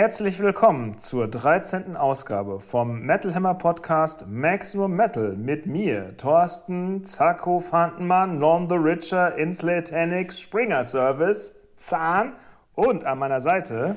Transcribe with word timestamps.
herzlich 0.00 0.38
willkommen 0.38 0.96
zur 0.96 1.28
13. 1.28 1.94
Ausgabe 1.94 2.60
vom 2.60 3.02
Metal 3.02 3.34
Hammer 3.34 3.52
Podcast 3.52 4.26
Maximum 4.26 4.96
Metal 4.96 5.36
mit 5.36 5.66
mir, 5.66 6.16
Thorsten 6.16 7.04
Zacko 7.04 7.60
Fantenmann, 7.60 8.38
Non 8.38 8.66
the 8.66 8.76
Richer, 8.76 9.36
Inslatanic, 9.36 10.32
Springer 10.32 10.84
Service, 10.86 11.60
Zahn 11.76 12.32
und 12.74 13.04
an 13.04 13.18
meiner 13.18 13.42
Seite 13.42 13.96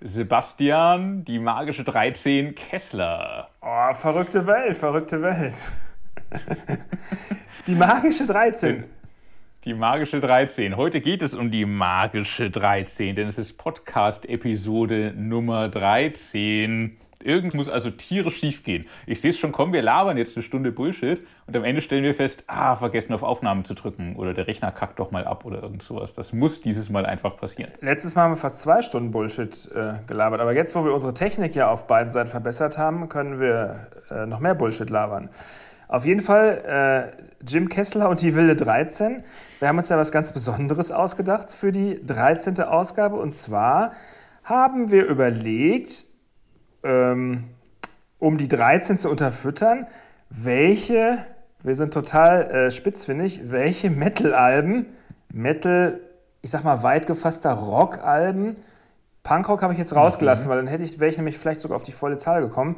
Sebastian, 0.00 1.24
die 1.24 1.38
magische 1.38 1.84
13, 1.84 2.56
Kessler. 2.56 3.50
Oh, 3.62 3.94
verrückte 3.94 4.44
Welt, 4.48 4.76
verrückte 4.76 5.22
Welt. 5.22 5.62
die 7.68 7.76
magische 7.76 8.26
13. 8.26 8.82
Die 9.66 9.74
magische 9.74 10.20
13. 10.20 10.76
Heute 10.76 11.00
geht 11.00 11.22
es 11.22 11.34
um 11.34 11.50
die 11.50 11.64
magische 11.64 12.52
13, 12.52 13.16
denn 13.16 13.26
es 13.26 13.36
ist 13.36 13.58
Podcast-Episode 13.58 15.12
Nummer 15.16 15.68
13. 15.68 16.96
Irgend 17.20 17.54
muss 17.54 17.68
also 17.68 17.90
tierisch 17.90 18.36
schief 18.36 18.62
gehen. 18.62 18.86
Ich 19.06 19.20
sehe 19.20 19.30
es 19.30 19.38
schon 19.40 19.50
kommen, 19.50 19.72
wir 19.72 19.82
labern 19.82 20.18
jetzt 20.18 20.36
eine 20.36 20.44
Stunde 20.44 20.70
Bullshit 20.70 21.26
und 21.48 21.56
am 21.56 21.64
Ende 21.64 21.82
stellen 21.82 22.04
wir 22.04 22.14
fest, 22.14 22.44
ah, 22.46 22.76
vergessen 22.76 23.12
auf 23.12 23.24
Aufnahmen 23.24 23.64
zu 23.64 23.74
drücken 23.74 24.14
oder 24.14 24.34
der 24.34 24.46
Rechner 24.46 24.70
kackt 24.70 25.00
doch 25.00 25.10
mal 25.10 25.24
ab 25.24 25.44
oder 25.44 25.64
irgend 25.64 25.82
sowas. 25.82 26.14
Das 26.14 26.32
muss 26.32 26.62
dieses 26.62 26.88
Mal 26.88 27.04
einfach 27.04 27.36
passieren. 27.36 27.72
Letztes 27.80 28.14
Mal 28.14 28.22
haben 28.22 28.32
wir 28.34 28.36
fast 28.36 28.60
zwei 28.60 28.82
Stunden 28.82 29.10
Bullshit 29.10 29.68
äh, 29.74 29.94
gelabert, 30.06 30.40
aber 30.40 30.54
jetzt, 30.54 30.76
wo 30.76 30.84
wir 30.84 30.94
unsere 30.94 31.12
Technik 31.12 31.56
ja 31.56 31.68
auf 31.68 31.88
beiden 31.88 32.12
Seiten 32.12 32.28
verbessert 32.28 32.78
haben, 32.78 33.08
können 33.08 33.40
wir 33.40 33.88
äh, 34.12 34.26
noch 34.26 34.38
mehr 34.38 34.54
Bullshit 34.54 34.88
labern. 34.88 35.28
Auf 35.88 36.04
jeden 36.04 36.20
Fall 36.20 37.12
äh, 37.12 37.35
Jim 37.46 37.68
Kessler 37.68 38.08
und 38.08 38.22
die 38.22 38.34
wilde 38.34 38.56
13. 38.56 39.22
Wir 39.58 39.68
haben 39.68 39.78
uns 39.78 39.88
ja 39.88 39.96
was 39.96 40.12
ganz 40.12 40.32
Besonderes 40.32 40.92
ausgedacht 40.92 41.52
für 41.52 41.72
die 41.72 42.04
13. 42.04 42.60
Ausgabe. 42.60 43.16
Und 43.16 43.34
zwar 43.34 43.92
haben 44.44 44.90
wir 44.90 45.06
überlegt, 45.06 46.04
ähm, 46.82 47.44
um 48.18 48.38
die 48.38 48.48
13 48.48 48.98
zu 48.98 49.10
unterfüttern, 49.10 49.86
welche, 50.30 51.18
wir 51.62 51.74
sind 51.74 51.92
total 51.92 52.50
äh, 52.50 52.70
spitzfindig, 52.70 53.50
welche 53.50 53.90
Metal-Alben, 53.90 54.86
Metal, 55.32 56.00
ich 56.42 56.50
sag 56.50 56.64
mal 56.64 56.82
weit 56.82 57.06
gefasster 57.06 57.52
Rock-Alben, 57.52 58.56
Punkrock 59.22 59.62
habe 59.62 59.72
ich 59.72 59.78
jetzt 59.78 59.94
rausgelassen, 59.94 60.46
mhm. 60.46 60.50
weil 60.50 60.56
dann 60.58 60.66
hätte 60.68 60.84
ich, 60.84 61.00
wäre 61.00 61.10
ich 61.10 61.16
nämlich 61.16 61.36
vielleicht 61.36 61.60
sogar 61.60 61.76
auf 61.76 61.82
die 61.82 61.92
volle 61.92 62.16
Zahl 62.16 62.42
gekommen, 62.42 62.76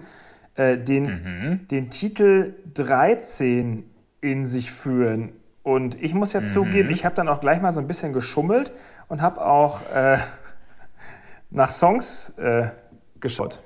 äh, 0.55 0.79
den, 0.79 1.05
mhm. 1.05 1.69
den 1.69 1.91
Titel 1.91 2.55
13 2.73 3.85
in 4.21 4.47
sich 4.47 4.71
führen. 4.71 5.33
Und 5.63 6.03
ich 6.03 6.15
muss 6.15 6.33
ja 6.33 6.41
mhm. 6.41 6.47
zugeben, 6.47 6.91
ich 6.91 7.05
habe 7.05 7.15
dann 7.15 7.29
auch 7.29 7.41
gleich 7.41 7.61
mal 7.61 7.73
so 7.73 7.81
ein 7.81 7.87
bisschen 7.87 8.13
geschummelt 8.13 8.73
und 9.09 9.21
habe 9.21 9.45
auch 9.45 9.83
äh, 9.93 10.19
nach 11.51 11.71
Songs 11.71 12.31
äh, 12.39 12.69
geschaut. 13.21 13.61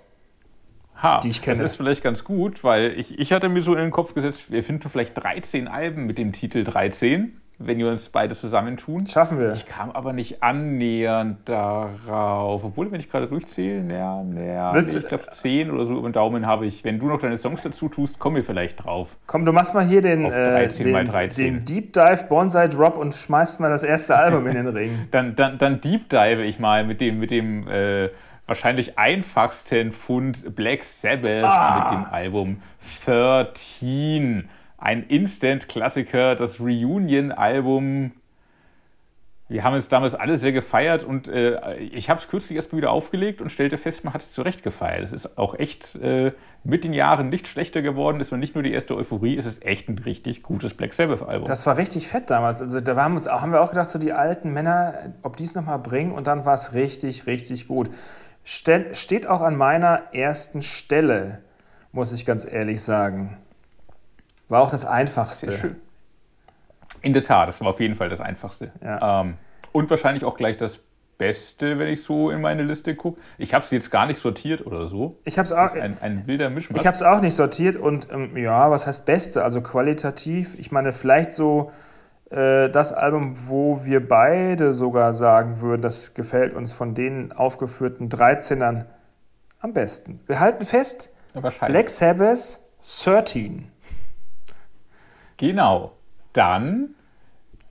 Ha, 1.02 1.20
die 1.20 1.30
ich 1.30 1.42
kenne. 1.42 1.60
Das 1.60 1.72
ist 1.72 1.76
vielleicht 1.76 2.02
ganz 2.02 2.22
gut, 2.22 2.62
weil 2.62 2.98
ich, 2.98 3.18
ich 3.18 3.32
hatte 3.32 3.48
mir 3.48 3.62
so 3.62 3.72
in 3.72 3.80
den 3.80 3.90
Kopf 3.90 4.14
gesetzt, 4.14 4.52
wir 4.52 4.62
finden 4.62 4.88
vielleicht 4.88 5.16
13 5.16 5.66
Alben 5.66 6.06
mit 6.06 6.18
dem 6.18 6.32
Titel 6.32 6.62
13 6.64 7.40
wenn 7.58 7.78
wir 7.78 7.88
uns 7.88 8.08
beide 8.08 8.34
zusammentun. 8.34 9.06
Schaffen 9.06 9.38
wir. 9.38 9.52
Ich 9.52 9.66
kam 9.66 9.90
aber 9.90 10.12
nicht 10.12 10.42
annähernd 10.42 11.48
darauf. 11.48 12.64
Obwohl, 12.64 12.90
wenn 12.90 13.00
ich 13.00 13.10
gerade 13.10 13.28
durchzähle, 13.28 13.82
näher, 13.82 14.22
näher, 14.24 14.72
nee, 14.74 14.80
ich 14.80 15.08
glaube 15.08 15.24
10 15.30 15.70
oder 15.70 15.84
so 15.84 15.94
über 15.94 16.08
den 16.08 16.12
Daumen 16.12 16.46
habe 16.46 16.66
ich. 16.66 16.84
Wenn 16.84 16.98
du 16.98 17.06
noch 17.06 17.20
deine 17.20 17.38
Songs 17.38 17.62
dazu 17.62 17.88
tust, 17.88 18.18
kommen 18.18 18.36
wir 18.36 18.44
vielleicht 18.44 18.84
drauf. 18.84 19.16
Komm, 19.26 19.44
du 19.44 19.52
machst 19.52 19.74
mal 19.74 19.84
hier 19.84 20.02
den, 20.02 20.24
äh, 20.24 20.68
den, 20.68 21.30
den, 21.36 21.64
Deep 21.64 21.92
Dive 21.92 22.24
Bonsai 22.28 22.68
Drop 22.68 22.96
und 22.96 23.14
schmeißt 23.14 23.60
mal 23.60 23.70
das 23.70 23.82
erste 23.82 24.16
Album 24.16 24.46
in 24.46 24.56
den 24.56 24.68
Ring. 24.68 24.98
Dann, 25.10 25.36
dann, 25.36 25.58
dann 25.58 25.80
Deep 25.80 26.08
Dive 26.08 26.42
ich 26.42 26.58
mal 26.58 26.84
mit 26.84 27.00
dem, 27.00 27.18
mit 27.18 27.30
dem 27.30 27.68
äh, 27.68 28.08
wahrscheinlich 28.46 28.98
einfachsten 28.98 29.92
Fund 29.92 30.54
Black 30.54 30.84
Sabbath 30.84 31.44
ah. 31.44 31.80
mit 31.80 31.98
dem 31.98 32.12
Album 32.12 32.62
13 33.04 34.48
ein 34.82 35.04
Instant-Klassiker, 35.04 36.34
das 36.34 36.60
Reunion-Album. 36.60 38.10
Wir 39.48 39.64
haben 39.64 39.76
es 39.76 39.88
damals 39.88 40.14
alle 40.14 40.38
sehr 40.38 40.52
gefeiert 40.52 41.04
und 41.04 41.28
äh, 41.28 41.76
ich 41.76 42.10
habe 42.10 42.18
es 42.18 42.28
kürzlich 42.28 42.56
erst 42.56 42.72
mal 42.72 42.78
wieder 42.78 42.90
aufgelegt 42.90 43.40
und 43.40 43.52
stellte 43.52 43.78
fest, 43.78 44.04
man 44.04 44.14
hat 44.14 44.22
es 44.22 44.32
zu 44.32 44.42
Recht 44.42 44.62
gefeiert. 44.62 45.02
Es 45.02 45.12
ist 45.12 45.38
auch 45.38 45.56
echt 45.56 45.94
äh, 45.96 46.32
mit 46.64 46.84
den 46.84 46.94
Jahren 46.94 47.28
nicht 47.28 47.46
schlechter 47.46 47.80
geworden. 47.80 48.20
Es 48.20 48.32
war 48.32 48.38
nicht 48.38 48.54
nur 48.54 48.64
die 48.64 48.72
erste 48.72 48.96
Euphorie, 48.96 49.36
es 49.36 49.46
ist 49.46 49.64
echt 49.64 49.88
ein 49.88 49.98
richtig 49.98 50.42
gutes 50.42 50.74
Black 50.74 50.94
Sabbath-Album. 50.94 51.46
Das 51.46 51.64
war 51.66 51.76
richtig 51.76 52.08
fett 52.08 52.30
damals. 52.30 52.60
Also 52.60 52.80
da 52.80 52.96
haben, 52.96 53.14
uns, 53.14 53.28
haben 53.28 53.52
wir 53.52 53.60
auch 53.60 53.70
gedacht, 53.70 53.90
so 53.90 54.00
die 54.00 54.12
alten 54.12 54.52
Männer, 54.52 55.12
ob 55.22 55.36
die 55.36 55.44
es 55.44 55.54
nochmal 55.54 55.78
bringen 55.78 56.12
und 56.12 56.26
dann 56.26 56.44
war 56.44 56.54
es 56.54 56.74
richtig, 56.74 57.26
richtig 57.26 57.68
gut. 57.68 57.90
Ste 58.42 58.86
steht 58.94 59.28
auch 59.28 59.42
an 59.42 59.54
meiner 59.54 60.12
ersten 60.12 60.62
Stelle, 60.62 61.40
muss 61.92 62.12
ich 62.12 62.24
ganz 62.24 62.50
ehrlich 62.50 62.82
sagen. 62.82 63.36
War 64.52 64.60
auch 64.60 64.70
das 64.70 64.84
Einfachste. 64.84 65.76
In 67.00 67.14
der 67.14 67.22
Tat, 67.22 67.48
das 67.48 67.62
war 67.62 67.68
auf 67.68 67.80
jeden 67.80 67.94
Fall 67.94 68.10
das 68.10 68.20
Einfachste. 68.20 68.70
Ja. 68.84 69.22
Ähm, 69.22 69.38
und 69.72 69.88
wahrscheinlich 69.88 70.26
auch 70.26 70.36
gleich 70.36 70.58
das 70.58 70.80
Beste, 71.16 71.78
wenn 71.78 71.88
ich 71.88 72.02
so 72.02 72.30
in 72.30 72.42
meine 72.42 72.62
Liste 72.62 72.94
gucke. 72.94 73.18
Ich 73.38 73.54
habe 73.54 73.64
sie 73.64 73.76
jetzt 73.76 73.90
gar 73.90 74.04
nicht 74.04 74.20
sortiert 74.20 74.66
oder 74.66 74.88
so. 74.88 75.16
Ich 75.24 75.38
habe 75.38 75.46
es 75.46 75.52
auch. 75.52 75.74
Ein, 75.74 75.96
ein 76.02 76.26
wilder 76.26 76.50
Mischmasch. 76.50 76.78
Ich 76.78 76.86
habe 76.86 76.94
es 76.94 77.00
auch 77.00 77.22
nicht 77.22 77.34
sortiert 77.34 77.76
und 77.76 78.08
ähm, 78.12 78.36
ja, 78.36 78.70
was 78.70 78.86
heißt 78.86 79.06
Beste? 79.06 79.42
Also 79.42 79.62
qualitativ. 79.62 80.58
Ich 80.58 80.70
meine, 80.70 80.92
vielleicht 80.92 81.32
so 81.32 81.72
äh, 82.28 82.68
das 82.68 82.92
Album, 82.92 83.48
wo 83.48 83.86
wir 83.86 84.06
beide 84.06 84.74
sogar 84.74 85.14
sagen 85.14 85.62
würden, 85.62 85.80
das 85.80 86.12
gefällt 86.12 86.52
uns 86.52 86.74
von 86.74 86.94
den 86.94 87.32
aufgeführten 87.32 88.10
13ern 88.10 88.84
am 89.60 89.72
besten. 89.72 90.20
Wir 90.26 90.40
halten 90.40 90.66
fest: 90.66 91.08
Black 91.32 91.88
Sabbath 91.88 92.58
13. 92.84 93.71
Genau. 95.42 95.90
Dann 96.34 96.94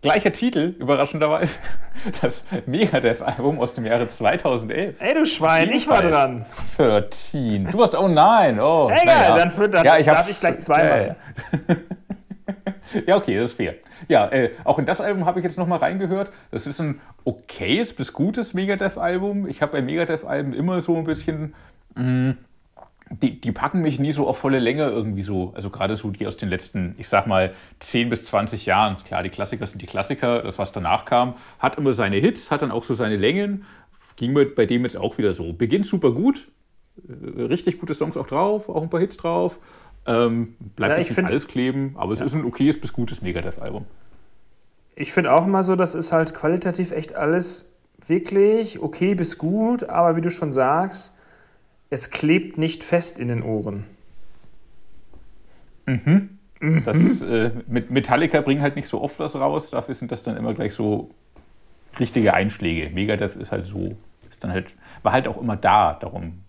gleicher 0.01 0.33
Titel, 0.33 0.75
überraschenderweise, 0.77 1.57
das 2.21 2.45
Megadeth-Album 2.65 3.61
aus 3.61 3.75
dem 3.75 3.85
Jahre 3.85 4.09
2011. 4.09 4.97
Ey, 4.99 5.13
du 5.13 5.25
Schwein, 5.25 5.71
ich 5.71 5.87
war 5.87 6.01
dran. 6.01 6.45
13. 6.75 7.71
Du 7.71 7.81
hast, 7.81 7.95
oh 7.95 8.09
nein, 8.09 8.59
oh. 8.59 8.91
Egal, 8.91 9.07
ja. 9.07 9.35
dann, 9.37 9.51
für, 9.51 9.69
dann 9.69 9.85
ja, 9.85 9.97
ich 9.97 10.05
darf 10.05 10.29
ich 10.29 10.37
gleich 10.37 10.59
zweimal. 10.59 11.15
Ja, 12.93 13.01
ja, 13.07 13.15
okay, 13.15 13.37
das 13.37 13.51
ist 13.51 13.57
fair. 13.57 13.75
Ja, 14.09 14.27
äh, 14.27 14.49
auch 14.65 14.77
in 14.77 14.85
das 14.85 14.99
Album 14.99 15.25
habe 15.25 15.39
ich 15.39 15.45
jetzt 15.45 15.57
nochmal 15.57 15.79
reingehört. 15.79 16.29
Das 16.51 16.67
ist 16.67 16.81
ein 16.81 16.99
okayes 17.23 17.95
bis 17.95 18.11
gutes 18.11 18.53
Megadeth-Album. 18.53 19.47
Ich 19.47 19.61
habe 19.61 19.71
bei 19.71 19.81
Megadeth-Alben 19.81 20.53
immer 20.53 20.81
so 20.81 20.97
ein 20.97 21.05
bisschen... 21.05 21.53
Mh, 21.95 22.03
mm, 22.03 22.37
die, 23.11 23.41
die 23.41 23.51
packen 23.51 23.81
mich 23.81 23.99
nie 23.99 24.11
so 24.13 24.27
auf 24.27 24.37
volle 24.37 24.59
Länge 24.59 24.83
irgendwie 24.89 25.21
so. 25.21 25.51
Also 25.53 25.69
gerade 25.69 25.95
so 25.95 26.09
die 26.11 26.27
aus 26.27 26.37
den 26.37 26.49
letzten, 26.49 26.95
ich 26.97 27.09
sag 27.09 27.27
mal, 27.27 27.53
10 27.79 28.09
bis 28.09 28.25
20 28.25 28.65
Jahren. 28.65 28.97
Klar, 29.03 29.23
die 29.23 29.29
Klassiker 29.29 29.67
sind 29.67 29.81
die 29.81 29.85
Klassiker, 29.85 30.41
das, 30.41 30.57
was 30.57 30.71
danach 30.71 31.05
kam, 31.05 31.35
hat 31.59 31.77
immer 31.77 31.93
seine 31.93 32.17
Hits, 32.17 32.51
hat 32.51 32.61
dann 32.61 32.71
auch 32.71 32.83
so 32.83 32.93
seine 32.93 33.17
Längen. 33.17 33.65
Ging 34.15 34.33
mir 34.33 34.45
bei 34.45 34.65
dem 34.65 34.83
jetzt 34.83 34.97
auch 34.97 35.17
wieder 35.17 35.33
so. 35.33 35.51
Beginnt 35.53 35.85
super 35.85 36.11
gut, 36.11 36.47
äh, 37.07 37.41
richtig 37.43 37.79
gute 37.79 37.93
Songs 37.93 38.15
auch 38.15 38.27
drauf, 38.27 38.69
auch 38.69 38.81
ein 38.81 38.89
paar 38.89 38.99
Hits 38.99 39.17
drauf. 39.17 39.59
Ähm, 40.05 40.55
bleibt 40.75 40.93
ja, 40.93 40.97
nicht 40.99 41.11
find, 41.11 41.27
alles 41.27 41.47
kleben, 41.47 41.95
aber 41.95 42.13
es 42.13 42.19
ja. 42.19 42.25
ist 42.25 42.33
ein 42.33 42.45
okayes 42.45 42.79
bis 42.79 42.93
gutes 42.93 43.21
Megadeth-Album. 43.21 43.85
Ich 44.95 45.11
finde 45.11 45.33
auch 45.33 45.45
immer 45.45 45.63
so, 45.63 45.75
das 45.75 45.95
ist 45.95 46.11
halt 46.11 46.33
qualitativ 46.33 46.91
echt 46.91 47.15
alles 47.15 47.71
wirklich 48.07 48.81
okay 48.81 49.15
bis 49.15 49.37
gut, 49.37 49.83
aber 49.83 50.15
wie 50.15 50.21
du 50.21 50.31
schon 50.31 50.51
sagst, 50.51 51.13
es 51.91 52.09
klebt 52.09 52.57
nicht 52.57 52.83
fest 52.83 53.19
in 53.19 53.27
den 53.27 53.43
Ohren. 53.43 53.83
Mhm. 55.85 56.39
mhm. 56.59 56.83
Das, 56.85 57.21
äh, 57.21 57.51
mit 57.67 57.91
Metallica 57.91 58.41
bringen 58.41 58.61
halt 58.61 58.75
nicht 58.75 58.87
so 58.87 59.01
oft 59.01 59.19
was 59.19 59.35
raus, 59.35 59.69
dafür 59.69 59.93
sind 59.93 60.11
das 60.11 60.23
dann 60.23 60.37
immer 60.37 60.53
gleich 60.53 60.73
so 60.73 61.09
richtige 61.99 62.33
Einschläge. 62.33 62.89
Megadeth 62.89 63.35
ist 63.35 63.51
halt 63.51 63.65
so, 63.65 63.95
ist 64.29 64.43
dann 64.43 64.51
halt, 64.51 64.73
war 65.03 65.11
halt 65.11 65.27
auch 65.27 65.39
immer 65.39 65.57
da, 65.57 65.93
darum 65.93 66.41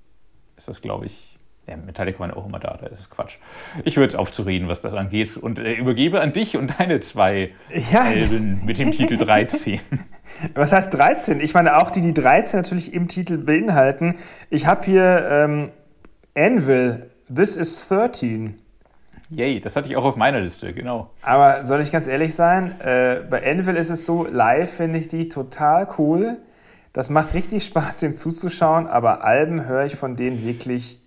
ist 0.56 0.68
das, 0.68 0.80
glaube 0.80 1.06
ich, 1.06 1.31
ja, 1.67 1.76
Metallica 1.76 2.19
waren 2.19 2.32
auch 2.32 2.47
immer 2.47 2.59
da, 2.59 2.76
da 2.81 2.87
ist 2.88 2.99
es 2.99 3.11
Quatsch. 3.11 3.37
Ich 3.85 3.97
höre 3.97 4.03
jetzt 4.03 4.17
auf 4.17 4.32
zu 4.32 4.43
reden, 4.43 4.67
was 4.67 4.81
das 4.81 4.94
angeht 4.94 5.37
und 5.37 5.61
äh, 5.61 5.75
übergebe 5.75 6.20
an 6.20 6.32
dich 6.32 6.56
und 6.56 6.79
deine 6.79 6.99
zwei 7.00 7.53
ja, 7.93 8.03
Alben 8.03 8.64
mit 8.64 8.79
dem 8.79 8.91
Titel 8.91 9.17
13. 9.17 9.81
Was 10.55 10.73
heißt 10.73 10.94
13? 10.94 11.41
Ich 11.41 11.55
meine 11.55 11.76
auch 11.76 11.91
die, 11.91 12.00
die 12.00 12.14
13 12.14 12.59
natürlich 12.59 12.94
im 12.94 13.06
Titel 13.06 13.37
beinhalten. 13.37 14.17
Ich 14.50 14.67
habe 14.67 14.85
hier 14.87 15.29
ähm, 15.31 15.70
Anvil, 16.35 17.11
This 17.32 17.56
is 17.56 17.87
13. 17.87 18.56
Yay, 19.29 19.61
das 19.61 19.76
hatte 19.76 19.88
ich 19.88 19.97
auch 19.97 20.05
auf 20.05 20.17
meiner 20.17 20.41
Liste, 20.41 20.73
genau. 20.73 21.11
Aber 21.23 21.64
soll 21.64 21.81
ich 21.81 21.93
ganz 21.93 22.06
ehrlich 22.09 22.35
sein, 22.35 22.81
äh, 22.81 23.20
bei 23.29 23.49
Anvil 23.49 23.76
ist 23.76 23.91
es 23.91 24.05
so, 24.05 24.26
live 24.26 24.70
finde 24.70 24.99
ich 24.99 25.09
die 25.09 25.29
total 25.29 25.87
cool. 25.99 26.38
Das 26.93 27.09
macht 27.09 27.35
richtig 27.35 27.64
Spaß, 27.64 28.00
den 28.00 28.14
zuzuschauen, 28.14 28.87
aber 28.87 29.23
Alben 29.23 29.67
höre 29.67 29.85
ich 29.85 29.97
von 29.97 30.17
denen 30.17 30.44
wirklich 30.44 31.01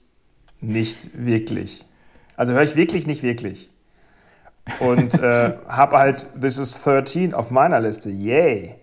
nicht 0.66 1.10
wirklich. 1.14 1.86
Also 2.36 2.54
höre 2.54 2.64
ich 2.64 2.76
wirklich 2.76 3.08
nicht 3.08 3.24
wirklich. 3.24 3.70
Und 4.80 5.14
äh, 5.16 5.54
habe 5.68 5.98
halt 5.98 6.26
This 6.40 6.58
is 6.58 6.82
13 6.84 7.34
auf 7.34 7.52
meiner 7.52 7.80
Liste. 7.80 8.10
Yay. 8.10 8.76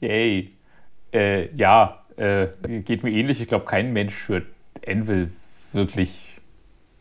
Yay. 0.00 0.52
Äh, 1.12 1.54
ja, 1.56 2.04
Äh, 2.16 2.48
geht 2.84 3.04
mir 3.04 3.10
ähnlich. 3.12 3.40
Ich 3.40 3.46
glaube, 3.46 3.64
kein 3.64 3.92
Mensch 3.92 4.28
hört 4.28 4.46
Anvil 4.84 5.30
wirklich 5.72 6.40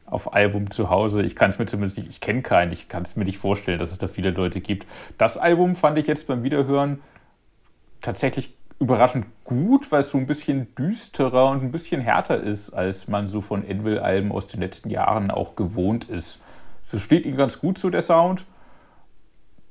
auf 0.06 0.34
Album 0.34 0.70
zu 0.70 0.90
Hause. 0.90 1.24
Ich 1.24 1.36
kann 1.36 1.50
es 1.50 1.58
mir 1.60 1.66
zumindest 1.66 1.98
nicht, 1.98 2.10
ich 2.10 2.22
kenne 2.22 2.42
keinen, 2.42 2.72
ich 2.72 2.88
kann 2.88 3.04
es 3.04 3.16
mir 3.16 3.26
nicht 3.26 3.40
vorstellen, 3.40 3.80
dass 3.80 3.92
es 3.92 3.98
da 3.98 4.08
viele 4.08 4.30
Leute 4.30 4.62
gibt. 4.62 4.86
Das 5.18 5.38
Album 5.38 5.76
fand 5.76 5.98
ich 5.98 6.08
jetzt 6.08 6.28
beim 6.28 6.44
Wiederhören 6.44 7.02
tatsächlich 8.02 8.57
überraschend 8.80 9.26
gut, 9.44 9.92
weil 9.92 10.02
es 10.02 10.12
so 10.12 10.18
ein 10.18 10.28
bisschen 10.28 10.74
düsterer 10.76 11.50
und 11.50 11.64
ein 11.64 11.72
bisschen 11.72 12.02
härter 12.02 12.38
ist, 12.38 12.72
als 12.72 13.08
man 13.08 13.28
so 13.28 13.42
von 13.42 13.68
Envil-Alben 13.68 14.32
aus 14.32 14.48
den 14.48 14.60
letzten 14.60 14.90
Jahren 14.90 15.32
auch 15.32 15.56
gewohnt 15.56 16.06
ist. 16.06 16.40
So 16.84 16.98
steht 17.00 17.26
ihm 17.26 17.38
ganz 17.38 17.60
gut 17.60 17.78
so 17.78 17.90
der 17.90 18.02
Sound. 18.02 18.46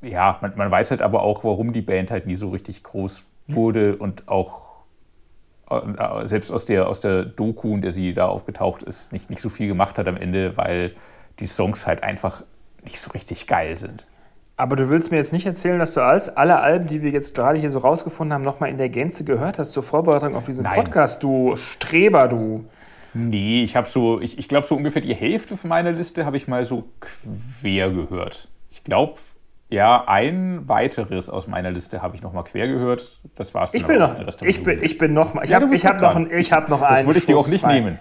Ja, 0.03 0.39
man, 0.43 0.57
man 0.57 0.71
weiß 0.71 0.91
halt 0.91 1.03
aber 1.03 1.23
auch, 1.23 1.45
warum 1.45 1.73
die 1.73 1.83
Band 1.83 2.11
halt 2.11 2.27
nie 2.27 2.35
so 2.35 2.51
richtig 2.51 2.83
groß 2.83 3.25
wurde 3.49 3.97
und 3.97 4.29
auch 4.29 4.67
äh, 5.71 6.27
selbst 6.27 6.51
aus 6.51 6.67
der, 6.67 6.89
aus 6.89 7.01
der 7.01 7.25
Doku, 7.25 7.75
in 7.75 7.83
der 7.83 7.93
sie 7.93 8.13
da 8.13 8.27
aufgetaucht 8.27 8.83
ist, 8.83 9.13
nicht, 9.13 9.31
nicht 9.31 9.41
so 9.41 9.49
viel 9.49 9.69
gemacht 9.69 9.99
hat 9.99 10.09
am 10.09 10.17
Ende, 10.17 10.57
weil 10.57 10.95
die 11.39 11.47
Songs 11.47 11.87
halt 11.87 12.03
einfach 12.03 12.43
nicht 12.85 13.01
so 13.01 13.11
richtig 13.13 13.47
geil 13.47 13.77
sind. 13.77 14.05
Aber 14.59 14.75
du 14.77 14.89
willst 14.89 15.11
mir 15.11 15.19
jetzt 15.19 15.35
nicht 15.35 15.45
erzählen, 15.45 15.79
dass 15.79 15.95
du 15.95 16.01
alles, 16.01 16.35
alle 16.35 16.61
Alben, 16.61 16.87
die 16.87 17.03
wir 17.03 17.11
jetzt 17.11 17.35
gerade 17.35 17.59
hier 17.59 17.71
so 17.71 17.79
rausgefunden 17.79 18.33
haben, 18.33 18.43
nochmal 18.43 18.71
in 18.71 18.79
der 18.79 18.89
Gänze 18.89 19.25
gehört 19.25 19.59
hast 19.59 19.73
zur 19.73 19.83
Vorbereitung 19.83 20.35
auf 20.35 20.47
diesen 20.47 20.65
Nein. 20.65 20.77
Podcast, 20.77 21.23
du 21.23 21.57
Streber, 21.57 22.27
du. 22.29 22.65
Nee, 23.13 23.65
ich 23.65 23.77
habe 23.77 23.89
so, 23.89 24.21
ich, 24.21 24.39
ich 24.39 24.49
glaube, 24.49 24.67
so 24.67 24.75
ungefähr 24.75 25.03
die 25.03 25.15
Hälfte 25.15 25.59
von 25.59 25.69
meiner 25.69 25.93
Liste 25.93 26.25
habe 26.25 26.39
ich 26.39 26.49
mal 26.49 26.65
so 26.65 26.85
quer 27.61 27.91
gehört. 27.91 28.49
Ich 28.71 28.83
glaube, 28.83 29.17
ja, 29.69 30.05
ein 30.07 30.67
weiteres 30.69 31.29
aus 31.29 31.49
meiner 31.49 31.71
Liste 31.71 32.01
habe 32.01 32.17
ich 32.17 32.23
noch 32.23 32.33
mal 32.33 32.45
quer 32.45 32.67
gehört. 32.67 33.21
Das 33.35 33.53
war's. 33.53 33.75
Ich 33.75 33.85
bin 33.85 33.99
noch, 33.99 34.15
ich 34.43 34.63
bin, 34.63 34.83
ich 34.83 34.97
bin 34.97 35.13
noch 35.13 35.35
mal, 35.35 35.45
ich 35.45 35.51
ja, 35.51 35.61
habe 35.61 35.77
hab 35.77 36.01
noch, 36.01 36.17
ein, 36.17 36.31
ich 36.31 36.53
habe 36.53 36.71
noch 36.71 36.81
einen. 36.81 36.99
Das 36.99 37.07
würde 37.07 37.19
ich 37.19 37.27
dir 37.27 37.37
auch 37.37 37.49
nicht 37.49 37.63
frei. 37.63 37.81
nehmen. 37.81 37.99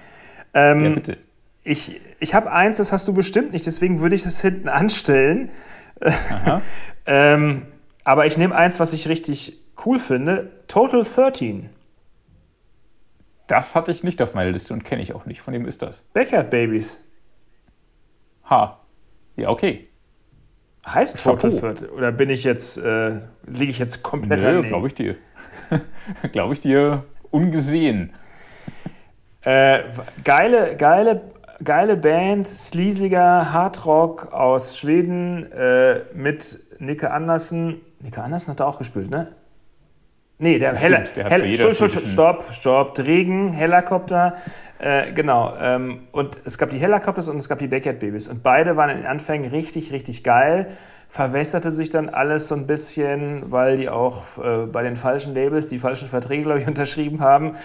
Ähm, 0.54 0.84
ja, 0.84 0.90
bitte. 0.92 1.18
Ich, 1.64 2.00
ich 2.20 2.34
habe 2.34 2.52
eins, 2.52 2.78
das 2.78 2.92
hast 2.94 3.08
du 3.08 3.14
bestimmt 3.14 3.52
nicht, 3.52 3.66
deswegen 3.66 4.00
würde 4.00 4.16
ich 4.16 4.24
das 4.24 4.40
hinten 4.42 4.70
anstellen. 4.70 5.50
ähm, 7.06 7.68
aber 8.04 8.26
ich 8.26 8.38
nehme 8.38 8.56
eins, 8.56 8.80
was 8.80 8.94
ich 8.94 9.08
richtig 9.08 9.60
cool 9.86 10.00
finde: 10.00 10.52
Total 10.68 11.04
13. 11.04 11.70
Das 13.48 13.76
hatte 13.76 13.92
ich 13.92 14.04
nicht 14.04 14.22
auf 14.22 14.34
meiner 14.34 14.52
Liste 14.52 14.74
und 14.74 14.84
kenne 14.84 15.02
ich 15.02 15.14
auch 15.14 15.26
nicht. 15.26 15.42
Von 15.42 15.54
wem 15.54 15.66
ist 15.66 15.82
das? 15.82 16.02
Backyard 16.14 16.50
Babies. 16.50 17.00
Ha. 18.50 18.80
Ja, 19.36 19.50
okay. 19.50 19.88
Heißt 20.88 21.24
Total 21.24 21.52
Chapeau. 21.60 21.94
Oder 21.96 22.12
bin 22.12 22.30
ich 22.30 22.44
jetzt, 22.44 22.78
äh, 22.78 23.20
liege 23.46 23.72
ich 23.72 23.80
jetzt 23.80 24.04
komplett 24.04 24.42
Nö, 24.42 24.64
glaube 24.64 24.88
ich 24.88 24.94
dir. 24.94 25.16
glaube 26.32 26.54
ich 26.54 26.60
dir 26.60 27.04
ungesehen. 27.32 28.14
Äh, 29.42 29.84
geile, 30.24 30.76
geile, 30.76 31.22
geile 31.64 31.98
Band, 31.98 32.48
sleasiger 32.48 33.52
Hardrock 33.52 34.32
aus 34.34 34.78
Schweden 34.78 35.52
äh, 35.52 36.02
mit 36.14 36.60
Nicke 36.80 37.12
Andersen. 37.12 37.82
Nicke 38.00 38.22
Andersen 38.22 38.52
hat 38.52 38.60
da 38.60 38.66
auch 38.66 38.78
gespielt, 38.78 39.10
ne? 39.10 39.32
Nee, 40.38 40.60
der 40.60 40.76
Heller. 40.76 41.06
Stopp, 41.06 41.76
stopp, 41.76 41.92
stopp, 41.92 42.46
stopp, 42.52 43.00
Regen, 43.00 43.54
Helikopter. 43.54 44.36
Äh, 44.80 45.14
genau. 45.14 45.54
Ähm, 45.60 46.08
und 46.12 46.38
es 46.44 46.58
gab 46.58 46.72
die 46.72 46.78
Helicopters 46.78 47.30
und 47.30 47.38
es 47.38 47.48
gab 47.48 47.60
die 47.60 47.68
Backyard 47.68 48.00
Babies. 48.00 48.28
Und 48.28 48.44
beide 48.44 48.76
waren 48.76 48.90
in 48.90 48.98
den 48.98 49.06
Anfängen 49.06 49.50
richtig, 49.50 49.94
richtig 49.94 50.24
geil. 50.24 50.68
Verwässerte 51.08 51.72
sich 51.72 51.90
dann 51.90 52.10
alles 52.10 52.50
so 52.50 52.56
ein 52.56 52.68
bisschen, 52.68 53.50
weil 53.50 53.78
die 53.78 53.88
auch 53.88 54.38
äh, 54.38 54.66
bei 54.66 54.84
den 54.84 54.98
falschen 54.98 55.34
Labels 55.34 55.70
die 55.70 55.80
falschen 55.80 56.10
Verträge, 56.10 56.44
glaube 56.44 56.60
ich, 56.60 56.68
unterschrieben 56.68 57.22
haben. 57.22 57.56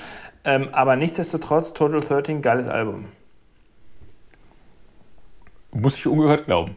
Ähm, 0.45 0.69
aber 0.71 0.95
nichtsdestotrotz, 0.95 1.73
Total 1.73 1.99
13, 1.99 2.41
geiles 2.41 2.69
Album. 2.69 3.07
Muss 5.73 5.97
ich 5.97 6.07
ungehört 6.07 6.47
glauben. 6.47 6.77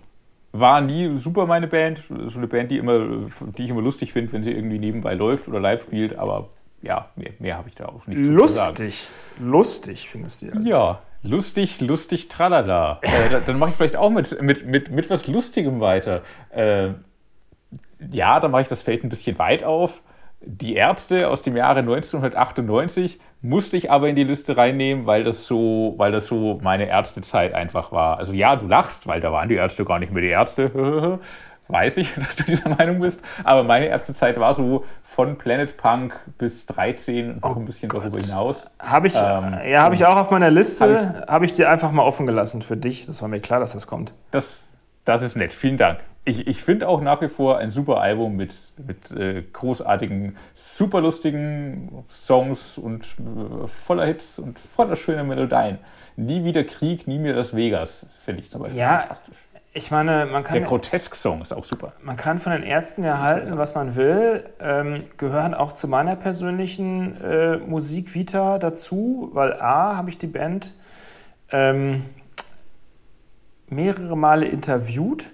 War 0.51 0.81
nie 0.81 1.17
super 1.17 1.47
meine 1.47 1.67
Band. 1.67 2.01
So 2.27 2.37
eine 2.37 2.47
Band, 2.47 2.69
die, 2.69 2.77
immer, 2.77 3.27
die 3.57 3.63
ich 3.63 3.69
immer 3.69 3.81
lustig 3.81 4.13
finde, 4.13 4.31
wenn 4.33 4.43
sie 4.43 4.51
irgendwie 4.51 4.77
nebenbei 4.77 5.15
läuft 5.15 5.47
oder 5.47 5.59
live 5.59 5.83
spielt. 5.83 6.15
Aber 6.17 6.49
ja, 6.83 7.09
mehr, 7.15 7.31
mehr 7.39 7.57
habe 7.57 7.69
ich 7.69 7.75
da 7.75 7.85
auch 7.85 8.05
nicht 8.05 8.19
lustig. 8.19 8.75
zu 8.75 8.91
sagen. 9.39 9.49
Lustig, 9.51 10.09
findest 10.09 10.41
du 10.43 10.51
also. 10.51 10.69
Ja, 10.69 11.01
lustig, 11.23 11.81
lustig, 11.81 12.27
tralala. 12.27 12.99
äh, 13.01 13.41
dann 13.45 13.57
mache 13.57 13.71
ich 13.71 13.75
vielleicht 13.75 13.95
auch 13.95 14.11
mit, 14.11 14.39
mit, 14.41 14.65
mit, 14.67 14.91
mit 14.91 15.09
was 15.09 15.27
Lustigem 15.27 15.79
weiter. 15.79 16.21
Äh, 16.51 16.89
ja, 18.11 18.39
dann 18.39 18.51
mache 18.51 18.63
ich 18.63 18.67
das 18.67 18.81
Feld 18.81 19.03
ein 19.03 19.09
bisschen 19.09 19.39
weit 19.39 19.63
auf. 19.63 20.01
Die 20.45 20.75
Ärzte 20.75 21.29
aus 21.29 21.41
dem 21.41 21.55
Jahre 21.55 21.79
1998 21.79 23.19
musste 23.41 23.77
ich 23.77 23.91
aber 23.91 24.09
in 24.09 24.15
die 24.15 24.23
Liste 24.23 24.55
reinnehmen, 24.55 25.05
weil 25.05 25.23
das 25.23 25.45
so, 25.45 25.95
weil 25.97 26.11
das 26.11 26.27
so 26.27 26.59
meine 26.61 26.87
Ärztezeit 26.87 27.53
einfach 27.53 27.91
war. 27.91 28.17
Also 28.17 28.33
ja, 28.33 28.55
du 28.55 28.67
lachst, 28.67 29.07
weil 29.07 29.19
da 29.19 29.31
waren 29.31 29.49
die 29.49 29.55
Ärzte 29.55 29.85
gar 29.85 29.99
nicht 29.99 30.11
mehr 30.11 30.21
die 30.21 30.29
Ärzte. 30.29 31.19
weiß 31.67 31.97
ich, 31.97 32.13
dass 32.15 32.35
du 32.35 32.43
dieser 32.43 32.69
Meinung 32.69 32.99
bist. 32.99 33.21
Aber 33.43 33.63
meine 33.63 33.87
erste 33.87 34.13
Zeit 34.13 34.39
war 34.39 34.53
so 34.53 34.85
von 35.03 35.37
Planet 35.37 35.77
Punk 35.77 36.13
bis 36.37 36.65
13 36.65 37.31
und 37.31 37.43
noch 37.43 37.55
oh 37.55 37.59
ein 37.59 37.65
bisschen 37.65 37.89
Gott. 37.89 38.03
darüber 38.03 38.19
hinaus. 38.19 38.65
Habe 38.79 39.07
ich, 39.07 39.15
ähm, 39.15 39.59
ja, 39.67 39.83
habe 39.83 39.95
ich 39.95 40.05
auch 40.05 40.15
auf 40.15 40.31
meiner 40.31 40.49
Liste. 40.49 40.85
Habe 40.85 41.25
hab 41.27 41.43
ich 41.43 41.55
dir 41.55 41.69
einfach 41.69 41.91
mal 41.91 42.03
offen 42.03 42.25
gelassen 42.25 42.61
für 42.61 42.77
dich. 42.77 43.05
Das 43.05 43.21
war 43.21 43.29
mir 43.29 43.39
klar, 43.39 43.59
dass 43.59 43.73
das 43.73 43.87
kommt. 43.87 44.13
Das, 44.31 44.69
das 45.05 45.21
ist 45.21 45.35
nett. 45.35 45.53
Vielen 45.53 45.77
Dank. 45.77 45.99
Ich, 46.25 46.47
ich 46.47 46.63
finde 46.63 46.87
auch 46.87 47.01
nach 47.01 47.21
wie 47.21 47.27
vor 47.27 47.57
ein 47.57 47.69
super 47.69 47.99
Album 47.99 48.37
mit, 48.37 48.55
mit 48.87 49.11
äh, 49.11 49.43
großartigen, 49.51 50.37
super 50.55 51.01
lustigen 51.01 52.05
Songs 52.09 52.77
und 52.77 53.03
äh, 53.03 53.67
voller 53.67 54.05
Hits 54.05 54.39
und 54.39 54.57
voller 54.59 54.95
schöner 54.95 55.23
Melodien. 55.23 55.79
Nie 56.15 56.45
wieder 56.45 56.63
Krieg, 56.63 57.07
nie 57.07 57.19
mehr 57.19 57.33
das 57.33 57.55
Vegas, 57.55 58.05
finde 58.23 58.41
ich 58.41 58.51
zum 58.51 58.61
Beispiel 58.61 58.79
ja, 58.79 58.99
fantastisch. 58.99 59.35
Ich 59.75 59.89
meine, 59.89 60.27
man 60.27 60.43
kann. 60.43 60.53
Der 60.53 60.63
Grotesk-Song 60.63 61.41
ist 61.41 61.51
auch 61.51 61.63
super. 61.63 61.93
Man 62.03 62.15
kann 62.15 62.37
von 62.37 62.51
den 62.51 62.61
Ärzten 62.61 63.03
erhalten, 63.03 63.57
was 63.57 63.73
man 63.73 63.95
will. 63.95 64.45
Ähm, 64.59 65.05
gehören 65.17 65.55
auch 65.55 65.73
zu 65.73 65.87
meiner 65.87 66.15
persönlichen 66.15 67.19
äh, 67.19 67.57
Musikvita 67.57 68.59
dazu, 68.59 69.31
weil 69.33 69.53
A, 69.53 69.97
habe 69.97 70.11
ich 70.11 70.19
die 70.19 70.27
Band 70.27 70.73
ähm, 71.51 72.05
mehrere 73.67 74.15
Male 74.15 74.45
interviewt. 74.45 75.31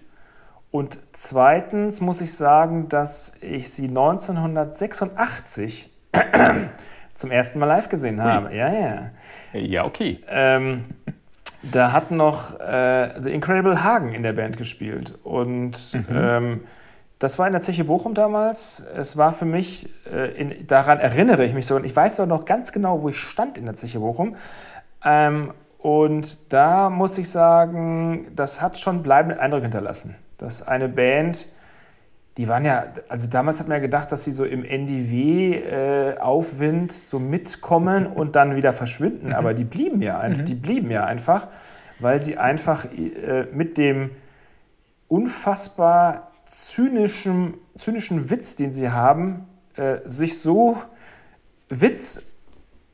Und 0.71 0.99
zweitens 1.13 1.99
muss 1.99 2.21
ich 2.21 2.35
sagen, 2.35 2.89
dass 2.89 3.35
ich 3.41 3.71
sie 3.71 3.87
1986 3.87 5.89
zum 7.15 7.31
ersten 7.31 7.59
Mal 7.59 7.65
live 7.65 7.89
gesehen 7.89 8.23
habe. 8.23 8.49
Ui. 8.49 8.55
Ja, 8.55 8.71
ja. 8.71 9.09
Ja, 9.53 9.85
okay. 9.85 10.19
Ähm, 10.27 10.85
da 11.63 11.91
hat 11.91 12.11
noch 12.11 12.59
äh, 12.59 13.19
The 13.21 13.33
Incredible 13.33 13.83
Hagen 13.83 14.13
in 14.13 14.23
der 14.23 14.33
Band 14.33 14.57
gespielt. 14.57 15.13
Und 15.23 15.93
mhm. 15.93 16.05
ähm, 16.11 16.63
das 17.17 17.39
war 17.39 17.47
in 17.47 17.53
der 17.53 17.61
Zeche 17.61 17.83
Bochum 17.83 18.13
damals. 18.13 18.83
Es 18.95 19.17
war 19.17 19.33
für 19.33 19.45
mich, 19.45 19.89
äh, 20.09 20.31
in, 20.39 20.67
daran 20.67 20.99
erinnere 20.99 21.43
ich 21.45 21.53
mich 21.53 21.65
so, 21.65 21.75
und 21.75 21.85
ich 21.85 21.95
weiß 21.95 22.19
auch 22.21 22.27
noch 22.27 22.45
ganz 22.45 22.71
genau, 22.71 23.01
wo 23.01 23.09
ich 23.09 23.17
stand 23.17 23.57
in 23.57 23.65
der 23.65 23.75
Zeche 23.75 23.99
Bochum. 23.99 24.35
Ähm, 25.03 25.53
und 25.79 26.53
da 26.53 26.89
muss 26.89 27.17
ich 27.17 27.29
sagen, 27.29 28.27
das 28.35 28.61
hat 28.61 28.79
schon 28.79 29.01
bleibenden 29.01 29.39
Eindruck 29.39 29.63
hinterlassen. 29.63 30.15
Dass 30.39 30.67
eine 30.67 30.89
Band, 30.89 31.45
die 32.37 32.47
waren 32.47 32.65
ja, 32.65 32.85
also 33.07 33.29
damals 33.29 33.59
hat 33.59 33.67
man 33.67 33.77
ja 33.77 33.81
gedacht, 33.81 34.11
dass 34.11 34.23
sie 34.23 34.31
so 34.31 34.45
im 34.45 34.65
NDW-Aufwind 34.65 36.91
äh, 36.91 36.95
so 36.95 37.19
mitkommen 37.19 38.07
und 38.15 38.35
dann 38.35 38.55
wieder 38.55 38.73
verschwinden. 38.73 39.27
Mhm. 39.27 39.33
Aber 39.33 39.53
die 39.53 39.65
blieben 39.65 40.01
ja, 40.01 40.27
mhm. 40.27 40.45
die 40.45 40.55
blieben 40.55 40.89
ja 40.89 41.03
einfach, 41.03 41.49
weil 41.99 42.19
sie 42.19 42.37
einfach 42.37 42.85
äh, 42.85 43.45
mit 43.53 43.77
dem 43.77 44.09
unfassbar 45.07 46.31
zynischen, 46.45 47.53
zynischen 47.75 48.29
Witz, 48.29 48.55
den 48.55 48.71
sie 48.71 48.89
haben, 48.89 49.47
äh, 49.75 49.97
sich 50.05 50.39
so 50.39 50.77
Witz, 51.69 52.23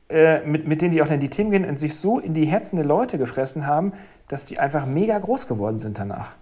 äh, 0.09 0.45
mit, 0.45 0.67
mit 0.67 0.81
denen 0.81 0.91
die 0.91 1.01
auch 1.01 1.09
in 1.09 1.19
die 1.19 1.29
Themen 1.29 1.51
gehen 1.51 1.65
und 1.65 1.79
sich 1.79 1.95
so 1.95 2.19
in 2.19 2.33
die 2.33 2.45
Herzen 2.45 2.75
der 2.75 2.85
Leute 2.85 3.17
gefressen 3.17 3.65
haben, 3.65 3.93
dass 4.27 4.45
die 4.45 4.59
einfach 4.59 4.85
mega 4.85 5.17
groß 5.17 5.47
geworden 5.47 5.77
sind 5.77 5.99
danach. 5.99 6.35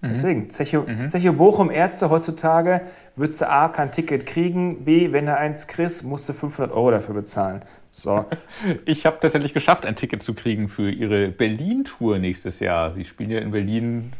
Mhm. 0.00 0.08
Deswegen, 0.08 0.50
Zeche, 0.50 0.80
mhm. 0.80 1.08
Zeche 1.08 1.32
Bochum 1.32 1.70
Ärzte 1.70 2.08
heutzutage 2.10 2.82
würdest 3.16 3.40
du 3.40 3.50
A, 3.50 3.68
kein 3.68 3.90
Ticket 3.90 4.26
kriegen, 4.26 4.84
B, 4.84 5.12
wenn 5.12 5.26
du 5.26 5.36
eins 5.36 5.66
kriegst, 5.66 6.04
musst 6.04 6.28
du 6.28 6.32
500 6.32 6.72
Euro 6.72 6.92
dafür 6.92 7.14
bezahlen. 7.14 7.62
So. 7.90 8.24
Ich 8.84 9.06
habe 9.06 9.18
tatsächlich 9.20 9.54
geschafft, 9.54 9.84
ein 9.84 9.96
Ticket 9.96 10.22
zu 10.22 10.34
kriegen 10.34 10.68
für 10.68 10.90
ihre 10.90 11.28
Berlin-Tour 11.28 12.18
nächstes 12.18 12.60
Jahr. 12.60 12.90
Sie 12.90 13.04
spielen 13.04 13.30
ja 13.30 13.40
in 13.40 13.50
Berlin 13.50 14.12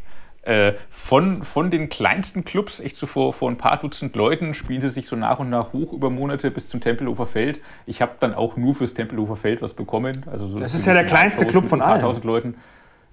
äh, 0.42 0.72
von, 0.90 1.44
von 1.44 1.70
den 1.70 1.88
kleinsten 1.88 2.44
Clubs, 2.44 2.80
echt 2.80 2.96
so 2.96 3.06
vor, 3.06 3.32
vor 3.32 3.48
ein 3.48 3.58
paar 3.58 3.78
Dutzend 3.78 4.16
Leuten, 4.16 4.54
spielen 4.54 4.80
sie 4.80 4.90
sich 4.90 5.06
so 5.06 5.14
nach 5.14 5.38
und 5.38 5.50
nach 5.50 5.72
hoch 5.72 5.92
über 5.92 6.10
Monate 6.10 6.50
bis 6.50 6.68
zum 6.68 6.80
Tempelhofer 6.80 7.26
Feld. 7.26 7.60
Ich 7.86 8.02
habe 8.02 8.12
dann 8.18 8.34
auch 8.34 8.56
nur 8.56 8.74
fürs 8.74 8.94
Tempelhofer 8.94 9.36
Feld 9.36 9.62
was 9.62 9.74
bekommen. 9.74 10.24
Also 10.26 10.48
so 10.48 10.58
das 10.58 10.74
ist 10.74 10.86
ja 10.86 10.94
der 10.94 11.04
kleinste 11.04 11.46
Club 11.46 11.66
von 11.66 11.82
allen. 11.82 12.22
Leuten. 12.22 12.56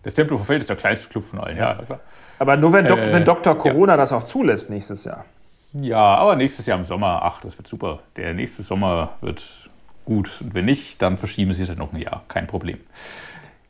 Das 0.01 0.15
Tempelhofer 0.15 0.45
Feld 0.45 0.61
ist 0.61 0.69
der 0.69 0.77
kleinste 0.77 1.09
Club 1.09 1.25
von 1.25 1.39
allen, 1.39 1.57
ja. 1.57 1.83
ja 1.87 1.99
aber 2.39 2.57
nur 2.57 2.73
wenn, 2.73 2.85
Dok 2.87 2.99
äh, 2.99 3.13
wenn 3.13 3.23
Dr. 3.25 3.57
Corona 3.57 3.93
ja. 3.93 3.97
das 3.97 4.11
auch 4.13 4.23
zulässt 4.23 4.69
nächstes 4.69 5.03
Jahr. 5.05 5.25
Ja, 5.73 5.97
aber 6.15 6.35
nächstes 6.35 6.65
Jahr 6.65 6.79
im 6.79 6.85
Sommer, 6.85 7.21
ach, 7.23 7.41
das 7.41 7.57
wird 7.57 7.67
super. 7.67 7.99
Der 8.15 8.33
nächste 8.33 8.63
Sommer 8.63 9.13
wird, 9.21 9.43
gut. 10.05 10.31
Und 10.41 10.53
wenn 10.53 10.65
nicht, 10.65 11.01
dann 11.01 11.17
verschieben 11.17 11.53
sie 11.53 11.63
es 11.63 11.67
dann 11.69 11.77
noch 11.77 11.91
ein 11.91 11.99
Jahr. 11.99 12.23
Kein 12.29 12.47
Problem. 12.47 12.79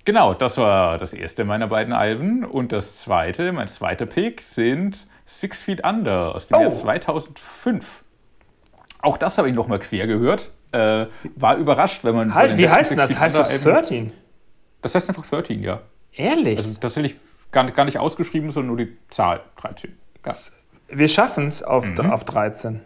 Genau, 0.05 0.35
das 0.35 0.57
war 0.59 0.99
das 0.99 1.13
erste 1.13 1.45
meiner 1.45 1.67
beiden 1.67 1.93
Alben. 1.93 2.45
Und 2.45 2.71
das 2.71 2.97
zweite, 2.97 3.51
mein 3.51 3.67
zweiter 3.67 4.05
Pick, 4.05 4.41
sind 4.43 5.07
Six 5.25 5.63
Feet 5.63 5.83
Under 5.83 6.35
aus 6.35 6.47
dem 6.47 6.57
Oh. 6.57 6.61
Jahr 6.61 6.71
2005. 6.71 8.03
Auch 9.01 9.17
das 9.17 9.39
habe 9.39 9.49
ich 9.49 9.55
noch 9.55 9.67
mal 9.67 9.79
quer 9.79 10.05
gehört. 10.05 10.51
Äh, 10.71 11.07
war 11.35 11.55
überrascht, 11.57 12.03
wenn 12.03 12.13
man. 12.15 12.35
Halt, 12.35 12.57
wie 12.57 12.69
heißt 12.69 12.91
denn 12.91 12.97
das? 12.99 13.17
Heißt 13.19 13.37
das 13.37 13.51
Under 13.51 13.67
Alben- 13.77 13.81
13? 13.87 14.11
Das 14.83 14.93
heißt 14.93 15.09
einfach 15.09 15.25
13, 15.25 15.63
ja. 15.63 15.81
Ehrlich? 16.13 16.57
Also 16.57 16.79
tatsächlich 16.79 17.15
gar, 17.55 17.63
nicht- 17.63 17.75
gar 17.75 17.85
nicht 17.85 17.97
ausgeschrieben, 17.97 18.51
sondern 18.51 18.75
nur 18.75 18.85
die 18.85 18.95
Zahl 19.09 19.41
13. 19.57 19.93
Ja. 20.25 20.33
wir 20.89 21.07
schaffen 21.07 21.47
es 21.47 21.63
auf, 21.63 21.89
Mhm. 21.89 22.11
auf 22.11 22.23
13. 22.25 22.81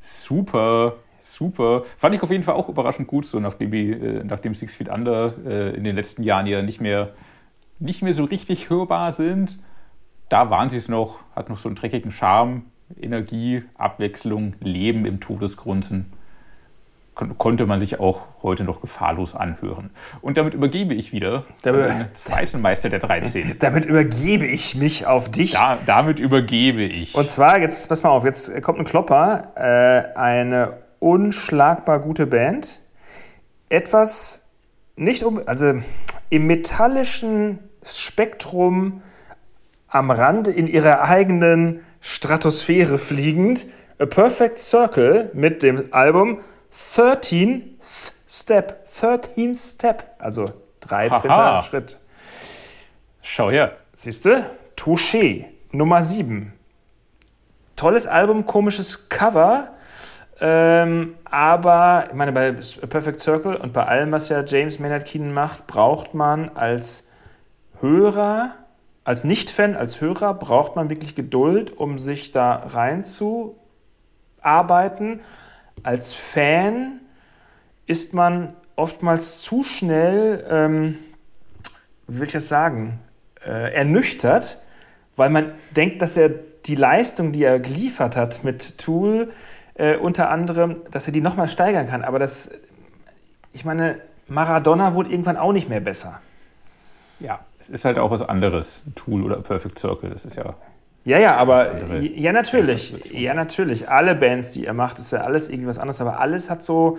Super, 0.00 0.94
super. 1.22 1.84
Fand 1.98 2.14
ich 2.14 2.22
auf 2.22 2.30
jeden 2.30 2.42
Fall 2.42 2.54
auch 2.54 2.68
überraschend 2.68 3.06
gut, 3.08 3.24
so 3.26 3.38
nachdem, 3.40 3.70
die, 3.70 3.90
äh, 3.92 4.24
nachdem 4.24 4.54
Six 4.54 4.74
Feet 4.74 4.88
Under 4.88 5.32
äh, 5.46 5.74
in 5.76 5.84
den 5.84 5.94
letzten 5.96 6.22
Jahren 6.22 6.46
ja 6.46 6.62
nicht 6.62 6.80
mehr, 6.80 7.10
nicht 7.78 8.02
mehr 8.02 8.14
so 8.14 8.24
richtig 8.24 8.68
hörbar 8.70 9.12
sind. 9.12 9.58
Da 10.28 10.50
waren 10.50 10.68
sie 10.70 10.76
es 10.78 10.88
noch, 10.88 11.18
hat 11.34 11.48
noch 11.48 11.58
so 11.58 11.68
einen 11.68 11.76
dreckigen 11.76 12.10
Charme, 12.12 12.62
Energie, 13.00 13.62
Abwechslung, 13.76 14.54
Leben 14.60 15.06
im 15.06 15.20
Todesgrunzen. 15.20 16.12
Kon 17.20 17.36
konnte 17.36 17.66
man 17.66 17.78
sich 17.78 18.00
auch 18.00 18.22
heute 18.42 18.64
noch 18.64 18.80
gefahrlos 18.80 19.34
anhören. 19.34 19.90
Und 20.22 20.38
damit 20.38 20.54
übergebe 20.54 20.94
ich 20.94 21.12
wieder 21.12 21.44
Damit- 21.62 21.90
den 21.90 22.14
zweiten 22.14 22.62
Meister 22.62 22.88
der 22.88 22.98
13. 22.98 23.56
Damit 23.58 23.84
übergebe 23.84 24.46
ich 24.46 24.74
mich 24.74 25.06
auf 25.06 25.30
dich. 25.30 25.52
Da, 25.52 25.78
damit 25.84 26.18
übergebe 26.18 26.82
ich. 26.82 27.14
Und 27.14 27.28
zwar, 27.28 27.58
jetzt 27.58 27.88
pass 27.88 28.02
mal 28.02 28.08
auf, 28.08 28.24
jetzt 28.24 28.62
kommt 28.62 28.78
ein 28.78 28.84
Klopper. 28.84 29.52
Äh, 29.54 30.16
eine 30.18 30.78
unschlagbar 30.98 32.00
gute 32.00 32.26
Band. 32.26 32.80
Etwas 33.68 34.48
nicht 34.96 35.22
um, 35.22 35.40
also 35.44 35.74
im 36.30 36.46
metallischen 36.46 37.58
Spektrum 37.84 39.02
am 39.88 40.10
Rand 40.10 40.48
in 40.48 40.66
ihrer 40.66 41.02
eigenen 41.02 41.80
Stratosphäre 42.00 42.98
fliegend. 42.98 43.66
A 43.98 44.06
Perfect 44.06 44.58
Circle 44.58 45.30
mit 45.34 45.62
dem 45.62 45.92
Album 45.92 46.40
13 46.94 47.78
Step. 48.28 48.86
13 49.00 49.54
Step. 49.54 50.04
Also 50.18 50.46
13. 50.80 51.30
Haha. 51.30 51.62
Schritt. 51.62 51.98
Schau 53.22 53.50
her. 53.50 53.76
Siehst 53.94 54.24
du? 54.24 54.44
Touché, 54.76 55.46
Nummer 55.72 56.02
7. 56.02 56.52
Tolles 57.76 58.06
Album, 58.06 58.46
komisches 58.46 59.08
Cover. 59.08 59.68
Ähm, 60.40 61.16
aber 61.24 62.06
ich 62.08 62.14
meine, 62.14 62.32
bei 62.32 62.52
Perfect 62.52 63.20
Circle 63.20 63.56
und 63.56 63.72
bei 63.72 63.84
allem, 63.84 64.10
was 64.10 64.30
ja 64.30 64.42
James 64.42 64.78
Maynard 64.78 65.04
Keenan 65.04 65.32
macht, 65.32 65.66
braucht 65.66 66.14
man 66.14 66.56
als 66.56 67.08
Hörer, 67.80 68.52
als 69.04 69.24
Nicht-Fan, 69.24 69.76
als 69.76 70.00
Hörer, 70.00 70.34
braucht 70.34 70.76
man 70.76 70.88
wirklich 70.88 71.14
Geduld, 71.14 71.76
um 71.76 71.98
sich 71.98 72.32
da 72.32 72.54
reinzuarbeiten. 72.54 75.20
Als 75.82 76.12
Fan 76.12 77.00
ist 77.86 78.14
man 78.14 78.54
oftmals 78.76 79.42
zu 79.42 79.62
schnell, 79.62 80.46
ähm, 80.48 80.98
wie 82.08 82.18
will 82.18 82.26
ich 82.26 82.32
das 82.32 82.48
sagen, 82.48 83.00
äh, 83.44 83.74
ernüchtert, 83.74 84.58
weil 85.16 85.30
man 85.30 85.52
denkt, 85.76 86.02
dass 86.02 86.16
er 86.16 86.30
die 86.66 86.74
Leistung, 86.74 87.32
die 87.32 87.42
er 87.42 87.58
geliefert 87.58 88.16
hat 88.16 88.44
mit 88.44 88.78
Tool, 88.78 89.32
äh, 89.74 89.96
unter 89.96 90.30
anderem, 90.30 90.76
dass 90.90 91.06
er 91.06 91.12
die 91.12 91.20
nochmal 91.20 91.48
steigern 91.48 91.88
kann. 91.88 92.02
Aber 92.04 92.18
das, 92.18 92.50
ich 93.52 93.64
meine, 93.64 94.00
Maradona 94.28 94.94
wurde 94.94 95.10
irgendwann 95.10 95.36
auch 95.36 95.52
nicht 95.52 95.68
mehr 95.68 95.80
besser. 95.80 96.20
Ja, 97.18 97.40
es 97.58 97.70
ist 97.70 97.84
halt 97.84 97.98
auch 97.98 98.10
was 98.10 98.22
anderes. 98.22 98.82
Tool 98.94 99.22
oder 99.22 99.36
Perfect 99.36 99.78
Circle, 99.78 100.10
das 100.10 100.24
ist 100.24 100.36
ja. 100.36 100.54
Ja, 101.04 101.18
ja, 101.18 101.36
aber 101.36 101.70
andere 101.70 102.00
ja, 102.00 102.32
natürlich. 102.32 102.92
Ja, 103.12 103.32
natürlich. 103.34 103.88
Alle 103.88 104.14
Bands, 104.14 104.52
die 104.52 104.66
er 104.66 104.74
macht, 104.74 104.98
ist 104.98 105.12
ja 105.12 105.20
alles 105.22 105.48
irgendwie 105.48 105.68
was 105.68 105.78
anderes, 105.78 106.00
aber 106.00 106.20
alles 106.20 106.50
hat 106.50 106.62
so. 106.62 106.98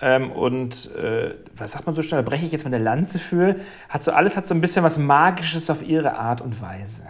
Ähm, 0.00 0.30
und 0.32 0.94
äh, 0.96 1.34
was 1.56 1.72
sagt 1.72 1.86
man 1.86 1.94
so 1.94 2.02
schnell? 2.02 2.22
Da 2.22 2.28
breche 2.28 2.44
ich 2.46 2.52
jetzt 2.52 2.64
mal 2.64 2.72
eine 2.74 2.82
Lanze 2.82 3.18
für. 3.18 3.56
Hat 3.88 4.02
so, 4.02 4.12
alles 4.12 4.36
hat 4.36 4.46
so 4.46 4.54
ein 4.54 4.60
bisschen 4.60 4.84
was 4.84 4.98
Magisches 4.98 5.70
auf 5.70 5.82
ihre 5.82 6.14
Art 6.16 6.40
und 6.40 6.60
Weise. 6.62 7.02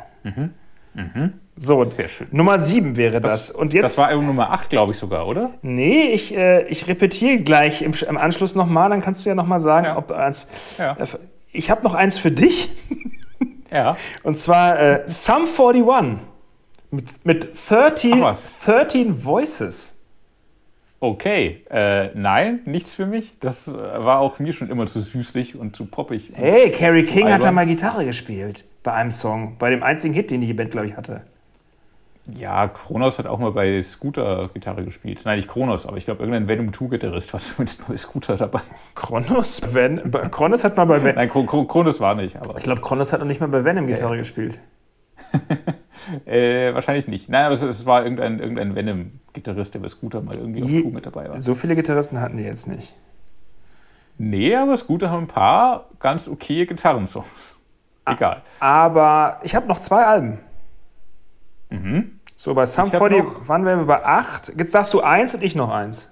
So, 1.56 1.84
Sehr 1.84 2.08
schön. 2.08 2.28
Nummer 2.30 2.58
sieben 2.58 2.96
wäre 2.96 3.20
das. 3.20 3.50
Und 3.50 3.72
jetzt. 3.72 3.84
Das 3.84 3.98
war 3.98 4.14
Nummer 4.14 4.50
8, 4.50 4.70
glaube 4.70 4.92
ich 4.92 4.98
sogar, 4.98 5.26
oder? 5.26 5.50
Nee, 5.62 6.10
ich, 6.12 6.36
äh, 6.36 6.66
ich 6.68 6.86
repetiere 6.88 7.38
gleich 7.42 7.82
im, 7.82 7.94
im 8.08 8.16
Anschluss 8.16 8.54
nochmal, 8.54 8.90
dann 8.90 9.00
kannst 9.00 9.24
du 9.24 9.28
ja 9.30 9.34
nochmal 9.34 9.60
sagen, 9.60 9.86
Ja. 9.86 9.98
ob 9.98 10.10
eins. 10.12 10.48
Ja. 10.78 10.92
Äh, 10.98 11.06
ich 11.52 11.70
habe 11.70 11.82
noch 11.82 11.94
eins 11.94 12.18
für 12.18 12.30
dich, 12.30 12.70
Ja. 13.70 13.96
und 14.22 14.38
zwar 14.38 14.78
äh, 14.78 15.02
Sum 15.06 15.46
41 15.46 16.18
mit, 16.90 17.26
mit 17.26 17.48
13, 17.68 18.14
Ach 18.14 18.20
was. 18.20 18.58
13 18.60 19.24
Voices. 19.24 19.94
Okay. 21.00 21.64
Äh, 21.70 22.10
nein, 22.14 22.60
nichts 22.64 22.94
für 22.94 23.06
mich. 23.06 23.38
Das 23.40 23.68
äh, 23.68 23.72
war 23.72 24.18
auch 24.18 24.38
mir 24.38 24.52
schon 24.52 24.68
immer 24.70 24.86
zu 24.86 25.00
süßlich 25.00 25.56
und 25.56 25.76
zu 25.76 25.86
poppig. 25.86 26.32
Hey, 26.34 26.70
Carrie 26.70 27.04
King 27.04 27.24
hat 27.26 27.42
da 27.42 27.46
albern. 27.46 27.54
mal 27.54 27.66
Gitarre 27.66 28.04
gespielt 28.04 28.64
bei 28.82 28.92
einem 28.92 29.12
Song, 29.12 29.56
bei 29.58 29.70
dem 29.70 29.82
einzigen 29.82 30.14
Hit, 30.14 30.30
den 30.30 30.40
die 30.40 30.52
Band, 30.52 30.70
glaube 30.70 30.86
ich, 30.88 30.96
hatte. 30.96 31.22
Ja, 32.34 32.68
Kronos 32.68 33.18
hat 33.18 33.26
auch 33.26 33.38
mal 33.38 33.52
bei 33.52 33.80
Scooter 33.82 34.50
Gitarre 34.52 34.84
gespielt. 34.84 35.22
Nein, 35.24 35.36
nicht 35.38 35.48
Kronos, 35.48 35.86
aber 35.86 35.96
ich 35.96 36.04
glaube, 36.04 36.20
irgendein 36.22 36.46
Venom 36.46 36.72
2 36.74 36.86
Gitarrist 36.88 37.32
war 37.32 37.40
zumindest 37.40 37.88
bei 37.88 37.96
Scooter 37.96 38.36
dabei. 38.36 38.60
Kronos? 38.94 39.62
Ven 39.72 40.12
Kronos 40.30 40.62
hat 40.62 40.76
mal 40.76 40.84
bei 40.84 41.02
Ven 41.02 41.14
Nein, 41.16 41.30
Kro 41.30 41.44
Kro 41.44 41.64
Kronos 41.64 42.00
war 42.00 42.14
nicht, 42.14 42.36
aber 42.36 42.56
Ich 42.58 42.64
glaube, 42.64 42.82
Kronos 42.82 43.12
hat 43.12 43.20
noch 43.20 43.26
nicht 43.26 43.40
mal 43.40 43.48
bei 43.48 43.64
Venom 43.64 43.86
Gitarre 43.86 44.16
gespielt. 44.18 44.60
äh, 46.26 46.72
wahrscheinlich 46.74 47.08
nicht. 47.08 47.28
Nein, 47.28 47.44
aber 47.46 47.54
es, 47.54 47.62
es 47.62 47.86
war 47.86 48.02
irgendein, 48.02 48.38
irgendein 48.40 48.74
Venom-Gitarrist, 48.74 49.74
der 49.74 49.80
bei 49.80 49.88
Scooter 49.88 50.20
mal 50.22 50.36
irgendwie 50.36 50.62
auf 50.62 50.68
Je- 50.68 50.82
Tour 50.82 50.92
mit 50.92 51.06
dabei 51.06 51.28
war. 51.28 51.38
So 51.40 51.54
viele 51.54 51.74
Gitarristen 51.76 52.20
hatten 52.20 52.36
die 52.36 52.44
jetzt 52.44 52.66
nicht. 52.68 52.94
Nee, 54.18 54.54
aber 54.56 54.76
Scooter 54.76 55.10
haben 55.10 55.24
ein 55.24 55.28
paar 55.28 55.86
ganz 56.00 56.28
okay 56.28 56.66
Gitarrensongs. 56.66 57.56
Egal. 58.04 58.42
Aber 58.58 59.38
ich 59.42 59.54
habe 59.54 59.66
noch 59.66 59.80
zwei 59.80 60.04
Alben. 60.06 60.38
Mhm. 61.70 62.17
So, 62.40 62.54
bei 62.54 62.66
Sum 62.66 62.86
Ich 62.86 62.94
hab 62.94 63.00
40 63.00 63.24
noch- 63.24 63.48
waren 63.48 63.64
wir 63.64 63.76
bei 63.78 64.04
acht. 64.04 64.52
Jetzt 64.56 64.72
darfst 64.72 64.94
du 64.94 65.00
eins 65.00 65.34
und 65.34 65.42
ich 65.42 65.56
noch 65.56 65.70
eins. 65.72 66.08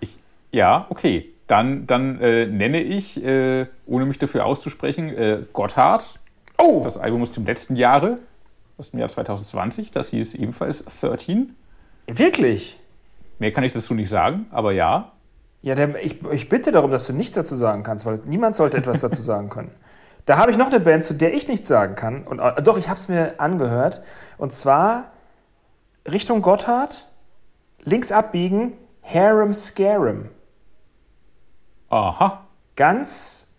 Ich, 0.00 0.18
ja, 0.50 0.86
okay. 0.88 1.28
Dann, 1.46 1.86
dann 1.86 2.18
äh, 2.22 2.46
nenne 2.46 2.80
ich, 2.80 3.22
äh, 3.22 3.66
ohne 3.84 4.06
mich 4.06 4.16
dafür 4.16 4.46
auszusprechen, 4.46 5.10
äh, 5.10 5.42
Gotthard. 5.52 6.18
Oh! 6.56 6.80
Das 6.82 6.96
Album 6.96 7.20
aus 7.20 7.32
dem 7.32 7.44
letzten 7.44 7.76
Jahre, 7.76 8.18
aus 8.78 8.92
dem 8.92 9.00
Jahr 9.00 9.10
2020. 9.10 9.90
Das 9.90 10.08
hieß 10.08 10.34
ebenfalls 10.36 10.82
13. 10.86 11.54
Wirklich? 12.06 12.80
Mehr 13.38 13.52
kann 13.52 13.64
ich 13.64 13.74
dazu 13.74 13.92
nicht 13.92 14.08
sagen, 14.08 14.46
aber 14.52 14.72
ja. 14.72 15.12
Ja, 15.60 15.74
der, 15.74 16.02
ich, 16.02 16.24
ich 16.32 16.48
bitte 16.48 16.72
darum, 16.72 16.90
dass 16.90 17.06
du 17.06 17.12
nichts 17.12 17.34
dazu 17.34 17.54
sagen 17.56 17.82
kannst, 17.82 18.06
weil 18.06 18.20
niemand 18.24 18.56
sollte 18.56 18.78
etwas 18.78 19.00
dazu 19.02 19.20
sagen 19.22 19.50
können. 19.50 19.70
Da 20.24 20.38
habe 20.38 20.50
ich 20.50 20.56
noch 20.56 20.68
eine 20.68 20.80
Band, 20.80 21.04
zu 21.04 21.12
der 21.12 21.34
ich 21.34 21.46
nichts 21.46 21.68
sagen 21.68 21.94
kann. 21.94 22.22
Und, 22.22 22.38
äh, 22.38 22.62
doch, 22.62 22.78
ich 22.78 22.88
habe 22.88 22.96
es 22.96 23.08
mir 23.08 23.38
angehört. 23.38 24.00
Und 24.38 24.54
zwar 24.54 25.11
Richtung 26.10 26.42
Gotthard, 26.42 27.08
links 27.84 28.10
abbiegen, 28.12 28.72
Harem 29.02 29.52
Scarum. 29.52 30.28
Aha. 31.90 32.44
Ganz, 32.76 33.52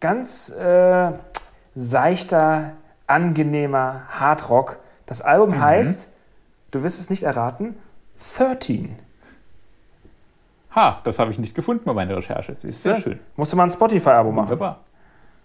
ganz 0.00 0.48
äh, 0.50 1.12
seichter, 1.74 2.72
angenehmer 3.06 4.02
Hardrock. 4.08 4.78
Das 5.06 5.20
Album 5.20 5.50
mhm. 5.50 5.60
heißt, 5.60 6.12
du 6.70 6.82
wirst 6.82 7.00
es 7.00 7.10
nicht 7.10 7.22
erraten, 7.22 7.76
13. 8.36 8.96
Ha, 10.74 11.00
das 11.04 11.18
habe 11.18 11.30
ich 11.30 11.38
nicht 11.38 11.54
gefunden 11.54 11.84
bei 11.84 11.92
meiner 11.92 12.16
Recherche. 12.16 12.52
Das 12.52 12.64
ist 12.64 12.82
sehr 12.82 12.98
schön. 12.98 13.20
Musste 13.36 13.56
mal 13.56 13.64
ein 13.64 13.70
Spotify-Abo 13.70 14.32
machen. 14.32 14.48
Wunderbar. 14.48 14.80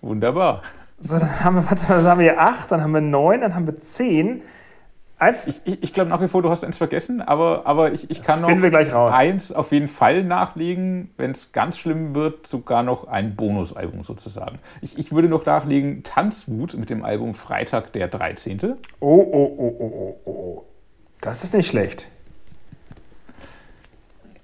Wunderbar. 0.01 0.62
So, 1.00 1.19
dann 1.19 1.43
haben 1.43 1.55
wir, 1.57 1.69
warte, 1.69 1.86
dann 1.88 2.03
haben 2.05 2.19
wir 2.19 2.39
8, 2.39 2.72
dann 2.72 2.81
haben 2.81 2.93
wir 2.93 3.01
9, 3.01 3.41
dann 3.41 3.53
haben 3.53 3.67
wir 3.67 3.77
10 3.77 4.41
als 5.19 5.47
ich, 5.47 5.62
ich, 5.65 5.81
ich 5.81 5.93
glaube 5.93 6.09
nach 6.09 6.21
wie 6.21 6.27
vor, 6.27 6.43
du 6.43 6.50
hast 6.50 6.63
eins 6.63 6.77
vergessen, 6.77 7.21
aber, 7.21 7.65
aber 7.65 7.91
ich, 7.91 8.12
ich 8.12 8.21
kann 8.21 8.41
noch 8.41 9.12
eins 9.12 9.51
auf 9.51 9.71
jeden 9.71 9.88
Fall 9.88 10.24
nachlegen, 10.24 11.12
wenn 11.17 11.31
es 11.31 11.51
ganz 11.51 11.77
schlimm 11.77 12.13
wird, 12.13 12.45
sogar 12.45 12.83
noch 12.83 13.07
ein 13.07 13.36
Bonusalbum 13.36 14.03
sozusagen. 14.03 14.59
Ich, 14.81 14.97
ich 15.00 15.12
würde 15.12 15.27
noch 15.27 15.43
nachlegen 15.43 16.03
Tanzwut 16.03 16.75
mit 16.75 16.91
dem 16.91 17.03
Album 17.03 17.33
Freitag 17.33 17.93
der 17.93 18.07
13. 18.07 18.59
Oh, 19.00 19.07
oh, 19.07 19.55
oh, 19.57 19.75
oh, 19.79 20.17
oh, 20.25 20.29
oh. 20.29 20.63
Das 21.19 21.43
ist 21.43 21.55
nicht 21.55 21.67
schlecht. 21.67 22.09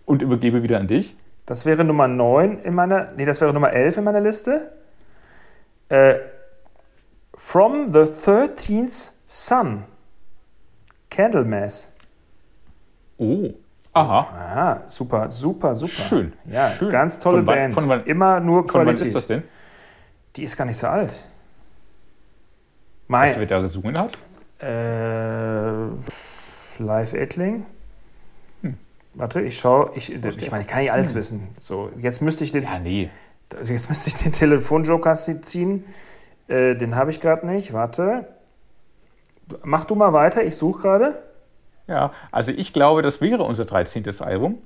Und 0.06 0.24
übergebe 0.24 0.64
wieder 0.64 0.80
an 0.80 0.88
dich. 0.88 1.16
Das 1.46 1.68
wäre 1.68 1.84
Nummer 1.84 2.08
9 2.08 2.60
in 2.60 2.74
meiner, 2.74 3.12
nee, 3.16 3.26
das 3.26 3.42
wäre 3.42 3.54
Nummer 3.54 3.74
11 3.74 3.98
in 3.98 4.04
meiner 4.04 4.22
Liste. 4.22 4.72
Äh, 5.90 6.16
From 7.36 7.92
the 7.94 8.00
13th 8.00 9.12
Sun 9.26 9.84
Candlemass. 11.14 11.94
Oh, 13.18 13.50
Aha. 13.96 14.20
Aha, 14.22 14.84
super, 14.88 15.30
super, 15.30 15.76
super. 15.76 15.92
Schön. 16.10 16.34
Ja, 16.46 16.72
Schön. 16.72 16.90
ganz 16.90 17.20
tolle 17.20 17.38
Von 17.38 17.46
Band. 17.46 17.74
von 17.76 17.88
wann- 17.88 18.06
Immer 18.06 18.40
nur 18.40 18.62
Von 18.62 18.74
wann 18.74 18.86
Qualität. 18.86 19.08
ist 19.08 19.16
das 19.16 19.28
denn? 19.28 19.44
Die 20.36 20.44
ist 20.44 20.58
gar 20.58 20.66
nicht 20.66 20.78
so 20.78 20.88
alt. 20.88 21.10
Was 21.12 21.26
Mein, 23.08 23.36
wer 23.38 23.46
da 23.46 23.62
gesungen 23.62 23.96
hat? 23.98 24.18
äh, 24.60 25.74
Live 26.82 27.14
Edling. 27.14 27.66
Hm. 28.62 28.78
Warte, 29.14 29.42
ich 29.42 29.60
schaue. 29.60 29.92
Ich, 29.96 30.12
ich 30.12 30.50
meine, 30.52 30.62
ich 30.64 30.68
kann 30.68 30.82
nicht 30.82 30.92
alles 30.92 31.14
wissen. 31.14 31.50
So, 31.60 31.92
jetzt 32.00 32.22
müsste 32.24 32.44
ich 32.46 32.52
den, 32.52 32.64
Ja, 32.64 32.80
nee. 32.80 33.10
also 33.56 33.74
jetzt 33.74 33.90
müsste 33.90 34.10
ich 34.10 34.16
den 34.16 34.32
Telefonjoker 34.32 35.14
ziehen. 35.14 35.84
Äh, 36.48 36.74
den 36.76 36.96
habe 36.96 37.12
ich 37.12 37.20
gerade 37.20 37.46
nicht. 37.46 37.74
Warte. 37.74 38.28
Mach 39.64 39.84
du 39.86 39.96
mal 39.96 40.14
weiter. 40.14 40.44
Ich 40.44 40.56
suche 40.56 40.82
gerade. 40.82 41.24
Ja, 41.88 42.12
also 42.32 42.52
ich 42.52 42.72
glaube, 42.74 43.02
das 43.02 43.20
wäre 43.22 43.44
unser 43.44 43.66
13. 43.66 44.04
Album. 44.22 44.60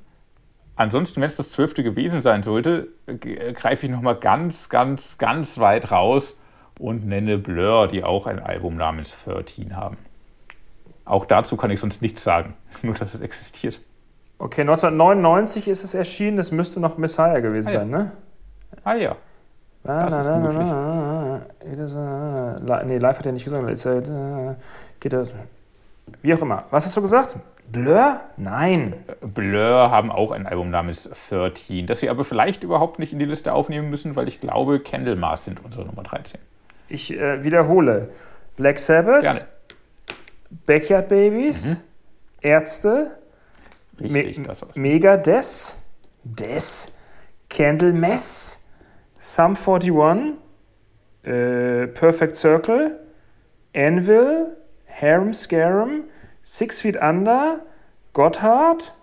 Ansonsten, 0.76 1.18
wenn 1.22 1.26
es 1.28 1.36
das 1.36 1.50
12. 1.52 1.74
gewesen 1.76 2.22
sein 2.22 2.44
sollte, 2.44 2.90
g- 3.08 3.52
greife 3.54 3.88
ich 3.88 3.92
nochmal 3.92 4.16
ganz, 4.16 4.70
ganz, 4.70 5.18
ganz 5.18 5.58
weit 5.58 5.92
raus 5.92 6.38
und 6.80 7.08
nenne 7.08 7.40
Blur, 7.40 7.88
die 7.88 8.04
auch 8.04 8.28
ein 8.28 8.40
Album 8.40 8.78
namens 8.78 9.24
13 9.26 9.76
haben. 9.76 9.98
Auch 11.06 11.26
dazu 11.26 11.58
kann 11.58 11.72
ich 11.72 11.80
sonst 11.80 12.04
nichts 12.04 12.24
sagen, 12.24 12.54
nur 12.84 12.94
dass 12.94 13.16
es 13.16 13.22
existiert. 13.22 13.80
Okay, 14.38 14.62
1999 14.62 15.68
ist 15.68 15.84
es 15.84 15.96
erschienen. 15.96 16.38
Das 16.38 16.52
müsste 16.52 16.80
noch 16.80 16.98
Messiah 17.00 17.40
gewesen 17.40 17.70
Ah, 17.70 17.74
ja. 17.74 17.80
sein, 17.80 17.90
ne? 17.90 18.12
Ah 18.84 18.94
ja, 18.94 19.16
Das 19.88 20.14
ist 20.14 20.28
li- 21.96 22.86
nee, 22.86 22.98
live 22.98 23.18
hat 23.20 23.26
er 23.26 23.32
nicht 23.32 23.46
gesungen. 23.46 23.70
Ist 23.70 23.86
halt, 23.86 24.10
uh, 24.10 24.56
geht 25.00 25.14
das. 25.14 25.34
Wie 26.22 26.34
auch 26.34 26.42
immer. 26.42 26.66
Was 26.72 26.86
hast 26.86 26.96
du 26.98 27.02
gesagt? 27.02 27.36
Blur? 27.72 28.20
Nein. 28.38 28.94
Blur 29.22 29.92
haben 29.92 30.12
auch 30.12 30.32
ein 30.32 30.48
Album 30.48 30.70
namens 30.70 31.10
13, 31.30 31.86
das 31.86 32.02
wir 32.02 32.12
aber 32.12 32.24
vielleicht 32.24 32.64
überhaupt 32.64 32.98
nicht 33.00 33.12
in 33.14 33.20
die 33.20 33.26
Liste 33.26 33.54
aufnehmen 33.54 33.90
müssen, 33.90 34.16
weil 34.16 34.28
ich 34.28 34.40
glaube, 34.40 34.80
Candlemas 34.80 35.44
sind 35.46 35.64
unsere 35.64 35.86
Nummer 35.86 36.04
13. 36.04 36.40
Ich 36.88 37.18
äh, 37.18 37.44
wiederhole. 37.44 38.10
Black 38.56 38.80
Sabbath, 38.80 39.24
Gerne. 39.24 39.40
Backyard 40.66 41.10
Babies, 41.10 41.78
Ärzte, 42.42 43.12
Richtig, 44.00 44.38
Me-. 44.76 44.80
Megadeth, 44.82 45.76
Des, 46.24 46.94
Candlemass, 47.50 48.64
Sum 49.20 49.56
41, 49.56 50.36
äh, 51.24 51.88
Perfect 51.88 52.36
Circle, 52.36 53.00
Anvil, 53.76 54.56
Harem 54.88 55.34
Scarum, 55.34 56.04
Six 56.42 56.82
Feet 56.82 56.96
Under, 57.02 57.62
Gotthard, 58.14 58.94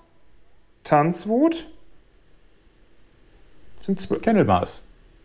Tanzwut. 0.83 1.69
Sind 3.81 4.01
zwölf. 4.01 4.23
Candlemas. 4.23 4.83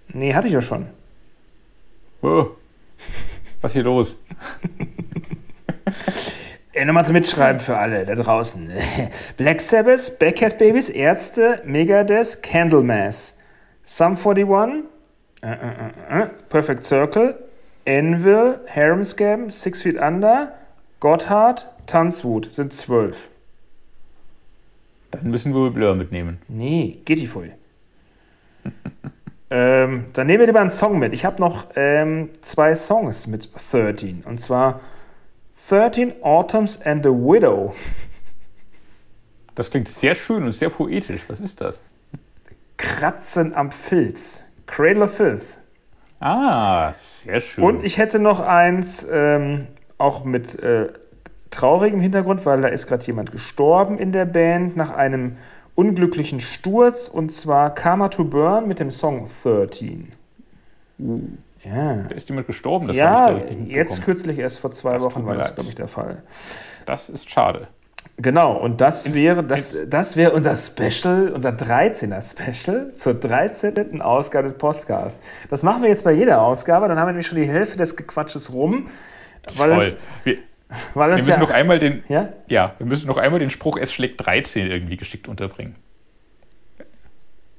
Nee, 0.10 0.34
hatte 0.34 0.48
ich 0.48 0.54
ja 0.54 0.62
schon. 0.62 0.88
Oh. 2.22 2.48
Was 3.62 3.72
ist 3.72 3.74
hier 3.74 3.84
los? 3.84 4.16
Äh, 6.74 6.86
Nochmal 6.86 7.04
zum 7.06 7.14
Mitschreiben 7.14 7.60
für 7.60 7.78
alle 7.78 8.06
da 8.06 8.16
draußen. 8.16 8.72
Black 9.38 9.60
Sabbath, 9.60 10.18
Backhead 10.20 10.58
Babies, 10.58 10.90
Ärzte, 10.90 11.62
Megadeth, 11.66 12.42
Candlemass, 12.44 13.36
Sum 13.90 14.16
41, 14.16 14.84
äh, 15.42 15.48
äh, 15.48 16.22
äh, 16.22 16.28
Perfect 16.48 16.84
Circle, 16.84 17.36
Anvil, 17.88 18.60
Harem 18.68 19.04
Scam, 19.04 19.50
Six 19.50 19.82
Feet 19.82 20.00
Under, 20.00 20.54
Gotthard, 21.00 21.68
Tanzwut 21.88 22.54
sind 22.54 22.72
zwölf. 22.72 23.30
Dann 25.10 25.32
müssen 25.32 25.56
wir 25.56 25.72
Blur 25.72 25.96
mitnehmen. 25.96 26.38
Nee, 26.48 27.00
geht 27.04 27.18
die 27.18 27.26
voll. 27.26 27.52
ähm, 29.50 30.06
dann 30.14 30.28
nehmen 30.28 30.42
wir 30.42 30.46
lieber 30.46 30.62
einen 30.62 30.70
Song 30.70 31.00
mit. 31.00 31.12
Ich 31.14 31.26
habe 31.26 31.42
noch 31.42 31.66
ähm, 31.76 32.30
zwei 32.42 32.76
Songs 32.76 33.26
mit 33.26 33.50
13. 33.72 34.22
Und 34.24 34.40
zwar 34.40 34.82
13 35.68 36.22
Autumns 36.22 36.80
and 36.84 37.04
the 37.04 37.10
Widow. 37.10 37.74
Das 39.56 39.70
klingt 39.70 39.90
sehr 39.90 40.16
schön 40.16 40.46
und 40.46 40.54
sehr 40.54 40.70
poetisch. 40.70 41.24
Was 41.28 41.42
ist 41.42 41.60
das? 41.60 41.82
Kratzen 42.80 43.54
am 43.54 43.72
Filz. 43.72 44.46
Cradle 44.66 45.04
of 45.04 45.14
Filth. 45.14 45.58
Ah, 46.22 46.94
sehr 46.94 47.42
schön. 47.42 47.64
Und 47.64 47.84
ich 47.84 47.98
hätte 47.98 48.20
noch 48.20 48.40
eins, 48.40 49.06
ähm, 49.12 49.68
auch 49.98 50.24
mit 50.24 50.58
äh, 50.64 50.88
traurigem 51.52 52.00
Hintergrund, 52.00 52.46
weil 52.46 52.62
da 52.62 52.70
ist 52.70 52.88
gerade 52.88 53.04
jemand 53.06 53.32
gestorben 53.32 53.98
in 53.98 54.14
der 54.14 54.26
Band 54.26 54.78
nach 54.78 54.96
einem 54.96 55.36
unglücklichen 55.76 56.40
Sturz 56.40 57.10
und 57.10 57.32
zwar 57.32 57.76
Karma 57.76 58.08
to 58.08 58.24
Burn 58.24 58.68
mit 58.68 58.80
dem 58.80 58.92
Song 58.92 59.28
13. 59.44 60.14
Ja. 61.64 61.96
Da 62.08 62.16
ist 62.16 62.30
jemand 62.30 62.48
gestorben, 62.48 62.88
das 62.88 62.96
ja, 62.96 63.36
ich, 63.36 63.44
ich, 63.44 63.68
jetzt 63.68 64.04
kürzlich 64.04 64.40
erst 64.40 64.60
vor 64.60 64.72
zwei 64.72 64.94
Das 64.94 65.04
Wochen 65.04 65.26
war 65.26 65.36
das, 65.36 65.54
glaube 65.54 65.70
ich, 65.70 65.76
der 65.76 65.88
Fall. 65.90 66.24
Das 66.86 67.10
ist 67.10 67.30
schade. 67.30 67.68
Genau, 68.22 68.58
und 68.58 68.82
das 68.82 69.06
Ins- 69.06 69.16
wäre, 69.16 69.44
das, 69.44 69.78
das 69.88 70.18
wäre 70.18 70.32
unser 70.32 70.54
Special, 70.56 71.30
unser 71.34 71.52
13er 71.52 72.22
Special 72.22 72.94
zur 72.94 73.14
13. 73.14 74.02
Ausgabe 74.02 74.50
des 74.50 74.58
Podcasts. 74.58 75.22
Das 75.50 75.64
machen 75.64 75.84
wir 75.84 75.90
jetzt 75.90 76.04
bei 76.04 76.12
jeder 76.12 76.42
Ausgabe, 76.42 76.88
dann 76.90 76.98
haben 77.00 77.08
wir 77.08 77.12
nämlich 77.14 77.28
schon 77.28 77.38
die 77.38 77.48
Hälfte 77.48 77.78
des 77.78 77.96
Gequatsches 77.96 78.52
rum. 78.52 78.90
Weil 79.56 79.70
Toll. 79.70 79.84
uns, 79.84 79.98
Wir, 80.26 80.38
weil 80.96 81.10
wir 81.12 81.16
müssen 81.16 81.30
ja, 81.30 81.38
noch 81.38 81.50
einmal 81.52 81.80
den, 81.80 82.04
ja? 82.10 82.30
ja, 82.48 82.74
wir 82.78 82.86
müssen 82.86 83.08
noch 83.08 83.18
einmal 83.18 83.40
den 83.40 83.50
Spruch, 83.50 83.78
es 83.78 83.94
schlägt 83.94 84.24
13 84.26 84.70
irgendwie 84.70 84.98
geschickt 84.98 85.28
unterbringen. 85.30 85.76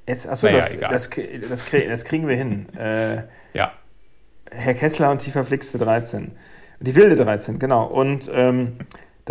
Es, 0.05 0.27
achso, 0.27 0.47
Naja, 0.47 0.59
das, 0.89 1.09
das, 1.09 1.09
das, 1.49 1.65
das 1.89 2.05
kriegen 2.05 2.27
wir 2.27 2.35
hin. 2.35 2.67
Äh, 2.77 3.23
Ja, 3.53 3.71
Herr 4.51 4.73
Kessler 4.73 5.09
und 5.11 5.25
die 5.25 5.31
verflixte 5.31 5.77
13. 5.77 6.31
Die 6.81 6.95
wilde 6.95 7.15
13, 7.15 7.57
genau. 7.59 7.85
Und 7.85 8.29
ähm, 8.33 8.77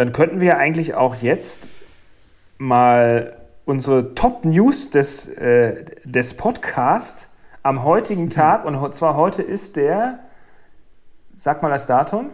dann 0.01 0.13
könnten 0.13 0.41
wir 0.41 0.57
eigentlich 0.57 0.95
auch 0.95 1.17
jetzt 1.17 1.69
mal 2.57 3.37
unsere 3.67 4.15
Top-News 4.15 4.89
des, 4.89 5.29
äh, 5.29 5.85
des 6.05 6.39
Podcasts 6.39 7.29
am 7.63 7.85
heutigen 7.85 8.25
Mhm. 8.25 8.31
Tag, 8.31 8.65
und 8.65 8.95
zwar 8.95 9.15
heute 9.17 9.43
ist 9.43 9.77
der, 9.77 10.21
sag 11.35 11.61
mal 11.61 11.69
das 11.69 11.87
Datum, 11.87 12.31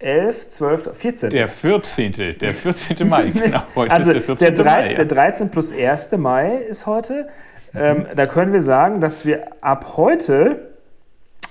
11, 0.00 0.48
12, 0.48 0.90
14. 0.92 1.30
der 1.30 1.46
14. 1.46 2.12
Der 2.40 2.52
14. 2.52 3.08
Mai, 3.08 3.28
genau. 3.30 3.60
Heute 3.76 3.92
also 3.94 4.10
ist 4.10 4.14
der 4.14 4.36
14. 4.36 4.54
der, 4.56 4.64
drei, 4.64 4.80
Mai. 4.80 4.94
der 4.94 5.04
Ja. 5.04 5.04
13 5.04 5.50
plus 5.52 5.72
1. 5.72 6.10
Mai 6.16 6.56
ist 6.56 6.86
heute. 6.86 7.28
Ähm, 7.76 8.06
da 8.16 8.26
können 8.26 8.52
wir 8.52 8.60
sagen, 8.60 9.00
dass 9.00 9.24
wir 9.24 9.52
ab 9.60 9.96
heute, 9.96 10.72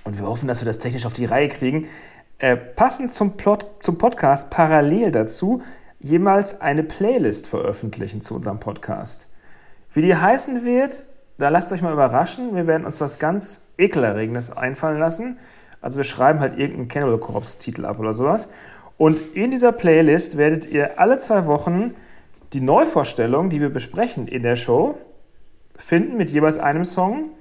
und 0.04 0.20
wir 0.20 0.28
hoffen, 0.28 0.50
dass 0.50 0.60
wir 0.62 0.66
das 0.66 0.80
technisch 0.80 1.06
auf 1.06 1.14
die 1.14 1.26
Reihe 1.26 1.48
kriegen, 1.48 1.88
äh, 2.40 2.58
passend 2.58 3.12
zum, 3.12 3.38
Plot, 3.38 3.66
zum 3.80 3.98
Podcast 3.98 4.50
parallel 4.50 5.12
dazu 5.12 5.62
jemals 6.00 6.62
eine 6.62 6.84
Playlist 6.84 7.48
veröffentlichen 7.48 8.22
zu 8.22 8.36
unserem 8.36 8.60
Podcast. 8.60 9.30
Wie 9.94 10.02
die 10.02 10.16
heißen 10.16 10.66
wird, 10.66 11.04
da 11.38 11.50
lasst 11.50 11.72
euch 11.72 11.82
mal 11.82 11.94
überraschen. 11.94 12.56
Wir 12.56 12.68
werden 12.68 12.86
uns 12.86 13.02
was 13.02 13.20
ganz 13.20 13.66
Ekelerregendes 13.78 14.56
einfallen 14.56 15.00
lassen. 15.00 15.38
Also 15.82 15.98
wir 15.98 16.04
schreiben 16.04 16.40
halt 16.40 16.58
irgendeinen 16.58 16.88
Cannibal 16.88 17.20
Corpse 17.20 17.58
Titel 17.58 17.86
ab 17.86 18.00
oder 18.00 18.14
sowas. 18.14 18.50
Und 18.98 19.20
in 19.36 19.52
dieser 19.52 19.72
Playlist 19.72 20.38
werdet 20.38 20.66
ihr 20.66 21.00
alle 21.00 21.18
zwei 21.18 21.46
Wochen 21.46 21.96
die 22.54 22.62
Neuvorstellung, 22.62 23.50
die 23.50 23.60
wir 23.60 23.70
besprechen 23.70 24.28
in 24.28 24.44
der 24.44 24.56
Show, 24.56 24.98
finden 25.78 26.18
mit 26.18 26.30
jeweils 26.30 26.58
einem 26.58 26.86
Song. 26.86 27.32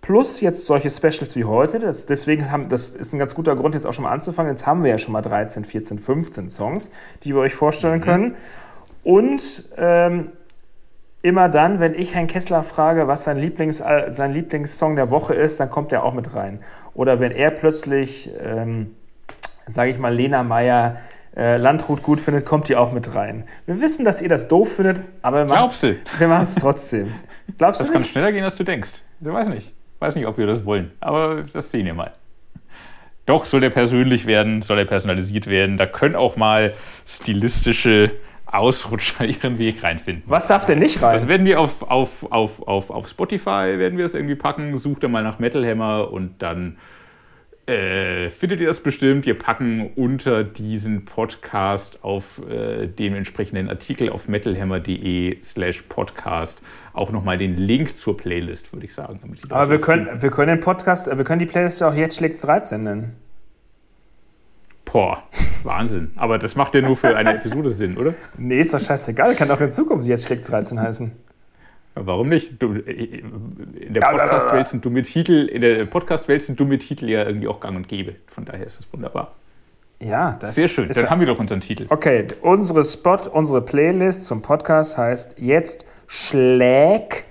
Plus 0.00 0.40
jetzt 0.40 0.64
solche 0.66 0.90
Specials 0.90 1.36
wie 1.36 1.44
heute. 1.44 1.78
Das, 1.78 2.06
deswegen 2.06 2.50
haben, 2.50 2.68
das 2.68 2.90
ist 2.90 3.12
ein 3.12 3.18
ganz 3.18 3.34
guter 3.34 3.56
Grund, 3.56 3.74
jetzt 3.74 3.86
auch 3.86 3.92
schon 3.92 4.04
mal 4.04 4.12
anzufangen. 4.12 4.50
Jetzt 4.50 4.66
haben 4.66 4.82
wir 4.84 4.90
ja 4.90 4.98
schon 4.98 5.12
mal 5.12 5.22
13, 5.22 5.64
14, 5.64 5.98
15 5.98 6.48
Songs, 6.50 6.90
die 7.24 7.34
wir 7.34 7.40
euch 7.40 7.54
vorstellen 7.54 8.00
können. 8.00 8.36
Und 9.02 9.64
ähm, 9.76 10.32
immer 11.22 11.48
dann, 11.48 11.80
wenn 11.80 11.94
ich 11.94 12.14
Herrn 12.14 12.26
Kessler 12.26 12.62
frage, 12.62 13.08
was 13.08 13.24
sein, 13.24 13.38
Lieblings, 13.38 13.80
äh, 13.80 14.06
sein 14.10 14.32
Lieblingssong 14.32 14.96
der 14.96 15.10
Woche 15.10 15.34
ist, 15.34 15.58
dann 15.60 15.70
kommt 15.70 15.92
er 15.92 16.04
auch 16.04 16.14
mit 16.14 16.34
rein. 16.34 16.60
Oder 16.94 17.20
wenn 17.20 17.32
er 17.32 17.50
plötzlich, 17.50 18.30
ähm, 18.40 18.94
sage 19.66 19.90
ich 19.90 19.98
mal, 19.98 20.14
Lena 20.14 20.42
Meyer 20.42 20.96
äh, 21.36 21.56
Landrut 21.56 22.02
gut 22.02 22.20
findet, 22.20 22.46
kommt 22.46 22.68
die 22.68 22.76
auch 22.76 22.92
mit 22.92 23.14
rein. 23.14 23.44
Wir 23.66 23.80
wissen, 23.80 24.04
dass 24.04 24.22
ihr 24.22 24.28
das 24.28 24.48
doof 24.48 24.76
findet, 24.76 25.00
aber 25.22 25.38
wir 25.48 25.54
machen 26.28 26.44
es 26.44 26.54
trotzdem. 26.54 27.12
Glaubst 27.58 27.80
Das 27.80 27.86
du 27.88 27.92
kann 27.92 28.02
nicht? 28.02 28.10
schneller 28.12 28.32
gehen, 28.32 28.44
als 28.44 28.54
du 28.56 28.64
denkst. 28.64 28.90
Ich 29.20 29.26
weiß 29.26 29.48
nicht. 29.48 29.74
Weiß 29.98 30.14
nicht, 30.14 30.26
ob 30.26 30.38
wir 30.38 30.46
das 30.46 30.64
wollen. 30.64 30.92
Aber 31.00 31.44
das 31.52 31.70
sehen 31.70 31.86
wir 31.86 31.94
mal. 31.94 32.12
Doch, 33.26 33.44
soll 33.44 33.60
der 33.60 33.70
persönlich 33.70 34.26
werden, 34.26 34.62
soll 34.62 34.78
er 34.78 34.84
personalisiert 34.86 35.46
werden. 35.48 35.76
Da 35.76 35.86
können 35.86 36.16
auch 36.16 36.36
mal 36.36 36.74
stilistische 37.06 38.10
Ausrutscher 38.46 39.24
ihren 39.26 39.58
Weg 39.58 39.82
reinfinden. 39.82 40.22
Was 40.26 40.48
darf 40.48 40.64
denn 40.64 40.78
nicht 40.78 41.02
rein? 41.02 41.14
Das 41.14 41.28
werden 41.28 41.44
wir 41.44 41.60
auf, 41.60 41.82
auf, 41.82 42.32
auf, 42.32 42.66
auf, 42.66 42.90
auf 42.90 43.08
Spotify 43.08 43.78
werden 43.78 43.98
wir 43.98 44.06
es 44.06 44.14
irgendwie 44.14 44.34
packen. 44.34 44.78
Sucht 44.78 45.02
da 45.02 45.08
mal 45.08 45.22
nach 45.22 45.38
Metal 45.38 45.66
Hammer 45.66 46.10
und 46.10 46.40
dann 46.40 46.78
äh, 47.68 48.30
findet 48.30 48.60
ihr 48.60 48.66
das 48.66 48.80
bestimmt. 48.80 49.26
Wir 49.26 49.38
packen 49.38 49.90
unter 49.94 50.42
diesen 50.44 51.04
Podcast 51.04 52.02
auf 52.02 52.40
äh, 52.48 52.86
dem 52.86 53.14
entsprechenden 53.14 53.68
Artikel 53.68 54.10
auf 54.10 54.28
metalhammer.de 54.28 55.42
slash 55.44 55.82
podcast 55.82 56.62
auch 56.92 57.12
nochmal 57.12 57.38
den 57.38 57.56
Link 57.56 57.96
zur 57.96 58.16
Playlist, 58.16 58.72
würde 58.72 58.86
ich 58.86 58.94
sagen. 58.94 59.20
Aber 59.50 59.70
wir 59.70 59.80
können, 59.80 60.20
wir 60.20 60.30
können 60.30 60.56
den 60.56 60.60
Podcast, 60.60 61.06
wir 61.06 61.24
können 61.24 61.38
die 61.38 61.46
Playlist 61.46 61.82
auch 61.82 61.94
jetzt 61.94 62.16
schlägt 62.16 62.42
13 62.42 62.82
nennen. 62.82 63.16
Boah, 64.84 65.22
Wahnsinn. 65.64 66.12
Aber 66.16 66.38
das 66.38 66.56
macht 66.56 66.74
ja 66.74 66.80
nur 66.80 66.96
für 66.96 67.14
eine 67.14 67.34
Episode 67.36 67.72
Sinn, 67.72 67.96
oder? 67.98 68.14
Nee, 68.36 68.60
ist 68.60 68.72
doch 68.72 68.80
scheißegal. 68.80 69.34
Kann 69.36 69.50
auch 69.50 69.60
in 69.60 69.70
Zukunft 69.70 70.08
jetzt 70.08 70.26
schlägt 70.26 70.50
13 70.50 70.80
heißen. 70.80 71.12
Warum 72.06 72.28
nicht? 72.28 72.62
Du, 72.62 72.74
äh, 72.74 72.92
in 72.92 73.94
der 73.94 74.00
Podcast-Welt 74.00 74.68
sind 74.68 74.84
dumme 74.84 75.02
Titel, 75.02 75.46
in 75.46 75.62
der 75.62 75.84
Podcast-Welt 75.86 76.42
sind 76.42 76.58
dumme 76.58 76.78
Titel 76.78 77.08
ja 77.08 77.24
irgendwie 77.24 77.48
auch 77.48 77.60
gang 77.60 77.76
und 77.76 77.88
gäbe. 77.88 78.14
Von 78.28 78.44
daher 78.44 78.66
ist 78.66 78.78
das 78.78 78.86
wunderbar. 78.92 79.34
Ja, 80.00 80.36
das 80.38 80.54
Sehr 80.54 80.68
schön. 80.68 80.88
Dann 80.88 81.10
haben 81.10 81.20
wir 81.20 81.26
doch 81.26 81.38
unseren 81.38 81.60
Titel. 81.60 81.86
Okay, 81.88 82.26
unsere 82.40 82.84
Spot, 82.84 83.18
unsere 83.32 83.62
Playlist 83.62 84.26
zum 84.26 84.42
Podcast 84.42 84.96
heißt 84.96 85.36
jetzt 85.38 85.84
schlägt 86.06 87.24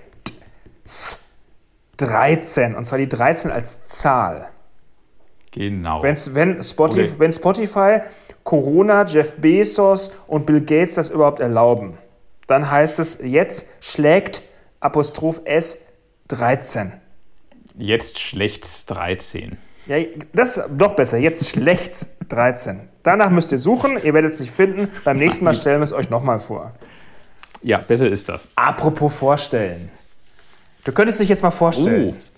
13. 1.96 2.74
Und 2.74 2.84
zwar 2.84 2.98
die 2.98 3.08
13 3.08 3.50
als 3.50 3.86
Zahl. 3.86 4.48
Genau. 5.50 6.02
Wenn's, 6.02 6.34
wenn, 6.34 6.62
Spotify, 6.62 7.14
wenn 7.18 7.32
Spotify, 7.32 8.00
Corona, 8.44 9.04
Jeff 9.04 9.36
Bezos 9.36 10.12
und 10.26 10.44
Bill 10.44 10.60
Gates 10.60 10.96
das 10.96 11.08
überhaupt 11.10 11.40
erlauben, 11.40 11.96
dann 12.46 12.70
heißt 12.70 12.98
es 12.98 13.20
jetzt 13.22 13.84
schlägt 13.84 14.42
Apostroph 14.80 15.40
S 15.44 15.82
13. 16.28 16.92
Jetzt 17.76 18.18
schlechts 18.18 18.86
13. 18.86 19.56
Ja, 19.86 19.96
das 20.32 20.58
ist 20.58 20.70
noch 20.72 20.94
besser. 20.94 21.18
Jetzt 21.18 21.48
schlechts 21.48 22.16
13. 22.28 22.88
Danach 23.02 23.30
müsst 23.30 23.52
ihr 23.52 23.58
suchen, 23.58 24.02
ihr 24.02 24.12
werdet 24.12 24.34
es 24.34 24.40
nicht 24.40 24.52
finden. 24.52 24.88
Beim 25.04 25.16
nächsten 25.16 25.44
Mal 25.44 25.54
stellen 25.54 25.80
wir 25.80 25.84
es 25.84 25.92
euch 25.92 26.10
nochmal 26.10 26.40
vor. 26.40 26.72
Ja, 27.62 27.78
besser 27.78 28.08
ist 28.08 28.28
das. 28.28 28.42
Apropos 28.54 29.14
vorstellen. 29.14 29.90
Du 30.84 30.92
könntest 30.92 31.20
dich 31.20 31.28
jetzt 31.28 31.42
mal 31.42 31.50
vorstellen. 31.50 32.14
Oh. 32.16 32.37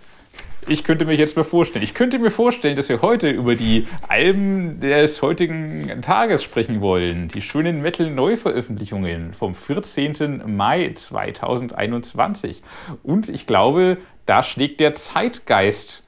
Ich 0.68 0.84
könnte 0.84 1.04
mir 1.04 1.14
jetzt 1.14 1.36
mal 1.36 1.44
vorstellen. 1.44 1.82
Ich 1.82 1.94
könnte 1.94 2.18
mir 2.18 2.30
vorstellen, 2.30 2.76
dass 2.76 2.88
wir 2.88 3.02
heute 3.02 3.30
über 3.30 3.54
die 3.54 3.86
Alben 4.08 4.80
des 4.80 5.22
heutigen 5.22 6.02
Tages 6.02 6.42
sprechen 6.42 6.80
wollen. 6.80 7.28
Die 7.28 7.42
schönen 7.42 7.82
Metal-Neuveröffentlichungen 7.82 9.34
vom 9.34 9.54
14. 9.54 10.42
Mai 10.56 10.92
2021. 10.94 12.62
Und 13.02 13.28
ich 13.28 13.46
glaube, 13.46 13.98
da 14.26 14.42
schlägt 14.42 14.80
der 14.80 14.94
Zeitgeist 14.94 16.06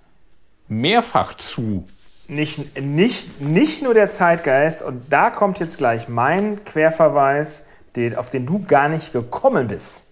mehrfach 0.69 1.35
zu. 1.35 1.89
Nicht, 2.29 2.81
nicht, 2.81 3.41
nicht 3.41 3.83
nur 3.83 3.95
der 3.95 4.09
Zeitgeist, 4.09 4.83
und 4.83 5.13
da 5.13 5.31
kommt 5.31 5.59
jetzt 5.61 5.79
gleich 5.79 6.09
mein 6.09 6.65
Querverweis, 6.65 7.69
den, 7.97 8.17
auf 8.17 8.31
den 8.31 8.47
du 8.47 8.65
gar 8.65 8.89
nicht 8.89 9.13
gekommen 9.13 9.67
bist. 9.67 10.07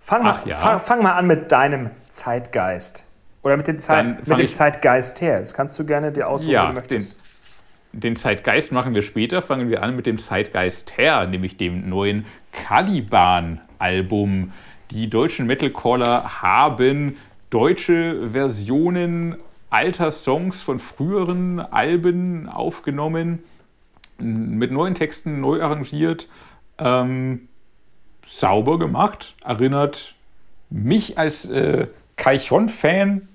Fang, 0.00 0.24
Ach, 0.24 0.44
mal, 0.44 0.48
ja. 0.50 0.56
fang, 0.56 0.78
fang 0.78 1.02
mal 1.02 1.12
an 1.14 1.26
mit 1.26 1.50
deinem 1.50 1.90
Zeitgeist. 2.08 3.05
Oder 3.46 3.56
mit, 3.56 3.68
den 3.68 3.78
Zeit, 3.78 4.26
mit 4.26 4.38
dem 4.40 4.52
Zeitgeist 4.52 5.20
her. 5.20 5.38
Das 5.38 5.54
kannst 5.54 5.78
du 5.78 5.86
gerne 5.86 6.10
dir 6.10 6.26
aussuchen, 6.26 6.50
ja, 6.50 6.64
wenn 6.64 6.70
du 6.70 6.80
möchtest. 6.80 7.20
Den, 7.92 8.00
den 8.00 8.16
Zeitgeist 8.16 8.72
machen 8.72 8.92
wir 8.92 9.02
später. 9.02 9.40
Fangen 9.40 9.70
wir 9.70 9.84
an 9.84 9.94
mit 9.94 10.06
dem 10.06 10.18
Zeitgeist 10.18 10.98
her, 10.98 11.28
nämlich 11.28 11.56
dem 11.56 11.88
neuen 11.88 12.26
Caliban-Album. 12.50 14.52
Die 14.90 15.08
deutschen 15.08 15.46
Metalcaller 15.46 16.42
haben 16.42 17.18
deutsche 17.50 18.30
Versionen 18.32 19.36
alter 19.70 20.10
Songs 20.10 20.62
von 20.62 20.80
früheren 20.80 21.60
Alben 21.60 22.48
aufgenommen, 22.48 23.44
mit 24.18 24.72
neuen 24.72 24.96
Texten 24.96 25.40
neu 25.40 25.62
arrangiert, 25.62 26.26
ähm, 26.78 27.46
sauber 28.28 28.80
gemacht, 28.80 29.36
erinnert 29.44 30.16
mich 30.68 31.16
als 31.16 31.44
äh, 31.44 31.86
Kaichon-Fan 32.16 33.28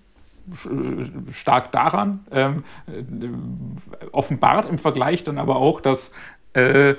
stark 1.31 1.71
daran. 1.71 2.25
Ähm, 2.31 2.63
äh, 2.87 4.07
offenbart 4.11 4.69
im 4.69 4.77
Vergleich 4.77 5.23
dann 5.23 5.37
aber 5.37 5.57
auch, 5.57 5.81
dass, 5.81 6.11
äh, 6.53 6.95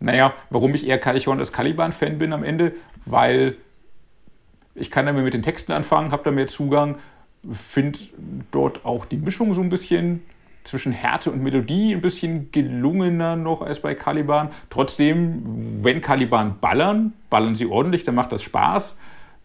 naja, 0.00 0.34
warum 0.50 0.74
ich 0.74 0.86
eher 0.86 0.98
Kalichon 0.98 1.38
als 1.38 1.52
Caliban-Fan 1.52 2.18
bin 2.18 2.32
am 2.32 2.44
Ende, 2.44 2.72
weil 3.06 3.56
ich 4.74 4.90
kann 4.90 5.06
damit 5.06 5.24
mit 5.24 5.34
den 5.34 5.42
Texten 5.42 5.72
anfangen, 5.72 6.12
habe 6.12 6.22
da 6.24 6.30
mehr 6.30 6.46
Zugang, 6.46 6.96
finde 7.52 7.98
dort 8.50 8.84
auch 8.84 9.04
die 9.04 9.16
Mischung 9.16 9.54
so 9.54 9.60
ein 9.60 9.68
bisschen 9.68 10.22
zwischen 10.64 10.92
Härte 10.92 11.30
und 11.30 11.42
Melodie 11.42 11.94
ein 11.94 12.00
bisschen 12.00 12.52
gelungener 12.52 13.36
noch 13.36 13.62
als 13.62 13.80
bei 13.80 13.94
Caliban. 13.94 14.50
Trotzdem, 14.70 15.82
wenn 15.82 16.00
Caliban 16.00 16.58
ballern, 16.60 17.14
ballern 17.30 17.54
sie 17.54 17.66
ordentlich, 17.66 18.04
dann 18.04 18.14
macht 18.14 18.32
das 18.32 18.42
Spaß. 18.42 18.98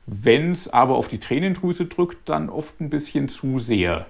Wenn 0.06 0.52
es 0.52 0.72
aber 0.72 0.96
auf 0.96 1.08
die 1.08 1.20
Tränendrüse 1.20 1.86
drückt, 1.86 2.28
dann 2.28 2.50
oft 2.50 2.80
ein 2.82 2.90
bisschen 2.90 3.30
zu 3.30 3.60
sehr. 3.60 4.06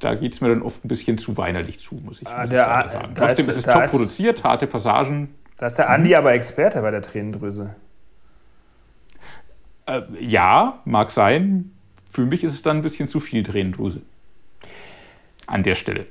Da 0.00 0.14
geht 0.14 0.32
es 0.32 0.40
mir 0.40 0.48
dann 0.48 0.62
oft 0.62 0.84
ein 0.84 0.88
bisschen 0.88 1.18
zu 1.18 1.36
weinerlich 1.36 1.80
zu, 1.80 1.96
muss 1.96 2.22
ich, 2.22 2.28
ah, 2.28 2.42
muss 2.42 2.50
der, 2.50 2.84
ich 2.86 2.92
sagen. 2.92 3.14
Trotzdem 3.14 3.48
ist, 3.48 3.56
es 3.56 3.64
top 3.64 3.84
ist, 3.84 3.90
produziert, 3.90 4.44
harte 4.44 4.66
Passagen. 4.66 5.34
Da 5.58 5.66
ist 5.66 5.76
der 5.76 5.90
Andi 5.90 6.10
mhm. 6.10 6.16
aber 6.16 6.32
Experte 6.32 6.80
bei 6.80 6.90
der 6.90 7.02
Tränendrüse. 7.02 7.74
Äh, 9.86 10.02
ja, 10.20 10.80
mag 10.84 11.10
sein. 11.10 11.72
Für 12.10 12.24
mich 12.24 12.44
ist 12.44 12.54
es 12.54 12.62
dann 12.62 12.78
ein 12.78 12.82
bisschen 12.82 13.08
zu 13.08 13.20
viel 13.20 13.42
Tränendrüse. 13.42 14.02
An 15.46 15.62
der 15.62 15.74
Stelle. 15.74 16.06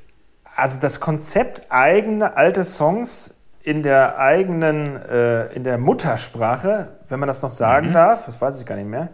Also 0.55 0.81
das 0.81 0.99
Konzept 0.99 1.71
eigene 1.71 2.35
alte 2.35 2.63
Songs 2.63 3.36
in 3.67 3.83
der 3.83 4.17
eigenen, 4.17 4.95
äh, 4.95 5.47
in 5.47 5.65
der 5.65 5.77
Muttersprache, 5.77 6.87
wenn 7.09 7.19
man 7.19 7.27
das 7.27 7.41
noch 7.41 7.51
sagen 7.51 7.89
mhm. 7.89 7.93
darf, 7.93 8.25
das 8.25 8.39
weiß 8.39 8.61
ich 8.61 8.65
gar 8.65 8.77
nicht 8.77 8.87
mehr, 8.87 9.09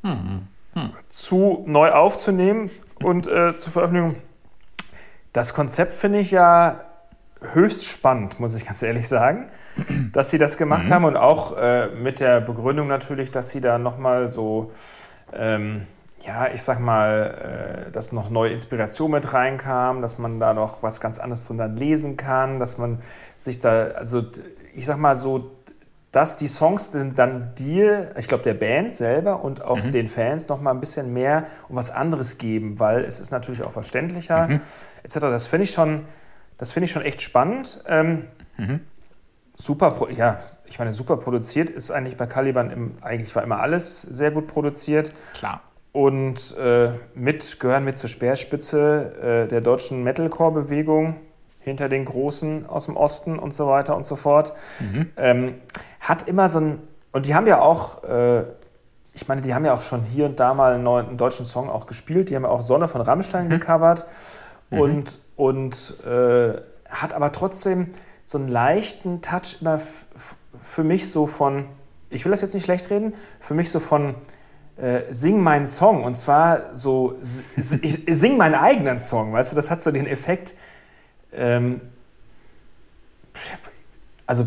mhm. 0.00 0.48
Mhm. 0.74 0.92
zu 1.10 1.64
neu 1.66 1.90
aufzunehmen 1.90 2.70
und 3.02 3.26
äh, 3.26 3.58
zu 3.58 3.70
veröffentlichen. 3.70 4.16
Das 5.34 5.52
Konzept 5.52 5.92
finde 5.92 6.20
ich 6.20 6.30
ja 6.30 6.80
höchst 7.52 7.84
spannend, 7.84 8.40
muss 8.40 8.54
ich 8.54 8.64
ganz 8.64 8.80
ehrlich 8.80 9.06
sagen, 9.06 9.50
dass 10.14 10.30
sie 10.30 10.38
das 10.38 10.56
gemacht 10.56 10.86
mhm. 10.86 10.94
haben 10.94 11.04
und 11.04 11.18
auch 11.18 11.54
äh, 11.58 11.88
mit 11.88 12.20
der 12.20 12.40
Begründung 12.40 12.88
natürlich, 12.88 13.30
dass 13.30 13.50
sie 13.50 13.60
da 13.60 13.76
nochmal 13.76 14.30
so 14.30 14.72
ähm, 15.34 15.82
ja, 16.28 16.48
ich 16.52 16.62
sag 16.62 16.78
mal, 16.78 17.86
äh, 17.86 17.90
dass 17.90 18.12
noch 18.12 18.28
neue 18.28 18.52
Inspiration 18.52 19.10
mit 19.12 19.32
reinkam, 19.32 20.02
dass 20.02 20.18
man 20.18 20.38
da 20.38 20.52
noch 20.52 20.82
was 20.82 21.00
ganz 21.00 21.18
anderes 21.18 21.46
drin 21.46 21.56
dann 21.56 21.76
lesen 21.76 22.18
kann, 22.18 22.60
dass 22.60 22.76
man 22.76 22.98
sich 23.36 23.60
da, 23.60 23.84
also 23.92 24.22
ich 24.74 24.84
sag 24.84 24.98
mal 24.98 25.16
so, 25.16 25.50
dass 26.12 26.36
die 26.36 26.48
Songs 26.48 26.90
dann 26.90 27.54
dir, 27.54 28.14
ich 28.18 28.28
glaube 28.28 28.44
der 28.44 28.54
Band 28.54 28.92
selber 28.92 29.42
und 29.42 29.62
auch 29.62 29.82
mhm. 29.82 29.90
den 29.90 30.08
Fans 30.08 30.48
noch 30.48 30.60
mal 30.60 30.70
ein 30.70 30.80
bisschen 30.80 31.14
mehr 31.14 31.46
um 31.68 31.76
was 31.76 31.90
anderes 31.90 32.36
geben, 32.36 32.78
weil 32.78 33.04
es 33.04 33.20
ist 33.20 33.30
natürlich 33.30 33.62
auch 33.62 33.72
verständlicher 33.72 34.48
mhm. 34.48 34.60
etc. 35.04 35.14
Das 35.20 35.46
finde 35.46 35.64
ich 35.64 35.70
schon, 35.70 36.04
das 36.58 36.72
finde 36.72 36.84
ich 36.84 36.90
schon 36.90 37.02
echt 37.02 37.22
spannend. 37.22 37.82
Ähm, 37.86 38.26
mhm. 38.58 38.80
Super, 39.54 39.96
ja, 40.14 40.40
ich 40.66 40.78
meine 40.78 40.92
super 40.92 41.16
produziert 41.16 41.70
ist 41.70 41.90
eigentlich 41.90 42.16
bei 42.16 42.26
Caliban 42.26 42.70
im, 42.70 42.98
eigentlich 43.00 43.34
war 43.34 43.42
immer 43.42 43.60
alles 43.60 44.02
sehr 44.02 44.30
gut 44.30 44.46
produziert. 44.46 45.12
Klar 45.34 45.62
und 45.92 46.56
äh, 46.56 46.90
mit, 47.14 47.60
gehören 47.60 47.84
mit 47.84 47.98
zur 47.98 48.10
Speerspitze 48.10 49.44
äh, 49.46 49.48
der 49.48 49.60
deutschen 49.60 50.04
Metalcore-Bewegung 50.04 51.16
hinter 51.60 51.88
den 51.88 52.04
Großen 52.04 52.66
aus 52.66 52.86
dem 52.86 52.96
Osten 52.96 53.38
und 53.38 53.52
so 53.54 53.66
weiter 53.66 53.96
und 53.96 54.04
so 54.04 54.16
fort. 54.16 54.52
Mhm. 54.80 55.10
Ähm, 55.16 55.54
hat 56.00 56.28
immer 56.28 56.48
so 56.48 56.60
ein, 56.60 56.78
und 57.12 57.26
die 57.26 57.34
haben 57.34 57.46
ja 57.46 57.60
auch, 57.60 58.04
äh, 58.04 58.44
ich 59.12 59.28
meine, 59.28 59.40
die 59.40 59.54
haben 59.54 59.64
ja 59.64 59.74
auch 59.74 59.82
schon 59.82 60.02
hier 60.02 60.26
und 60.26 60.38
da 60.38 60.54
mal 60.54 60.74
einen, 60.74 60.84
neuen, 60.84 61.08
einen 61.08 61.18
deutschen 61.18 61.44
Song 61.44 61.68
auch 61.68 61.86
gespielt, 61.86 62.30
die 62.30 62.36
haben 62.36 62.44
ja 62.44 62.50
auch 62.50 62.62
Sonne 62.62 62.88
von 62.88 63.00
Rammstein 63.00 63.46
mhm. 63.46 63.50
gecovert 63.50 64.06
mhm. 64.70 64.80
und, 64.80 65.18
und 65.36 65.96
äh, 66.06 66.54
hat 66.88 67.12
aber 67.14 67.32
trotzdem 67.32 67.88
so 68.24 68.38
einen 68.38 68.48
leichten 68.48 69.22
Touch 69.22 69.58
immer 69.60 69.80
für 70.60 70.84
mich 70.84 71.10
so 71.10 71.26
von, 71.26 71.66
ich 72.10 72.24
will 72.24 72.30
das 72.30 72.42
jetzt 72.42 72.54
nicht 72.54 72.64
schlecht 72.64 72.90
reden, 72.90 73.14
für 73.40 73.54
mich 73.54 73.70
so 73.70 73.80
von 73.80 74.14
äh, 74.80 75.12
sing 75.12 75.42
meinen 75.42 75.66
Song 75.66 76.04
und 76.04 76.14
zwar 76.14 76.74
so, 76.74 77.16
ich 77.82 78.04
sing 78.06 78.36
meinen 78.36 78.54
eigenen 78.54 79.00
Song, 79.00 79.32
weißt 79.32 79.52
du, 79.52 79.56
das 79.56 79.70
hat 79.70 79.82
so 79.82 79.90
den 79.90 80.06
Effekt, 80.06 80.54
ähm, 81.32 81.80
also 84.26 84.46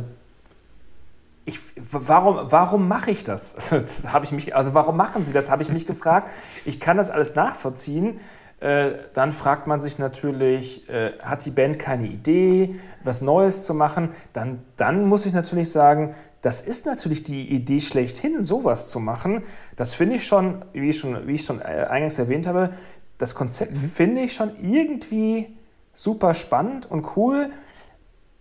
ich, 1.44 1.60
warum, 1.76 2.52
warum 2.52 2.88
mache 2.88 3.12
ich 3.12 3.24
das? 3.24 3.56
Das 3.72 4.08
habe 4.14 4.26
ich 4.26 4.32
mich, 4.32 4.56
also 4.56 4.74
warum 4.74 4.96
machen 4.96 5.24
Sie 5.24 5.34
das? 5.34 5.50
Habe 5.50 5.64
ich 5.64 5.70
mich 5.70 5.88
gefragt. 5.88 6.30
Ich 6.66 6.80
kann 6.80 6.98
das 6.98 7.10
alles 7.10 7.36
nachvollziehen. 7.36 8.20
Äh, 8.62 8.92
dann 9.16 9.32
fragt 9.32 9.66
man 9.66 9.80
sich 9.80 9.98
natürlich, 9.98 10.88
äh, 10.88 11.14
hat 11.24 11.46
die 11.46 11.50
Band 11.50 11.80
keine 11.80 12.06
Idee, 12.06 12.76
was 13.04 13.22
Neues 13.22 13.66
zu 13.66 13.74
machen? 13.74 14.10
Dann, 14.34 14.60
dann 14.78 15.06
muss 15.06 15.26
ich 15.26 15.34
natürlich 15.34 15.72
sagen, 15.72 16.14
das 16.44 16.62
ist 16.62 16.86
natürlich 16.86 17.24
die 17.24 17.50
Idee 17.50 17.80
schlechthin, 17.80 18.42
sowas 18.42 18.90
zu 18.90 19.00
machen. 19.00 19.44
Das 19.76 19.96
finde 19.96 20.16
ich 20.16 20.28
schon, 20.28 20.64
wie 20.74 20.90
ich 20.90 21.00
schon, 21.00 21.28
wie 21.28 21.34
ich 21.34 21.44
schon 21.44 21.60
äh, 21.60 21.88
eingangs 21.90 22.20
erwähnt 22.20 22.46
habe, 22.46 22.70
das 23.18 23.34
Konzept 23.34 23.74
mhm. 23.74 23.90
finde 23.90 24.22
ich 24.22 24.34
schon 24.34 24.52
irgendwie 24.62 25.56
super 25.94 26.36
spannend 26.36 26.90
und 26.90 27.16
cool, 27.16 27.50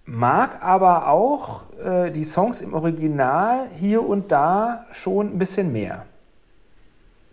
mag 0.04 0.62
aber 0.62 1.09
auch 1.09 1.64
äh, 1.83 2.11
die 2.11 2.24
Songs 2.24 2.61
im 2.61 2.74
Original 2.74 3.68
hier 3.74 4.06
und 4.06 4.33
da 4.33 4.85
schon 4.90 5.35
ein 5.35 5.38
bisschen 5.38 5.72
mehr. 5.72 6.04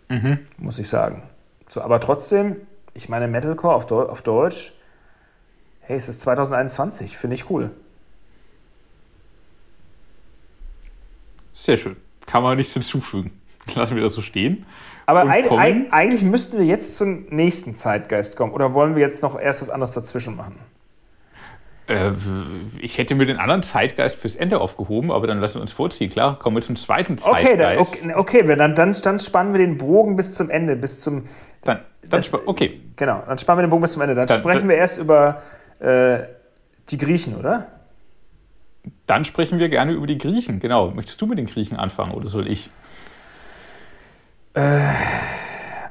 Mhm. 0.08 0.38
Muss 0.56 0.78
ich 0.78 0.88
sagen. 0.88 1.22
So, 1.68 1.82
aber 1.82 2.00
trotzdem, 2.00 2.56
ich 2.98 3.08
meine, 3.08 3.28
Metalcore 3.28 3.74
auf, 3.74 3.86
Deu 3.86 4.02
auf 4.02 4.22
Deutsch, 4.22 4.72
hey, 5.82 5.96
es 5.96 6.08
ist 6.08 6.20
2021, 6.22 7.16
finde 7.16 7.34
ich 7.34 7.48
cool. 7.48 7.70
Sehr 11.54 11.76
schön. 11.76 11.96
Kann 12.26 12.42
man 12.42 12.56
nichts 12.56 12.74
hinzufügen. 12.74 13.30
Lassen 13.74 13.94
wir 13.94 14.02
das 14.02 14.14
so 14.14 14.20
stehen. 14.20 14.66
Aber 15.06 15.20
eigentlich, 15.20 15.92
eigentlich 15.92 16.22
müssten 16.22 16.58
wir 16.58 16.66
jetzt 16.66 16.96
zum 16.96 17.26
nächsten 17.30 17.74
Zeitgeist 17.74 18.36
kommen. 18.36 18.52
Oder 18.52 18.74
wollen 18.74 18.96
wir 18.96 19.02
jetzt 19.02 19.22
noch 19.22 19.38
erst 19.38 19.62
was 19.62 19.70
anderes 19.70 19.92
dazwischen 19.92 20.36
machen? 20.36 20.58
Äh, 21.86 22.10
ich 22.80 22.98
hätte 22.98 23.14
mir 23.14 23.26
den 23.26 23.38
anderen 23.38 23.62
Zeitgeist 23.62 24.16
fürs 24.16 24.34
Ende 24.34 24.60
aufgehoben, 24.60 25.12
aber 25.12 25.26
dann 25.28 25.38
lassen 25.38 25.54
wir 25.54 25.62
uns 25.62 25.72
vorziehen. 25.72 26.10
Klar, 26.10 26.38
kommen 26.38 26.56
wir 26.56 26.62
zum 26.62 26.76
zweiten 26.76 27.16
Zeitgeist. 27.16 27.46
Okay, 27.46 27.56
dann, 28.02 28.16
okay, 28.16 28.42
okay 28.42 28.56
dann, 28.56 28.74
dann, 28.74 28.96
dann 29.00 29.18
spannen 29.20 29.52
wir 29.52 29.58
den 29.58 29.78
Bogen 29.78 30.16
bis 30.16 30.34
zum 30.34 30.50
Ende, 30.50 30.74
bis 30.74 31.00
zum. 31.00 31.26
Dann 31.62 31.80
das, 32.10 32.34
okay. 32.34 32.80
Genau, 32.96 33.22
dann 33.26 33.38
spannen 33.38 33.58
wir 33.58 33.66
den 33.66 33.70
Bogen 33.70 33.82
bis 33.82 33.92
zum 33.92 34.02
Ende. 34.02 34.14
Dann, 34.14 34.26
dann 34.26 34.40
sprechen 34.40 34.60
dann, 34.60 34.68
wir 34.68 34.76
erst 34.76 34.98
über 34.98 35.42
äh, 35.80 36.20
die 36.90 36.98
Griechen, 36.98 37.36
oder? 37.36 37.66
Dann 39.06 39.24
sprechen 39.24 39.58
wir 39.58 39.68
gerne 39.68 39.92
über 39.92 40.06
die 40.06 40.18
Griechen, 40.18 40.60
genau. 40.60 40.90
Möchtest 40.90 41.20
du 41.20 41.26
mit 41.26 41.38
den 41.38 41.46
Griechen 41.46 41.76
anfangen 41.76 42.12
oder 42.12 42.28
soll 42.28 42.48
ich? 42.48 42.70
Äh, 44.54 44.80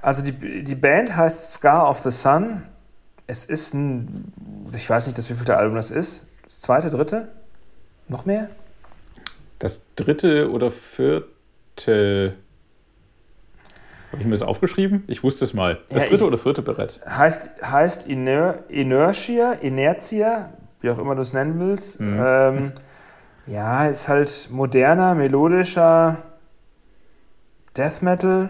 also 0.02 0.24
die, 0.24 0.64
die 0.64 0.76
Band 0.76 1.16
heißt 1.16 1.54
Scar 1.54 1.90
of 1.90 2.00
the 2.00 2.12
Sun. 2.12 2.64
Es 3.28 3.44
ist 3.44 3.74
ein, 3.74 4.32
ich 4.76 4.90
weiß 4.90 5.08
nicht, 5.08 5.18
das 5.18 5.30
wievielte 5.30 5.58
Album 5.58 5.76
das 5.76 5.92
ist. 5.92 6.26
Das 6.44 6.62
zweite, 6.62 6.90
dritte? 6.90 7.28
Noch 8.08 8.26
mehr? 8.26 8.50
Das 9.60 9.82
dritte 9.96 10.52
oder 10.52 10.72
vierte. 10.72 12.36
Habe 14.18 14.24
ich 14.24 14.30
mir 14.30 14.32
das 14.36 14.42
aufgeschrieben? 14.42 15.04
Ich 15.06 15.22
wusste 15.24 15.46
es 15.46 15.54
mal. 15.54 15.78
Das 15.90 16.04
ja, 16.04 16.10
dritte 16.10 16.26
oder 16.26 16.40
vierte 16.40 16.64
bereits? 16.64 17.00
Heißt, 17.08 17.52
heißt 17.62 18.10
Iner 18.10 18.64
Inertia, 18.68 19.52
Inertia, 19.54 20.50
wie 20.82 20.90
auch 20.90 20.98
immer 20.98 21.14
du 21.14 21.22
es 21.22 21.34
nennen 21.34 21.60
willst. 21.60 22.02
Mhm. 22.02 22.20
Ähm, 22.20 22.72
ja, 23.46 23.86
ist 23.86 24.08
halt 24.08 24.50
moderner, 24.50 25.14
melodischer 25.14 26.18
Death 27.78 28.02
Metal. 28.02 28.50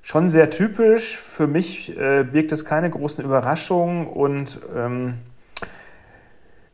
Schon 0.00 0.30
sehr 0.30 0.48
typisch. 0.48 1.18
Für 1.18 1.46
mich 1.46 1.94
äh, 1.98 2.24
birgt 2.24 2.50
es 2.52 2.64
keine 2.64 2.88
großen 2.88 3.22
Überraschungen 3.22 4.06
und 4.06 4.60
ähm, 4.74 5.18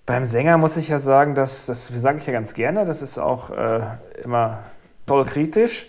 beim 0.06 0.26
Sänger 0.26 0.58
muss 0.58 0.76
ich 0.76 0.90
ja 0.90 1.00
sagen, 1.00 1.34
dass, 1.34 1.66
das 1.66 1.86
sage 1.88 2.18
ich 2.18 2.26
ja 2.28 2.32
ganz 2.32 2.54
gerne, 2.54 2.84
das 2.84 3.02
ist 3.02 3.18
auch 3.18 3.50
äh, 3.50 3.80
immer 4.22 4.60
toll 5.06 5.24
kritisch, 5.24 5.88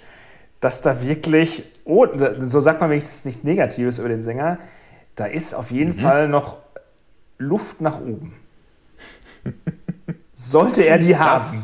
dass 0.60 0.82
da 0.82 1.06
wirklich, 1.06 1.64
oh, 1.84 2.08
so 2.40 2.60
sagt 2.60 2.82
man 2.82 2.90
wenigstens 2.90 3.26
nichts 3.26 3.44
Negatives 3.44 4.00
über 4.00 4.10
den 4.10 4.22
Sänger, 4.22 4.58
da 5.16 5.26
ist 5.26 5.54
auf 5.54 5.72
jeden 5.72 5.96
mhm. 5.96 6.00
Fall 6.00 6.28
noch 6.28 6.58
Luft 7.38 7.82
nach 7.82 8.00
oben. 8.00 8.34
Sollte 10.34 10.84
er 10.84 10.98
die 10.98 11.18
haben. 11.18 11.64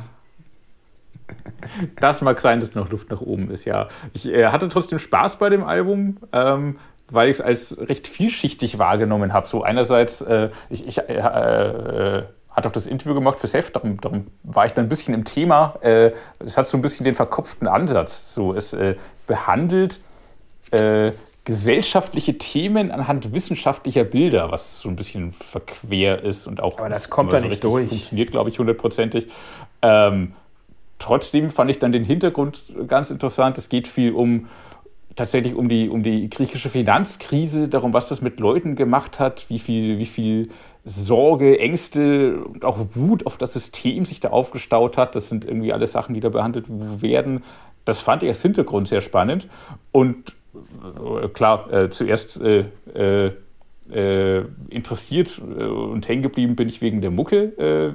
Das 2.00 2.22
mag 2.22 2.40
sein, 2.42 2.60
dass 2.60 2.76
noch 2.76 2.90
Luft 2.90 3.10
nach 3.12 3.22
oben 3.22 3.52
ist, 3.52 3.66
ja. 3.66 3.88
Ich 4.14 4.28
äh, 4.28 4.48
hatte 4.48 4.70
trotzdem 4.70 5.00
Spaß 5.00 5.38
bei 5.38 5.50
dem 5.50 5.64
Album, 5.64 6.18
ähm, 6.32 6.78
weil 7.10 7.30
ich 7.30 7.38
es 7.38 7.42
als 7.42 7.78
recht 7.78 8.08
vielschichtig 8.08 8.80
wahrgenommen 8.80 9.34
habe. 9.34 9.48
So 9.48 9.64
einerseits, 9.64 10.22
äh, 10.22 10.50
ich, 10.70 10.88
ich 10.88 10.98
äh, 10.98 12.24
äh, 12.52 12.56
hatte 12.56 12.68
auch 12.68 12.74
das 12.74 12.86
Interview 12.86 13.14
gemacht 13.14 13.40
für 13.40 13.48
Heft, 13.48 13.76
darum, 13.76 14.00
darum, 14.00 14.28
war 14.44 14.66
ich 14.66 14.74
dann 14.74 14.86
ein 14.86 14.90
bisschen 14.90 15.14
im 15.14 15.26
Thema. 15.26 15.76
Äh, 15.82 16.12
es 16.40 16.58
hat 16.58 16.68
so 16.68 16.78
ein 16.78 16.82
bisschen 16.82 17.04
den 17.04 17.16
verkopften 17.16 17.68
Ansatz. 17.68 18.34
So, 18.34 18.54
es 18.54 18.74
äh, 18.74 18.96
behandelt 19.28 20.00
gesellschaftliche 21.44 22.38
Themen 22.38 22.92
anhand 22.92 23.34
wissenschaftlicher 23.34 24.04
Bilder, 24.04 24.52
was 24.52 24.80
so 24.80 24.90
ein 24.90 24.96
bisschen 24.96 25.34
verquer 25.34 26.24
ist 26.24 26.48
und 26.48 26.62
auch. 26.62 26.78
Aber 26.78 26.90
das 26.90 27.10
kommt 27.10 27.34
da 27.34 27.42
so 27.42 27.48
nicht 27.48 27.64
durch. 27.64 27.90
Funktioniert, 27.90 28.32
glaube 28.32 28.50
ich, 28.50 28.60
hundertprozentig. 28.60 29.28
Ähm, 29.82 30.34
trotzdem 31.00 31.50
fand 31.50 31.72
ich 31.72 31.80
dann 31.80 31.92
den 31.92 32.04
Hintergrund 32.04 32.64
ganz 32.88 33.10
interessant. 33.10 33.58
Es 33.58 33.70
geht 33.70 33.88
viel 33.88 34.14
um 34.14 34.48
tatsächlich 35.16 35.56
um 35.56 35.68
die, 35.68 35.90
um 35.90 36.04
die 36.04 36.30
griechische 36.30 36.70
Finanzkrise, 36.70 37.68
darum, 37.68 37.94
was 37.94 38.08
das 38.08 38.22
mit 38.22 38.40
Leuten 38.40 38.76
gemacht 38.76 39.20
hat, 39.20 39.50
wie 39.50 39.60
viel, 39.60 39.98
wie 39.98 40.06
viel 40.06 40.52
Sorge, 40.84 41.60
Ängste 41.60 42.44
und 42.44 42.66
auch 42.66 42.78
Wut 42.94 43.26
auf 43.26 43.38
das 43.38 43.54
System 43.54 44.06
sich 44.06 44.20
da 44.20 44.30
aufgestaut 44.30 44.98
hat. 44.98 45.16
Das 45.16 45.30
sind 45.30 45.46
irgendwie 45.46 45.74
alles 45.74 45.92
Sachen, 45.92 46.16
die 46.16 46.22
da 46.22 46.30
behandelt 46.30 46.66
werden. 47.02 47.44
Das 47.86 48.00
fand 48.00 48.24
ich 48.24 48.30
als 48.30 48.42
Hintergrund 48.42 48.88
sehr 48.88 49.02
spannend. 49.02 49.48
Und 49.92 50.34
äh, 50.54 51.28
klar, 51.28 51.72
äh, 51.72 51.90
zuerst 51.90 52.40
äh, 52.42 52.66
äh, 52.94 53.32
äh 53.92 54.46
interessiert 54.70 55.40
und 55.40 56.08
hängen 56.08 56.24
geblieben 56.24 56.56
bin 56.56 56.70
ich 56.70 56.82
wegen 56.82 57.02
der 57.02 57.12
Mucke, 57.12 57.94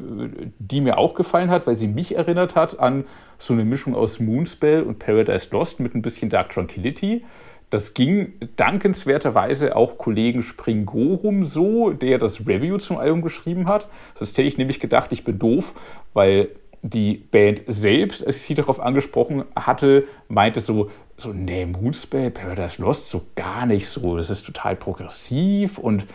die 0.59 0.81
mir 0.83 0.99
auch 0.99 1.15
gefallen 1.15 1.49
hat, 1.49 1.67
weil 1.67 1.77
sie 1.77 1.89
mich 1.89 2.17
erinnert 2.17 2.55
hat 2.55 2.79
an 2.79 3.05
so 3.39 3.55
eine 3.55 3.65
Mischung 3.65 3.95
aus 3.95 4.21
Moonspell 4.21 4.83
und 4.83 4.99
Paradise 4.99 5.49
Lost 5.53 5.81
mit 5.81 5.95
ein 5.95 6.03
bisschen 6.03 6.29
Dark 6.29 6.51
Tranquility. 6.51 7.25
Das 7.71 7.95
ging 7.95 8.35
dankenswerterweise 8.57 9.75
auch 9.75 9.99
Kollegen 9.99 10.43
Springorum 10.43 11.45
so, 11.45 11.91
der 11.91 12.19
das 12.19 12.47
Review 12.47 12.79
zum 12.79 12.99
Album 12.99 13.23
geschrieben 13.23 13.67
hat. 13.67 13.89
Sonst 14.15 14.39
hätte 14.39 14.47
ich 14.47 14.57
nämlich 14.57 14.79
gedacht, 14.79 15.11
ich 15.11 15.25
bin 15.25 15.39
doof, 15.39 15.75
weil 16.15 16.51
die 16.83 17.15
Band 17.17 17.63
selbst, 17.67 18.25
als 18.25 18.37
ich 18.37 18.43
sie 18.43 18.55
darauf 18.55 18.79
angesprochen 18.79 19.45
hatte, 19.57 20.07
meinte 20.29 20.61
so, 20.61 20.91
so, 21.19 21.33
nee, 21.33 21.65
Moonspell, 21.67 22.31
Paradise 22.31 22.81
Lost, 22.81 23.09
so 23.09 23.23
gar 23.35 23.67
nicht 23.67 23.89
so. 23.89 24.17
Das 24.17 24.31
ist 24.31 24.45
total 24.45 24.77
progressiv 24.77 25.79
und, 25.79 26.07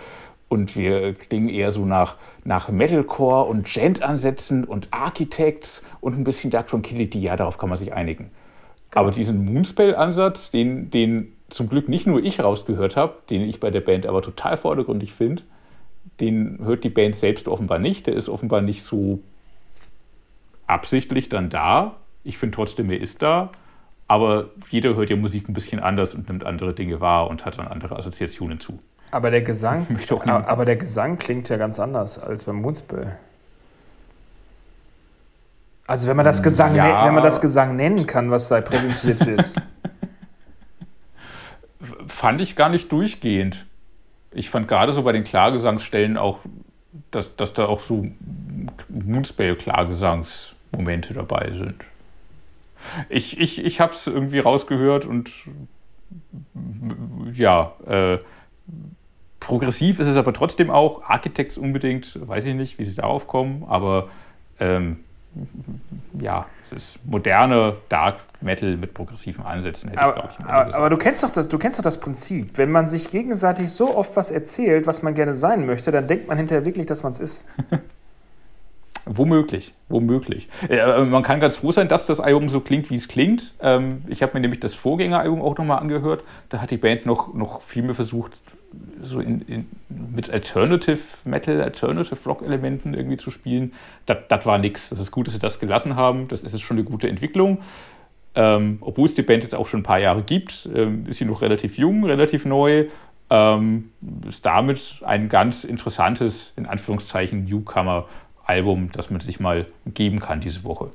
und 0.48 0.76
wir 0.78 1.16
klingen 1.16 1.50
eher 1.50 1.72
so 1.72 1.86
nach, 1.86 2.16
nach 2.44 2.70
Metalcore 2.70 3.46
und 3.46 3.66
Gent-Ansätzen 3.66 4.64
und 4.64 4.88
Architects 4.92 5.84
und 6.00 6.18
ein 6.18 6.24
bisschen 6.24 6.52
Dark 6.52 6.68
Tranquility. 6.68 7.20
Ja, 7.20 7.36
darauf 7.36 7.58
kann 7.58 7.70
man 7.70 7.78
sich 7.78 7.94
einigen. 7.94 8.30
Genau. 8.92 9.02
Aber 9.02 9.12
diesen 9.12 9.44
Moonspell-Ansatz, 9.46 10.52
den, 10.52 10.92
den 10.92 11.34
zum 11.52 11.70
Glück 11.70 11.90
nicht 11.90 12.08
nur 12.08 12.24
ich 12.24 12.40
rausgehört 12.40 12.96
habe, 12.96 13.16
den 13.30 13.42
ich 13.42 13.60
bei 13.60 13.70
der 13.70 13.82
Band 13.82 14.06
aber 14.06 14.22
total 14.22 14.58
vordergründig 14.58 15.14
finde, 15.14 15.44
den 16.20 16.60
hört 16.64 16.84
die 16.84 16.90
Band 16.90 17.16
selbst 17.16 17.48
offenbar 17.48 17.80
nicht. 17.80 18.08
Der 18.08 18.16
ist 18.16 18.30
offenbar 18.30 18.62
nicht 18.62 18.84
so 18.84 19.20
absichtlich 20.68 21.30
dann 21.30 21.50
da. 21.50 21.96
Ich 22.24 22.38
finde 22.38 22.56
trotzdem, 22.56 22.90
er 22.90 23.00
ist 23.00 23.22
da. 23.22 23.52
Aber 24.08 24.50
jeder 24.70 24.96
hört 24.96 25.10
ja 25.10 25.16
Musik 25.16 25.50
ein 25.50 25.54
bisschen 25.54 25.80
anders 25.80 26.14
und 26.14 26.28
nimmt 26.28 26.46
andere 26.46 26.74
Dinge 26.74 27.00
wahr 27.00 27.30
und 27.30 27.46
hat 27.46 27.58
dann 27.58 27.68
andere 27.68 27.98
Assoziationen 27.98 28.60
zu. 28.60 28.80
Aber 29.10 29.32
der 29.32 29.42
Gesang, 29.42 29.88
aber 30.26 30.66
der 30.66 30.78
Gesang 30.78 31.18
klingt 31.18 31.50
ja 31.50 31.58
ganz 31.58 31.80
anders 31.80 32.20
als 32.20 32.44
beim 32.44 32.58
Moonspell. 32.58 33.18
Also 35.88 36.08
wenn 36.08 36.16
man 36.16 36.26
das 36.26 36.42
Gesang, 36.44 36.76
ja. 36.76 37.06
wenn 37.06 37.14
man 37.14 37.24
das 37.24 37.42
Gesang 37.42 37.76
nennen 37.76 38.06
kann, 38.06 38.32
was 38.32 38.48
da 38.48 38.62
präsentiert 38.62 39.26
wird. 39.26 39.52
fand 42.08 42.42
ich 42.42 42.56
gar 42.56 42.70
nicht 42.70 42.92
durchgehend. 42.92 43.66
Ich 44.32 44.50
fand 44.50 44.68
gerade 44.68 44.94
so 44.94 45.04
bei 45.04 45.12
den 45.12 45.24
Klagesangsstellen 45.24 46.18
auch, 46.18 46.40
dass, 47.12 47.36
dass 47.36 47.54
da 47.54 47.66
auch 47.66 47.82
so 47.82 48.08
Moonspell-Klagesangsmomente 48.90 51.14
dabei 51.14 51.52
sind. 51.52 51.76
Ich, 53.10 53.40
ich, 53.40 53.64
ich 53.64 53.80
habe 53.80 53.94
es 53.94 54.08
irgendwie 54.08 54.40
rausgehört 54.40 55.06
und 55.06 55.30
ja, 57.34 57.74
äh, 57.86 58.18
progressiv 59.40 60.00
ist 60.00 60.08
es 60.08 60.18
aber 60.18 60.34
trotzdem 60.34 60.72
auch. 60.72 61.04
Architects 61.04 61.58
unbedingt, 61.58 62.20
weiß 62.28 62.46
ich 62.46 62.56
nicht, 62.56 62.80
wie 62.80 62.84
sie 62.84 62.96
darauf 62.96 63.28
kommen, 63.28 63.64
aber 63.68 64.10
ähm, 64.60 65.02
ja, 66.20 66.48
es 66.64 66.72
ist 66.72 67.06
moderne 67.06 67.78
Dark 67.90 68.20
Metal 68.42 68.78
mit 68.78 68.94
progressiven 68.94 69.46
Ansätzen. 69.46 69.98
aber, 69.98 70.30
ich, 70.32 70.46
aber, 70.46 70.76
aber, 70.76 70.90
du, 70.90 70.98
kennst 70.98 71.24
doch 71.24 71.30
das, 71.30 71.48
du 71.48 71.58
kennst 71.58 71.80
doch 71.80 71.84
das 71.84 72.00
Prinzip. 72.00 72.58
Wenn 72.58 72.72
man 72.72 72.88
sich 72.88 73.12
gegenseitig 73.12 73.72
so 73.72 73.96
oft 73.96 74.16
was 74.16 74.32
erzählt, 74.32 74.88
was 74.88 75.04
man 75.04 75.14
gerne 75.14 75.34
sein 75.34 75.66
möchte, 75.66 75.92
dann 75.92 76.08
denkt 76.08 76.28
man 76.28 76.38
hinterher 76.38 76.66
wirklich, 76.66 76.86
dass 76.86 77.04
man 77.04 77.12
es 77.12 77.20
ist. 77.20 77.48
Womöglich, 79.06 79.74
womöglich. 79.90 80.48
Äh, 80.70 81.04
man 81.06 81.24
kann 81.24 81.40
ganz 81.40 81.58
froh 81.58 81.72
sein, 81.72 81.88
dass 81.88 82.06
das 82.06 82.20
Album 82.20 82.50
so 82.50 82.60
klingt, 82.60 82.92
wie 82.92 82.96
es 82.96 83.08
klingt. 83.08 83.56
Ähm, 83.60 84.04
ich 84.08 84.22
habe 84.22 84.34
mir 84.34 84.42
nämlich 84.42 84.60
das 84.60 84.76
Vorgängeralbum 84.76 85.42
auch 85.42 85.58
nochmal 85.58 85.80
angehört. 85.80 86.24
Da 86.50 86.62
hat 86.62 86.70
die 86.70 86.78
Band 86.78 87.08
noch, 87.08 87.34
noch 87.34 87.64
viel 87.64 87.82
mehr 87.82 87.96
versucht, 87.96 88.40
so 89.02 89.20
in, 89.20 89.42
in, 89.42 89.68
mit 89.90 90.30
Alternative 90.30 91.00
Metal, 91.26 91.62
Alternative 91.62 92.18
Rock 92.26 92.44
Elementen 92.44 92.94
irgendwie 92.94 93.18
zu 93.18 93.32
spielen. 93.32 93.74
Das 94.06 94.46
war 94.46 94.60
nichts. 94.60 94.90
Das 94.90 95.00
ist 95.00 95.12
gut, 95.12 95.28
dass 95.28 95.34
sie 95.34 95.40
das 95.40 95.60
gelassen 95.60 95.96
haben. 95.96 96.28
Das 96.28 96.44
ist 96.44 96.52
jetzt 96.52 96.62
schon 96.62 96.78
eine 96.78 96.84
gute 96.84 97.10
Entwicklung. 97.10 97.58
Ähm, 98.34 98.78
obwohl 98.82 99.06
es 99.06 99.14
die 99.14 99.24
Band 99.24 99.44
jetzt 99.44 99.56
auch 99.56 99.68
schon 99.68 99.82
ein 99.82 99.84
paar 99.84 100.00
Jahre 100.00 100.22
gibt, 100.22 100.70
ähm, 100.74 101.06
ist 101.08 101.18
sie 101.18 101.26
noch 101.26 101.42
relativ 101.42 101.78
jung, 101.78 102.06
relativ 102.06 102.46
neu. 102.46 102.86
ähm, 103.30 103.92
ist 104.28 104.46
damit 104.46 105.00
ein 105.04 105.30
ganz 105.30 105.64
interessantes, 105.64 106.54
in 106.58 106.66
Anführungszeichen, 106.66 107.46
Newcomer-Album, 107.46 108.92
das 108.92 109.10
man 109.10 109.22
sich 109.22 109.40
mal 109.40 109.68
geben 109.86 110.20
kann 110.20 110.42
diese 110.42 110.64
Woche. 110.64 110.92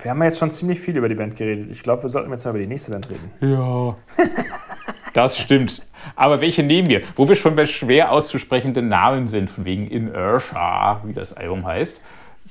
Wir 0.00 0.10
haben 0.10 0.18
ja 0.18 0.26
jetzt 0.26 0.38
schon 0.38 0.50
ziemlich 0.50 0.80
viel 0.80 0.96
über 0.96 1.08
die 1.08 1.16
Band 1.16 1.36
geredet. 1.36 1.68
Ich 1.70 1.82
glaube, 1.82 2.02
wir 2.02 2.08
sollten 2.08 2.30
jetzt 2.30 2.44
mal 2.44 2.50
über 2.50 2.60
die 2.60 2.66
nächste 2.66 2.92
Band 2.92 3.10
reden. 3.10 3.30
Ja. 3.40 3.96
das 5.12 5.36
stimmt. 5.36 5.82
Aber 6.14 6.40
welche 6.40 6.62
nehmen 6.62 6.88
wir? 6.88 7.02
Wo 7.16 7.28
wir 7.28 7.36
schon 7.36 7.56
bei 7.56 7.66
schwer 7.66 8.12
auszusprechenden 8.12 8.88
Namen 8.88 9.28
sind, 9.28 9.50
von 9.50 9.64
wegen 9.64 9.88
Inertia, 9.88 11.02
wie 11.04 11.12
das 11.12 11.36
Album 11.36 11.66
heißt, 11.66 12.00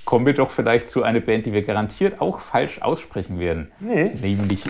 kommen 0.07 0.25
wir 0.25 0.33
doch 0.33 0.51
vielleicht 0.51 0.89
zu 0.89 1.03
einer 1.03 1.19
Band, 1.19 1.45
die 1.45 1.51
wir 1.51 1.63
garantiert 1.63 2.21
auch 2.21 2.39
falsch 2.39 2.81
aussprechen 2.81 3.39
werden. 3.39 3.73
Nee. 3.81 4.13
Nämlich. 4.21 4.63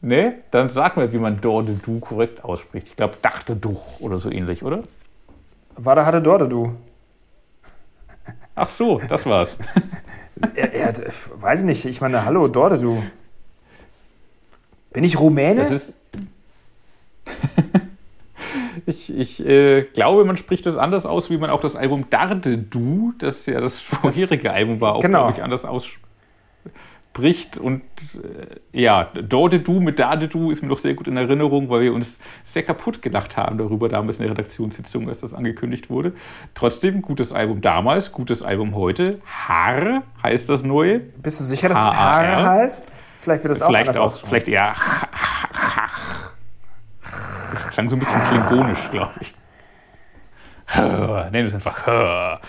Ne? 0.00 0.34
Dann 0.52 0.68
sag 0.68 0.96
mal, 0.96 1.12
wie 1.12 1.18
man 1.18 1.40
Dorde 1.40 1.72
Du 1.72 1.98
korrekt 1.98 2.44
ausspricht. 2.44 2.86
Ich 2.86 2.96
glaube, 2.96 3.16
Dachte 3.20 3.56
Du 3.56 3.80
oder 3.98 4.18
so 4.18 4.30
ähnlich, 4.30 4.62
oder? 4.62 4.84
War 5.74 5.96
da 5.96 6.06
hatte 6.06 6.22
Dorde 6.22 6.48
Du. 6.48 6.72
Ach 8.54 8.68
so, 8.68 9.00
das 9.08 9.26
war's. 9.26 9.56
er, 10.54 10.72
er, 10.72 10.94
weiß 11.34 11.60
ich 11.62 11.66
nicht. 11.66 11.84
Ich 11.84 12.00
meine, 12.00 12.24
hallo, 12.24 12.46
Dorde 12.46 12.78
Du. 12.78 13.02
Bin 14.92 15.02
ich 15.02 15.18
Rumäne? 15.18 15.62
Das 15.62 15.72
ist. 15.72 15.94
ich, 18.86 19.14
ich 19.16 19.44
äh, 19.44 19.82
glaube, 19.82 20.24
man 20.24 20.36
spricht 20.36 20.66
das 20.66 20.76
anders 20.76 21.06
aus, 21.06 21.30
wie 21.30 21.36
man 21.36 21.50
auch 21.50 21.60
das 21.60 21.76
Album 21.76 22.06
Darde 22.10 22.58
Du, 22.58 23.12
das 23.18 23.46
ja 23.46 23.60
das 23.60 23.80
vorherige 23.80 24.44
das, 24.44 24.52
Album 24.52 24.80
war, 24.80 24.96
auch, 24.96 25.02
genau. 25.02 25.24
glaube 25.24 25.38
ich, 25.38 25.42
anders 25.42 25.64
ausspricht. 25.64 27.58
Und 27.58 27.82
äh, 28.72 28.80
ja, 28.80 29.04
Dorde 29.14 29.60
Du 29.60 29.80
mit 29.80 29.98
Darde 29.98 30.28
Du 30.28 30.50
ist 30.50 30.62
mir 30.62 30.68
noch 30.68 30.78
sehr 30.78 30.94
gut 30.94 31.08
in 31.08 31.16
Erinnerung, 31.16 31.70
weil 31.70 31.82
wir 31.82 31.92
uns 31.92 32.18
sehr 32.44 32.62
kaputt 32.62 33.02
gedacht 33.02 33.36
haben 33.36 33.58
darüber 33.58 33.88
damals 33.88 34.18
in 34.18 34.22
der 34.22 34.32
Redaktionssitzung, 34.32 35.08
als 35.08 35.20
das 35.20 35.34
angekündigt 35.34 35.90
wurde. 35.90 36.12
Trotzdem, 36.54 37.02
gutes 37.02 37.32
Album 37.32 37.60
damals, 37.60 38.12
gutes 38.12 38.42
Album 38.42 38.74
heute. 38.74 39.20
Haar 39.26 40.02
heißt 40.22 40.48
das 40.48 40.62
neue. 40.62 41.00
Bist 41.00 41.40
du 41.40 41.44
sicher, 41.44 41.68
dass 41.68 41.78
es 41.78 41.94
Haar 41.94 42.44
heißt? 42.44 42.94
Vielleicht 43.18 43.44
wird 43.44 43.52
das 43.52 43.62
auch 43.62 43.68
vielleicht 43.68 43.88
anders 43.88 44.22
auch, 44.22 44.28
Vielleicht 44.28 44.48
eher 44.48 44.74
das 47.52 47.68
klang 47.70 47.88
so 47.88 47.96
ein 47.96 47.98
bisschen 47.98 48.20
klingonisch, 48.22 48.90
glaube 48.90 49.12
ich. 49.20 49.34
Nenn 50.76 51.46
es 51.46 51.54
einfach. 51.54 52.40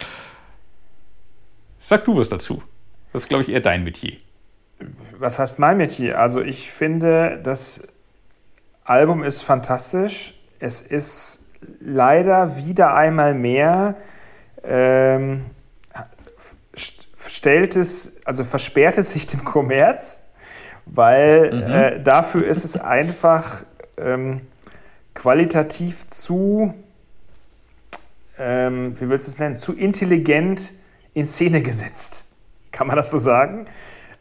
Sag 1.80 2.06
du 2.06 2.18
was 2.18 2.30
dazu. 2.30 2.62
Das 3.12 3.24
ist, 3.24 3.30
glaube 3.30 3.44
ich, 3.44 3.50
eher 3.50 3.60
dein 3.60 3.84
Metier. 3.84 4.18
Was 5.18 5.40
heißt 5.40 5.60
mein 5.60 5.78
Metier? 5.78 6.20
Also 6.20 6.42
ich 6.42 6.72
finde, 6.72 7.40
das 7.44 7.88
Album 8.86 9.24
ist 9.24 9.42
fantastisch. 9.42 10.34
Es 10.60 10.82
ist 10.82 11.46
leider 11.80 12.58
wieder 12.58 12.96
einmal 12.96 13.34
mehr 13.34 13.96
ähm, 14.64 15.46
stellt 16.76 17.76
es, 17.76 18.18
also 18.26 18.44
versperrt 18.44 18.98
es 18.98 19.12
sich 19.12 19.28
dem 19.28 19.44
Kommerz, 19.44 20.26
weil 20.86 21.54
mhm. 21.54 21.72
äh, 21.72 22.00
dafür 22.02 22.46
ist 22.46 22.66
es 22.66 22.80
einfach 22.80 23.66
ähm, 23.98 24.42
qualitativ 25.14 26.08
zu, 26.10 26.74
ähm, 28.38 28.96
wie 29.00 29.10
willst 29.10 29.28
du 29.28 29.32
es 29.32 29.40
nennen, 29.40 29.58
zu 29.58 29.74
intelligent 29.74 30.74
in 31.14 31.26
Szene 31.26 31.62
gesetzt. 31.62 32.26
Kann 32.72 32.88
man 32.88 32.96
das 32.96 33.12
so 33.12 33.20
sagen? 33.20 33.66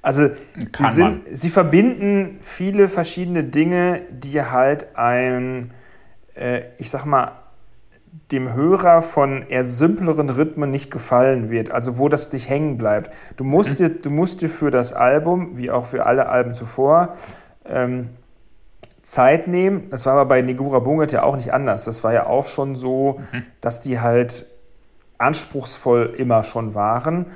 Also 0.02 0.30
sie, 0.54 0.90
sind, 0.90 1.22
sie, 1.30 1.48
verbinden 1.48 2.40
viele 2.42 2.88
verschiedene 2.88 3.44
Dinge, 3.44 4.02
die 4.10 4.42
halt 4.42 4.96
ein, 4.96 5.72
äh, 6.34 6.62
ich 6.78 6.90
sag 6.90 7.04
mal, 7.04 7.38
dem 8.32 8.52
Hörer 8.52 9.00
von 9.00 9.46
eher 9.48 9.64
simpleren 9.64 10.28
Rhythmen 10.28 10.70
nicht 10.70 10.90
gefallen 10.90 11.50
wird, 11.50 11.70
also 11.70 11.98
wo 11.98 12.08
das 12.08 12.32
nicht 12.32 12.48
hängen 12.48 12.78
bleibt. 12.78 13.10
Du 13.36 13.44
musst, 13.44 13.80
mhm. 13.80 13.86
dir, 13.86 13.90
du 13.90 14.10
musst 14.10 14.42
dir 14.42 14.48
für 14.48 14.70
das 14.70 14.92
Album, 14.92 15.56
wie 15.56 15.70
auch 15.70 15.86
für 15.86 16.04
alle 16.04 16.28
Alben 16.28 16.52
zuvor, 16.52 17.14
ähm, 17.64 18.10
Zeit 19.02 19.48
nehmen. 19.48 19.90
Das 19.90 20.06
war 20.06 20.14
aber 20.14 20.26
bei 20.26 20.42
Negura 20.42 20.78
Bunget 20.78 21.12
ja 21.12 21.24
auch 21.24 21.36
nicht 21.36 21.52
anders. 21.52 21.84
Das 21.84 22.04
war 22.04 22.12
ja 22.12 22.26
auch 22.26 22.46
schon 22.46 22.76
so, 22.76 23.20
mhm. 23.32 23.42
dass 23.60 23.80
die 23.80 24.00
halt 24.00 24.46
anspruchsvoll 25.18 26.14
immer 26.16 26.44
schon 26.44 26.74
waren. 26.74 27.26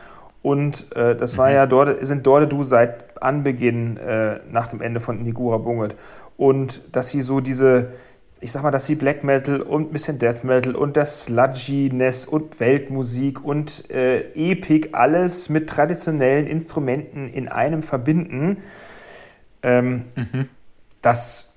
Und 0.42 0.94
äh, 0.94 1.16
das 1.16 1.34
mhm. 1.34 1.38
war 1.38 1.50
ja 1.50 1.66
dort, 1.66 2.04
sind 2.06 2.26
Dorde 2.26 2.46
Du 2.46 2.62
seit 2.62 3.20
Anbeginn 3.20 3.96
äh, 3.96 4.38
nach 4.50 4.68
dem 4.68 4.80
Ende 4.80 5.00
von 5.00 5.22
Negura 5.22 5.58
Bunget. 5.58 5.96
Und 6.36 6.94
dass 6.94 7.10
sie 7.10 7.20
so 7.20 7.40
diese, 7.40 7.92
ich 8.40 8.52
sag 8.52 8.62
mal, 8.62 8.70
dass 8.70 8.86
sie 8.86 8.94
Black 8.94 9.24
Metal 9.24 9.60
und 9.60 9.88
ein 9.88 9.92
bisschen 9.92 10.18
Death 10.18 10.44
Metal 10.44 10.76
und 10.76 10.96
das 10.96 11.24
Sludginess 11.24 12.26
und 12.26 12.60
Weltmusik 12.60 13.44
und 13.44 13.90
äh, 13.90 14.20
Epic 14.34 14.90
alles 14.92 15.48
mit 15.48 15.68
traditionellen 15.68 16.46
Instrumenten 16.46 17.28
in 17.28 17.48
einem 17.48 17.82
verbinden. 17.82 18.58
Ähm, 19.64 20.04
mhm. 20.14 20.48
Das 21.02 21.55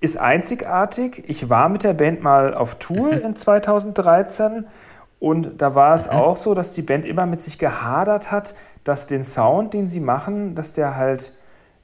ist 0.00 0.16
einzigartig. 0.16 1.24
Ich 1.28 1.50
war 1.50 1.68
mit 1.68 1.84
der 1.84 1.92
Band 1.94 2.22
mal 2.22 2.54
auf 2.54 2.76
Tour 2.76 3.12
mhm. 3.12 3.20
in 3.20 3.36
2013 3.36 4.66
und 5.18 5.60
da 5.60 5.74
war 5.74 5.94
es 5.94 6.06
mhm. 6.06 6.16
auch 6.16 6.36
so, 6.36 6.54
dass 6.54 6.72
die 6.72 6.82
Band 6.82 7.04
immer 7.04 7.26
mit 7.26 7.40
sich 7.40 7.58
gehadert 7.58 8.32
hat, 8.32 8.54
dass 8.84 9.06
den 9.06 9.24
Sound, 9.24 9.74
den 9.74 9.88
sie 9.88 10.00
machen, 10.00 10.54
dass 10.54 10.72
der 10.72 10.96
halt, 10.96 11.34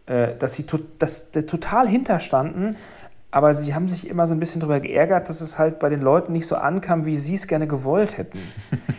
äh, 0.06 0.34
dass 0.36 0.54
sie 0.54 0.66
to 0.66 0.78
dass 0.98 1.30
der 1.30 1.46
total 1.46 1.86
hinterstanden, 1.86 2.76
aber 3.30 3.52
sie 3.52 3.74
haben 3.74 3.86
sich 3.86 4.08
immer 4.08 4.26
so 4.26 4.32
ein 4.32 4.40
bisschen 4.40 4.62
darüber 4.62 4.80
geärgert, 4.80 5.28
dass 5.28 5.42
es 5.42 5.58
halt 5.58 5.78
bei 5.78 5.90
den 5.90 6.00
Leuten 6.00 6.32
nicht 6.32 6.46
so 6.46 6.56
ankam, 6.56 7.04
wie 7.04 7.16
sie 7.16 7.34
es 7.34 7.46
gerne 7.46 7.66
gewollt 7.66 8.18
hätten. 8.18 8.40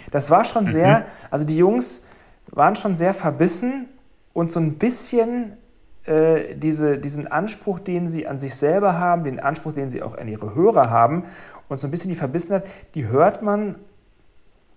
Das 0.10 0.32
war 0.32 0.46
schon 0.46 0.70
sehr, 0.70 1.00
mhm. 1.00 1.04
also 1.32 1.46
die 1.46 1.58
Jungs 1.58 2.06
waren 2.48 2.76
schon 2.76 2.96
sehr 2.96 3.14
verbissen 3.14 3.88
und 4.32 4.52
so 4.52 4.60
ein 4.60 4.78
bisschen 4.78 5.58
äh, 6.08 6.56
diese, 6.56 6.98
diesen 6.98 7.28
Anspruch, 7.28 7.80
den 7.80 8.10
sie 8.10 8.28
an 8.28 8.40
sich 8.40 8.56
selber 8.56 8.98
haben, 8.98 9.24
den 9.24 9.40
Anspruch, 9.40 9.74
den 9.74 9.90
sie 9.90 10.02
auch 10.02 10.18
an 10.18 10.28
ihre 10.28 10.56
Hörer 10.56 10.90
haben 10.90 11.26
und 11.68 11.80
so 11.80 11.88
ein 11.88 11.92
bisschen 11.92 12.10
die 12.10 12.16
Verbissenheit, 12.16 12.66
die 12.96 13.08
hört 13.08 13.42
man, 13.42 13.76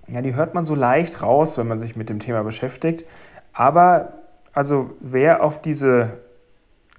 ja, 0.08 0.22
die 0.22 0.34
hört 0.34 0.54
man 0.54 0.64
so 0.64 0.74
leicht 0.74 1.22
raus, 1.22 1.56
wenn 1.56 1.68
man 1.68 1.78
sich 1.78 1.94
mit 1.94 2.08
dem 2.08 2.18
Thema 2.18 2.42
beschäftigt. 2.42 3.04
Aber 3.52 4.14
also 4.52 4.90
wer 5.00 5.42
auf 5.44 5.62
diese 5.62 6.18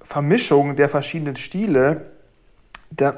Vermischung 0.02 0.76
der 0.76 0.90
verschiedenen 0.90 1.36
Stile 1.36 2.12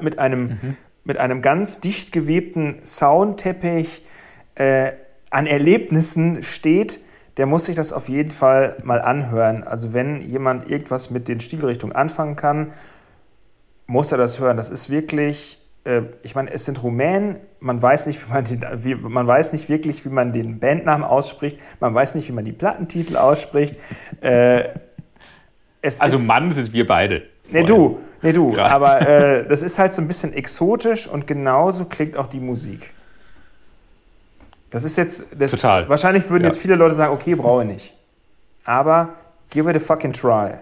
mit, 0.02 0.20
einem, 0.20 0.42
mhm. 0.44 0.78
mit 1.04 1.18
einem 1.18 1.42
ganz 1.42 1.80
dicht 1.80 2.12
gewebten 2.12 2.84
Soundteppich 2.84 4.04
äh, 4.56 4.94
an 5.30 5.46
Erlebnissen 5.46 6.44
steht, 6.44 7.00
der 7.38 7.46
muss 7.46 7.66
sich 7.66 7.76
das 7.76 7.94
auf 7.94 8.10
jeden 8.10 8.32
Fall 8.32 8.78
mal 8.84 9.02
anhören. 9.02 9.64
Also 9.64 9.94
wenn 9.94 10.22
jemand 10.22 10.70
irgendwas 10.70 11.10
mit 11.10 11.28
den 11.28 11.40
Stilrichtungen 11.40 11.96
anfangen 11.96 12.36
kann, 12.36 12.74
muss 13.88 14.12
er 14.12 14.18
das 14.18 14.40
hören. 14.40 14.58
Das 14.58 14.70
ist 14.70 14.90
wirklich, 14.90 15.60
äh, 15.84 16.02
ich 16.22 16.36
meine, 16.36 16.52
es 16.52 16.66
sind 16.66 16.84
Rumänen, 16.84 17.38
man 17.60 17.82
weiß, 17.82 18.08
nicht, 18.08 18.28
wie 18.28 18.34
man, 18.34 18.44
den, 18.46 18.66
wie, 18.84 18.96
man 18.96 19.26
weiß 19.26 19.54
nicht 19.54 19.68
wirklich, 19.70 20.06
wie 20.06 20.10
man 20.10 20.32
den 20.32 20.60
Bandnamen 20.60 21.04
ausspricht, 21.04 21.60
man 21.80 21.94
weiß 21.94 22.16
nicht, 22.16 22.28
wie 22.28 22.34
man 22.34 22.46
die 22.46 22.52
Plattentitel 22.52 23.18
ausspricht. 23.18 23.78
Äh, 24.22 24.70
also 25.82 26.18
ist, 26.18 26.26
Mann 26.26 26.52
sind 26.52 26.72
wir 26.72 26.88
beide. 26.88 27.24
Nee, 27.50 27.64
du, 27.64 28.00
nee, 28.22 28.32
du. 28.32 28.56
Ja. 28.56 28.68
Aber 28.68 29.02
äh, 29.02 29.48
das 29.48 29.62
ist 29.62 29.80
halt 29.80 29.92
so 29.92 30.02
ein 30.02 30.08
bisschen 30.08 30.34
exotisch 30.34 31.08
und 31.08 31.28
genauso 31.28 31.86
klingt 31.86 32.16
auch 32.16 32.28
die 32.28 32.40
Musik. 32.40 32.94
Das 34.74 34.84
ist 34.84 34.98
jetzt. 34.98 35.28
Das, 35.40 35.52
Total. 35.52 35.88
Wahrscheinlich 35.88 36.28
würden 36.32 36.46
ja. 36.46 36.50
jetzt 36.50 36.60
viele 36.60 36.74
Leute 36.74 36.96
sagen, 36.96 37.14
okay, 37.14 37.36
brauche 37.36 37.62
ich 37.62 37.68
nicht. 37.68 37.94
Aber 38.66 39.10
give 39.52 39.70
it 39.70 39.76
a 39.76 39.80
fucking 39.80 40.12
try. 40.12 40.56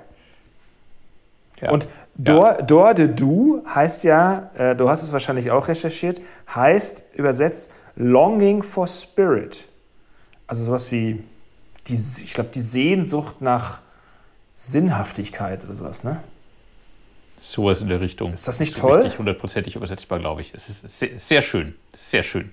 Ja. 1.62 1.72
Und 1.72 1.88
Dor, 2.16 2.58
ja. 2.58 2.62
Dor 2.62 2.94
de 2.94 3.08
Du 3.08 3.64
heißt 3.74 4.04
ja, 4.04 4.52
äh, 4.58 4.76
du 4.76 4.90
hast 4.90 5.02
es 5.02 5.14
wahrscheinlich 5.14 5.50
auch 5.50 5.70
recherchiert, 5.70 6.20
heißt 6.54 7.16
übersetzt 7.16 7.72
Longing 7.96 8.64
for 8.64 8.86
Spirit. 8.86 9.70
Also 10.46 10.66
sowas 10.66 10.92
wie, 10.92 11.24
die, 11.88 11.94
ich 11.94 12.34
glaube, 12.34 12.50
die 12.54 12.62
Sehnsucht 12.62 13.42
nach 13.42 13.80
Sinnhaftigkeit 14.56 15.64
oder 15.64 15.76
sowas, 15.76 16.04
ne? 16.04 16.22
Sowas 17.40 17.80
in 17.80 17.88
der 17.88 18.02
Richtung. 18.02 18.34
Ist 18.34 18.46
das 18.46 18.60
nicht 18.60 18.76
toll? 18.76 19.00
Richtig 19.00 19.20
hundertprozentig 19.20 19.78
übersetzbar, 19.78 20.20
glaube 20.20 20.42
ich. 20.42 20.54
Es 20.54 20.68
ist 20.68 21.00
sehr, 21.00 21.18
sehr 21.18 21.42
schön. 21.42 21.76
Sehr 21.94 22.24
schön. 22.24 22.52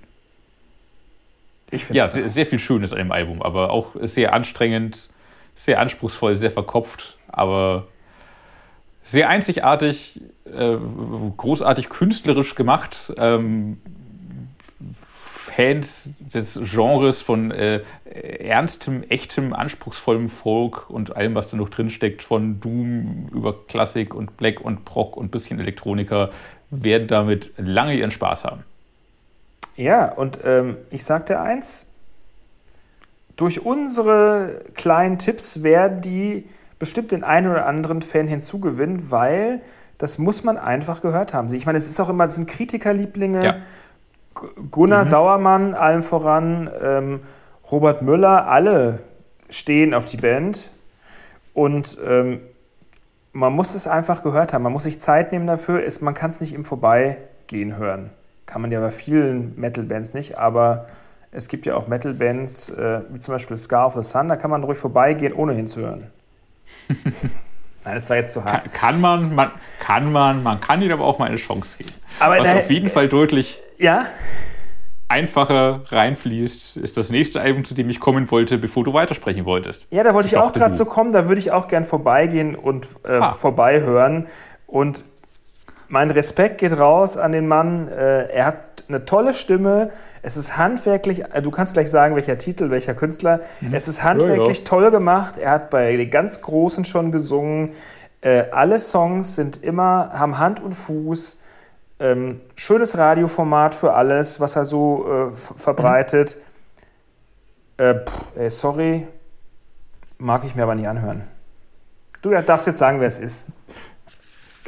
Ich 1.71 1.89
ja, 1.91 2.09
sehr, 2.09 2.29
sehr, 2.29 2.47
viel 2.47 2.59
Schönes 2.59 2.93
an 2.93 2.99
dem 2.99 3.12
Album, 3.12 3.43
aber 3.43 3.71
auch 3.71 3.95
sehr 4.01 4.33
anstrengend, 4.33 5.11
sehr 5.55 5.81
anspruchsvoll, 5.81 6.35
sehr 6.37 6.51
verkopft, 6.51 7.19
aber 7.29 7.87
sehr 9.03 9.29
einzigartig, 9.29 10.21
äh, 10.45 10.77
großartig 11.37 11.89
künstlerisch 11.89 12.55
gemacht. 12.55 13.12
Ähm, 13.16 13.79
Fans 15.59 16.11
des 16.21 16.61
Genres 16.73 17.21
von 17.21 17.51
äh, 17.51 17.81
ernstem, 18.05 19.03
echtem, 19.09 19.53
anspruchsvollem 19.53 20.31
Folk 20.31 20.89
und 20.89 21.16
allem, 21.16 21.35
was 21.35 21.51
da 21.51 21.57
noch 21.57 21.69
drin 21.69 21.91
steckt, 21.91 22.23
von 22.23 22.61
Doom 22.61 23.29
über 23.35 23.66
Klassik 23.66 24.14
und 24.14 24.37
Black 24.37 24.61
und 24.61 24.85
Proc 24.85 25.16
und 25.16 25.33
bisschen 25.33 25.59
Elektroniker, 25.59 26.31
werden 26.71 27.09
damit 27.09 27.53
lange 27.57 27.95
ihren 27.95 28.12
Spaß 28.12 28.45
haben. 28.45 28.62
Ja, 29.79 30.11
und 30.11 30.41
ähm, 30.43 30.76
ich 30.91 31.05
sagte 31.05 31.41
eins, 31.41 31.87
durch 33.37 33.64
unsere 33.64 34.62
kleinen 34.74 35.18
Tipps 35.18 35.62
werden 35.62 36.01
die 36.01 36.49
bestimmt 36.81 37.12
den 37.12 37.22
einen 37.22 37.47
oder 37.47 37.64
anderen 37.64 38.03
Fan 38.03 38.26
hinzugewinnen, 38.26 39.12
weil 39.12 39.61
das 39.97 40.18
muss 40.18 40.43
man 40.43 40.59
einfach 40.59 41.01
gehört 41.01 41.33
haben. 41.33 41.53
Ich 41.55 41.64
meine, 41.64 41.79
es 41.79 41.89
ist 41.89 42.01
auch 42.01 42.09
immer, 42.09 42.24
das 42.24 42.35
sind 42.35 42.51
Kritikerlieblinge. 42.51 43.45
Ja. 43.45 43.57
Gunnar 44.72 45.05
mhm. 45.05 45.09
Sauermann, 45.09 45.74
allem 45.74 46.03
voran, 46.03 46.68
ähm, 46.83 47.20
Robert 47.70 48.03
Müller, 48.03 48.49
alle 48.49 48.99
stehen 49.49 49.95
auf 49.95 50.07
die 50.07 50.16
Band. 50.16 50.72
Und 51.55 51.99
ähm, 52.05 52.41
man 53.33 53.53
muss 53.53 53.76
es 53.76 53.87
einfach 53.87 54.24
gehört 54.24 54.53
haben. 54.53 54.62
Man 54.62 54.72
muss 54.72 54.83
sich 54.83 55.01
Zeit 55.01 55.31
nehmen 55.31 55.47
dafür. 55.47 55.85
Ist, 55.85 56.03
man 56.03 56.14
kann 56.14 56.31
es 56.31 56.41
nicht 56.41 56.53
im 56.53 56.64
Vorbeigehen 56.64 57.76
hören. 57.76 58.11
Kann 58.49 58.63
man 58.63 58.73
ja 58.73 58.81
bei 58.81 58.91
vielen 58.91 59.61
Metal-Bands 59.61 60.15
nicht, 60.15 60.39
aber 60.39 60.87
es 61.31 61.49
gibt 61.49 61.67
ja 61.67 61.77
auch 61.77 61.87
Metal-Bands, 61.87 62.71
äh, 62.71 63.01
wie 63.11 63.19
zum 63.19 63.35
Beispiel 63.35 63.59
Scar 63.59 63.89
of 63.89 63.95
the 63.95 64.03
Sun, 64.03 64.29
da 64.29 64.37
kann 64.37 64.51
man 64.51 64.65
ruhig 64.65 64.79
vorbeigehen, 64.79 65.35
ohne 65.35 65.53
hinzuhören. 65.53 66.05
Nein, 67.85 67.95
das 67.95 68.09
war 68.09 68.17
jetzt 68.17 68.33
zu 68.33 68.43
hart. 68.45 68.65
Kann, 68.65 68.73
kann, 68.73 69.01
man, 69.03 69.35
man, 69.35 69.51
kann 69.81 70.11
man, 70.13 70.43
man 70.43 70.63
kann 70.63 70.81
ihnen 70.81 70.93
aber 70.93 71.05
auch 71.05 71.19
mal 71.19 71.27
eine 71.27 71.37
Chance 71.37 71.77
geben. 71.77 71.91
Aber 72.19 72.39
Was 72.39 72.45
da, 72.49 72.57
auf 72.57 72.71
jeden 72.71 72.89
Fall 72.89 73.11
deutlich 73.11 73.61
ja? 73.77 74.07
einfacher 75.09 75.83
reinfließt, 75.89 76.79
ist 76.79 76.97
das 76.97 77.11
nächste 77.11 77.43
Album, 77.43 77.67
zu 77.67 77.75
dem 77.75 77.91
ich 77.91 78.01
kommen 78.01 78.31
wollte, 78.31 78.57
bevor 78.57 78.83
du 78.83 78.95
weitersprechen 78.95 79.45
wolltest. 79.45 79.87
Ja, 79.91 80.05
da 80.05 80.15
wollte 80.15 80.29
ich, 80.29 80.33
ich 80.33 80.39
auch 80.39 80.55
gerade 80.55 80.73
so 80.73 80.87
kommen, 80.87 81.13
da 81.13 81.29
würde 81.29 81.39
ich 81.39 81.53
auch 81.53 81.69
gern 81.69 81.85
vorbeigehen 81.85 82.55
und 82.55 82.89
äh, 83.05 83.19
ah. 83.19 83.33
vorbeihören. 83.33 84.27
Und 84.67 85.05
mein 85.89 86.11
Respekt 86.11 86.59
geht 86.59 86.78
raus 86.78 87.16
an 87.16 87.32
den 87.32 87.49
Mann. 87.49 87.89
Äh, 87.89 88.30
er 88.30 88.47
hat 88.47 88.84
eine 88.89 89.05
tolle 89.05 89.34
Stimme. 89.34 89.91
Es 90.22 90.36
ist 90.36 90.57
handwerklich, 90.57 91.24
äh, 91.32 91.43
du 91.43 91.51
kannst 91.51 91.74
gleich 91.74 91.91
sagen, 91.91 92.14
welcher 92.14 92.39
Titel, 92.39 92.70
welcher 92.70 92.95
Künstler. 92.95 93.41
Mhm. 93.61 93.74
Es 93.74 93.89
ist 93.89 94.03
handwerklich 94.03 94.59
ja, 94.59 94.64
ja. 94.64 94.68
toll 94.68 94.91
gemacht. 94.91 95.39
Er 95.39 95.51
hat 95.53 95.70
bei 95.70 95.97
den 95.97 96.11
ganz 96.11 96.43
Großen 96.43 96.84
schon 96.84 97.11
gesungen. 97.11 97.72
Äh, 98.20 98.45
alle 98.51 98.78
Songs 98.78 99.34
sind 99.34 99.62
immer, 99.62 100.11
haben 100.12 100.39
Hand 100.39 100.61
und 100.61 100.74
Fuß. 100.74 101.43
Ähm, 102.01 102.41
schönes 102.55 102.97
Radioformat 102.97 103.74
für 103.74 103.95
alles, 103.95 104.41
was 104.41 104.57
er 104.57 104.64
so 104.64 105.32
verbreitet. 105.57 106.36
Mhm. 107.78 107.84
Äh, 107.84 107.95
pff, 108.05 108.24
ey, 108.36 108.51
sorry, 108.51 109.07
mag 110.18 110.45
ich 110.45 110.55
mir 110.55 110.64
aber 110.64 110.74
nicht 110.74 110.89
anhören. 110.89 111.22
Du 112.22 112.30
darfst 112.30 112.66
jetzt 112.66 112.78
sagen, 112.78 113.01
wer 113.01 113.07
es 113.07 113.20
ist. 113.20 113.47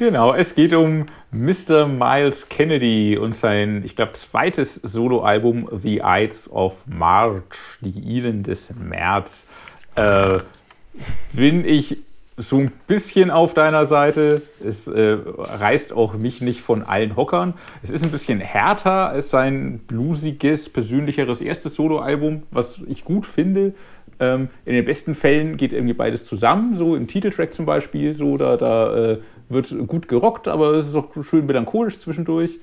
Genau, 0.01 0.33
es 0.33 0.55
geht 0.55 0.73
um 0.73 1.05
Mr. 1.31 1.87
Miles 1.87 2.49
Kennedy 2.49 3.19
und 3.19 3.37
sein, 3.37 3.83
ich 3.85 3.97
glaube, 3.97 4.15
zweites 4.15 4.77
Soloalbum 4.77 5.69
The 5.71 6.01
Ides 6.03 6.51
of 6.51 6.87
March, 6.87 7.59
die 7.83 7.91
Iden 7.91 8.43
des 8.43 8.75
März. 8.75 9.47
Äh, 9.97 10.39
bin 11.35 11.67
ich 11.67 11.99
so 12.39 12.57
ein 12.61 12.73
bisschen 12.87 13.31
auf 13.31 13.53
deiner 13.53 13.85
Seite. 13.85 14.41
Es 14.65 14.89
äh, 14.89 15.19
reißt 15.37 15.93
auch 15.93 16.15
mich 16.15 16.41
nicht 16.41 16.63
von 16.63 16.83
allen 16.83 17.15
Hockern. 17.15 17.53
Es 17.83 17.91
ist 17.91 18.03
ein 18.03 18.11
bisschen 18.11 18.41
härter 18.41 19.11
als 19.11 19.29
sein 19.29 19.81
bluesiges, 19.87 20.71
persönlicheres 20.71 21.43
erstes 21.43 21.75
Soloalbum, 21.75 22.45
was 22.51 22.81
ich 22.89 23.05
gut 23.05 23.27
finde. 23.27 23.75
Ähm, 24.19 24.49
in 24.65 24.73
den 24.73 24.87
besten 24.87 25.15
Fällen 25.15 25.59
geht 25.59 25.75
irgendwie 25.75 25.93
beides 25.93 26.25
zusammen, 26.25 26.77
so 26.77 26.97
im 26.97 27.07
Titeltrack 27.07 27.53
zum 27.53 27.67
Beispiel. 27.67 28.17
So, 28.17 28.39
da 28.39 28.57
da 28.57 28.97
äh, 28.97 29.19
wird 29.51 29.75
gut 29.87 30.09
gerockt, 30.09 30.49
aber 30.49 30.73
es 30.75 30.89
ist 30.89 30.95
auch 30.95 31.09
schön 31.23 31.47
melancholisch 31.47 31.99
zwischendurch. 31.99 32.59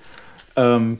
Ähm, 0.56 1.00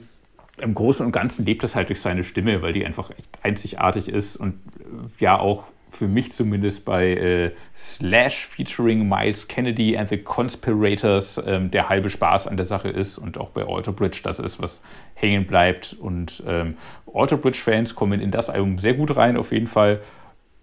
Im 0.58 0.74
Großen 0.74 1.04
und 1.04 1.12
Ganzen 1.12 1.44
lebt 1.44 1.62
das 1.62 1.74
halt 1.74 1.88
durch 1.88 2.00
seine 2.00 2.24
Stimme, 2.24 2.62
weil 2.62 2.72
die 2.72 2.84
einfach 2.84 3.10
echt 3.10 3.28
einzigartig 3.42 4.08
ist 4.08 4.36
und 4.36 4.54
äh, 4.54 5.22
ja 5.22 5.38
auch 5.38 5.64
für 5.90 6.06
mich 6.06 6.32
zumindest 6.32 6.84
bei 6.84 7.14
äh, 7.14 7.52
Slash 7.74 8.46
featuring 8.46 9.08
Miles 9.08 9.48
Kennedy 9.48 9.96
and 9.96 10.08
the 10.10 10.18
Conspirators 10.18 11.40
ähm, 11.46 11.70
der 11.70 11.88
halbe 11.88 12.10
Spaß 12.10 12.46
an 12.46 12.56
der 12.56 12.66
Sache 12.66 12.88
ist 12.88 13.18
und 13.18 13.38
auch 13.38 13.50
bei 13.50 13.66
Alter 13.66 13.92
Bridge 13.92 14.20
das 14.22 14.38
ist, 14.38 14.60
was 14.60 14.80
hängen 15.14 15.46
bleibt. 15.46 15.96
Und 15.98 16.42
ähm, 16.46 16.76
Alter 17.12 17.36
Bridge-Fans 17.36 17.94
kommen 17.94 18.20
in 18.20 18.30
das 18.30 18.50
Album 18.50 18.78
sehr 18.78 18.94
gut 18.94 19.16
rein, 19.16 19.36
auf 19.36 19.52
jeden 19.52 19.66
Fall. 19.66 20.00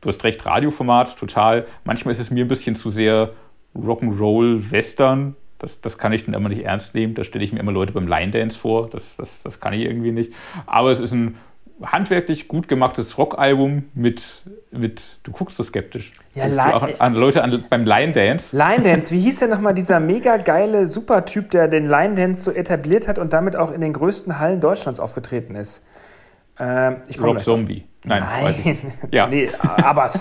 Du 0.02 0.10
hast 0.10 0.24
recht, 0.24 0.46
Radioformat, 0.46 1.18
total. 1.18 1.66
Manchmal 1.84 2.12
ist 2.12 2.20
es 2.20 2.30
mir 2.30 2.46
ein 2.46 2.48
bisschen 2.48 2.76
zu 2.76 2.90
sehr 2.90 3.32
Rock'n'Roll, 3.76 4.72
Western. 4.72 5.36
Das, 5.60 5.82
das 5.82 5.98
kann 5.98 6.14
ich 6.14 6.26
dann 6.26 6.34
immer 6.34 6.50
nicht 6.50 6.64
ernst 6.64 6.96
nehmen. 6.96 7.16
Da 7.16 7.24
stelle 7.24 7.44
ich 7.44 7.54
mir 7.54 7.60
immer 7.60 7.72
Leute 7.72 7.94
beim 7.94 8.08
Line 8.08 8.32
Dance 8.32 8.58
vor. 8.58 8.90
Das, 8.90 9.16
das, 9.16 9.42
das 9.44 9.60
kann 9.60 9.74
ich 9.74 9.82
irgendwie 9.82 10.12
nicht. 10.12 10.34
Aber 10.66 10.92
es 10.92 11.00
ist 11.00 11.12
ein 11.12 11.38
handwerklich 11.82 12.48
gut 12.48 12.68
gemachtes 12.68 13.18
Rockalbum 13.18 13.86
mit, 13.94 14.44
mit, 14.72 15.20
du 15.24 15.32
guckst 15.32 15.58
so 15.58 15.64
skeptisch. 15.64 16.12
Ja, 16.34 16.46
Line, 16.46 17.00
an 17.00 17.14
Leute 17.14 17.44
an, 17.44 17.66
beim 17.70 17.86
Line 17.86 18.14
Dance. 18.14 18.56
Line 18.56 18.82
Dance, 18.82 19.14
wie 19.14 19.20
hieß 19.20 19.40
denn 19.40 19.50
nochmal 19.50 19.74
dieser 19.74 20.00
mega 20.00 20.38
geile 20.38 20.88
Supertyp, 20.88 21.52
der 21.52 21.68
den 21.68 21.88
Line 21.88 22.16
Dance 22.16 22.44
so 22.44 22.52
etabliert 22.52 23.08
hat 23.08 23.20
und 23.20 23.34
damit 23.34 23.56
auch 23.56 23.72
in 23.72 23.82
den 23.82 23.94
größten 23.94 24.40
Hallen 24.40 24.62
Deutschlands 24.62 25.00
aufgetreten 25.00 25.56
ist? 25.56 25.86
Ähm, 26.60 26.98
ich 27.08 27.22
Rob 27.22 27.42
Zombie. 27.42 27.84
Nein, 28.06 28.24
Nein. 28.24 28.78
ja. 29.12 29.28
nee, 29.30 29.50
aber, 29.60 30.12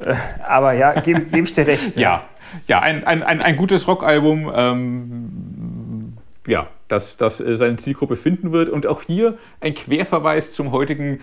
äh, 0.00 0.14
aber 0.46 0.72
ja, 0.72 0.92
gebe 1.00 1.22
geb 1.22 1.44
ich 1.44 1.52
dir 1.52 1.66
recht. 1.66 1.96
Ja, 1.96 2.00
ja, 2.00 2.22
ja 2.66 2.80
ein, 2.80 3.04
ein, 3.04 3.22
ein, 3.22 3.42
ein 3.42 3.56
gutes 3.56 3.86
Rockalbum. 3.86 4.52
Ähm, 4.54 6.18
ja, 6.46 6.68
dass 6.88 7.16
das 7.16 7.40
äh, 7.40 7.56
seine 7.56 7.76
Zielgruppe 7.76 8.16
finden 8.16 8.52
wird. 8.52 8.68
Und 8.68 8.86
auch 8.86 9.02
hier 9.02 9.38
ein 9.60 9.74
Querverweis 9.74 10.52
zum 10.52 10.72
heutigen 10.72 11.20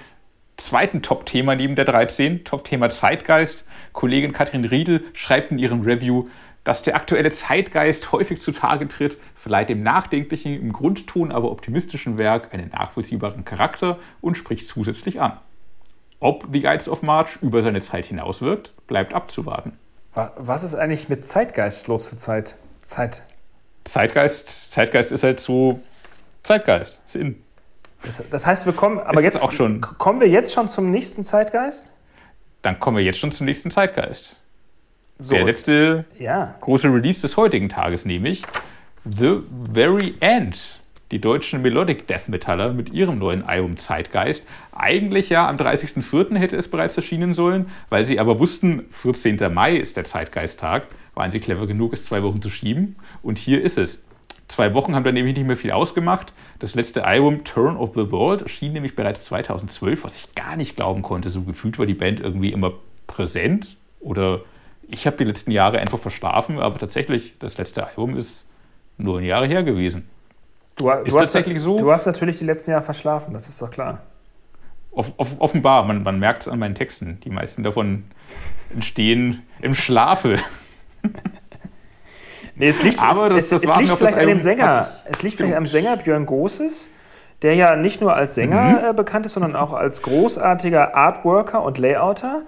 zweiten 0.57 1.01
Top-Thema 1.01 1.55
neben 1.55 1.75
der 1.75 1.85
13, 1.85 2.43
Top-Thema 2.43 2.89
Zeitgeist. 2.89 3.65
Kollegin 3.93 4.33
Katrin 4.33 4.65
Riedel 4.65 5.03
schreibt 5.13 5.51
in 5.51 5.59
ihrem 5.59 5.81
Review, 5.81 6.25
dass 6.63 6.83
der 6.83 6.95
aktuelle 6.95 7.31
Zeitgeist 7.31 8.11
häufig 8.11 8.41
zutage 8.41 8.87
tritt, 8.87 9.17
verleiht 9.35 9.69
dem 9.69 9.81
nachdenklichen, 9.81 10.59
im 10.59 10.73
Grundton 10.73 11.31
aber 11.31 11.51
optimistischen 11.51 12.17
Werk 12.17 12.53
einen 12.53 12.69
nachvollziehbaren 12.69 13.45
Charakter 13.45 13.97
und 14.21 14.37
spricht 14.37 14.67
zusätzlich 14.67 15.21
an. 15.21 15.33
Ob 16.19 16.47
The 16.51 16.65
Ides 16.65 16.89
of 16.89 17.01
March 17.01 17.37
über 17.41 17.61
seine 17.61 17.79
Zeit 17.79 18.07
hinauswirkt, 18.07 18.73
bleibt 18.87 19.13
abzuwarten. 19.13 19.77
Was 20.37 20.63
ist 20.63 20.75
eigentlich 20.75 21.09
mit 21.09 21.25
Zeitgeist 21.25 21.87
los 21.87 22.09
zur 22.09 22.17
Zeit? 22.17 22.55
Zeit. 22.81 23.21
Zeitgeist, 23.85 24.71
Zeitgeist 24.71 25.11
ist 25.11 25.23
halt 25.23 25.39
so 25.39 25.79
Zeitgeist, 26.43 27.01
ist 27.05 27.15
in. 27.15 27.43
Das, 28.03 28.23
das 28.29 28.45
heißt, 28.45 28.65
wir 28.65 28.73
kommen, 28.73 28.99
aber 28.99 29.21
jetzt 29.21 29.43
auch 29.43 29.51
schon, 29.51 29.81
kommen 29.81 30.21
wir 30.21 30.29
jetzt 30.29 30.53
schon 30.53 30.69
zum 30.69 30.89
nächsten 30.89 31.23
Zeitgeist? 31.23 31.93
Dann 32.61 32.79
kommen 32.79 32.97
wir 32.97 33.03
jetzt 33.03 33.19
schon 33.19 33.31
zum 33.31 33.45
nächsten 33.45 33.71
Zeitgeist. 33.71 34.35
So. 35.17 35.35
Der 35.35 35.43
letzte 35.43 36.05
ja. 36.17 36.55
große 36.61 36.87
Release 36.87 37.21
des 37.21 37.35
heutigen 37.35 37.67
Tages, 37.67 38.05
nämlich 38.05 38.43
The 39.03 39.41
Very 39.73 40.15
End. 40.21 40.78
Die 41.11 41.19
deutschen 41.19 41.61
Melodic 41.61 42.07
Death 42.07 42.27
Metaller 42.27 42.71
mit 42.71 42.91
ihrem 42.91 43.17
neuen 43.17 43.43
Album 43.43 43.77
Zeitgeist. 43.77 44.43
Eigentlich 44.71 45.29
ja 45.29 45.49
am 45.49 45.57
30.04. 45.57 46.37
hätte 46.37 46.55
es 46.55 46.69
bereits 46.69 46.97
erschienen 46.97 47.33
sollen, 47.33 47.71
weil 47.89 48.05
sie 48.05 48.19
aber 48.19 48.39
wussten, 48.39 48.85
14. 48.91 49.51
Mai 49.51 49.75
ist 49.75 49.97
der 49.97 50.05
Zeitgeisttag 50.05 50.87
waren 51.19 51.31
sie 51.31 51.41
clever 51.41 51.67
genug, 51.67 51.91
es 51.91 52.05
zwei 52.05 52.23
Wochen 52.23 52.41
zu 52.41 52.49
schieben. 52.49 52.95
Und 53.21 53.37
hier 53.37 53.61
ist 53.61 53.77
es. 53.77 53.99
Zwei 54.47 54.73
Wochen 54.73 54.95
haben 54.95 55.03
da 55.03 55.11
nämlich 55.11 55.35
nicht 55.35 55.45
mehr 55.45 55.57
viel 55.57 55.71
ausgemacht. 55.71 56.31
Das 56.59 56.75
letzte 56.75 57.03
Album 57.03 57.43
Turn 57.43 57.75
of 57.75 57.93
the 57.93 58.09
World 58.09 58.41
erschien 58.41 58.71
nämlich 58.71 58.95
bereits 58.95 59.25
2012, 59.25 60.05
was 60.05 60.15
ich 60.15 60.33
gar 60.33 60.55
nicht 60.55 60.77
glauben 60.77 61.01
konnte. 61.01 61.29
So 61.29 61.41
gefühlt 61.41 61.77
war 61.77 61.85
die 61.85 61.93
Band 61.93 62.21
irgendwie 62.21 62.53
immer 62.53 62.71
präsent. 63.05 63.75
Oder 63.99 64.41
ich 64.87 65.05
habe 65.05 65.17
die 65.17 65.25
letzten 65.25 65.51
Jahre 65.51 65.79
einfach 65.79 65.99
verschlafen, 65.99 66.57
aber 66.57 66.79
tatsächlich, 66.79 67.33
das 67.39 67.57
letzte 67.57 67.85
Album 67.85 68.15
ist 68.15 68.45
nur 68.97 69.19
ein 69.19 69.25
Jahr 69.25 69.45
her 69.45 69.63
gewesen. 69.63 70.07
Du, 70.79 70.89
ist 70.89 71.11
du 71.11 71.17
tatsächlich 71.17 71.57
hast, 71.57 71.63
so? 71.63 71.77
Du 71.77 71.91
hast 71.91 72.05
natürlich 72.05 72.39
die 72.39 72.45
letzten 72.45 72.71
Jahre 72.71 72.83
verschlafen, 72.83 73.33
das 73.33 73.49
ist 73.49 73.61
doch 73.61 73.69
klar. 73.69 73.99
Off, 74.91 75.11
off, 75.17 75.35
offenbar, 75.39 75.83
man, 75.83 76.03
man 76.03 76.19
merkt 76.19 76.43
es 76.43 76.47
an 76.47 76.57
meinen 76.57 76.73
Texten. 76.73 77.19
Die 77.23 77.29
meisten 77.29 77.63
davon 77.63 78.05
entstehen 78.73 79.43
im 79.61 79.75
Schlafe 79.75 80.37
nee, 82.55 82.67
es 82.67 82.83
liegt, 82.83 82.99
Aber 82.99 83.31
es, 83.31 83.49
das, 83.49 83.61
das 83.61 83.71
es 83.71 83.77
liegt 83.77 83.97
vielleicht 83.97 84.17
an 84.17 84.27
dem 84.27 84.39
Sänger. 84.39 84.89
Es 85.05 85.21
liegt 85.21 85.37
vielleicht 85.37 85.55
am 85.55 85.67
Sänger 85.67 85.97
Björn 85.97 86.25
Großes, 86.25 86.89
der 87.41 87.55
ja 87.55 87.75
nicht 87.75 88.01
nur 88.01 88.15
als 88.15 88.35
Sänger 88.35 88.61
mhm. 88.61 88.89
äh, 88.89 88.93
bekannt 88.93 89.25
ist, 89.25 89.33
sondern 89.33 89.55
auch 89.55 89.73
als 89.73 90.01
großartiger 90.01 90.95
Artworker 90.95 91.63
und 91.63 91.77
Layouter, 91.77 92.43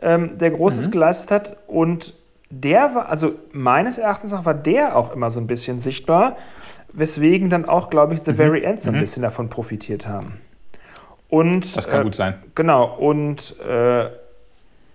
ähm, 0.00 0.38
der 0.38 0.50
Großes 0.50 0.88
mhm. 0.88 0.90
geleistet 0.92 1.30
hat. 1.30 1.56
Und 1.66 2.14
der 2.50 2.94
war, 2.94 3.08
also 3.08 3.34
meines 3.52 3.98
Erachtens 3.98 4.32
nach, 4.32 4.44
war 4.44 4.54
der 4.54 4.96
auch 4.96 5.14
immer 5.14 5.30
so 5.30 5.40
ein 5.40 5.46
bisschen 5.46 5.80
sichtbar, 5.80 6.36
weswegen 6.92 7.50
dann 7.50 7.64
auch, 7.64 7.90
glaube 7.90 8.14
ich, 8.14 8.20
The 8.22 8.32
mhm. 8.32 8.36
Very 8.36 8.62
End 8.62 8.80
so 8.80 8.90
ein 8.90 8.96
mhm. 8.96 9.00
bisschen 9.00 9.22
davon 9.22 9.48
profitiert 9.48 10.06
haben. 10.06 10.40
Und, 11.28 11.76
das 11.76 11.86
kann 11.86 12.00
äh, 12.00 12.04
gut 12.04 12.14
sein. 12.14 12.34
Genau, 12.54 12.96
und 12.96 13.54
äh, 13.60 14.08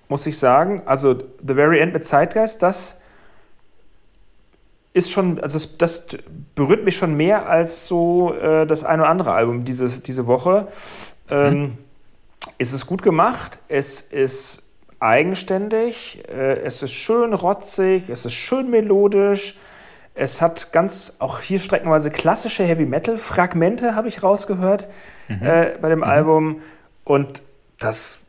muss 0.10 0.28
ich 0.28 0.38
sagen, 0.38 0.84
also 0.86 1.16
The 1.16 1.54
Very 1.54 1.80
End 1.80 1.94
mit 1.94 2.04
Zeitgeist, 2.04 2.62
das 2.62 3.02
ist 4.94 5.12
schon, 5.12 5.42
also 5.42 5.58
das, 5.58 5.78
das 5.78 6.08
berührt 6.56 6.86
mich 6.86 6.96
schon 6.96 7.18
mehr 7.18 7.50
als 7.50 7.88
so 7.88 8.34
äh, 8.34 8.66
das 8.66 8.84
eine 8.84 9.04
oder 9.04 9.12
andere 9.12 9.34
Album 9.34 9.66
dieses, 9.66 10.02
diese 10.04 10.26
Woche. 10.26 10.68
Ähm, 11.30 11.60
mhm. 11.60 11.78
Es 12.58 12.72
ist 12.72 12.86
gut 12.86 13.02
gemacht, 13.02 13.60
es 13.68 14.00
ist 14.00 14.64
eigenständig, 15.00 16.24
äh, 16.30 16.60
es 16.62 16.82
ist 16.82 16.94
schön 16.94 17.34
rotzig, 17.34 18.10
es 18.10 18.26
ist 18.26 18.34
schön 18.34 18.70
melodisch. 18.70 19.58
Es 20.16 20.42
hat 20.42 20.72
ganz, 20.72 21.18
auch 21.20 21.42
hier 21.42 21.60
streckenweise 21.60 22.10
klassische 22.10 22.64
Heavy 22.64 22.86
Metal 22.86 23.18
Fragmente, 23.18 23.96
habe 23.96 24.08
ich 24.08 24.24
rausgehört 24.24 24.88
mhm. 25.28 25.46
äh, 25.46 25.74
bei 25.82 25.90
dem 25.90 26.00
mhm. 26.00 26.06
Album. 26.06 26.62
Und 27.04 27.42
das 27.80 28.20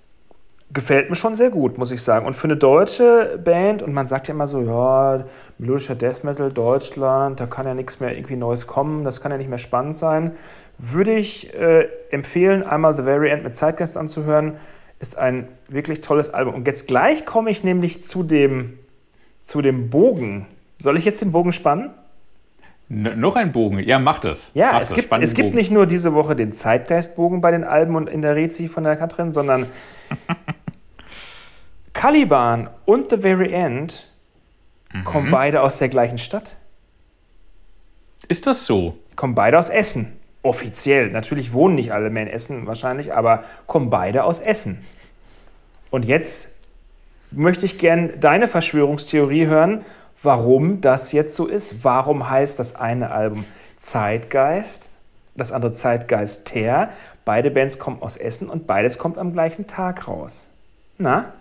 gefällt 0.73 1.11
mir 1.11 1.17
schon 1.17 1.37
sehr 1.37 1.51
gut, 1.51 1.79
muss 1.79 1.93
ich 1.93 2.03
sagen. 2.03 2.27
Und 2.27 2.35
für 2.35 2.49
eine 2.49 2.57
deutsche 2.57 3.41
Band, 3.43 3.83
und 3.83 3.93
man 3.95 4.09
sagt 4.09 4.27
ja 4.27 4.35
immer 4.35 4.49
so, 4.49 4.63
ja, 4.63 5.25
melodischer 5.59 5.95
Death 5.95 6.25
Metal, 6.25 6.51
Deutschland, 6.53 7.39
da 7.39 7.47
kann 7.47 7.67
ja 7.67 7.75
nichts 7.75 8.01
mehr 8.01 8.17
irgendwie 8.17 8.37
Neues 8.37 8.67
kommen, 8.67 9.05
das 9.05 9.21
kann 9.21 9.31
ja 9.31 9.39
nicht 9.39 9.49
mehr 9.49 9.59
spannend 9.59 9.97
sein, 9.97 10.33
würde 10.79 11.15
ich 11.15 11.55
äh, 11.55 11.89
empfehlen, 12.11 12.65
einmal 12.65 12.97
The 12.97 13.05
Very 13.05 13.31
End 13.31 13.45
mit 13.45 13.55
Zeitgeist 13.55 13.97
anzuhören. 13.97 14.57
Ist 14.99 15.19
ein 15.19 15.49
wirklich 15.69 16.01
tolles 16.01 16.33
Album. 16.35 16.55
Und 16.55 16.67
jetzt 16.67 16.89
gleich 16.89 17.25
komme 17.25 17.51
ich 17.51 17.63
nämlich 17.63 18.03
zu 18.05 18.23
dem, 18.23 18.79
zu 19.41 19.63
dem 19.63 19.89
Bogen. 19.91 20.47
Soll 20.79 20.99
ich 20.99 21.05
jetzt 21.05 21.23
den 21.23 21.33
Bogen 21.33 21.53
spannen? 21.53 21.91
N 22.89 23.19
noch 23.19 23.35
ein 23.35 23.53
Bogen, 23.53 23.81
ja, 23.81 23.99
mach 23.99 24.21
das. 24.21 24.51
Ja, 24.55 24.73
mach 24.73 24.81
es, 24.81 24.91
das. 24.91 24.97
gibt, 24.97 25.13
es 25.13 25.35
gibt 25.35 25.55
nicht 25.55 25.71
nur 25.71 25.87
diese 25.87 26.15
Woche 26.15 26.37
den 26.37 26.53
Zeitgeistbogen 26.53 27.41
bei 27.41 27.51
den 27.51 27.65
Alben 27.65 27.97
und 27.97 28.09
in 28.09 28.23
der 28.23 28.37
Rezi 28.37 28.69
von 28.69 28.85
der 28.85 28.97
Katrin, 28.97 29.33
sondern 29.33 29.67
Caliban 31.93 32.71
und 32.85 33.11
The 33.11 33.17
Very 33.17 33.53
End 33.53 34.09
mhm. 34.93 35.05
kommen 35.05 35.31
beide 35.31 35.63
aus 35.63 35.79
der 35.79 35.89
gleichen 35.89 36.19
Stadt. 36.19 36.57
Ist 38.29 38.47
das 38.47 38.67
so? 38.67 38.97
Kommen 39.17 39.35
beide 39.35 39.59
aus 39.59 39.69
Essen. 39.69 40.13
Offiziell. 40.43 41.11
Natürlich 41.11 41.53
wohnen 41.53 41.75
nicht 41.75 41.91
alle 41.93 42.11
mehr 42.11 42.23
in 42.23 42.29
Essen 42.29 42.67
wahrscheinlich, 42.67 43.13
aber 43.13 43.45
kommen 43.67 43.91
beide 43.91 44.25
aus 44.25 44.39
Essen. 44.39 44.85
Und 45.91 46.05
jetzt 46.05 46.53
möchte 47.33 47.67
ich 47.67 47.79
gern 47.79 48.21
deine 48.21 48.47
Verschwörungstheorie 48.47 49.47
hören 49.47 49.85
warum 50.23 50.81
das 50.81 51.13
jetzt 51.13 51.35
so 51.35 51.47
ist. 51.47 51.85
Warum 51.85 52.29
heißt 52.29 52.59
das 52.59 52.77
eine 52.77 53.11
Album 53.11 53.45
Zeitgeist, 53.77 54.89
das 55.35 55.53
andere 55.53 55.73
Zeitgeist 55.73 56.47
Ter? 56.47 56.91
Beide 57.25 57.51
Bands 57.51 57.79
kommen 57.79 58.03
aus 58.03 58.17
Essen 58.17 58.49
und 58.49 58.67
beides 58.67 58.99
kommt 58.99 59.19
am 59.19 59.33
gleichen 59.33 59.67
Tag 59.67 60.09
raus. 60.09 60.47
Na? 60.99 61.33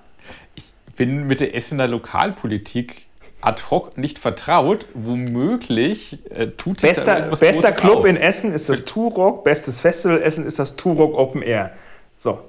Ich 0.55 0.71
bin 0.95 1.28
mit 1.28 1.41
der 1.41 1.55
Essener 1.55 1.88
Lokalpolitik 1.88 3.05
ad 3.41 3.61
hoc 3.69 3.97
nicht 3.97 4.19
vertraut. 4.19 4.88
Womöglich 4.93 6.19
äh, 6.32 6.47
tut 6.47 6.82
Bester, 6.82 7.36
bester 7.39 7.71
Club 7.71 7.99
auf. 7.99 8.05
in 8.05 8.17
Essen 8.17 8.51
ist 8.51 8.69
das 8.69 8.86
Turok, 8.86 9.43
bestes 9.43 9.80
Festival 9.80 10.21
Essen 10.21 10.45
ist 10.45 10.59
das 10.59 10.76
Turok 10.76 11.13
Open 11.13 11.41
Air. 11.41 11.71
So. 12.15 12.39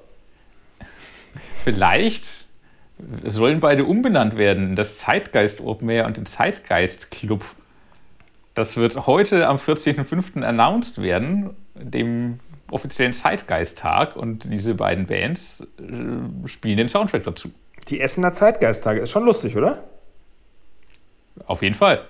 Vielleicht 1.62 2.45
sollen 3.24 3.60
beide 3.60 3.84
umbenannt 3.84 4.36
werden, 4.36 4.76
das 4.76 4.98
Zeitgeist 4.98 5.60
Open 5.60 5.88
Air 5.88 6.06
und 6.06 6.16
den 6.16 6.26
Zeitgeist 6.26 7.10
Club. 7.10 7.44
Das 8.54 8.76
wird 8.76 9.06
heute 9.06 9.46
am 9.48 9.58
14.05. 9.58 10.42
announced 10.42 11.02
werden, 11.02 11.50
dem 11.74 12.40
offiziellen 12.70 13.12
Zeitgeist-Tag. 13.12 14.16
Und 14.16 14.50
diese 14.50 14.74
beiden 14.74 15.06
Bands 15.06 15.66
äh, 15.78 16.48
spielen 16.48 16.78
den 16.78 16.88
Soundtrack 16.88 17.24
dazu. 17.24 17.50
Die 17.88 18.00
Essener 18.00 18.32
Zeitgeist-Tage 18.32 19.00
ist 19.00 19.10
schon 19.10 19.24
lustig, 19.24 19.56
oder? 19.56 19.84
Auf 21.46 21.62
jeden 21.62 21.74
Fall. 21.74 22.06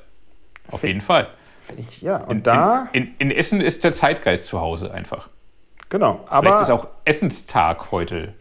Auf 0.68 0.80
Find, 0.80 0.95
jeden 0.95 1.01
Fall. 1.01 1.28
Ich, 1.76 2.01
ja, 2.01 2.18
und 2.18 2.39
in, 2.39 2.43
da. 2.45 2.89
In, 2.93 3.03
in, 3.18 3.30
in, 3.30 3.30
Essen 3.32 3.61
ist 3.61 3.84
der 3.84 3.93
Zeitgeist 3.93 4.47
zu 4.47 4.61
Hause 4.61 4.93
einfach. 4.93 5.28
Genau, 5.89 6.24
aber. 6.28 6.43
Vielleicht 6.43 6.62
ist 6.62 6.70
auch 6.70 6.87
Essenstag 7.05 7.91
heute. 7.91 8.34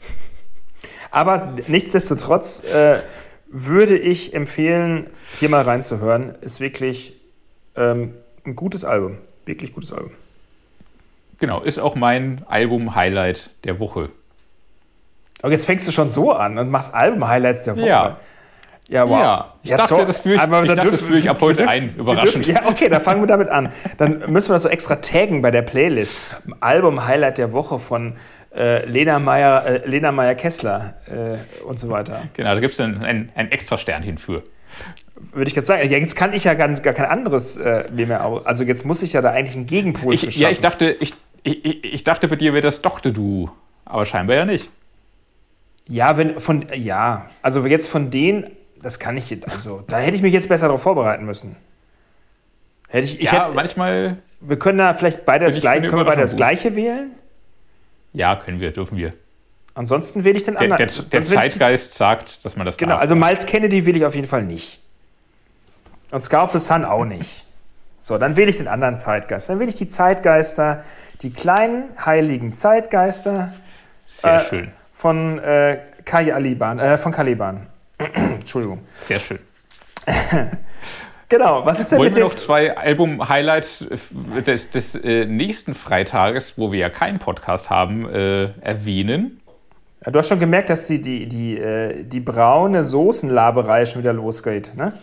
Aber 1.12 1.54
nichtsdestotrotz 1.68 2.64
äh, 2.64 3.00
würde 3.48 3.98
ich 3.98 4.34
empfehlen, 4.34 5.10
hier 5.40 5.50
mal 5.50 5.64
reinzuhören. 5.64 6.36
Ist 6.42 6.60
wirklich 6.60 7.14
ähm, 7.76 8.14
ein 8.46 8.56
gutes 8.56 8.84
Album. 8.84 9.18
Wirklich 9.46 9.74
gutes 9.74 9.94
Album. 9.94 10.12
Genau, 11.40 11.62
ist 11.62 11.80
auch 11.80 11.96
mein 11.96 12.44
Album-Highlight 12.48 13.50
der 13.64 13.80
Woche. 13.80 14.10
Aber 15.42 15.52
jetzt 15.52 15.66
fängst 15.66 15.88
du 15.88 15.92
schon 15.92 16.10
so 16.10 16.32
an 16.32 16.58
und 16.58 16.70
machst 16.70 16.94
Album-Highlights 16.94 17.66
der 17.66 17.78
Woche. 17.78 17.88
Ja. 17.88 18.18
Ja, 18.88 19.10
wow. 19.10 19.20
Ja, 19.20 19.54
ich 19.64 19.70
ja, 19.72 19.78
dachte, 19.78 20.06
das 20.06 20.20
führe 20.20 20.36
ich, 20.36 20.42
aber 20.42 20.62
ich, 20.62 20.68
dachte, 20.68 20.82
dürfen, 20.82 20.92
das 20.92 21.02
führe 21.02 21.18
ich 21.18 21.30
ab 21.30 21.42
heute 21.42 21.58
dürfen, 21.58 21.70
ein. 21.70 21.96
Überraschend. 21.98 22.46
Dürfen, 22.46 22.64
ja, 22.64 22.70
okay, 22.70 22.88
dann 22.88 23.02
fangen 23.02 23.22
wir 23.22 23.28
damit 23.28 23.50
an. 23.50 23.72
Dann 23.98 24.32
müssen 24.32 24.50
wir 24.50 24.54
das 24.54 24.62
so 24.62 24.70
extra 24.70 24.98
taggen 24.98 25.42
bei 25.42 25.50
der 25.50 25.64
Playlist. 25.64 26.18
Album-Highlight 26.60 27.40
der 27.40 27.52
Woche 27.52 27.80
von 27.80 28.16
äh, 28.56 28.86
Lena 28.86 29.20
Meyer, 29.20 29.66
äh, 29.66 29.88
Lena 29.88 30.12
Meyer 30.12 30.36
Kessler 30.36 30.96
äh, 31.08 31.64
und 31.64 31.80
so 31.80 31.90
weiter. 31.90 32.24
Genau, 32.34 32.54
da 32.54 32.60
gibt 32.60 32.74
es 32.74 32.80
ein, 32.80 33.04
ein, 33.04 33.32
ein 33.36 33.52
extra 33.52 33.78
Sternchen 33.78 34.18
für. 34.18 34.44
Würde 35.32 35.50
ich 35.50 35.56
jetzt 35.56 35.68
sagen. 35.68 35.90
Ja, 35.90 35.98
jetzt 35.98 36.16
kann 36.16 36.34
ich 36.34 36.44
ja 36.44 36.54
gar, 36.54 36.70
gar 36.70 36.94
kein 36.94 37.06
anderes 37.06 37.58
äh, 37.58 37.90
mehr. 37.92 38.42
Also 38.46 38.64
jetzt 38.64 38.86
muss 38.86 39.04
ich 39.04 39.14
ja 39.14 39.22
da 39.22 39.32
eigentlich 39.32 39.56
einen 39.56 39.66
Gegenpol 39.66 40.14
ich, 40.14 40.38
Ja, 40.38 40.50
ich 40.50 40.62
dachte, 40.62 40.96
ich, 41.00 41.14
ich, 41.44 41.84
ich 41.84 42.04
dachte 42.04 42.28
bei 42.28 42.36
dir 42.36 42.54
wäre 42.54 42.62
das 42.62 42.82
Doktor 42.82 43.12
Du, 43.12 43.50
aber 43.86 44.06
scheinbar 44.06 44.36
ja 44.36 44.46
nicht. 44.46 44.70
Ja, 45.88 46.18
wenn 46.18 46.40
von 46.40 46.66
ja, 46.74 47.30
also 47.42 47.66
jetzt 47.66 47.88
von 47.88 48.10
denen, 48.10 48.48
das 48.82 49.00
kann 49.00 49.18
ich 49.18 49.38
also 49.48 49.84
da 49.88 50.00
hätte 50.00 50.16
ich 50.16 50.22
mich 50.22 50.34
jetzt 50.34 50.50
besser 50.50 50.68
darauf 50.68 50.82
vorbereiten 50.82 51.26
müssen. 51.26 51.56
Hätte 52.90 53.06
ich, 53.06 53.20
ich 53.20 53.26
ja, 53.26 53.46
hätte, 53.46 53.56
manchmal. 53.56 54.18
Wir 54.42 54.58
können 54.60 54.80
da 54.80 54.94
vielleicht 54.94 55.26
beide 55.26 55.46
das 55.46 55.60
gleiche, 55.60 55.88
können 55.88 56.02
wir 56.02 56.06
beide 56.06 56.22
das 56.22 56.36
gleiche 56.36 56.76
wählen? 56.76 57.12
Ja, 58.16 58.36
können 58.38 58.60
wir, 58.60 58.72
dürfen 58.72 58.98
wir. 58.98 59.14
Ansonsten 59.74 60.24
wähle 60.24 60.38
ich 60.38 60.44
den 60.44 60.56
anderen. 60.56 60.78
Der, 60.78 60.88
der, 60.88 61.04
der 61.04 61.22
Zeitgeist 61.22 61.92
ich, 61.92 61.98
sagt, 61.98 62.46
dass 62.46 62.56
man 62.56 62.66
das 62.66 62.78
Genau, 62.78 62.94
darf. 62.94 63.02
also 63.02 63.14
Miles 63.14 63.46
Kennedy 63.46 63.86
will 63.86 63.98
ich 63.98 64.06
auf 64.06 64.16
jeden 64.16 64.28
Fall 64.28 64.44
nicht. 64.44 64.80
Und 66.12 66.22
Scar 66.22 66.46
of 66.46 66.52
the 66.52 66.60
Sun 66.60 66.86
auch 66.86 67.04
nicht. 67.04 67.44
So, 68.00 68.18
dann 68.18 68.38
wähle 68.38 68.50
ich 68.50 68.58
den 68.58 68.70
anderen 68.70 68.98
Zeitgeist. 68.98 69.50
Dann 69.50 69.60
wähle 69.60 69.70
ich 69.70 69.76
die 69.76 69.90
Zeitgeister, 69.90 70.86
die 71.22 71.34
kleinen 71.34 71.86
heiligen 72.06 72.54
Zeitgeister. 72.54 73.54
Sehr 74.08 74.36
äh, 74.36 74.46
schön. 74.46 74.72
Von 74.94 75.40
äh, 75.40 75.80
Caliban, 76.06 76.80
äh, 76.80 76.98
von 76.98 77.12
Caliban. 77.12 77.68
Entschuldigung. 78.14 78.80
Sehr 78.94 79.20
schön. 79.20 79.40
Genau, 81.28 81.66
was 81.66 81.80
ist 81.80 81.92
denn 81.92 82.00
Wollen 82.00 82.10
mit 82.10 82.18
wir 82.18 82.24
noch 82.24 82.36
zwei 82.36 82.78
Album-Highlights 82.78 83.88
des, 84.46 84.70
des 84.70 84.96
äh, 84.96 85.26
nächsten 85.26 85.74
Freitages, 85.74 86.58
wo 86.58 86.72
wir 86.72 86.80
ja 86.80 86.90
keinen 86.90 87.18
Podcast 87.18 87.70
haben, 87.70 88.08
äh, 88.08 88.50
erwähnen? 88.62 89.42
Ja, 90.06 90.12
du 90.12 90.20
hast 90.20 90.30
schon 90.30 90.40
gemerkt, 90.40 90.70
dass 90.70 90.86
die, 90.86 91.02
die, 91.02 91.28
die, 91.28 91.58
äh, 91.58 92.04
die 92.04 92.20
braune 92.20 92.84
Soßenlaberei 92.84 93.86
schon 93.86 94.04
wieder 94.04 94.14
losgeht, 94.14 94.76
ne? 94.76 94.94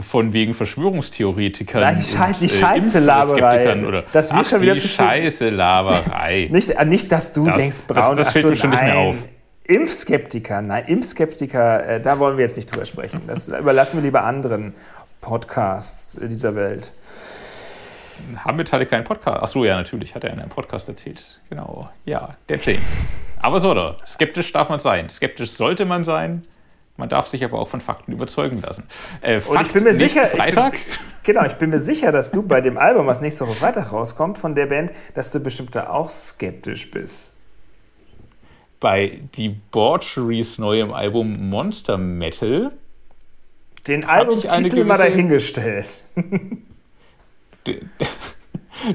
Von 0.00 0.32
wegen 0.32 0.54
Verschwörungstheoretikern. 0.54 1.80
Nein, 1.80 1.96
die, 1.96 2.04
Schei 2.04 2.28
und, 2.28 2.40
die 2.40 2.46
äh, 2.46 2.48
Scheiße-Laberei. 2.48 3.86
Oder 3.86 4.04
das 4.12 4.32
wird 4.34 4.46
schon 4.46 4.60
wieder 4.60 4.74
die 4.74 4.80
zu 4.80 4.88
Scheiße-Laberei. 4.88 6.48
nicht, 6.50 6.84
nicht, 6.86 7.10
dass 7.10 7.32
du 7.32 7.46
das, 7.46 7.56
denkst, 7.56 7.82
braun. 7.86 8.16
Das, 8.16 8.26
das 8.26 8.32
fällt 8.32 8.46
mir 8.46 8.56
schon 8.56 8.70
nicht 8.70 8.82
mehr 8.82 8.98
auf. 8.98 9.16
Impfskeptiker, 9.66 10.60
nein, 10.60 10.84
Impfskeptiker, 10.86 11.86
äh, 11.86 12.00
da 12.00 12.18
wollen 12.18 12.36
wir 12.36 12.44
jetzt 12.44 12.56
nicht 12.56 12.70
drüber 12.70 12.84
sprechen. 12.84 13.22
Das 13.26 13.48
überlassen 13.60 13.96
wir 13.96 14.02
lieber 14.02 14.24
anderen 14.24 14.74
Podcasts 15.22 16.18
dieser 16.20 16.54
Welt. 16.54 16.92
Haben 18.36 18.58
Metallica 18.58 18.94
einen 18.94 19.06
Podcast? 19.06 19.42
Achso, 19.42 19.64
ja, 19.64 19.76
natürlich, 19.76 20.14
hat 20.14 20.22
er 20.22 20.34
in 20.34 20.38
einem 20.38 20.50
Podcast 20.50 20.86
erzählt. 20.88 21.40
Genau, 21.48 21.88
ja, 22.04 22.36
der 22.48 22.58
James. 22.58 22.82
Aber 23.40 23.58
so, 23.58 23.70
oder? 23.70 23.96
Skeptisch 24.06 24.52
darf 24.52 24.68
man 24.68 24.78
sein. 24.78 25.08
Skeptisch 25.08 25.52
sollte 25.52 25.86
man 25.86 26.04
sein. 26.04 26.42
Man 26.96 27.08
darf 27.08 27.26
sich 27.26 27.42
aber 27.42 27.58
auch 27.58 27.68
von 27.68 27.80
Fakten 27.80 28.12
überzeugen 28.12 28.60
lassen. 28.60 28.86
Äh, 29.22 29.40
Fakt, 29.40 29.56
Und 29.56 29.66
ich 29.66 29.72
bin 29.72 29.84
mir 29.84 29.94
sicher, 29.94 30.26
Freitag. 30.26 30.74
Ich 30.74 30.84
bin, 30.84 30.96
genau, 31.24 31.44
ich 31.44 31.54
bin 31.54 31.70
mir 31.70 31.80
sicher, 31.80 32.12
dass 32.12 32.30
du 32.30 32.42
bei 32.42 32.60
dem 32.60 32.76
Album, 32.76 33.06
was 33.06 33.20
nächste 33.20 33.46
Woche 33.48 33.56
Freitag 33.56 33.92
rauskommt, 33.92 34.38
von 34.38 34.54
der 34.54 34.66
Band, 34.66 34.92
dass 35.14 35.32
du 35.32 35.40
bestimmt 35.40 35.74
da 35.74 35.88
auch 35.88 36.10
skeptisch 36.10 36.90
bist 36.90 37.33
bei 38.84 39.22
Debaucheries 39.34 40.58
neuem 40.58 40.92
Album 40.92 41.48
Monster 41.48 41.96
Metal. 41.96 42.70
Den 43.86 44.04
Albumtitel 44.04 44.84
mal 44.84 44.98
dahingestellt. 44.98 46.02
den, 47.66 47.90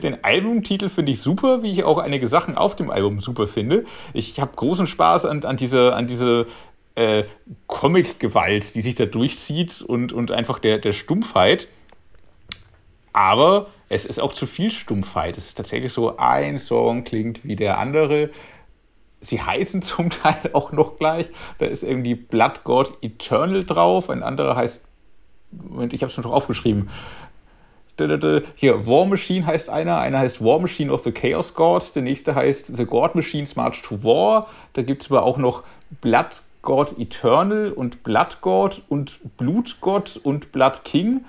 den 0.04 0.24
Albumtitel 0.24 0.90
finde 0.90 1.14
ich 1.14 1.22
super, 1.22 1.64
wie 1.64 1.72
ich 1.72 1.84
auch 1.86 1.98
einige 1.98 2.28
Sachen 2.28 2.56
auf 2.56 2.76
dem 2.76 2.92
Album 2.92 3.20
super 3.20 3.48
finde. 3.48 3.86
Ich 4.14 4.40
habe 4.40 4.56
großen 4.56 4.86
Spaß 4.86 5.26
an, 5.26 5.44
an 5.44 5.58
diese, 5.58 5.96
an 5.96 6.06
diese 6.06 6.46
äh, 6.94 7.24
Comic-Gewalt, 7.66 8.76
die 8.76 8.82
sich 8.82 8.94
da 8.94 9.08
durchzieht 9.08 9.82
und, 9.82 10.14
und 10.14 10.32
einfach 10.32 10.60
der, 10.60 10.78
der 10.78 10.94
Stumpfheit. 10.94 11.68
Aber 13.12 13.70
es 13.90 14.06
ist 14.06 14.20
auch 14.20 14.34
zu 14.34 14.46
viel 14.46 14.70
Stumpfheit. 14.70 15.36
Es 15.36 15.48
ist 15.48 15.56
tatsächlich 15.56 15.92
so, 15.92 16.18
ein 16.18 16.60
Song 16.60 17.06
klingt 17.06 17.44
wie 17.44 17.56
der 17.56 17.80
andere 17.80 18.30
sie 19.22 19.42
heißen 19.42 19.82
zum 19.84 20.10
Teil 20.10 20.52
auch 20.54 20.72
noch 20.72 20.98
gleich. 20.98 21.28
Da 21.60 21.66
ist 21.66 21.84
irgendwie 21.84 22.16
Blood 22.16 22.64
God 22.64 22.98
Eternal 23.02 23.64
drauf, 23.64 24.10
ein 24.10 24.24
anderer 24.24 24.56
heißt, 24.56 24.82
Moment, 25.52 25.94
ich 25.94 26.02
habe 26.02 26.10
es 26.10 26.14
schon 26.14 26.26
aufgeschrieben. 26.26 26.90
Hier, 28.56 28.86
War 28.86 29.06
Machine 29.06 29.46
heißt 29.46 29.70
einer, 29.70 29.98
einer 29.98 30.20
heißt 30.20 30.42
War 30.42 30.60
Machine 30.60 30.94
of 30.94 31.04
the 31.04 31.12
Chaos 31.12 31.54
Gods, 31.54 31.92
der 31.92 32.04
nächste 32.04 32.34
heißt 32.34 32.78
The 32.78 32.86
God 32.86 33.14
Machines 33.14 33.58
March 33.58 33.82
to 33.82 34.04
War. 34.04 34.48
Da 34.72 34.84
gibt 34.84 35.02
es 35.02 35.12
aber 35.12 35.24
auch 35.24 35.38
noch 35.38 35.64
Blood 36.00 36.42
God 36.62 36.98
Eternal 36.98 37.74
und 37.74 38.04
Blood 38.04 38.38
God 38.42 38.84
und 38.88 39.20
Blutgott 39.38 40.20
und 40.24 40.54
Blood 40.54 40.86
King 40.86 41.26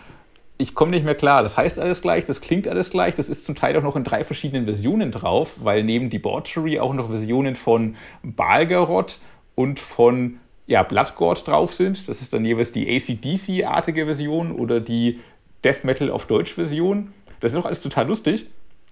ich 0.61 0.75
komme 0.75 0.93
nicht 0.93 1.05
mehr 1.05 1.15
klar. 1.15 1.43
Das 1.43 1.57
heißt 1.57 1.79
alles 1.79 2.03
gleich, 2.03 2.25
das 2.25 2.41
klingt 2.41 2.69
alles 2.69 2.91
gleich. 2.91 3.15
Das 3.15 3.29
ist 3.29 3.47
zum 3.47 3.55
Teil 3.55 3.77
auch 3.77 3.83
noch 3.83 3.97
in 3.97 4.05
drei 4.05 4.25
verschiedenen 4.25 4.67
Versionen 4.67 5.11
drauf, 5.11 5.53
weil 5.63 5.83
neben 5.83 6.11
Debauchery 6.11 6.79
auch 6.79 6.93
noch 6.93 7.09
Versionen 7.09 7.57
von 7.57 7.97
Balgarot 8.23 9.19
und 9.55 9.81
von 9.81 10.39
ja, 10.67 10.83
Bloodgord 10.83 11.47
drauf 11.49 11.75
sind. 11.75 12.09
Das 12.09 12.21
ist 12.21 12.33
dann 12.33 12.45
jeweils 12.45 12.73
die 12.73 12.89
ACDC-artige 12.89 14.05
Version 14.05 14.53
oder 14.53 14.81
die 14.81 15.21
Death 15.65 15.85
Metal 15.85 16.11
auf 16.11 16.27
Deutsch-Version. 16.27 17.13
Das 17.41 17.53
ist 17.53 17.59
auch 17.59 17.65
alles 17.65 17.81
total 17.81 18.07
lustig. 18.07 18.47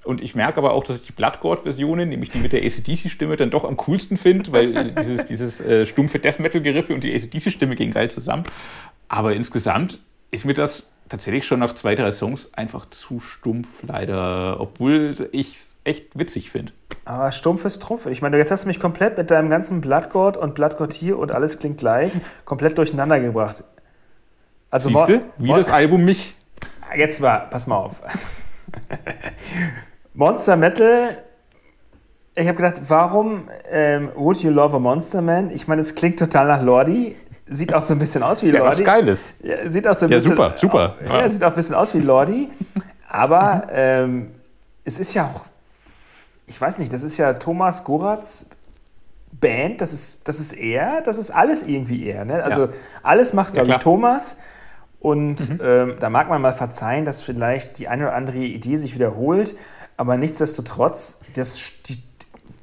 Und 0.04 0.22
ich 0.22 0.34
merke 0.34 0.58
aber 0.58 0.72
auch, 0.72 0.84
dass 0.84 0.96
ich 0.96 1.06
die 1.06 1.12
Bloodgord-Versionen, 1.12 2.08
nämlich 2.08 2.30
die 2.30 2.38
mit 2.38 2.52
der 2.52 2.64
ACDC-Stimme, 2.64 3.36
dann 3.36 3.50
doch 3.50 3.64
am 3.64 3.76
coolsten 3.76 4.16
finde, 4.16 4.50
weil 4.52 4.92
dieses, 4.98 5.26
dieses 5.26 5.60
äh, 5.60 5.86
stumpfe 5.86 6.18
Death 6.18 6.40
Metal-Geriffe 6.40 6.94
und 6.94 7.04
die 7.04 7.14
ACDC-Stimme 7.14 7.76
gehen 7.76 7.92
geil 7.92 8.10
zusammen. 8.10 8.44
Aber 9.08 9.34
insgesamt 9.34 10.00
ist 10.30 10.44
mir 10.44 10.54
das 10.54 10.88
tatsächlich 11.08 11.46
schon 11.46 11.60
nach 11.60 11.74
zwei, 11.74 11.94
drei 11.94 12.12
Songs 12.12 12.52
einfach 12.54 12.88
zu 12.90 13.20
stumpf, 13.20 13.82
leider. 13.86 14.60
Obwohl 14.60 15.28
ich 15.32 15.56
es 15.56 15.76
echt 15.84 16.18
witzig 16.18 16.50
finde. 16.50 16.72
Aber 17.04 17.32
stumpf 17.32 17.64
ist 17.64 17.82
Trumpf. 17.82 18.06
Ich 18.06 18.22
meine, 18.22 18.36
jetzt 18.36 18.50
hast 18.50 18.64
du 18.64 18.68
mich 18.68 18.78
komplett 18.78 19.16
mit 19.16 19.30
deinem 19.30 19.48
ganzen 19.48 19.80
Bloodgod 19.80 20.36
und 20.36 20.54
Bloodgod 20.54 20.92
hier 20.92 21.18
und 21.18 21.32
alles 21.32 21.58
klingt 21.58 21.78
gleich, 21.78 22.12
komplett 22.44 22.76
durcheinander 22.78 23.18
gebracht. 23.20 23.64
Also 24.70 24.90
Siehste, 24.90 25.22
wie 25.38 25.48
das 25.48 25.70
Album 25.70 26.04
mich. 26.04 26.34
Jetzt 26.94 27.22
war, 27.22 27.48
pass 27.48 27.66
mal 27.66 27.76
auf. 27.76 28.02
Monster 30.14 30.56
Metal. 30.56 31.22
Ich 32.34 32.46
habe 32.46 32.56
gedacht, 32.56 32.82
warum 32.88 33.48
ähm, 33.70 34.10
Would 34.14 34.42
You 34.42 34.50
Love 34.50 34.76
a 34.76 34.78
Monster 34.78 35.22
Man? 35.22 35.50
Ich 35.50 35.66
meine, 35.66 35.80
es 35.80 35.94
klingt 35.94 36.18
total 36.18 36.46
nach 36.46 36.62
Lordi. 36.62 37.16
Sieht 37.50 37.72
auch 37.72 37.82
so 37.82 37.94
ein 37.94 37.98
bisschen 37.98 38.22
aus 38.22 38.42
wie 38.42 38.50
Lordi. 38.50 38.64
Ja, 38.64 38.78
was 38.78 38.84
Geiles. 38.84 39.32
Ja, 39.42 39.68
sieht 39.70 39.88
auch 39.88 39.94
so 39.94 40.06
ein 40.06 40.10
ja, 40.10 40.18
bisschen, 40.18 40.32
super, 40.32 40.54
super. 40.56 40.96
Ja, 41.04 41.20
ja, 41.20 41.30
sieht 41.30 41.42
auch 41.42 41.48
ein 41.48 41.54
bisschen 41.54 41.74
aus 41.74 41.94
wie 41.94 42.00
Lordi. 42.00 42.48
Aber 43.08 43.66
ähm, 43.70 44.32
es 44.84 45.00
ist 45.00 45.14
ja 45.14 45.24
auch, 45.24 45.46
ich 46.46 46.60
weiß 46.60 46.78
nicht, 46.78 46.92
das 46.92 47.02
ist 47.02 47.16
ja 47.16 47.32
Thomas 47.34 47.84
Goratz 47.84 48.50
Band, 49.32 49.80
das 49.80 49.92
ist, 49.92 50.26
das 50.26 50.40
ist 50.40 50.52
er, 50.52 51.00
das 51.02 51.16
ist 51.16 51.30
alles 51.30 51.62
irgendwie 51.62 52.06
er. 52.06 52.24
Ne? 52.24 52.42
Also 52.42 52.66
ja. 52.66 52.72
alles 53.02 53.32
macht, 53.32 53.54
glaube 53.54 53.70
ich, 53.70 53.76
Thomas. 53.78 54.36
Und 55.00 55.48
mhm. 55.48 55.60
ähm, 55.62 55.94
da 56.00 56.10
mag 56.10 56.28
man 56.28 56.42
mal 56.42 56.52
verzeihen, 56.52 57.04
dass 57.04 57.22
vielleicht 57.22 57.78
die 57.78 57.88
eine 57.88 58.08
oder 58.08 58.14
andere 58.14 58.38
Idee 58.38 58.76
sich 58.76 58.94
wiederholt. 58.94 59.54
Aber 59.96 60.16
nichtsdestotrotz, 60.16 61.20
das, 61.34 61.58
die, 61.86 62.02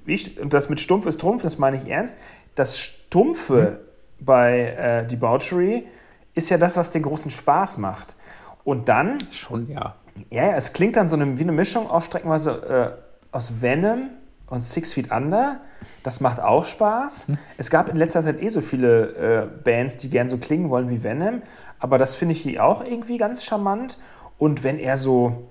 ich, 0.06 0.38
das 0.44 0.70
mit 0.70 0.80
Stumpf 0.80 1.06
ist 1.06 1.22
Trumpf, 1.22 1.44
das 1.44 1.58
meine 1.58 1.78
ich 1.78 1.88
ernst. 1.88 2.20
Das 2.56 2.78
Stumpfe 2.78 3.80
mhm 3.80 3.85
bei 4.20 4.59
äh, 4.59 5.07
Debauchery 5.07 5.86
ist 6.34 6.49
ja 6.49 6.57
das, 6.57 6.78
was 6.78 6.91
den 6.91 7.03
großen 7.03 7.32
Spaß 7.32 7.78
macht. 7.78 8.16
Und 8.63 8.89
dann. 8.89 9.20
Schon, 9.32 9.70
ja. 9.70 9.95
Ja, 10.30 10.53
es 10.55 10.74
klingt 10.74 10.95
dann 10.95 11.07
so 11.07 11.16
eine, 11.16 11.38
wie 11.38 11.43
eine 11.43 11.51
Mischung 11.51 11.89
aus 11.89 12.05
streckenweise 12.05 12.97
äh, 13.32 13.36
aus 13.36 13.61
Venom 13.61 14.09
und 14.47 14.63
Six 14.63 14.93
Feet 14.93 15.11
Under. 15.11 15.59
Das 16.03 16.22
macht 16.22 16.39
auch 16.39 16.66
Spaß. 16.66 17.28
Hm. 17.28 17.38
Es 17.57 17.70
gab 17.70 17.89
in 17.89 17.95
letzter 17.95 18.22
Zeit 18.22 18.41
eh 18.41 18.49
so 18.49 18.61
viele 18.61 19.09
äh, 19.43 19.63
Bands, 19.63 19.97
die 19.97 20.09
gern 20.09 20.28
so 20.28 20.38
klingen 20.38 20.70
wollen 20.70 20.89
wie 20.89 21.03
Venom. 21.03 21.41
Aber 21.80 21.97
das 21.97 22.16
finde 22.16 22.34
ich 22.34 22.41
hier 22.41 22.63
auch 22.63 22.84
irgendwie 22.84 23.18
ganz 23.18 23.43
charmant. 23.43 23.97
Und 24.38 24.63
wenn 24.63 24.80
er 24.80 24.97
so, 24.97 25.49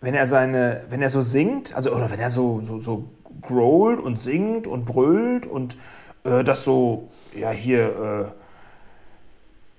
wenn 0.00 0.14
er 0.14 0.26
seine, 0.26 0.84
wenn 0.88 1.02
er 1.02 1.08
so 1.08 1.20
singt, 1.20 1.74
also 1.74 1.92
oder 1.92 2.10
wenn 2.10 2.20
er 2.20 2.30
so, 2.30 2.60
so, 2.60 2.78
so 2.78 3.10
growlt 3.42 4.00
und 4.00 4.18
singt 4.18 4.66
und 4.66 4.84
brüllt 4.84 5.46
und 5.46 5.76
äh, 6.24 6.44
das 6.44 6.64
so 6.64 7.08
ja 7.36 7.50
hier 7.50 8.32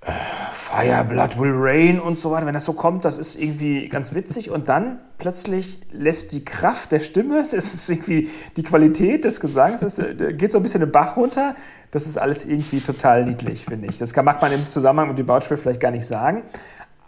äh, 0.06 0.12
Fire, 0.52 1.04
Blood 1.04 1.38
will 1.38 1.52
rain 1.52 1.98
und 1.98 2.16
so 2.16 2.30
weiter, 2.30 2.46
wenn 2.46 2.54
das 2.54 2.64
so 2.64 2.74
kommt, 2.74 3.04
das 3.04 3.18
ist 3.18 3.34
irgendwie 3.34 3.88
ganz 3.88 4.14
witzig. 4.14 4.50
Und 4.50 4.68
dann 4.68 5.00
plötzlich 5.18 5.80
lässt 5.90 6.32
die 6.32 6.44
Kraft 6.44 6.92
der 6.92 7.00
Stimme, 7.00 7.38
das 7.50 7.52
ist 7.52 7.88
irgendwie 7.88 8.28
die 8.56 8.62
Qualität 8.62 9.24
des 9.24 9.40
Gesangs, 9.40 9.80
das 9.80 9.98
äh, 9.98 10.34
geht 10.34 10.52
so 10.52 10.58
ein 10.58 10.62
bisschen 10.62 10.80
den 10.80 10.92
Bach 10.92 11.16
runter, 11.16 11.56
das 11.90 12.06
ist 12.06 12.18
alles 12.18 12.44
irgendwie 12.44 12.80
total 12.80 13.24
niedlich, 13.24 13.64
finde 13.64 13.88
ich. 13.88 13.98
Das 13.98 14.14
mag 14.14 14.40
man 14.40 14.52
im 14.52 14.68
Zusammenhang 14.68 15.08
mit 15.08 15.18
dem 15.18 15.26
Bautspiel 15.26 15.56
vielleicht 15.56 15.80
gar 15.80 15.90
nicht 15.90 16.06
sagen, 16.06 16.42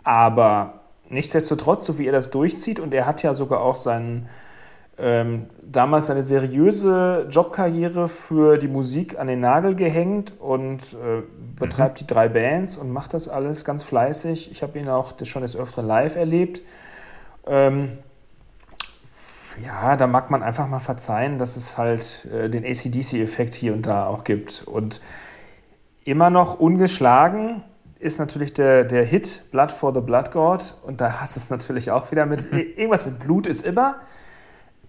aber 0.03 0.81
nichtsdestotrotz, 1.09 1.87
so 1.87 1.99
wie 1.99 2.07
er 2.07 2.13
das 2.13 2.31
durchzieht 2.31 2.81
und 2.81 2.93
er 2.93 3.07
hat 3.07 3.23
ja 3.23 3.33
sogar 3.35 3.61
auch 3.61 3.77
seinen 3.77 4.29
ähm, 5.01 5.47
damals 5.63 6.11
eine 6.11 6.23
seriöse 6.23 7.27
Jobkarriere 7.31 8.09
für 8.09 8.59
die 8.59 8.69
Musik 8.69 9.19
an 9.19 9.29
den 9.29 9.41
Nagel 9.41 9.75
gehängt 9.75 10.33
und 10.41 10.81
äh, 10.95 11.23
betreibt 11.59 11.97
mhm. 11.97 11.99
die 11.99 12.07
drei 12.07 12.29
Bands 12.29 12.77
und 12.77 12.93
macht 12.93 13.15
das 13.15 13.29
alles 13.29 13.65
ganz 13.65 13.85
fleißig. 13.85 14.51
Ich 14.51 14.63
habe 14.63 14.79
ihn 14.79 14.89
auch 14.89 15.13
das 15.13 15.29
schon 15.29 15.43
des 15.43 15.57
Öfteren 15.57 15.87
live 15.87 16.17
erlebt. 16.17 16.63
Ähm, 17.47 17.91
ja, 19.65 19.97
da 19.97 20.07
mag 20.07 20.31
man 20.31 20.43
einfach 20.43 20.67
mal 20.69 20.81
verzeihen, 20.81 21.39
dass 21.39 21.57
es 21.57 21.79
halt 21.79 22.27
äh, 22.33 22.49
den 22.49 22.65
ACDC-Effekt 22.65 23.55
hier 23.55 23.75
und 23.75 23.87
da 23.87 24.07
auch 24.07 24.25
gibt. 24.25 24.63
Und 24.67 25.01
immer 26.05 26.31
noch 26.31 26.59
ungeschlagen 26.59 27.63
ist 27.99 28.19
natürlich 28.19 28.53
der, 28.53 28.85
der 28.85 29.05
Hit 29.05 29.51
Blood 29.51 29.73
for 29.73 29.93
the 29.95 30.01
Blood 30.01 30.33
God. 30.33 30.75
Und 30.83 31.01
da 31.01 31.21
hast 31.21 31.37
es 31.37 31.51
natürlich 31.51 31.91
auch 31.91 32.11
wieder 32.11 32.27
mit, 32.27 32.51
mhm. 32.53 32.59
irgendwas 32.77 33.07
mit 33.07 33.19
Blut 33.19 33.47
ist 33.47 33.65
immer. 33.65 33.97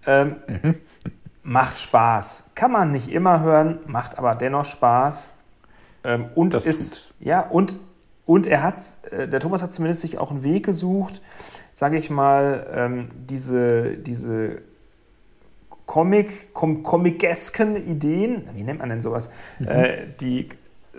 Ähm, 0.06 0.36
mhm. 0.46 0.74
Macht 1.42 1.78
Spaß. 1.78 2.52
Kann 2.54 2.72
man 2.72 2.92
nicht 2.92 3.08
immer 3.08 3.40
hören, 3.40 3.78
macht 3.86 4.18
aber 4.18 4.34
dennoch 4.34 4.64
Spaß. 4.64 5.30
Ähm, 6.04 6.26
und 6.34 6.54
das 6.54 6.66
ist, 6.66 7.14
ja, 7.20 7.40
und, 7.40 7.76
und 8.26 8.46
er 8.46 8.62
hat, 8.62 8.76
äh, 9.10 9.28
der 9.28 9.40
Thomas 9.40 9.62
hat 9.62 9.72
zumindest 9.72 10.02
sich 10.02 10.18
auch 10.18 10.30
einen 10.30 10.42
Weg 10.42 10.64
gesucht, 10.64 11.20
sage 11.72 11.96
ich 11.96 12.10
mal, 12.10 12.66
ähm, 12.72 13.08
diese, 13.26 13.96
diese 13.96 14.62
Comic, 15.86 16.54
com 16.54 16.82
comicesken 16.82 17.76
Ideen, 17.76 18.48
wie 18.54 18.62
nennt 18.62 18.78
man 18.78 18.90
denn 18.90 19.00
sowas, 19.00 19.30
mhm. 19.58 19.68
äh, 19.68 20.06
die 20.20 20.48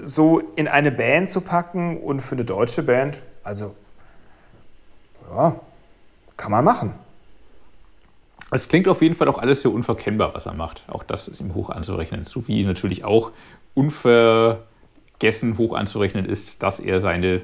so 0.04 0.40
in 0.56 0.68
eine 0.68 0.92
Band 0.92 1.30
zu 1.30 1.42
packen 1.42 1.98
und 1.98 2.22
für 2.22 2.36
eine 2.36 2.46
deutsche 2.46 2.84
Band, 2.84 3.22
also 3.44 3.76
ja, 5.34 5.56
kann 6.38 6.52
man 6.52 6.66
machen. 6.66 6.96
Es 8.52 8.68
klingt 8.68 8.88
auf 8.88 9.02
jeden 9.02 9.16
Fall 9.16 9.28
auch 9.30 9.38
alles 9.38 9.62
sehr 9.62 9.72
unverkennbar, 9.72 10.34
was 10.34 10.46
er 10.46 10.54
macht. 10.54 10.84
Auch 10.88 11.04
das 11.04 11.28
ist 11.28 11.40
ihm 11.40 11.56
hoch 11.56 11.70
anzurechnen. 11.70 12.26
So 12.26 12.48
wie 12.48 12.64
natürlich 12.64 13.06
auch 13.06 13.32
unvergessen 13.74 15.58
hoch 15.58 15.74
anzurechnen 15.74 16.26
ist, 16.26 16.62
dass 16.62 16.80
er 16.80 17.00
seine 17.00 17.42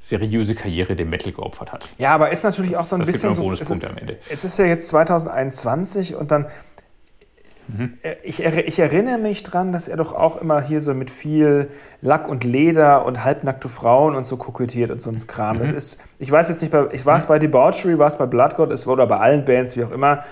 seriöse 0.00 0.54
Karriere 0.54 0.94
dem 0.94 1.10
Metal 1.10 1.32
geopfert 1.32 1.72
hat. 1.72 1.88
Ja, 1.98 2.14
aber 2.14 2.30
ist 2.30 2.44
natürlich 2.44 2.72
das, 2.72 2.80
auch 2.80 2.84
so 2.84 2.96
ein 2.96 3.02
bisschen 3.02 3.34
so. 3.34 3.52
Es, 3.52 3.70
am 3.70 3.80
Ende. 3.80 4.18
es 4.28 4.44
ist 4.44 4.58
ja 4.58 4.66
jetzt 4.66 4.88
2021 4.88 6.14
und 6.14 6.30
dann 6.30 6.46
Mhm. 7.68 7.94
Ich, 8.22 8.44
ich, 8.44 8.78
erinnere 8.78 9.18
mich 9.18 9.42
dran, 9.42 9.72
dass 9.72 9.88
er 9.88 9.96
doch 9.96 10.12
auch 10.12 10.40
immer 10.40 10.60
hier 10.60 10.80
so 10.80 10.94
mit 10.94 11.10
viel 11.10 11.68
Lack 12.00 12.28
und 12.28 12.44
Leder 12.44 13.04
und 13.04 13.24
halbnackte 13.24 13.68
Frauen 13.68 14.14
und 14.14 14.24
so 14.24 14.36
kokettiert 14.36 14.90
und 14.90 15.00
so 15.00 15.10
ein 15.10 15.26
Kram. 15.26 15.56
Mhm. 15.56 15.60
Das 15.60 15.70
ist, 15.70 16.02
ich 16.18 16.30
weiß 16.30 16.48
jetzt 16.48 16.62
nicht, 16.62 16.72
ich 16.92 17.06
war 17.06 17.16
es 17.16 17.24
mhm. 17.24 17.28
bei 17.28 17.38
Debauchery, 17.38 17.98
war 17.98 18.06
es 18.06 18.16
bei 18.16 18.26
Bloodgod, 18.26 18.70
es 18.70 18.86
wurde 18.86 19.06
bei 19.06 19.18
allen 19.18 19.44
Bands, 19.44 19.76
wie 19.76 19.84
auch 19.84 19.90
immer. 19.90 20.24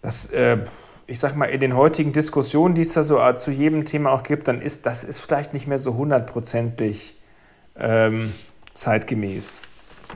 Das, 0.00 0.32
äh, 0.32 0.58
ich 1.06 1.18
sag 1.18 1.36
mal, 1.36 1.46
in 1.46 1.60
den 1.60 1.76
heutigen 1.76 2.12
Diskussionen, 2.12 2.74
die 2.74 2.82
es 2.82 2.92
da 2.92 3.02
so 3.02 3.20
äh, 3.20 3.34
zu 3.34 3.50
jedem 3.50 3.84
Thema 3.84 4.10
auch 4.10 4.22
gibt, 4.22 4.48
dann 4.48 4.60
ist 4.60 4.86
das 4.86 5.04
ist 5.04 5.20
vielleicht 5.20 5.54
nicht 5.54 5.66
mehr 5.66 5.78
so 5.78 5.94
hundertprozentig 5.94 7.16
ähm, 7.78 8.32
zeitgemäß. 8.74 9.62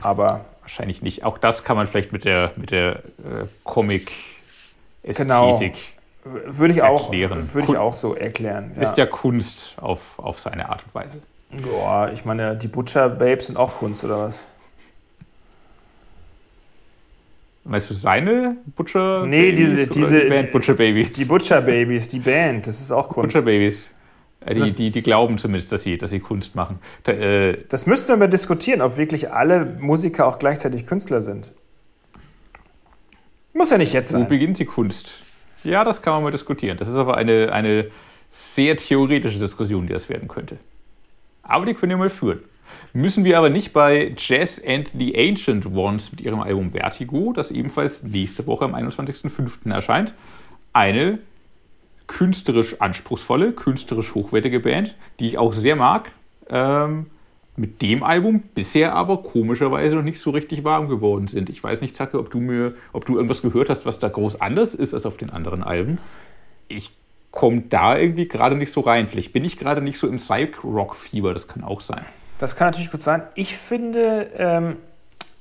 Aber 0.01 0.45
wahrscheinlich 0.61 1.01
nicht. 1.01 1.23
Auch 1.23 1.37
das 1.37 1.63
kann 1.63 1.77
man 1.77 1.87
vielleicht 1.87 2.11
mit 2.11 2.25
der, 2.25 2.51
mit 2.55 2.71
der 2.71 2.97
äh, 2.97 3.45
Comic-Ästhetik 3.63 5.15
genau. 5.15 5.59
Würde 6.45 6.73
ich, 6.73 6.81
auch, 6.81 7.11
würde 7.11 7.67
ich 7.69 7.77
auch 7.77 7.93
so 7.93 8.15
erklären. 8.15 8.71
Ja. 8.75 8.83
Ist 8.83 8.97
ja 8.97 9.05
Kunst 9.05 9.75
auf, 9.77 9.99
auf 10.17 10.39
seine 10.39 10.69
Art 10.69 10.83
und 10.85 10.95
Weise. 10.95 11.21
Boah, 11.63 12.09
ich 12.13 12.25
meine, 12.25 12.55
die 12.55 12.67
Butcher 12.67 13.09
Babes 13.09 13.47
sind 13.47 13.57
auch 13.57 13.77
Kunst, 13.77 14.03
oder 14.03 14.19
was? 14.19 14.47
Weißt 17.63 17.89
du 17.89 17.93
seine 17.93 18.57
Butcher 18.75 19.25
Nee, 19.25 19.51
Babys 19.51 19.57
diese, 19.57 19.87
diese 19.87 20.21
die 20.21 20.29
Band 20.29 20.51
Butcher 20.51 20.73
Babies. 20.73 21.13
Die 21.13 21.25
Butcher 21.25 21.61
Babies, 21.61 22.07
die 22.07 22.19
Band, 22.19 22.65
das 22.67 22.79
ist 22.79 22.91
auch 22.91 23.09
Kunst. 23.09 23.33
Butcher 23.33 23.45
Babies. 23.45 23.93
Äh, 24.45 24.55
die, 24.55 24.71
die, 24.73 24.89
die, 24.89 25.01
glauben 25.01 25.37
zumindest, 25.37 25.71
dass 25.71 25.83
sie, 25.83 25.97
dass 25.97 26.11
sie 26.11 26.19
Kunst 26.19 26.55
machen. 26.55 26.79
Da, 27.03 27.11
äh, 27.11 27.57
das 27.67 27.85
müssten 27.85 28.09
wir 28.09 28.17
mal 28.17 28.29
diskutieren, 28.29 28.81
ob 28.81 28.97
wirklich 28.97 29.31
alle 29.31 29.65
Musiker 29.65 30.27
auch 30.27 30.39
gleichzeitig 30.39 30.85
Künstler 30.85 31.21
sind. 31.21 31.53
Muss 33.53 33.71
ja 33.71 33.77
nicht 33.77 33.93
jetzt 33.93 34.11
sein. 34.11 34.21
Wo 34.21 34.25
beginnt 34.25 34.59
die 34.59 34.65
Kunst? 34.65 35.19
Ja, 35.63 35.83
das 35.83 36.01
kann 36.01 36.13
man 36.13 36.23
mal 36.23 36.31
diskutieren. 36.31 36.77
Das 36.77 36.87
ist 36.87 36.95
aber 36.95 37.17
eine, 37.17 37.51
eine 37.51 37.87
sehr 38.31 38.75
theoretische 38.77 39.39
Diskussion, 39.39 39.87
die 39.87 39.93
das 39.93 40.09
werden 40.09 40.27
könnte. 40.27 40.57
Aber 41.43 41.65
die 41.65 41.73
können 41.73 41.91
wir 41.91 41.97
mal 41.97 42.09
führen. 42.09 42.39
Müssen 42.93 43.23
wir 43.23 43.37
aber 43.37 43.49
nicht 43.49 43.73
bei 43.73 44.13
Jazz 44.17 44.61
and 44.65 44.91
the 44.97 45.17
Ancient 45.17 45.65
Ones 45.65 46.11
mit 46.11 46.21
ihrem 46.21 46.41
Album 46.41 46.71
Vertigo, 46.71 47.33
das 47.33 47.51
ebenfalls 47.51 48.03
nächste 48.03 48.45
Woche 48.47 48.65
am 48.65 48.75
21.05. 48.75 49.71
erscheint, 49.71 50.13
eine 50.73 51.19
künstlerisch 52.07 52.79
anspruchsvolle, 52.79 53.51
künstlerisch 53.51 54.15
hochwertige 54.15 54.59
Band, 54.59 54.95
die 55.19 55.27
ich 55.27 55.37
auch 55.37 55.53
sehr 55.53 55.75
mag, 55.75 56.11
ähm, 56.49 57.07
mit 57.57 57.81
dem 57.81 58.03
Album 58.03 58.43
bisher 58.53 58.93
aber 58.93 59.23
komischerweise 59.23 59.95
noch 59.95 60.03
nicht 60.03 60.19
so 60.19 60.29
richtig 60.29 60.63
warm 60.63 60.87
geworden 60.87 61.27
sind. 61.27 61.49
Ich 61.49 61.63
weiß 61.63 61.81
nicht, 61.81 61.95
Zacke, 61.95 62.19
ob 62.19 62.29
du 62.29 62.39
mir, 62.39 62.75
ob 62.93 63.05
du 63.05 63.15
irgendwas 63.15 63.41
gehört 63.41 63.69
hast, 63.69 63.85
was 63.85 63.97
da 63.97 64.09
groß 64.09 64.39
anders 64.39 64.75
ist 64.75 64.93
als 64.93 65.07
auf 65.07 65.17
den 65.17 65.31
anderen 65.31 65.63
Alben. 65.63 65.97
Ich 66.67 66.91
komme 67.31 67.63
da 67.67 67.97
irgendwie 67.97 68.27
gerade 68.27 68.55
nicht 68.55 68.71
so 68.71 68.81
rein. 68.81 69.09
Vielleicht 69.09 69.33
bin 69.33 69.43
ich 69.43 69.57
gerade 69.57 69.81
nicht 69.81 69.97
so 69.97 70.07
im 70.07 70.17
Psych-Rock-Fieber, 70.17 71.33
das 71.33 71.47
kann 71.47 71.63
auch 71.63 71.81
sein. 71.81 72.05
Das 72.37 72.55
kann 72.55 72.67
natürlich 72.67 72.91
gut 72.91 73.01
sein. 73.01 73.23
Ich 73.33 73.57
finde, 73.57 74.29
ähm, 74.37 74.75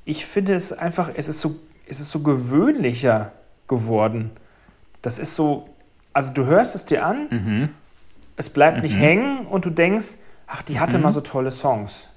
ich 0.07 0.25
finde 0.25 0.55
es 0.55 0.73
einfach, 0.73 1.11
es 1.15 1.29
ist 1.29 1.43
so, 1.43 1.57
es 1.87 2.01
ist 2.01 2.11
so 2.11 2.21
gewöhnlicher 2.21 3.33
geworden. 3.69 4.31
Das 5.03 5.19
ist 5.19 5.35
so, 5.35 5.69
also 6.15 6.33
du 6.33 6.47
hörst 6.47 6.75
es 6.75 6.87
dir 6.87 7.05
an, 7.05 7.29
mhm. 7.31 7.69
es 8.37 8.49
bleibt 8.49 8.79
mhm. 8.79 8.83
nicht 8.85 8.97
hängen 8.97 9.47
und 9.47 9.67
du 9.67 9.71
denkst, 9.71 10.17
ach, 10.47 10.63
die 10.63 10.81
hatte 10.81 10.99
mhm. 10.99 11.05
mal 11.05 11.11
so 11.11 11.21
tolle 11.21 11.51
Songs. 11.51 12.09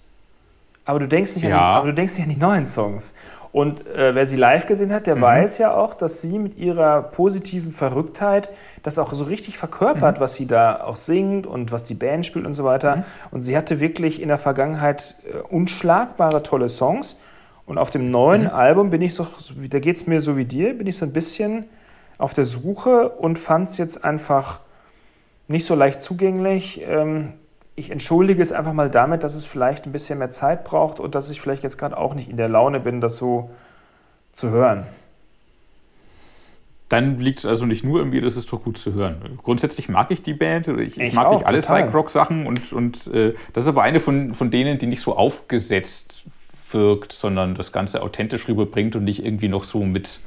Aber 0.86 1.00
du 1.00 1.08
denkst 1.08 1.36
nicht, 1.36 1.44
ja. 1.44 1.50
an, 1.50 1.58
die, 1.58 1.78
aber 1.78 1.88
du 1.88 1.94
denkst 1.94 2.14
nicht 2.16 2.24
an 2.24 2.34
die 2.34 2.40
neuen 2.40 2.66
Songs. 2.66 3.14
Und 3.52 3.88
äh, 3.88 4.14
wer 4.14 4.28
sie 4.28 4.38
live 4.38 4.68
gesehen 4.68 4.94
hat, 4.94 5.08
der 5.08 5.16
mhm. 5.16 5.22
weiß 5.22 5.58
ja 5.58 5.76
auch, 5.76 5.96
dass 5.96 6.22
sie 6.22 6.38
mit 6.38 6.58
ihrer 6.58 7.02
positiven 7.02 7.72
Verrücktheit 7.72 8.50
das 8.84 9.00
auch 9.00 9.12
so 9.14 9.26
richtig 9.26 9.58
verkörpert, 9.58 10.18
mhm. 10.18 10.22
was 10.22 10.36
sie 10.36 10.46
da 10.46 10.82
auch 10.84 10.96
singt 10.96 11.48
und 11.48 11.72
was 11.72 11.84
die 11.84 11.96
Band 11.96 12.26
spielt 12.26 12.46
und 12.46 12.54
so 12.54 12.64
weiter. 12.64 12.98
Mhm. 12.98 13.04
Und 13.32 13.42
sie 13.42 13.58
hatte 13.58 13.80
wirklich 13.80 14.22
in 14.22 14.28
der 14.28 14.38
Vergangenheit 14.38 15.16
äh, 15.26 15.38
unschlagbare, 15.38 16.44
tolle 16.44 16.70
Songs. 16.70 17.18
Und 17.66 17.78
auf 17.78 17.90
dem 17.90 18.12
neuen 18.12 18.44
mhm. 18.44 18.50
Album 18.50 18.90
bin 18.92 19.02
ich 19.02 19.16
so, 19.16 19.28
da 19.70 19.80
geht 19.80 19.96
es 19.96 20.08
mir 20.08 20.22
so 20.22 20.38
wie 20.38 20.46
dir, 20.46 20.76
bin 20.76 20.88
ich 20.88 20.98
so 20.98 21.06
ein 21.06 21.14
bisschen 21.14 21.66
auf 22.18 22.34
der 22.34 22.44
Suche 22.46 23.10
und 23.10 23.40
fand 23.40 23.70
es 23.70 23.78
jetzt 23.78 24.04
einfach 24.04 24.60
nicht 25.48 25.66
so 25.66 25.74
leicht 25.74 26.02
zugänglich. 26.02 26.82
Ähm, 26.88 27.34
ich 27.80 27.92
entschuldige 27.92 28.42
es 28.42 28.52
einfach 28.52 28.74
mal 28.74 28.90
damit, 28.90 29.24
dass 29.24 29.36
es 29.36 29.46
vielleicht 29.46 29.86
ein 29.86 29.92
bisschen 29.92 30.20
mehr 30.20 30.30
Zeit 30.30 30.66
braucht 30.66 31.00
und 31.00 31.16
dass 31.16 31.30
ich 31.30 31.40
vielleicht 31.40 31.64
jetzt 31.64 31.78
gerade 31.78 31.98
auch 31.98 32.14
nicht 32.14 32.30
in 32.30 32.38
der 32.38 32.50
Laune 32.50 32.80
bin, 32.80 33.00
das 33.00 33.18
so 33.18 33.50
zu 34.34 34.50
hören. 34.50 34.86
Dann 36.90 37.20
liegt 37.20 37.40
es 37.40 37.46
also 37.46 37.66
nicht 37.66 37.84
nur 37.84 38.04
mir, 38.04 38.22
das 38.22 38.36
ist 38.36 38.52
doch 38.52 38.64
gut 38.64 38.78
zu 38.78 38.94
hören. 38.94 39.40
Grundsätzlich 39.44 39.90
mag 39.90 40.12
ich 40.12 40.24
die 40.24 40.34
Band, 40.34 40.68
ich, 40.68 41.00
ich 41.00 41.14
mag 41.14 41.28
auch, 41.28 41.34
nicht 41.36 41.46
alle 41.46 41.60
Psych-Rock-Sachen 41.60 42.48
und, 42.48 42.74
und 42.74 43.08
äh, 43.08 43.34
das 43.54 43.64
ist 43.64 43.70
aber 43.70 43.84
eine 43.84 44.00
von, 44.00 44.34
von 44.34 44.52
denen, 44.52 44.78
die 44.78 44.88
nicht 44.88 45.02
so 45.02 45.16
aufgesetzt 45.16 46.26
wirkt, 46.72 47.14
sondern 47.14 47.56
das 47.56 47.72
Ganze 47.72 48.02
authentisch 48.02 48.48
rüberbringt 48.48 48.96
und 48.96 49.04
nicht 49.04 49.24
irgendwie 49.24 49.50
noch 49.50 49.64
so 49.64 49.84
mit 49.84 50.20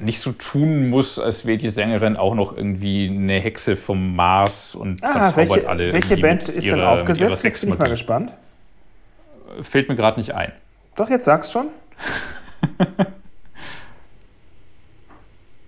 nicht 0.00 0.20
so 0.20 0.32
tun 0.32 0.88
muss, 0.88 1.18
als 1.18 1.46
wäre 1.46 1.58
die 1.58 1.68
Sängerin 1.68 2.16
auch 2.16 2.34
noch 2.34 2.56
irgendwie 2.56 3.08
eine 3.08 3.40
Hexe 3.40 3.76
vom 3.76 4.16
Mars 4.16 4.74
und 4.74 5.02
ah, 5.02 5.30
verzaubert 5.30 5.50
welche, 5.50 5.68
alle. 5.68 5.92
Welche 5.92 6.16
Band 6.16 6.48
ist 6.48 6.64
ihrer, 6.64 6.76
denn 6.76 6.86
aufgesetzt? 6.86 7.44
Jetzt 7.44 7.60
bin 7.60 7.70
ich 7.70 7.78
mal 7.78 7.88
gespannt. 7.88 8.32
Fällt 9.62 9.88
mir 9.88 9.96
gerade 9.96 10.18
nicht 10.18 10.34
ein. 10.34 10.52
Doch, 10.96 11.10
jetzt 11.10 11.24
sag's 11.24 11.52
schon. 11.52 11.68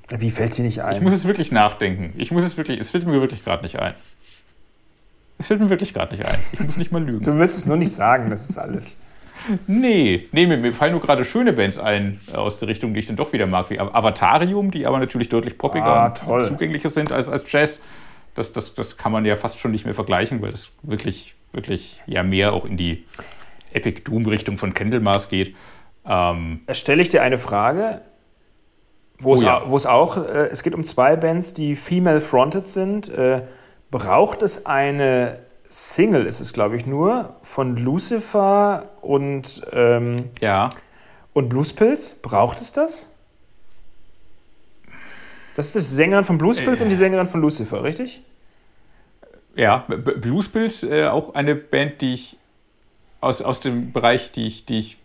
Wie 0.08 0.30
fällt 0.30 0.54
sie 0.54 0.62
nicht 0.62 0.80
ein? 0.82 0.96
Ich 0.96 1.02
muss 1.02 1.12
es 1.12 1.24
wirklich 1.24 1.50
nachdenken. 1.50 2.12
Ich 2.16 2.30
muss 2.30 2.44
es 2.44 2.56
wirklich, 2.56 2.78
es 2.80 2.90
fällt 2.90 3.06
mir 3.06 3.20
wirklich 3.20 3.44
gerade 3.44 3.62
nicht 3.62 3.78
ein. 3.78 3.94
Es 5.38 5.48
fällt 5.48 5.60
mir 5.60 5.68
wirklich 5.68 5.92
gerade 5.92 6.16
nicht 6.16 6.26
ein. 6.26 6.38
Ich 6.52 6.60
muss 6.60 6.76
nicht 6.76 6.92
mal 6.92 7.02
lügen. 7.02 7.24
Du 7.24 7.36
willst 7.38 7.58
es 7.58 7.66
nur 7.66 7.76
nicht 7.76 7.92
sagen, 7.92 8.30
das 8.30 8.48
ist 8.48 8.56
alles. 8.58 8.96
Nee, 9.66 10.28
nee, 10.32 10.46
mir, 10.46 10.56
mir 10.56 10.72
fallen 10.72 10.92
nur 10.92 11.00
gerade 11.00 11.24
schöne 11.24 11.52
Bands 11.52 11.78
ein 11.78 12.20
äh, 12.32 12.36
aus 12.36 12.58
der 12.58 12.68
Richtung, 12.68 12.94
die 12.94 13.00
ich 13.00 13.06
dann 13.06 13.16
doch 13.16 13.32
wieder 13.32 13.46
mag, 13.46 13.70
wie 13.70 13.78
Avatarium, 13.78 14.70
die 14.70 14.86
aber 14.86 14.98
natürlich 14.98 15.28
deutlich 15.28 15.58
poppiger 15.58 15.86
ah, 15.86 16.14
und 16.26 16.42
zugänglicher 16.42 16.90
sind 16.90 17.12
als, 17.12 17.28
als 17.28 17.50
Jazz. 17.50 17.80
Das, 18.34 18.52
das, 18.52 18.74
das 18.74 18.96
kann 18.96 19.12
man 19.12 19.24
ja 19.24 19.36
fast 19.36 19.58
schon 19.58 19.70
nicht 19.70 19.84
mehr 19.84 19.94
vergleichen, 19.94 20.42
weil 20.42 20.50
das 20.50 20.70
wirklich, 20.82 21.34
wirklich 21.52 22.02
ja 22.06 22.22
mehr 22.22 22.52
auch 22.52 22.64
in 22.64 22.76
die 22.76 23.04
Epic 23.72 24.02
Doom-Richtung 24.04 24.58
von 24.58 24.74
Candlemas 24.74 25.28
geht. 25.28 25.54
Ähm, 26.06 26.60
Stelle 26.70 27.02
ich 27.02 27.08
dir 27.08 27.22
eine 27.22 27.38
Frage, 27.38 28.02
wo, 29.18 29.32
oh, 29.32 29.34
es, 29.34 29.42
ja. 29.42 29.62
wo 29.66 29.76
es 29.76 29.86
auch, 29.86 30.16
äh, 30.16 30.48
es 30.50 30.62
geht 30.62 30.74
um 30.74 30.84
zwei 30.84 31.16
Bands, 31.16 31.54
die 31.54 31.76
female-fronted 31.76 32.68
sind. 32.68 33.08
Äh, 33.08 33.42
braucht 33.90 34.42
es 34.42 34.66
eine 34.66 35.38
Single 35.76 36.24
ist 36.24 36.40
es, 36.40 36.54
glaube 36.54 36.76
ich, 36.76 36.86
nur 36.86 37.36
von 37.42 37.76
Lucifer 37.76 38.88
und, 39.02 39.60
ähm, 39.72 40.16
ja. 40.40 40.70
und 41.34 41.50
Bluespilz. 41.50 42.14
Braucht 42.22 42.62
es 42.62 42.72
das? 42.72 43.08
Das 45.54 45.66
ist 45.66 45.74
die 45.74 45.94
Sängerin 45.94 46.24
von 46.24 46.38
Bluespilz 46.38 46.80
äh. 46.80 46.84
und 46.84 46.88
die 46.88 46.96
Sängerin 46.96 47.26
von 47.26 47.42
Lucifer, 47.42 47.82
richtig? 47.82 48.22
Ja, 49.54 49.84
Bluespilz, 49.88 50.82
äh, 50.82 51.08
auch 51.08 51.34
eine 51.34 51.54
Band, 51.54 52.00
die 52.00 52.14
ich 52.14 52.38
aus, 53.20 53.42
aus 53.42 53.60
dem 53.60 53.92
Bereich, 53.92 54.32
die 54.32 54.46
ich, 54.46 54.64
die 54.64 54.78
ich 54.78 54.98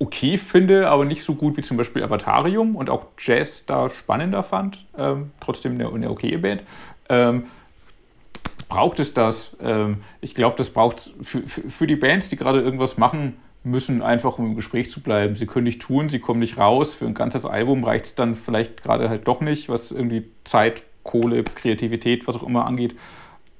okay 0.00 0.36
finde, 0.36 0.88
aber 0.88 1.04
nicht 1.04 1.22
so 1.22 1.36
gut 1.36 1.56
wie 1.56 1.62
zum 1.62 1.76
Beispiel 1.76 2.02
Avatarium 2.02 2.74
und 2.74 2.90
auch 2.90 3.06
Jazz 3.18 3.66
da 3.66 3.88
spannender 3.88 4.42
fand. 4.42 4.84
Ähm, 4.98 5.30
trotzdem 5.40 5.74
eine, 5.74 5.88
eine 5.88 6.10
okaye 6.10 6.38
Band. 6.38 6.64
Ähm, 7.08 7.44
braucht 8.72 9.00
es 9.00 9.12
das? 9.12 9.54
Ähm, 9.60 9.98
ich 10.22 10.34
glaube, 10.34 10.56
das 10.56 10.70
braucht 10.70 11.12
für, 11.20 11.42
für, 11.46 11.86
die 11.86 11.96
Bands, 11.96 12.30
die 12.30 12.36
gerade 12.36 12.62
irgendwas 12.62 12.96
machen 12.96 13.36
müssen, 13.64 14.00
einfach 14.00 14.38
um 14.38 14.46
im 14.46 14.56
Gespräch 14.56 14.90
zu 14.90 15.02
bleiben. 15.02 15.36
Sie 15.36 15.44
können 15.44 15.64
nicht 15.64 15.82
tun, 15.82 16.08
sie 16.08 16.20
kommen 16.20 16.40
nicht 16.40 16.56
raus. 16.56 16.94
Für 16.94 17.04
ein 17.04 17.12
ganzes 17.12 17.44
Album 17.44 17.84
reicht 17.84 18.06
es 18.06 18.14
dann 18.14 18.34
vielleicht 18.34 18.82
gerade 18.82 19.10
halt 19.10 19.28
doch 19.28 19.42
nicht, 19.42 19.68
was 19.68 19.90
irgendwie 19.90 20.24
Zeit, 20.44 20.84
Kohle, 21.02 21.44
Kreativität, 21.44 22.26
was 22.26 22.36
auch 22.36 22.44
immer 22.44 22.64
angeht. 22.64 22.96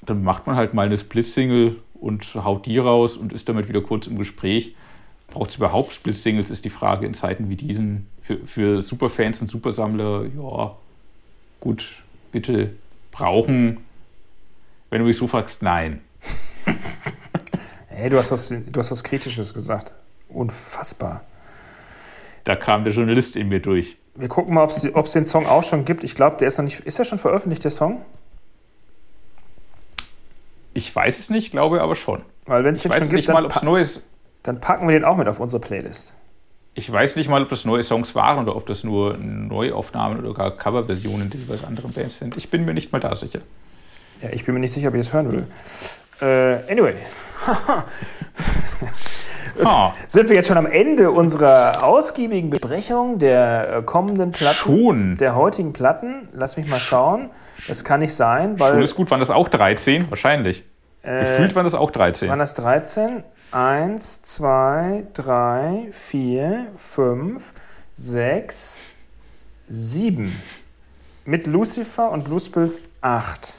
Dann 0.01 0.25
macht 0.25 0.47
man 0.47 0.57
halt 0.57 0.73
mal 0.73 0.87
eine 0.87 0.97
Split-Single 0.97 1.77
und 2.01 2.35
haut 2.35 2.65
die 2.65 2.79
raus 2.79 3.19
und 3.19 3.35
ist 3.35 3.51
damit 3.51 3.69
wieder 3.69 3.83
kurz 3.83 4.07
im 4.07 4.17
Gespräch. 4.19 4.75
Braucht 5.29 5.51
es 5.51 5.57
überhaupt 5.57 5.93
Split-Singles, 5.93 6.51
ist 6.51 6.65
die 6.65 6.71
Frage 6.71 7.05
in 7.05 7.13
Zeiten 7.13 7.51
wie 7.51 7.57
diesen. 7.57 8.07
Für, 8.23 8.39
für 8.47 8.83
Superfans 8.83 9.43
und 9.43 9.51
Supersammler, 9.51 10.25
ja, 10.35 10.77
gut, 11.61 12.03
bitte 12.31 12.71
brauchen 13.11 13.79
wenn 14.93 14.99
du 14.99 15.07
mich 15.07 15.17
so 15.17 15.27
fragst, 15.27 15.63
nein. 15.63 16.03
hey, 17.89 18.11
du 18.11 18.19
hast, 18.19 18.31
was, 18.31 18.51
du 18.51 18.79
hast 18.79 18.91
was 18.91 19.03
Kritisches 19.03 19.55
gesagt. 19.55 19.95
Unfassbar. 20.29 21.23
Da 22.45 22.57
kam 22.57 22.85
der 22.85 22.93
Journalist 22.93 23.37
in 23.37 23.49
mir 23.49 23.61
durch. 23.61 23.97
Wir 24.17 24.29
gucken 24.29 24.53
mal, 24.53 24.65
ob 24.65 25.07
es 25.07 25.13
den 25.13 25.25
Song 25.25 25.47
auch 25.47 25.63
schon 25.63 25.87
gibt. 25.87 26.05
Ich 26.05 26.15
glaube, 26.15 26.37
der 26.37 26.49
ist 26.49 26.59
noch 26.59 26.65
nicht. 26.65 26.81
Ist 26.81 26.99
er 26.99 27.07
schon 27.07 27.19
veröffentlicht, 27.19 27.65
der 27.65 27.71
Song? 27.71 28.05
Ich 30.75 30.95
weiß 30.95 31.19
es 31.19 31.31
nicht, 31.31 31.53
glaube 31.53 31.81
aber 31.81 31.97
schon. 31.97 32.23
Weil 32.45 32.63
wenn 32.63 32.75
es 32.75 32.83
den 32.83 32.93
schon 32.93 33.09
gibt, 33.09 33.27
dann, 33.27 33.45
mal, 33.45 33.51
neues 33.63 34.03
dann 34.43 34.61
packen 34.61 34.87
wir 34.89 34.93
den 34.93 35.07
auch 35.07 35.17
mit 35.17 35.27
auf 35.27 35.41
unsere 35.41 35.61
Playlist. 35.61 36.13
Ich 36.75 36.93
weiß 36.93 37.17
nicht 37.17 37.31
mal, 37.31 37.43
ob 37.43 37.49
das 37.49 37.65
neue 37.65 37.83
Songs 37.83 38.15
waren 38.15 38.43
oder 38.43 38.57
ob 38.57 38.67
das 38.67 38.85
nur 38.85 39.17
Neuaufnahmen 39.17 40.19
oder 40.19 40.35
gar 40.35 40.51
Coverversionen 40.51 41.31
die 41.31 41.39
jeweils 41.39 41.65
anderen 41.65 41.93
Bands 41.93 42.19
sind. 42.19 42.37
Ich 42.37 42.51
bin 42.51 42.67
mir 42.67 42.75
nicht 42.75 42.93
mal 42.93 43.01
da 43.01 43.15
sicher. 43.15 43.41
Ja, 44.23 44.29
ich 44.31 44.45
bin 44.45 44.55
mir 44.55 44.61
nicht 44.61 44.73
sicher, 44.73 44.89
ob 44.89 44.95
ich 44.95 45.01
es 45.01 45.13
hören 45.13 45.33
will. 45.33 45.47
Äh, 46.21 46.71
anyway. 46.71 46.95
oh. 49.65 49.91
Sind 50.07 50.29
wir 50.29 50.37
jetzt 50.37 50.47
schon 50.47 50.57
am 50.57 50.67
Ende 50.67 51.11
unserer 51.11 51.83
ausgiebigen 51.83 52.51
Besprechung 52.51 53.19
der 53.19 53.79
äh, 53.79 53.83
kommenden 53.83 54.31
Platten? 54.31 54.57
Schon. 54.57 55.17
Der 55.17 55.35
heutigen 55.35 55.73
Platten? 55.73 56.29
Lass 56.33 56.57
mich 56.57 56.69
mal 56.69 56.79
schauen. 56.79 57.31
Das 57.67 57.85
kann 57.85 58.01
nicht 58.01 58.15
sein, 58.15 58.61
weil. 58.61 58.75
Schon 58.75 58.83
ist 58.83 58.95
gut. 58.95 59.11
Waren 59.11 59.21
das 59.21 59.31
auch 59.31 59.49
13? 59.49 60.09
Wahrscheinlich. 60.11 60.65
Äh, 61.03 61.21
Gefühlt 61.21 61.57
waren 61.57 61.65
das 61.65 61.75
auch 61.75 61.91
13. 61.91 62.29
Waren 62.29 62.39
das 62.39 62.55
13? 62.55 63.25
1, 63.51 64.23
2, 64.23 65.05
3, 65.13 65.89
4, 65.91 66.67
5, 66.77 67.53
6, 67.97 68.83
7. 69.69 70.33
Mit 71.25 71.47
Lucifer 71.47 72.11
und 72.11 72.25
Bluespills 72.25 72.81
8. 73.01 73.55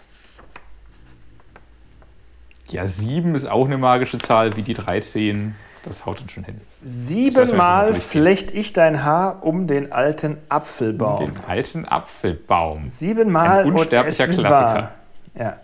Ja, 2.73 2.87
sieben 2.87 3.35
ist 3.35 3.45
auch 3.45 3.65
eine 3.65 3.77
magische 3.77 4.17
Zahl, 4.17 4.55
wie 4.55 4.63
die 4.63 4.73
13. 4.73 5.53
Das 5.83 6.07
haut 6.07 6.19
uns 6.21 6.31
schon 6.31 6.43
hin. 6.43 6.59
Siebenmal 6.81 7.93
flecht 7.93 8.49
ich 8.49 8.73
dein 8.73 9.03
Haar 9.03 9.43
um 9.43 9.67
den 9.67 9.91
alten 9.91 10.37
Apfelbaum. 10.49 11.19
Um 11.19 11.25
den 11.35 11.45
alten 11.45 11.85
Apfelbaum. 11.85 12.89
Siebenmal 12.89 13.59
Ein 13.59 13.73
unsterblicher 13.73 14.23
und 14.25 14.39
Klassiker. 14.39 14.93
Ja. 15.37 15.57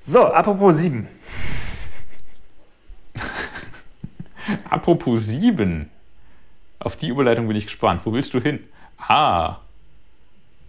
So, 0.00 0.26
apropos 0.26 0.76
sieben. 0.76 1.08
apropos 4.68 5.24
sieben. 5.24 5.90
Auf 6.78 6.96
die 6.96 7.08
Überleitung 7.08 7.48
bin 7.48 7.56
ich 7.56 7.64
gespannt. 7.64 8.02
Wo 8.04 8.12
willst 8.12 8.34
du 8.34 8.40
hin? 8.40 8.60
Ah, 8.98 9.56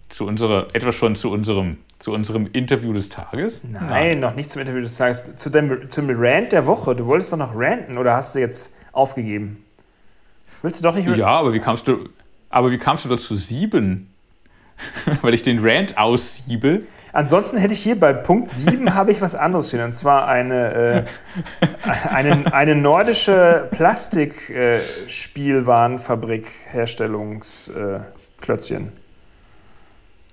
zu 0.08 0.26
unserer, 0.26 0.68
etwas 0.72 0.94
schon 0.94 1.16
zu 1.16 1.30
unserem, 1.30 1.76
zu 2.02 2.12
unserem 2.12 2.48
Interview 2.52 2.92
des 2.92 3.08
Tages? 3.10 3.62
Nein, 3.62 3.86
Nein. 3.88 4.18
noch 4.18 4.34
nicht 4.34 4.50
zum 4.50 4.60
Interview 4.60 4.82
des 4.82 4.96
Tages. 4.96 5.36
Zu 5.36 5.50
dem, 5.50 5.88
zum 5.88 6.08
Rant 6.10 6.50
der 6.50 6.66
Woche. 6.66 6.96
Du 6.96 7.06
wolltest 7.06 7.32
doch 7.32 7.38
noch 7.38 7.54
ranten 7.54 7.96
oder 7.96 8.14
hast 8.14 8.34
du 8.34 8.40
jetzt 8.40 8.74
aufgegeben? 8.90 9.64
Willst 10.62 10.80
du 10.80 10.84
doch 10.84 10.96
nicht 10.96 11.06
Ja, 11.16 11.28
aber 11.28 11.52
wie 11.52 11.60
kamst 11.60 11.86
du, 11.86 12.08
aber 12.50 12.72
wie 12.72 12.78
kamst 12.78 13.04
du 13.04 13.08
dazu 13.08 13.36
sieben? 13.36 14.12
Weil 15.22 15.32
ich 15.32 15.44
den 15.44 15.64
Rant 15.64 15.96
aussiebe. 15.96 16.82
Ansonsten 17.12 17.58
hätte 17.58 17.74
ich 17.74 17.82
hier 17.82 18.00
bei 18.00 18.12
Punkt 18.12 18.50
7 18.50 18.94
habe 18.94 19.12
ich 19.12 19.20
was 19.20 19.36
anderes 19.36 19.68
stehen. 19.68 19.84
Und 19.84 19.92
zwar 19.92 20.26
eine, 20.26 20.72
äh, 20.72 21.04
eine, 22.08 22.52
eine 22.52 22.74
nordische 22.74 23.68
Plastikspielwarenfabrik 23.70 26.48
äh. 26.72 28.00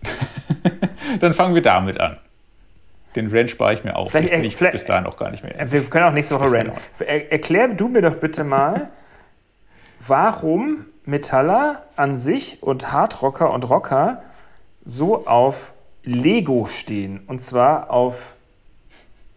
Dann 1.20 1.34
fangen 1.34 1.56
wir 1.56 1.62
damit 1.62 2.00
an. 2.00 2.18
Den 3.16 3.36
Rant 3.36 3.50
spare 3.50 3.74
ich 3.74 3.84
mir 3.84 3.95
auf. 3.95 4.12
Vielleicht, 4.12 4.32
ich 4.32 4.56
vielleicht, 4.56 4.74
bis 4.74 4.86
dahin 4.86 5.06
auch 5.06 5.18
gar 5.18 5.32
nicht 5.32 5.43
mehr. 5.43 5.54
Wir 5.72 5.82
können 5.84 6.06
auch 6.06 6.14
nächste 6.14 6.36
Woche 6.36 6.52
ranten. 6.52 6.74
Er, 7.00 7.32
erklär 7.32 7.68
du 7.70 7.88
mir 7.88 8.02
doch 8.02 8.16
bitte 8.16 8.43
mal, 8.43 8.89
warum 10.06 10.86
Metaller 11.06 11.84
an 11.95 12.18
sich 12.18 12.62
und 12.62 12.91
Hardrocker 12.91 13.52
und 13.52 13.68
Rocker 13.70 14.22
so 14.86 15.26
auf 15.28 15.74
Lego 16.04 16.66
stehen. 16.66 17.22
Und 17.28 17.41
zwar 17.41 17.89
auf 17.89 18.36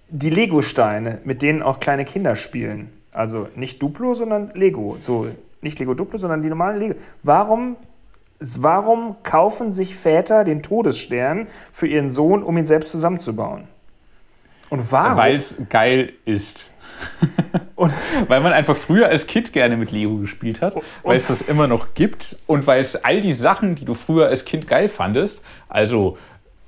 die 0.08 0.30
Lego-Steine, 0.30 1.20
mit 1.24 1.42
denen 1.42 1.62
auch 1.62 1.80
kleine 1.80 2.04
Kinder 2.04 2.36
spielen. 2.36 2.92
Also 3.12 3.48
nicht 3.56 3.82
Duplo, 3.82 4.14
sondern 4.14 4.50
Lego. 4.54 4.96
So, 4.98 5.28
nicht 5.62 5.78
Lego 5.78 5.94
Duplo, 5.94 6.18
sondern 6.18 6.42
die 6.42 6.48
normalen 6.48 6.78
Lego. 6.78 6.94
Warum 7.22 7.76
Warum 8.58 9.16
kaufen 9.22 9.72
sich 9.72 9.94
Väter 9.94 10.44
den 10.44 10.62
Todesstern 10.62 11.46
für 11.70 11.86
ihren 11.86 12.10
Sohn, 12.10 12.42
um 12.42 12.56
ihn 12.56 12.64
selbst 12.64 12.90
zusammenzubauen? 12.90 13.68
Und 14.70 14.90
warum? 14.90 15.18
Weil 15.18 15.36
es 15.36 15.54
geil 15.68 16.12
ist. 16.24 16.70
weil 18.28 18.40
man 18.40 18.52
einfach 18.52 18.76
früher 18.76 19.08
als 19.08 19.26
Kind 19.26 19.52
gerne 19.52 19.76
mit 19.76 19.90
Lego 19.90 20.16
gespielt 20.18 20.62
hat, 20.62 20.76
weil 21.02 21.16
es 21.16 21.26
das 21.26 21.42
immer 21.42 21.66
noch 21.66 21.94
gibt 21.94 22.36
und 22.46 22.66
weil 22.66 22.80
es 22.80 22.96
all 22.96 23.20
die 23.20 23.32
Sachen, 23.32 23.74
die 23.74 23.84
du 23.84 23.94
früher 23.94 24.28
als 24.28 24.44
Kind 24.44 24.68
geil 24.68 24.88
fandest, 24.88 25.42
also 25.68 26.16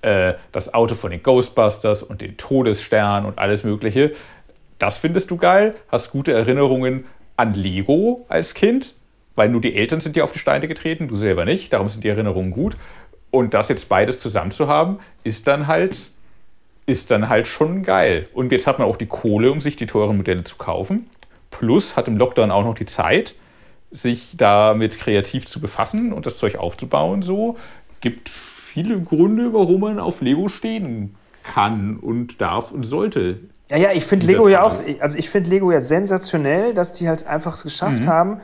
äh, 0.02 0.34
das 0.50 0.74
Auto 0.74 0.96
von 0.96 1.12
den 1.12 1.22
Ghostbusters 1.22 2.02
und 2.02 2.20
den 2.20 2.36
Todesstern 2.36 3.26
und 3.26 3.38
alles 3.38 3.62
Mögliche, 3.64 4.12
das 4.78 4.98
findest 4.98 5.30
du 5.30 5.36
geil, 5.36 5.76
hast 5.88 6.10
gute 6.10 6.32
Erinnerungen 6.32 7.04
an 7.36 7.54
Lego 7.54 8.24
als 8.28 8.54
Kind 8.54 8.94
weil 9.34 9.48
nur 9.48 9.60
die 9.60 9.74
Eltern 9.74 10.00
sind 10.00 10.16
dir 10.16 10.24
auf 10.24 10.32
die 10.32 10.38
Steine 10.38 10.68
getreten, 10.68 11.08
du 11.08 11.16
selber 11.16 11.44
nicht, 11.44 11.72
darum 11.72 11.88
sind 11.88 12.04
die 12.04 12.08
Erinnerungen 12.08 12.50
gut. 12.50 12.76
Und 13.30 13.52
das 13.52 13.68
jetzt 13.68 13.88
beides 13.88 14.20
zusammen 14.20 14.52
zu 14.52 14.68
haben, 14.68 14.98
ist 15.24 15.48
dann 15.48 15.66
halt, 15.66 16.10
ist 16.86 17.10
dann 17.10 17.28
halt 17.28 17.46
schon 17.48 17.82
geil. 17.82 18.28
Und 18.32 18.52
jetzt 18.52 18.66
hat 18.66 18.78
man 18.78 18.86
auch 18.86 18.96
die 18.96 19.06
Kohle, 19.06 19.50
um 19.50 19.60
sich 19.60 19.74
die 19.74 19.86
teuren 19.86 20.16
Modelle 20.16 20.44
zu 20.44 20.56
kaufen. 20.56 21.10
Plus 21.50 21.96
hat 21.96 22.06
im 22.06 22.16
Lockdown 22.16 22.50
auch 22.50 22.64
noch 22.64 22.74
die 22.74 22.86
Zeit, 22.86 23.34
sich 23.90 24.36
damit 24.36 24.98
kreativ 24.98 25.46
zu 25.46 25.60
befassen 25.60 26.12
und 26.12 26.26
das 26.26 26.38
Zeug 26.38 26.56
aufzubauen. 26.56 27.22
So 27.22 27.56
gibt 28.00 28.28
viele 28.28 29.00
Gründe, 29.00 29.52
warum 29.52 29.80
man 29.80 29.98
auf 29.98 30.20
Lego 30.20 30.48
stehen 30.48 31.14
kann 31.44 31.96
und 31.96 32.40
darf 32.40 32.72
und 32.72 32.84
sollte. 32.84 33.38
Ja, 33.70 33.78
ja, 33.78 33.92
ich 33.92 34.04
finde 34.04 34.26
Lego 34.26 34.48
ja 34.48 34.62
auch, 34.62 34.74
also 35.00 35.18
ich 35.18 35.30
finde 35.30 35.50
Lego 35.50 35.70
ja 35.70 35.80
sensationell, 35.80 36.74
dass 36.74 36.92
die 36.92 37.08
halt 37.08 37.26
einfach 37.26 37.54
es 37.54 37.62
geschafft 37.62 38.04
mhm. 38.04 38.08
haben, 38.08 38.40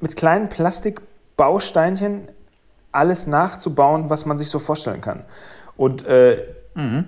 mit 0.00 0.16
kleinen 0.16 0.48
Plastikbausteinchen 0.48 2.28
alles 2.92 3.26
nachzubauen, 3.26 4.10
was 4.10 4.26
man 4.26 4.36
sich 4.36 4.48
so 4.48 4.58
vorstellen 4.58 5.00
kann. 5.00 5.24
Und 5.76 6.06
äh, 6.06 6.44
mhm. 6.74 7.06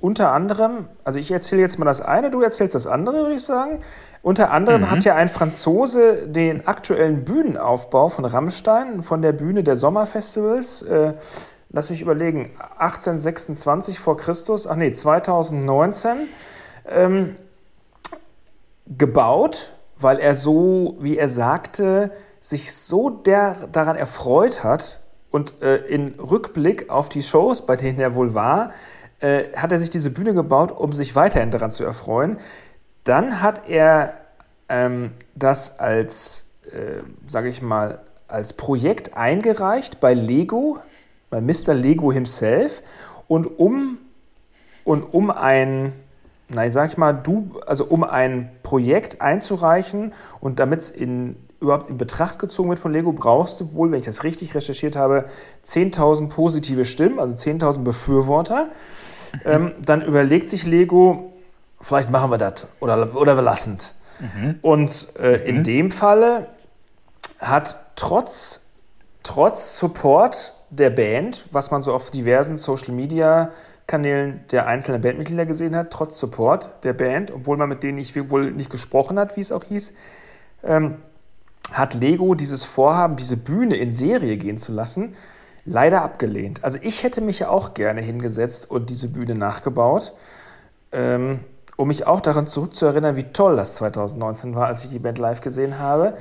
unter 0.00 0.32
anderem, 0.32 0.88
also 1.04 1.18
ich 1.18 1.30
erzähle 1.30 1.62
jetzt 1.62 1.78
mal 1.78 1.84
das 1.84 2.00
eine, 2.00 2.30
du 2.30 2.42
erzählst 2.42 2.74
das 2.74 2.86
andere, 2.86 3.18
würde 3.22 3.34
ich 3.34 3.44
sagen. 3.44 3.80
Unter 4.22 4.50
anderem 4.50 4.82
mhm. 4.82 4.90
hat 4.90 5.04
ja 5.04 5.14
ein 5.14 5.28
Franzose 5.28 6.26
den 6.26 6.66
aktuellen 6.66 7.24
Bühnenaufbau 7.24 8.08
von 8.10 8.24
Rammstein, 8.24 9.02
von 9.02 9.22
der 9.22 9.32
Bühne 9.32 9.64
der 9.64 9.76
Sommerfestivals, 9.76 10.82
äh, 10.82 11.14
lass 11.70 11.88
mich 11.88 12.02
überlegen, 12.02 12.50
1826 12.78 13.98
vor 13.98 14.16
Christus, 14.16 14.66
ach 14.66 14.76
nee, 14.76 14.92
2019, 14.92 16.28
ähm, 16.86 17.36
gebaut, 18.86 19.72
weil 19.98 20.18
er 20.18 20.34
so, 20.34 20.96
wie 21.00 21.16
er 21.16 21.28
sagte, 21.28 22.10
sich 22.40 22.74
so 22.74 23.10
der, 23.10 23.68
daran 23.70 23.96
erfreut 23.96 24.64
hat 24.64 25.00
und 25.30 25.62
äh, 25.62 25.76
in 25.76 26.14
Rückblick 26.18 26.90
auf 26.90 27.08
die 27.08 27.22
Shows, 27.22 27.66
bei 27.66 27.76
denen 27.76 28.00
er 28.00 28.14
wohl 28.14 28.34
war, 28.34 28.72
äh, 29.20 29.52
hat 29.54 29.70
er 29.70 29.78
sich 29.78 29.90
diese 29.90 30.10
Bühne 30.10 30.34
gebaut, 30.34 30.72
um 30.72 30.92
sich 30.92 31.14
weiterhin 31.14 31.50
daran 31.50 31.70
zu 31.70 31.84
erfreuen. 31.84 32.38
Dann 33.04 33.42
hat 33.42 33.68
er 33.68 34.14
ähm, 34.68 35.12
das 35.34 35.78
als, 35.78 36.50
äh, 36.66 37.02
sage 37.26 37.48
ich 37.48 37.60
mal, 37.60 38.00
als 38.28 38.54
Projekt 38.54 39.16
eingereicht 39.16 40.00
bei 40.00 40.14
Lego, 40.14 40.78
bei 41.28 41.40
Mr. 41.40 41.74
Lego 41.74 42.12
himself. 42.12 42.82
Und 43.28 43.58
um, 43.58 43.98
und 44.84 45.02
um 45.12 45.30
ein, 45.30 45.92
nein, 46.48 46.72
sag 46.72 46.90
ich 46.90 46.96
mal, 46.96 47.12
du, 47.12 47.60
also 47.66 47.84
um 47.84 48.04
ein 48.04 48.50
Projekt 48.62 49.20
einzureichen 49.20 50.14
und 50.40 50.58
damit 50.58 50.80
es 50.80 50.90
in 50.90 51.36
überhaupt 51.60 51.90
in 51.90 51.98
Betracht 51.98 52.38
gezogen 52.38 52.70
wird 52.70 52.78
von 52.78 52.92
Lego, 52.92 53.12
brauchst 53.12 53.60
du 53.60 53.72
wohl, 53.74 53.90
wenn 53.90 54.00
ich 54.00 54.06
das 54.06 54.24
richtig 54.24 54.54
recherchiert 54.54 54.96
habe, 54.96 55.26
10.000 55.64 56.28
positive 56.28 56.84
Stimmen, 56.84 57.18
also 57.18 57.34
10.000 57.34 57.84
Befürworter. 57.84 58.64
Mhm. 58.64 59.40
Ähm, 59.44 59.72
dann 59.84 60.02
überlegt 60.02 60.48
sich 60.48 60.66
Lego, 60.66 61.32
vielleicht 61.80 62.10
machen 62.10 62.30
wir 62.30 62.38
das 62.38 62.66
oder, 62.80 63.14
oder 63.14 63.36
wir 63.36 63.42
lassen 63.42 63.76
es. 63.78 63.94
Mhm. 64.20 64.58
Und 64.62 65.08
äh, 65.18 65.38
mhm. 65.38 65.44
in 65.44 65.64
dem 65.64 65.90
Falle 65.90 66.46
hat 67.38 67.76
trotz, 67.96 68.62
trotz 69.22 69.78
Support 69.78 70.54
der 70.70 70.90
Band, 70.90 71.46
was 71.52 71.70
man 71.70 71.82
so 71.82 71.92
auf 71.92 72.10
diversen 72.10 72.56
Social 72.56 72.94
Media 72.94 73.50
Kanälen 73.86 74.44
der 74.52 74.68
einzelnen 74.68 75.00
Bandmitglieder 75.00 75.46
gesehen 75.46 75.74
hat, 75.74 75.90
trotz 75.90 76.18
Support 76.20 76.84
der 76.84 76.92
Band, 76.92 77.32
obwohl 77.32 77.56
man 77.56 77.68
mit 77.68 77.82
denen 77.82 77.96
nicht, 77.96 78.14
wohl 78.30 78.52
nicht 78.52 78.70
gesprochen 78.70 79.18
hat, 79.18 79.36
wie 79.36 79.40
es 79.40 79.50
auch 79.50 79.64
hieß, 79.64 79.94
ähm, 80.62 80.98
hat 81.72 81.94
Lego 81.94 82.34
dieses 82.34 82.64
Vorhaben, 82.64 83.16
diese 83.16 83.36
Bühne 83.36 83.76
in 83.76 83.92
Serie 83.92 84.36
gehen 84.36 84.56
zu 84.56 84.72
lassen, 84.72 85.14
leider 85.64 86.02
abgelehnt. 86.02 86.64
Also 86.64 86.78
ich 86.82 87.02
hätte 87.02 87.20
mich 87.20 87.40
ja 87.40 87.48
auch 87.48 87.74
gerne 87.74 88.00
hingesetzt 88.00 88.70
und 88.70 88.90
diese 88.90 89.08
Bühne 89.08 89.34
nachgebaut, 89.34 90.14
ähm, 90.92 91.40
um 91.76 91.88
mich 91.88 92.06
auch 92.06 92.20
daran 92.20 92.46
zurückzuerinnern, 92.46 93.16
wie 93.16 93.24
toll 93.32 93.56
das 93.56 93.76
2019 93.76 94.54
war, 94.54 94.66
als 94.66 94.84
ich 94.84 94.90
die 94.90 94.98
Band 94.98 95.18
live 95.18 95.40
gesehen 95.40 95.78
habe. 95.78 96.14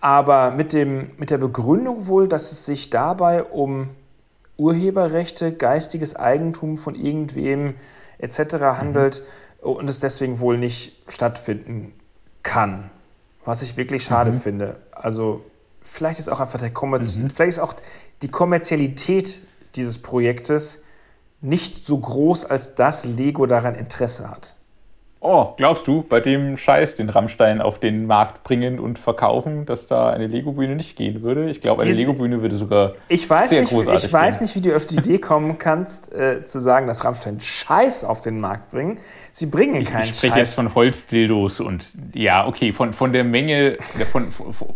Aber 0.00 0.50
mit, 0.52 0.72
dem, 0.72 1.10
mit 1.18 1.30
der 1.30 1.38
Begründung 1.38 2.06
wohl, 2.06 2.28
dass 2.28 2.52
es 2.52 2.64
sich 2.64 2.90
dabei 2.90 3.44
um 3.44 3.90
Urheberrechte, 4.56 5.52
geistiges 5.52 6.16
Eigentum 6.16 6.76
von 6.76 6.94
irgendwem 6.94 7.74
etc. 8.18 8.54
handelt 8.78 9.22
mhm. 9.62 9.70
und 9.70 9.90
es 9.90 10.00
deswegen 10.00 10.40
wohl 10.40 10.56
nicht 10.58 11.02
stattfinden 11.08 11.92
kann 12.42 12.90
was 13.48 13.62
ich 13.62 13.78
wirklich 13.78 14.04
schade 14.04 14.30
mhm. 14.30 14.40
finde. 14.40 14.76
Also 14.92 15.42
vielleicht 15.80 16.18
ist 16.18 16.28
auch 16.28 16.38
einfach 16.38 16.58
der 16.58 16.70
Kommerz 16.70 17.16
mhm. 17.16 17.30
vielleicht 17.30 17.56
ist 17.56 17.58
auch 17.60 17.72
die 18.20 18.28
Kommerzialität 18.28 19.40
dieses 19.74 20.02
Projektes 20.02 20.84
nicht 21.40 21.86
so 21.86 21.98
groß, 21.98 22.44
als 22.44 22.74
dass 22.74 23.06
Lego 23.06 23.46
daran 23.46 23.74
Interesse 23.74 24.30
hat. 24.30 24.56
Oh, 25.20 25.54
glaubst 25.56 25.88
du, 25.88 26.02
bei 26.02 26.20
dem 26.20 26.56
Scheiß, 26.56 26.94
den 26.94 27.08
Rammstein 27.08 27.60
auf 27.60 27.80
den 27.80 28.06
Markt 28.06 28.44
bringen 28.44 28.78
und 28.78 29.00
verkaufen, 29.00 29.66
dass 29.66 29.88
da 29.88 30.10
eine 30.10 30.28
Lego-Bühne 30.28 30.76
nicht 30.76 30.96
gehen 30.96 31.22
würde? 31.22 31.50
Ich 31.50 31.60
glaube, 31.60 31.82
eine 31.82 31.92
Lego-Bühne 31.92 32.40
würde 32.40 32.54
sogar 32.54 32.92
ich 33.08 33.28
weiß 33.28 33.50
sehr 33.50 33.62
nicht, 33.62 33.70
großartig 33.70 34.04
Ich 34.04 34.12
weiß 34.12 34.38
gehen. 34.38 34.44
nicht, 34.44 34.54
wie 34.54 34.60
du 34.60 34.76
auf 34.76 34.86
die 34.86 34.96
Idee 34.96 35.18
kommen 35.18 35.58
kannst, 35.58 36.12
äh, 36.12 36.44
zu 36.44 36.60
sagen, 36.60 36.86
dass 36.86 37.04
Rammstein 37.04 37.40
Scheiß 37.40 38.04
auf 38.04 38.20
den 38.20 38.40
Markt 38.40 38.70
bringen. 38.70 38.98
Sie 39.32 39.46
bringen 39.46 39.84
keinen 39.84 40.06
Scheiß. 40.06 40.10
Ich 40.10 40.16
spreche 40.18 40.38
jetzt 40.38 40.54
von 40.54 40.74
Holzdildos 40.76 41.60
und 41.60 41.84
ja, 42.14 42.46
okay, 42.46 42.72
von, 42.72 42.92
von 42.92 43.12
der 43.12 43.24
Menge, 43.24 43.76
von, 44.12 44.24
von, 44.30 44.54
von 44.54 44.74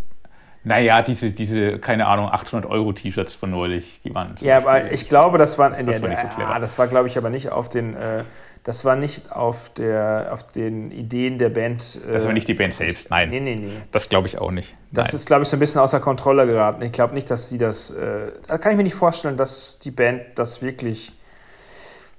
naja, 0.64 1.02
diese, 1.02 1.32
diese, 1.32 1.78
keine 1.78 2.06
Ahnung, 2.06 2.28
800 2.30 2.70
Euro 2.70 2.92
T-Shirts 2.92 3.34
von 3.34 3.50
neulich, 3.50 4.00
die 4.04 4.14
waren. 4.14 4.36
Ja, 4.40 4.58
aber 4.58 4.92
ich 4.92 5.08
glaube, 5.08 5.36
das 5.36 5.58
waren, 5.58 5.72
das, 5.72 5.84
das 5.84 6.02
war, 6.02 6.08
nicht 6.08 6.20
so 6.20 6.40
ja, 6.40 6.58
das 6.60 6.78
war, 6.78 6.86
glaube 6.86 7.08
ich, 7.08 7.18
aber 7.18 7.30
nicht 7.30 7.50
auf 7.50 7.68
den. 7.68 7.94
Äh, 7.94 8.22
das 8.64 8.84
war 8.84 8.94
nicht 8.94 9.32
auf, 9.32 9.70
der, 9.70 10.28
auf 10.30 10.44
den 10.44 10.92
Ideen 10.92 11.38
der 11.38 11.48
Band. 11.48 11.98
Äh, 12.08 12.12
das 12.12 12.24
war 12.24 12.32
nicht 12.32 12.46
die 12.46 12.54
Band 12.54 12.74
selbst, 12.74 13.10
nein. 13.10 13.30
Nee, 13.30 13.40
nee, 13.40 13.56
nee. 13.56 13.72
Das 13.90 14.08
glaube 14.08 14.28
ich 14.28 14.38
auch 14.38 14.52
nicht. 14.52 14.74
Das 14.92 15.08
nein. 15.08 15.16
ist, 15.16 15.26
glaube 15.26 15.42
ich, 15.42 15.48
so 15.48 15.56
ein 15.56 15.60
bisschen 15.60 15.80
außer 15.80 15.98
Kontrolle 15.98 16.46
geraten. 16.46 16.82
Ich 16.82 16.92
glaube 16.92 17.14
nicht, 17.14 17.28
dass 17.30 17.48
sie 17.48 17.58
das. 17.58 17.90
Äh, 17.90 18.32
da 18.46 18.58
kann 18.58 18.72
ich 18.72 18.76
mir 18.76 18.84
nicht 18.84 18.94
vorstellen, 18.94 19.36
dass 19.36 19.80
die 19.80 19.90
Band 19.90 20.22
das 20.36 20.62
wirklich 20.62 21.12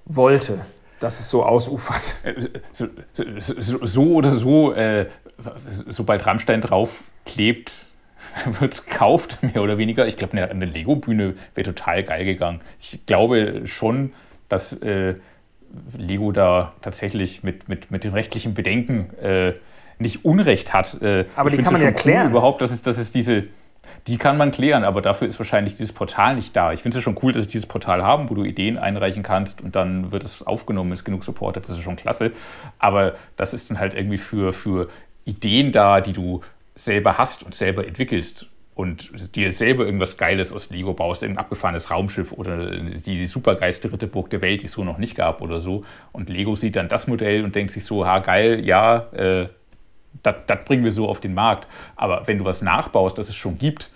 wollte, 0.05 0.65
dass 0.99 1.21
es 1.21 1.29
so 1.29 1.43
ausufert. 1.43 2.17
Äh, 2.25 2.59
so, 2.73 2.87
so, 3.39 3.85
so 3.85 4.13
oder 4.13 4.31
so, 4.31 4.73
äh, 4.73 5.07
sobald 5.87 6.25
Rammstein 6.25 6.59
draufklebt, 6.59 7.87
wird 8.59 8.73
es 8.73 8.85
gekauft, 8.85 9.37
mehr 9.41 9.61
oder 9.61 9.77
weniger. 9.77 10.07
Ich 10.07 10.17
glaube, 10.17 10.33
eine, 10.33 10.49
eine 10.49 10.65
Lego-Bühne 10.65 11.35
wäre 11.55 11.73
total 11.73 12.03
geil 12.03 12.25
gegangen. 12.25 12.59
Ich 12.81 13.05
glaube 13.05 13.61
schon, 13.65 14.13
dass 14.49 14.73
äh, 14.81 15.15
Lego 15.97 16.31
da 16.31 16.73
tatsächlich 16.81 17.43
mit, 17.43 17.67
mit, 17.69 17.91
mit 17.91 18.03
den 18.03 18.13
rechtlichen 18.13 18.53
Bedenken 18.53 19.13
äh, 19.19 19.53
nicht 19.99 20.25
Unrecht 20.25 20.73
hat. 20.73 21.01
Äh, 21.01 21.25
aber 21.35 21.49
die 21.49 21.57
kann 21.57 21.73
man 21.73 21.81
ja 21.81 21.91
klären. 21.91 22.25
Cool 22.25 22.31
überhaupt, 22.31 22.61
dass 22.61 22.71
es, 22.71 22.81
dass 22.81 22.97
es 22.97 23.11
diese, 23.11 23.43
die 24.07 24.17
kann 24.17 24.37
man 24.37 24.51
klären, 24.51 24.83
aber 24.83 25.01
dafür 25.01 25.27
ist 25.27 25.39
wahrscheinlich 25.39 25.75
dieses 25.75 25.93
Portal 25.93 26.35
nicht 26.35 26.55
da. 26.55 26.73
Ich 26.73 26.81
finde 26.81 26.97
es 26.97 27.03
schon 27.03 27.17
cool, 27.21 27.31
dass 27.31 27.43
sie 27.43 27.49
dieses 27.49 27.67
Portal 27.67 28.03
haben, 28.03 28.29
wo 28.29 28.35
du 28.35 28.43
Ideen 28.43 28.77
einreichen 28.77 29.23
kannst 29.23 29.61
und 29.61 29.75
dann 29.75 30.11
wird 30.11 30.23
es 30.23 30.45
aufgenommen, 30.45 30.89
wenn 30.89 30.97
es 30.97 31.03
genug 31.03 31.23
Support 31.23 31.57
hat. 31.57 31.63
Das 31.67 31.77
ist 31.77 31.83
schon 31.83 31.95
klasse. 31.95 32.31
Aber 32.79 33.15
das 33.35 33.53
ist 33.53 33.69
dann 33.69 33.79
halt 33.79 33.93
irgendwie 33.93 34.17
für, 34.17 34.53
für 34.53 34.87
Ideen 35.25 35.71
da, 35.71 36.01
die 36.01 36.13
du 36.13 36.41
selber 36.75 37.17
hast 37.17 37.43
und 37.43 37.55
selber 37.55 37.87
entwickelst 37.87 38.47
und 38.75 39.35
dir 39.35 39.51
selber 39.51 39.85
irgendwas 39.85 40.17
Geiles 40.17 40.51
aus 40.51 40.69
Lego 40.69 40.93
baust, 40.93 41.23
ein 41.23 41.37
abgefahrenes 41.37 41.91
Raumschiff 41.91 42.31
oder 42.31 42.71
die 42.71 43.27
supergeilste 43.27 43.91
Ritterburg 43.91 44.29
der 44.31 44.41
Welt, 44.41 44.61
die 44.61 44.65
es 44.65 44.71
so 44.71 44.83
noch 44.83 44.97
nicht 44.97 45.15
gab 45.15 45.41
oder 45.41 45.61
so. 45.61 45.83
Und 46.11 46.29
Lego 46.29 46.55
sieht 46.55 46.75
dann 46.75 46.87
das 46.87 47.07
Modell 47.07 47.43
und 47.43 47.55
denkt 47.55 47.71
sich 47.71 47.85
so, 47.85 48.05
ha 48.05 48.19
geil, 48.19 48.65
ja, 48.65 49.07
äh, 49.13 49.47
das 50.21 50.65
bringen 50.65 50.83
wir 50.83 50.91
so 50.91 51.07
auf 51.07 51.19
den 51.19 51.33
Markt. 51.33 51.67
Aber 51.95 52.23
wenn 52.25 52.39
du 52.39 52.45
was 52.45 52.61
nachbaust, 52.61 53.17
das 53.17 53.29
es 53.29 53.35
schon 53.35 53.57
gibt, 53.57 53.91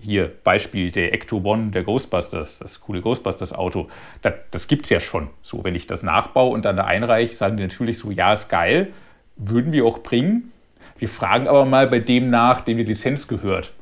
hier 0.00 0.32
Beispiel 0.44 0.90
der 0.90 1.12
Ecto 1.12 1.40
One 1.42 1.70
der 1.70 1.82
Ghostbusters, 1.82 2.58
das 2.58 2.80
coole 2.80 3.00
Ghostbusters 3.00 3.52
Auto, 3.52 3.88
das, 4.22 4.34
das 4.50 4.68
gibt 4.68 4.84
es 4.84 4.90
ja 4.90 5.00
schon. 5.00 5.28
So, 5.42 5.64
wenn 5.64 5.74
ich 5.74 5.86
das 5.86 6.02
nachbaue 6.02 6.52
und 6.52 6.64
dann 6.64 6.76
da 6.76 6.84
einreiche, 6.84 7.34
sagen 7.34 7.56
die 7.56 7.64
natürlich 7.64 7.98
so, 7.98 8.10
ja, 8.10 8.32
ist 8.32 8.48
geil, 8.48 8.88
würden 9.36 9.72
wir 9.72 9.84
auch 9.84 9.98
bringen. 9.98 10.52
Wir 10.98 11.08
fragen 11.08 11.46
aber 11.46 11.64
mal 11.64 11.86
bei 11.86 12.00
dem 12.00 12.30
nach, 12.30 12.60
dem 12.62 12.78
die 12.78 12.84
Lizenz 12.84 13.28
gehört. 13.28 13.72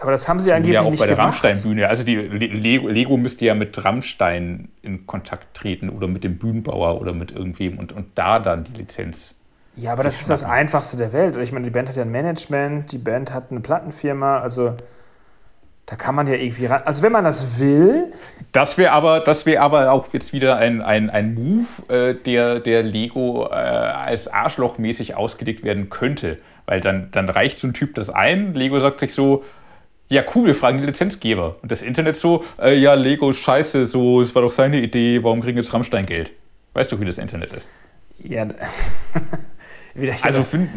Aber 0.00 0.12
das 0.12 0.26
haben 0.28 0.40
sie 0.40 0.50
angeblich 0.50 0.74
ja 0.74 0.80
auch 0.80 0.90
nicht 0.90 0.98
bei 0.98 1.06
der 1.06 1.18
Rammstein-Bühne. 1.18 1.86
Also 1.86 2.04
die 2.04 2.16
Lego, 2.16 2.88
Lego, 2.88 3.16
müsste 3.18 3.44
ja 3.44 3.54
mit 3.54 3.84
Rammstein 3.84 4.70
in 4.80 5.06
Kontakt 5.06 5.54
treten 5.54 5.90
oder 5.90 6.08
mit 6.08 6.24
dem 6.24 6.38
Bühnenbauer 6.38 7.00
oder 7.00 7.12
mit 7.12 7.32
irgendwem 7.32 7.78
und, 7.78 7.92
und 7.92 8.06
da 8.14 8.38
dann 8.38 8.64
die 8.64 8.78
Lizenz. 8.78 9.34
Ja, 9.76 9.92
aber 9.92 10.02
das 10.02 10.22
ist 10.22 10.30
das 10.30 10.42
Einfachste 10.42 10.96
der 10.96 11.12
Welt. 11.12 11.36
Ich 11.36 11.52
meine, 11.52 11.64
die 11.64 11.70
Band 11.70 11.90
hat 11.90 11.96
ja 11.96 12.02
ein 12.02 12.10
Management, 12.10 12.90
die 12.92 12.98
Band 12.98 13.32
hat 13.32 13.50
eine 13.50 13.60
Plattenfirma, 13.60 14.38
also 14.40 14.74
da 15.84 15.96
kann 15.96 16.14
man 16.14 16.26
ja 16.26 16.34
irgendwie 16.34 16.66
ran. 16.66 16.82
Also 16.84 17.02
wenn 17.02 17.12
man 17.12 17.24
das 17.24 17.58
will. 17.58 18.12
Das 18.52 18.78
wäre 18.78 18.92
aber, 18.92 19.26
wär 19.26 19.62
aber 19.62 19.92
auch 19.92 20.12
jetzt 20.12 20.32
wieder 20.32 20.56
ein, 20.56 20.80
ein, 20.82 21.10
ein 21.10 21.34
Move, 21.34 21.92
äh, 21.92 22.14
der, 22.14 22.60
der 22.60 22.82
Lego 22.82 23.48
äh, 23.50 23.54
als 23.54 24.28
Arschlochmäßig 24.28 25.14
ausgelegt 25.14 25.62
werden 25.62 25.90
könnte. 25.90 26.38
Weil 26.64 26.80
dann, 26.80 27.10
dann 27.10 27.28
reicht 27.28 27.58
so 27.58 27.66
ein 27.66 27.74
Typ 27.74 27.96
das 27.96 28.08
ein, 28.08 28.54
Lego 28.54 28.78
sagt 28.80 29.00
sich 29.00 29.12
so, 29.12 29.44
ja 30.10 30.22
cool, 30.34 30.46
wir 30.46 30.54
fragen 30.54 30.78
die 30.80 30.86
Lizenzgeber. 30.86 31.56
Und 31.62 31.70
das 31.70 31.80
Internet 31.80 32.16
so, 32.16 32.44
äh, 32.58 32.74
ja 32.74 32.94
Lego, 32.94 33.32
scheiße, 33.32 33.86
so, 33.86 34.20
es 34.20 34.34
war 34.34 34.42
doch 34.42 34.52
seine 34.52 34.80
Idee, 34.80 35.22
warum 35.22 35.40
kriegen 35.40 35.56
jetzt 35.56 35.72
Rammstein 35.72 36.04
Geld? 36.04 36.32
Weißt 36.74 36.92
du, 36.92 37.00
wie 37.00 37.04
das 37.04 37.18
Internet 37.18 37.52
ist? 37.52 37.68
Ja, 38.22 38.46
also 40.22 40.42
find, 40.42 40.68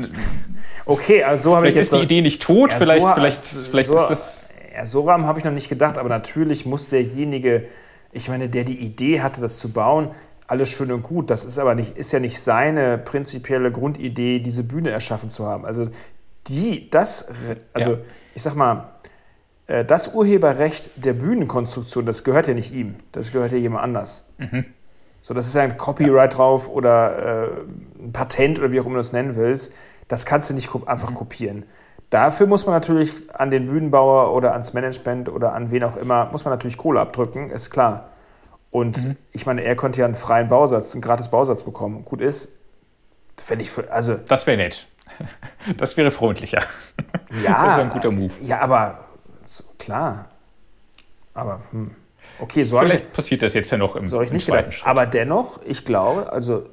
okay, 0.86 1.24
also 1.24 1.50
so 1.50 1.56
habe 1.58 1.68
ich 1.68 1.76
jetzt 1.76 1.92
ist 1.92 2.00
die 2.00 2.04
Idee 2.04 2.22
nicht 2.22 2.42
tot, 2.42 2.72
ja, 2.72 2.78
vielleicht, 2.78 3.02
so, 3.02 3.14
vielleicht, 3.14 3.42
vielleicht 3.70 3.88
so, 3.88 4.00
ist 4.00 4.10
das 4.10 4.44
ja, 4.74 4.86
so 4.86 5.02
Rahmen 5.02 5.26
habe 5.26 5.40
ich 5.40 5.46
noch 5.46 5.52
nicht 5.52 5.70
gedacht, 5.70 5.98
aber 5.98 6.10
natürlich 6.10 6.66
muss 6.66 6.88
derjenige, 6.88 7.66
ich 8.12 8.30
meine, 8.30 8.50
der 8.50 8.64
die 8.64 8.80
Idee 8.80 9.22
hatte, 9.22 9.42
das 9.42 9.60
zu 9.60 9.72
bauen, 9.72 10.12
alles 10.48 10.70
schön 10.70 10.92
und 10.92 11.04
gut. 11.04 11.30
Das 11.30 11.46
ist 11.46 11.58
aber 11.58 11.76
nicht, 11.76 11.98
ist 11.98 12.12
ja 12.12 12.20
nicht 12.20 12.40
seine 12.40 12.98
prinzipielle 12.98 13.72
Grundidee, 13.72 14.40
diese 14.40 14.64
Bühne 14.64 14.92
erschaffen 14.92 15.30
zu 15.30 15.46
haben. 15.46 15.66
Also 15.66 15.88
die, 16.48 16.90
das, 16.90 17.30
also 17.72 17.92
ja. 17.92 17.98
ich 18.36 18.42
sag 18.42 18.56
mal, 18.56 18.90
das 19.68 20.14
Urheberrecht 20.14 20.92
der 20.96 21.14
Bühnenkonstruktion, 21.14 22.06
das 22.06 22.24
gehört 22.24 22.48
ja 22.48 22.54
nicht 22.54 22.74
ihm, 22.74 22.96
das 23.12 23.32
gehört 23.32 23.52
ja 23.52 23.58
jemand 23.58 23.84
anders. 23.84 24.28
Mhm. 24.38 24.66
So, 25.22 25.34
das 25.34 25.48
ist 25.48 25.56
ja 25.56 25.62
ein 25.62 25.78
Copyright 25.78 26.34
ja. 26.34 26.38
drauf 26.38 26.68
oder 26.68 27.46
äh, 27.46 28.04
ein 28.04 28.12
Patent 28.12 28.60
oder 28.60 28.72
wie 28.74 28.82
auch 28.82 28.86
immer 28.86 28.96
du 28.96 29.00
das 29.00 29.14
nennen 29.14 29.38
willst. 29.38 29.74
Das 30.10 30.26
kannst 30.26 30.50
du 30.50 30.54
nicht 30.54 30.70
einfach 30.86 31.12
mhm. 31.12 31.16
kopieren. 31.16 31.66
Dafür 32.10 32.46
muss 32.46 32.66
man 32.66 32.76
natürlich 32.76 33.14
an 33.34 33.50
den 33.50 33.68
Bühnenbauer 33.68 34.34
oder 34.34 34.52
ans 34.52 34.74
Management 34.74 35.30
oder 35.30 35.54
an 35.54 35.72
wen 35.72 35.84
auch 35.86 35.96
immer, 35.96 36.26
muss 36.32 36.44
man 36.44 36.52
natürlich 36.52 36.78
Kohle 36.78 37.00
abdrücken, 37.00 37.50
ist 37.50 37.70
klar. 37.70 38.10
Und 38.70 39.04
mhm. 39.04 39.16
ich 39.32 39.46
meine, 39.46 39.64
er 39.64 39.76
könnte 39.78 40.00
ja 40.00 40.06
einen 40.06 40.14
freien 40.14 40.50
Bausatz, 40.50 40.94
einen 40.94 41.02
gratis 41.02 41.30
Bausatz 41.30 41.64
bekommen. 41.64 42.04
Gut 42.04 42.22
ist, 42.22 42.60
fände 43.38 43.64
ich, 43.64 43.72
für, 43.72 43.92
also... 43.92 44.16
Das 44.28 44.46
wäre 44.46 44.58
nett. 44.58 44.88
Das 45.78 45.96
wäre 45.96 46.12
freundlicher. 46.12 46.64
Ja. 47.44 47.52
Das 47.52 47.78
wäre 47.78 47.82
ein 47.82 47.90
guter 47.90 48.12
Move. 48.12 48.34
Ja, 48.42 48.60
aber 48.60 49.03
klar. 49.78 50.30
Aber, 51.34 51.62
hm. 51.72 51.96
Okay, 52.40 52.64
so 52.64 52.80
Vielleicht 52.80 53.06
ich, 53.06 53.14
passiert 53.14 53.42
das 53.42 53.54
jetzt 53.54 53.72
ja 53.72 53.78
noch 53.78 53.96
im, 53.96 54.06
so 54.06 54.22
ich 54.22 54.30
im 54.30 54.36
nicht 54.36 54.46
zweiten 54.46 54.66
gedacht. 54.66 54.80
Schritt. 54.80 54.88
Aber 54.88 55.06
dennoch, 55.06 55.62
ich 55.66 55.86
glaube, 55.86 56.32
also 56.32 56.68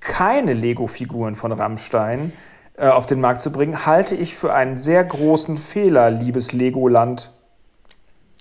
keine 0.00 0.54
Lego-Figuren 0.54 1.34
von 1.34 1.52
Rammstein 1.52 2.32
äh, 2.76 2.88
auf 2.88 3.06
den 3.06 3.20
Markt 3.20 3.42
zu 3.42 3.52
bringen, 3.52 3.86
halte 3.86 4.16
ich 4.16 4.34
für 4.34 4.52
einen 4.52 4.78
sehr 4.78 5.04
großen 5.04 5.56
Fehler, 5.56 6.10
liebes 6.10 6.52
Legoland. 6.52 7.32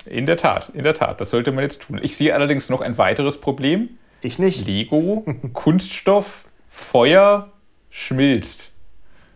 In 0.06 0.26
der 0.26 0.38
Tat, 0.38 0.70
in 0.74 0.84
der 0.84 0.94
Tat. 0.94 1.20
Das 1.20 1.30
sollte 1.30 1.52
man 1.52 1.64
jetzt 1.64 1.82
tun. 1.82 2.00
Ich 2.02 2.16
sehe 2.16 2.34
allerdings 2.34 2.70
noch 2.70 2.82
ein 2.82 2.98
weiteres 2.98 3.40
Problem. 3.40 3.90
Ich 4.22 4.40
nicht. 4.40 4.66
Lego, 4.66 5.26
Kunststoff, 5.54 6.46
Feuer, 6.70 7.52
schmilzt. 7.90 8.72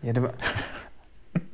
Ja, 0.02 0.12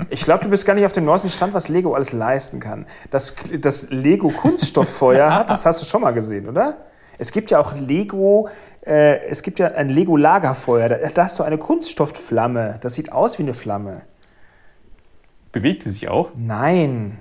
ich 0.09 0.25
glaube, 0.25 0.45
du 0.45 0.51
bist 0.51 0.65
gar 0.65 0.75
nicht 0.75 0.87
auf 0.87 0.93
dem 0.93 1.05
neuesten 1.05 1.31
Stand, 1.31 1.55
was 1.55 1.69
Lego 1.69 1.95
alles 1.95 2.13
leisten 2.13 2.61
kann. 2.61 2.87
Dass 3.11 3.35
das 3.59 3.91
Lego 3.91 4.31
Kunststofffeuer 4.31 5.35
hat, 5.35 5.51
das 5.51 5.67
hast 5.67 5.83
du 5.83 5.85
schon 5.85 6.03
mal 6.03 6.13
gesehen, 6.13 6.49
oder? 6.49 6.77
Es 7.19 7.33
gibt 7.33 7.51
ja 7.51 7.59
auch 7.59 7.77
Lego, 7.77 8.49
äh, 8.87 9.21
es 9.27 9.43
gibt 9.43 9.59
ja 9.59 9.73
ein 9.73 9.91
Lego-Lagerfeuer. 9.91 10.89
Da, 10.89 10.97
da, 10.97 11.25
hast 11.25 11.39
du 11.39 11.43
eine 11.43 11.59
Kunststoffflamme. 11.59 12.79
Das 12.81 12.95
sieht 12.95 13.13
aus 13.13 13.39
wie 13.39 13.43
eine 13.43 13.53
Flamme. 13.53 14.03
Bewegt 15.53 15.83
sie 15.83 15.91
sich 15.91 16.09
auch? 16.09 16.31
Nein. 16.37 17.19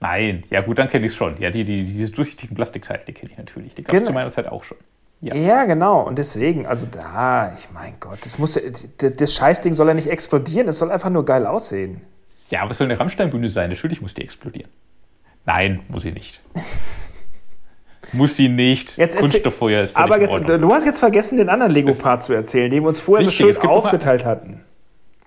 Nein, 0.00 0.44
ja 0.50 0.60
gut, 0.60 0.78
dann 0.78 0.88
kenne 0.88 1.06
ich 1.06 1.12
es 1.12 1.16
schon. 1.16 1.40
Ja, 1.40 1.50
die, 1.50 1.64
die, 1.64 1.84
diese 1.84 2.12
durchsichtigen 2.12 2.54
Plastikteile, 2.54 3.00
die 3.06 3.12
kenne 3.14 3.32
ich 3.32 3.38
natürlich. 3.38 3.74
Die 3.74 3.82
gab 3.82 3.94
es 3.94 3.98
genau. 3.98 4.06
zu 4.08 4.12
meiner 4.12 4.30
Zeit 4.30 4.46
auch 4.48 4.64
schon. 4.64 4.76
Ja. 5.20 5.34
ja. 5.34 5.64
genau. 5.64 6.02
Und 6.02 6.18
deswegen, 6.18 6.66
also 6.66 6.86
da, 6.86 7.52
ich 7.56 7.68
mein 7.72 7.94
Gott, 7.98 8.18
das, 8.22 8.38
muss, 8.38 8.60
das 8.98 9.34
Scheißding 9.34 9.74
soll 9.74 9.88
ja 9.88 9.94
nicht 9.94 10.08
explodieren, 10.08 10.68
es 10.68 10.78
soll 10.78 10.92
einfach 10.92 11.10
nur 11.10 11.24
geil 11.24 11.46
aussehen. 11.46 12.02
Ja, 12.48 12.62
aber 12.62 12.70
es 12.70 12.78
soll 12.78 12.86
eine 12.86 12.98
Rammsteinbühne 12.98 13.48
sein. 13.48 13.70
Natürlich 13.70 14.00
muss 14.00 14.14
die 14.14 14.22
explodieren. 14.22 14.70
Nein, 15.44 15.80
muss 15.88 16.02
sie 16.02 16.12
nicht. 16.12 16.40
muss 18.12 18.36
sie 18.36 18.48
nicht. 18.48 18.96
Jetzt 18.96 19.18
Kunststofffeuer 19.18 19.82
ist 19.82 19.96
Aber 19.96 20.20
jetzt, 20.20 20.48
du 20.48 20.72
hast 20.72 20.84
jetzt 20.84 20.98
vergessen, 20.98 21.38
den 21.38 21.48
anderen 21.48 21.72
Lego-Part 21.72 22.24
zu 22.24 22.32
erzählen, 22.32 22.70
den 22.70 22.82
wir 22.82 22.88
uns 22.88 22.98
vorher 22.98 23.26
richtig, 23.26 23.54
so 23.54 23.60
schön 23.60 23.70
aufgeteilt 23.70 24.24
hatten. 24.24 24.64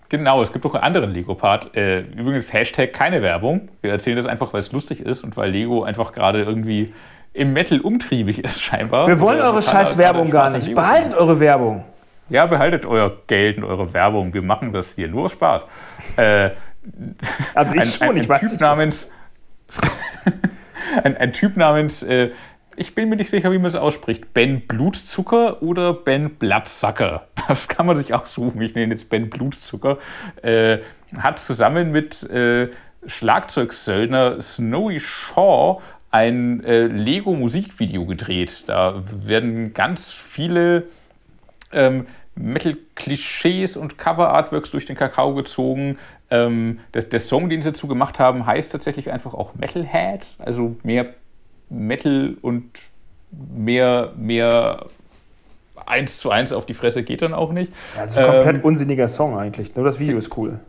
Genau, 0.09 0.41
es 0.41 0.51
gibt 0.51 0.65
noch 0.65 0.73
einen 0.73 0.83
anderen 0.83 1.13
Lego-Part. 1.13 1.75
Äh, 1.75 2.01
übrigens, 2.01 2.51
Hashtag 2.51 2.91
keine 2.91 3.21
Werbung. 3.21 3.69
Wir 3.81 3.91
erzählen 3.91 4.17
das 4.17 4.25
einfach, 4.25 4.51
weil 4.51 4.59
es 4.59 4.71
lustig 4.73 4.99
ist 4.99 5.23
und 5.23 5.37
weil 5.37 5.51
Lego 5.51 5.83
einfach 5.83 6.11
gerade 6.11 6.43
irgendwie 6.43 6.93
im 7.33 7.53
Metal 7.53 7.79
umtriebig 7.79 8.43
ist, 8.43 8.61
scheinbar. 8.61 9.07
Wir 9.07 9.21
wollen 9.21 9.39
eure 9.39 9.61
scheiß 9.61 9.97
Werbung 9.97 10.29
gar 10.29 10.49
nicht. 10.49 10.73
Behaltet 10.73 11.13
eure 11.13 11.39
Werbung. 11.39 11.85
Ja, 12.29 12.45
behaltet 12.45 12.85
euer 12.85 13.11
Geld 13.27 13.57
und 13.57 13.63
eure 13.63 13.93
Werbung. 13.93 14.33
Wir 14.33 14.41
machen 14.41 14.73
das 14.73 14.93
hier 14.95 15.07
nur 15.07 15.29
Spaß. 15.29 15.65
Äh, 16.17 16.49
also 17.53 17.75
ich 17.75 17.81
ein, 17.81 17.87
schon, 17.87 18.07
ein, 18.07 18.15
ein 18.15 18.21
ich 18.21 18.29
weiß 18.29 18.41
typ 18.41 18.51
nicht. 18.51 18.61
Namens, 18.61 19.11
ein, 21.03 21.17
ein, 21.17 21.33
Typ 21.33 21.57
namens 21.57 22.03
äh, 22.03 22.31
ich 22.75 22.95
bin 22.95 23.09
mir 23.09 23.15
nicht 23.15 23.29
sicher, 23.29 23.51
wie 23.51 23.57
man 23.57 23.67
es 23.67 23.75
ausspricht. 23.75 24.33
Ben 24.33 24.61
Blutzucker 24.61 25.61
oder 25.61 25.93
Ben 25.93 26.35
Blattsacker? 26.35 27.27
Das 27.47 27.67
kann 27.67 27.85
man 27.85 27.97
sich 27.97 28.13
auch 28.13 28.27
suchen. 28.27 28.61
Ich 28.61 28.75
nenne 28.75 28.93
jetzt 28.93 29.09
Ben 29.09 29.29
Blutzucker. 29.29 29.97
Äh, 30.41 30.77
hat 31.17 31.37
zusammen 31.39 31.91
mit 31.91 32.23
äh, 32.29 32.69
Schlagzeugsöldner 33.05 34.41
Snowy 34.41 34.99
Shaw 34.99 35.81
ein 36.11 36.63
äh, 36.63 36.85
Lego-Musikvideo 36.85 38.05
gedreht. 38.05 38.63
Da 38.67 39.03
werden 39.11 39.73
ganz 39.73 40.11
viele 40.11 40.83
ähm, 41.71 42.07
Metal-Klischees 42.35 43.75
und 43.75 43.97
Cover-Artworks 43.97 44.71
durch 44.71 44.85
den 44.85 44.95
Kakao 44.95 45.33
gezogen. 45.33 45.97
Ähm, 46.31 46.79
der, 46.93 47.03
der, 47.03 47.19
Song, 47.19 47.49
den 47.49 47.61
sie 47.61 47.71
dazu 47.71 47.87
gemacht 47.87 48.17
haben, 48.17 48.45
heißt 48.45 48.71
tatsächlich 48.71 49.11
einfach 49.11 49.33
auch 49.33 49.53
Metalhead, 49.55 50.25
also 50.39 50.75
mehr 50.83 51.07
Metal 51.69 52.37
und 52.41 52.71
mehr, 53.31 54.13
mehr 54.17 54.85
eins 55.85 56.17
zu 56.17 56.31
eins 56.31 56.51
auf 56.53 56.65
die 56.65 56.73
Fresse 56.73 57.03
geht 57.03 57.21
dann 57.21 57.33
auch 57.33 57.51
nicht. 57.51 57.71
Ja, 57.95 58.03
das 58.03 58.11
ist 58.11 58.17
ein 58.19 58.25
komplett 58.25 58.57
ähm, 58.57 58.63
unsinniger 58.63 59.07
Song 59.07 59.37
eigentlich. 59.37 59.75
Nur 59.75 59.85
das 59.85 59.99
Video 59.99 60.17
ist 60.17 60.37
cool. 60.37 60.59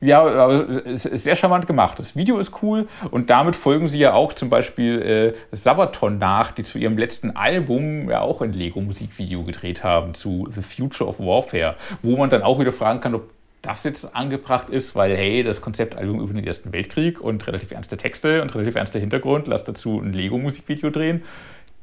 Ja, 0.00 0.24
aber 0.24 0.86
es 0.86 1.04
ist 1.04 1.24
sehr 1.24 1.34
charmant 1.34 1.66
gemacht. 1.66 1.98
Das 1.98 2.14
Video 2.14 2.38
ist 2.38 2.62
cool 2.62 2.86
und 3.10 3.30
damit 3.30 3.56
folgen 3.56 3.88
sie 3.88 3.98
ja 3.98 4.12
auch 4.14 4.32
zum 4.32 4.48
Beispiel 4.48 5.02
äh, 5.02 5.56
Sabaton 5.56 6.18
nach, 6.18 6.52
die 6.52 6.62
zu 6.62 6.78
ihrem 6.78 6.96
letzten 6.96 7.34
Album 7.34 8.08
ja 8.08 8.20
auch 8.20 8.40
ein 8.40 8.52
Lego-Musikvideo 8.52 9.42
gedreht 9.42 9.82
haben 9.82 10.14
zu 10.14 10.48
The 10.54 10.62
Future 10.62 11.10
of 11.10 11.18
Warfare, 11.18 11.74
wo 12.02 12.16
man 12.16 12.30
dann 12.30 12.42
auch 12.42 12.60
wieder 12.60 12.70
fragen 12.70 13.00
kann, 13.00 13.16
ob 13.16 13.28
das 13.62 13.84
jetzt 13.84 14.14
angebracht 14.14 14.70
ist, 14.70 14.94
weil, 14.94 15.16
hey, 15.16 15.42
das 15.42 15.60
Konzeptalbum 15.60 16.20
über 16.20 16.32
den 16.32 16.46
Ersten 16.46 16.72
Weltkrieg 16.72 17.20
und 17.20 17.46
relativ 17.46 17.72
ernste 17.72 17.96
Texte 17.96 18.42
und 18.42 18.54
relativ 18.54 18.76
ernster 18.76 19.00
Hintergrund, 19.00 19.46
lass 19.46 19.64
dazu 19.64 20.00
ein 20.00 20.12
Lego-Musikvideo 20.12 20.90
drehen. 20.90 21.22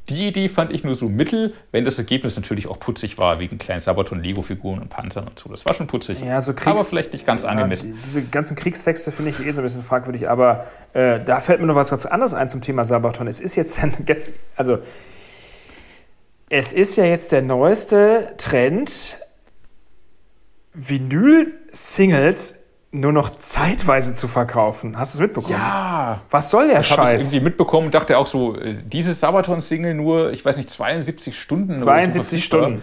Die 0.09 0.27
Idee 0.27 0.49
fand 0.49 0.71
ich 0.71 0.83
nur 0.83 0.93
so 0.93 1.09
mittel, 1.09 1.53
wenn 1.71 1.83
das 1.83 1.97
Ergebnis 1.97 2.35
natürlich 2.35 2.67
auch 2.67 2.79
putzig 2.79 3.17
war, 3.17 3.39
wegen 3.39 3.57
kleinen 3.57 3.81
Sabaton-Lego-Figuren 3.81 4.79
und 4.79 4.89
Panzern 4.89 5.27
und 5.27 5.39
so. 5.39 5.49
Das 5.49 5.65
war 5.65 5.73
schon 5.73 5.87
putzig. 5.87 6.21
Ja, 6.21 6.39
so 6.41 6.53
Kriegs 6.53 6.67
aber 6.67 6.83
vielleicht 6.83 7.13
nicht 7.13 7.25
ganz 7.25 7.43
angemessen. 7.43 7.95
Ja, 7.95 8.01
diese 8.03 8.23
ganzen 8.23 8.55
Kriegstexte 8.55 9.11
finde 9.11 9.31
ich 9.31 9.39
eh 9.39 9.51
so 9.51 9.61
ein 9.61 9.63
bisschen 9.63 9.81
fragwürdig, 9.81 10.29
aber 10.29 10.67
äh, 10.93 11.19
da 11.25 11.39
fällt 11.39 11.59
mir 11.59 11.65
noch 11.65 11.75
was 11.75 11.89
ganz 11.89 12.05
anderes 12.05 12.35
ein 12.35 12.49
zum 12.49 12.61
Thema 12.61 12.85
Sabaton. 12.85 13.25
Es 13.25 13.39
ist 13.39 13.55
jetzt, 13.55 13.81
jetzt 14.07 14.35
also 14.55 14.77
es 16.49 16.71
ist 16.71 16.95
ja 16.97 17.05
jetzt 17.05 17.31
der 17.31 17.41
neueste 17.41 18.33
Trend, 18.37 19.17
Vinyl-Singles 20.75 22.63
nur 22.91 23.11
noch 23.11 23.29
zeitweise 23.31 24.13
zu 24.13 24.27
verkaufen. 24.27 24.97
Hast 24.97 25.13
du 25.13 25.17
es 25.17 25.21
mitbekommen? 25.21 25.55
Ja. 25.55 26.21
Was 26.29 26.49
soll 26.49 26.67
der 26.67 26.77
das 26.77 26.87
Scheiß? 26.87 26.97
habe 26.97 27.15
ich 27.15 27.21
irgendwie 27.21 27.39
mitbekommen 27.41 27.87
und 27.87 27.95
dachte 27.95 28.17
auch 28.17 28.27
so, 28.27 28.55
äh, 28.55 28.75
dieses 28.83 29.19
Sabaton-Single 29.19 29.93
nur, 29.93 30.31
ich 30.31 30.45
weiß 30.45 30.55
nicht, 30.55 30.69
72 30.69 31.37
Stunden. 31.37 31.75
72 31.75 32.39
so 32.39 32.45
Stunden. 32.45 32.81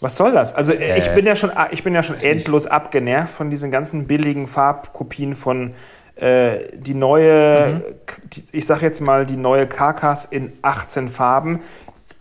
Was 0.00 0.16
soll 0.16 0.32
das? 0.32 0.54
Also 0.54 0.72
äh. 0.72 0.98
ich 0.98 1.12
bin 1.14 1.26
ja 1.26 1.36
schon, 1.36 1.50
ich 1.70 1.84
bin 1.84 1.94
ja 1.94 2.02
schon 2.02 2.16
endlos 2.20 2.64
nicht. 2.64 2.72
abgenervt 2.72 3.32
von 3.32 3.50
diesen 3.50 3.70
ganzen 3.70 4.06
billigen 4.06 4.46
Farbkopien 4.46 5.36
von 5.36 5.74
äh, 6.16 6.76
die 6.76 6.94
neue, 6.94 7.74
mhm. 7.74 7.82
die, 8.30 8.44
ich 8.52 8.66
sag 8.66 8.82
jetzt 8.82 9.00
mal, 9.00 9.26
die 9.26 9.36
neue 9.36 9.66
Karkas 9.66 10.24
in 10.24 10.52
18 10.62 11.08
Farben. 11.08 11.60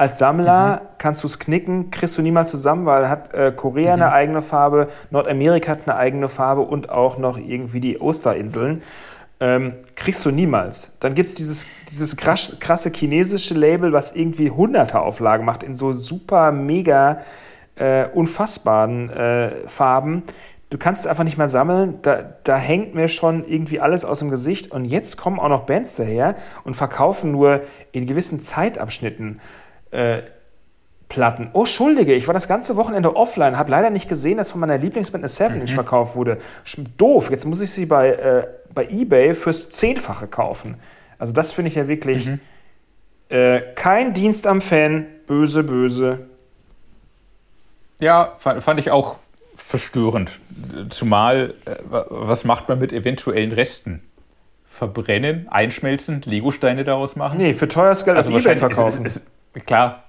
Als 0.01 0.17
Sammler 0.17 0.77
mhm. 0.77 0.87
kannst 0.97 1.21
du 1.21 1.27
es 1.27 1.37
knicken, 1.37 1.91
kriegst 1.91 2.17
du 2.17 2.23
niemals 2.23 2.49
zusammen, 2.49 2.87
weil 2.87 3.07
hat 3.07 3.35
äh, 3.35 3.51
Korea 3.55 3.95
mhm. 3.95 4.01
eine 4.01 4.11
eigene 4.11 4.41
Farbe, 4.41 4.87
Nordamerika 5.11 5.73
hat 5.73 5.81
eine 5.85 5.95
eigene 5.95 6.27
Farbe 6.27 6.61
und 6.61 6.89
auch 6.89 7.19
noch 7.19 7.37
irgendwie 7.37 7.79
die 7.79 8.01
Osterinseln. 8.01 8.81
Ähm, 9.39 9.73
kriegst 9.93 10.25
du 10.25 10.31
niemals. 10.31 10.97
Dann 11.01 11.13
gibt 11.13 11.29
es 11.29 11.35
dieses, 11.35 11.67
dieses 11.91 12.17
krass, 12.17 12.57
krasse 12.59 12.89
chinesische 12.89 13.53
Label, 13.53 13.93
was 13.93 14.15
irgendwie 14.15 14.49
hunderte 14.49 14.99
Auflagen 14.99 15.45
macht 15.45 15.61
in 15.61 15.75
so 15.75 15.93
super, 15.93 16.51
mega, 16.51 17.21
äh, 17.75 18.07
unfassbaren 18.07 19.11
äh, 19.11 19.67
Farben. 19.67 20.23
Du 20.71 20.79
kannst 20.79 21.01
es 21.01 21.07
einfach 21.07 21.25
nicht 21.25 21.37
mehr 21.37 21.49
sammeln. 21.49 21.99
Da, 22.01 22.23
da 22.43 22.57
hängt 22.57 22.95
mir 22.95 23.07
schon 23.07 23.45
irgendwie 23.47 23.79
alles 23.79 24.03
aus 24.03 24.17
dem 24.17 24.31
Gesicht. 24.31 24.71
Und 24.71 24.85
jetzt 24.85 25.17
kommen 25.17 25.39
auch 25.39 25.49
noch 25.49 25.67
Bands 25.67 25.97
daher 25.97 26.37
und 26.63 26.73
verkaufen 26.73 27.31
nur 27.31 27.61
in 27.91 28.07
gewissen 28.07 28.39
Zeitabschnitten 28.39 29.39
äh, 29.91 30.21
Platten. 31.11 31.49
Oh, 31.51 31.65
Schuldige, 31.65 32.13
ich 32.13 32.27
war 32.27 32.33
das 32.33 32.47
ganze 32.47 32.77
Wochenende 32.77 33.15
offline, 33.17 33.57
habe 33.57 33.69
leider 33.69 33.89
nicht 33.89 34.07
gesehen, 34.07 34.37
dass 34.37 34.51
von 34.51 34.61
meiner 34.61 34.77
Lieblingsband 34.77 35.21
eine 35.23 35.29
7 35.29 35.55
Inch 35.59 35.71
mhm. 35.71 35.75
verkauft 35.75 36.15
wurde. 36.15 36.37
Doof, 36.97 37.29
jetzt 37.29 37.45
muss 37.45 37.59
ich 37.59 37.69
sie 37.69 37.85
bei, 37.85 38.11
äh, 38.11 38.47
bei 38.73 38.87
Ebay 38.87 39.33
fürs 39.33 39.69
Zehnfache 39.71 40.27
kaufen. 40.27 40.75
Also 41.19 41.33
das 41.33 41.51
finde 41.51 41.67
ich 41.67 41.75
ja 41.75 41.89
wirklich 41.89 42.27
mhm. 42.27 42.39
äh, 43.27 43.59
kein 43.75 44.13
Dienst 44.13 44.47
am 44.47 44.61
Fan, 44.61 45.05
böse, 45.27 45.63
böse. 45.63 46.19
Ja, 47.99 48.35
fand, 48.39 48.63
fand 48.63 48.79
ich 48.79 48.89
auch 48.89 49.17
verstörend. 49.57 50.39
Zumal, 50.89 51.55
äh, 51.65 51.75
was 51.89 52.45
macht 52.45 52.69
man 52.69 52.79
mit 52.79 52.93
eventuellen 52.93 53.51
Resten? 53.51 54.01
Verbrennen, 54.69 55.47
einschmelzen, 55.49 56.21
Legosteine 56.25 56.85
daraus 56.85 57.17
machen? 57.17 57.37
Nee, 57.37 57.53
für 57.53 57.67
teures 57.67 58.05
Geld 58.05 58.15
also 58.15 58.33
auf 58.33 58.41
Ebay 58.41 58.55
verkaufen. 58.55 59.05
Ist, 59.05 59.17
ist, 59.17 59.25
Klar. 59.65 60.03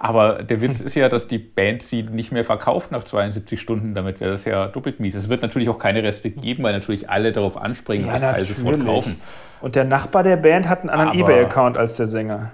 Aber 0.00 0.44
der 0.44 0.60
Witz 0.60 0.80
ist 0.80 0.94
ja, 0.94 1.08
dass 1.08 1.26
die 1.26 1.38
Band 1.38 1.82
sie 1.82 2.04
nicht 2.04 2.30
mehr 2.30 2.44
verkauft 2.44 2.92
nach 2.92 3.02
72 3.02 3.60
Stunden. 3.60 3.94
Damit 3.94 4.20
wäre 4.20 4.30
das 4.30 4.44
ja 4.44 4.68
doppelt 4.68 5.00
mies. 5.00 5.16
Es 5.16 5.28
wird 5.28 5.42
natürlich 5.42 5.68
auch 5.68 5.80
keine 5.80 6.04
Reste 6.04 6.30
geben, 6.30 6.62
weil 6.62 6.72
natürlich 6.72 7.10
alle 7.10 7.32
darauf 7.32 7.56
anspringen 7.56 8.06
ja, 8.06 8.14
und 8.14 8.22
das 8.22 8.32
Teil 8.32 8.44
sofort 8.44 8.84
kaufen. 8.84 9.20
Und 9.60 9.74
der 9.74 9.84
Nachbar 9.84 10.22
der 10.22 10.36
Band 10.36 10.68
hat 10.68 10.82
einen 10.82 10.90
anderen 10.90 11.18
Ebay-Account 11.18 11.76
als 11.76 11.96
der 11.96 12.06
Sänger. 12.06 12.52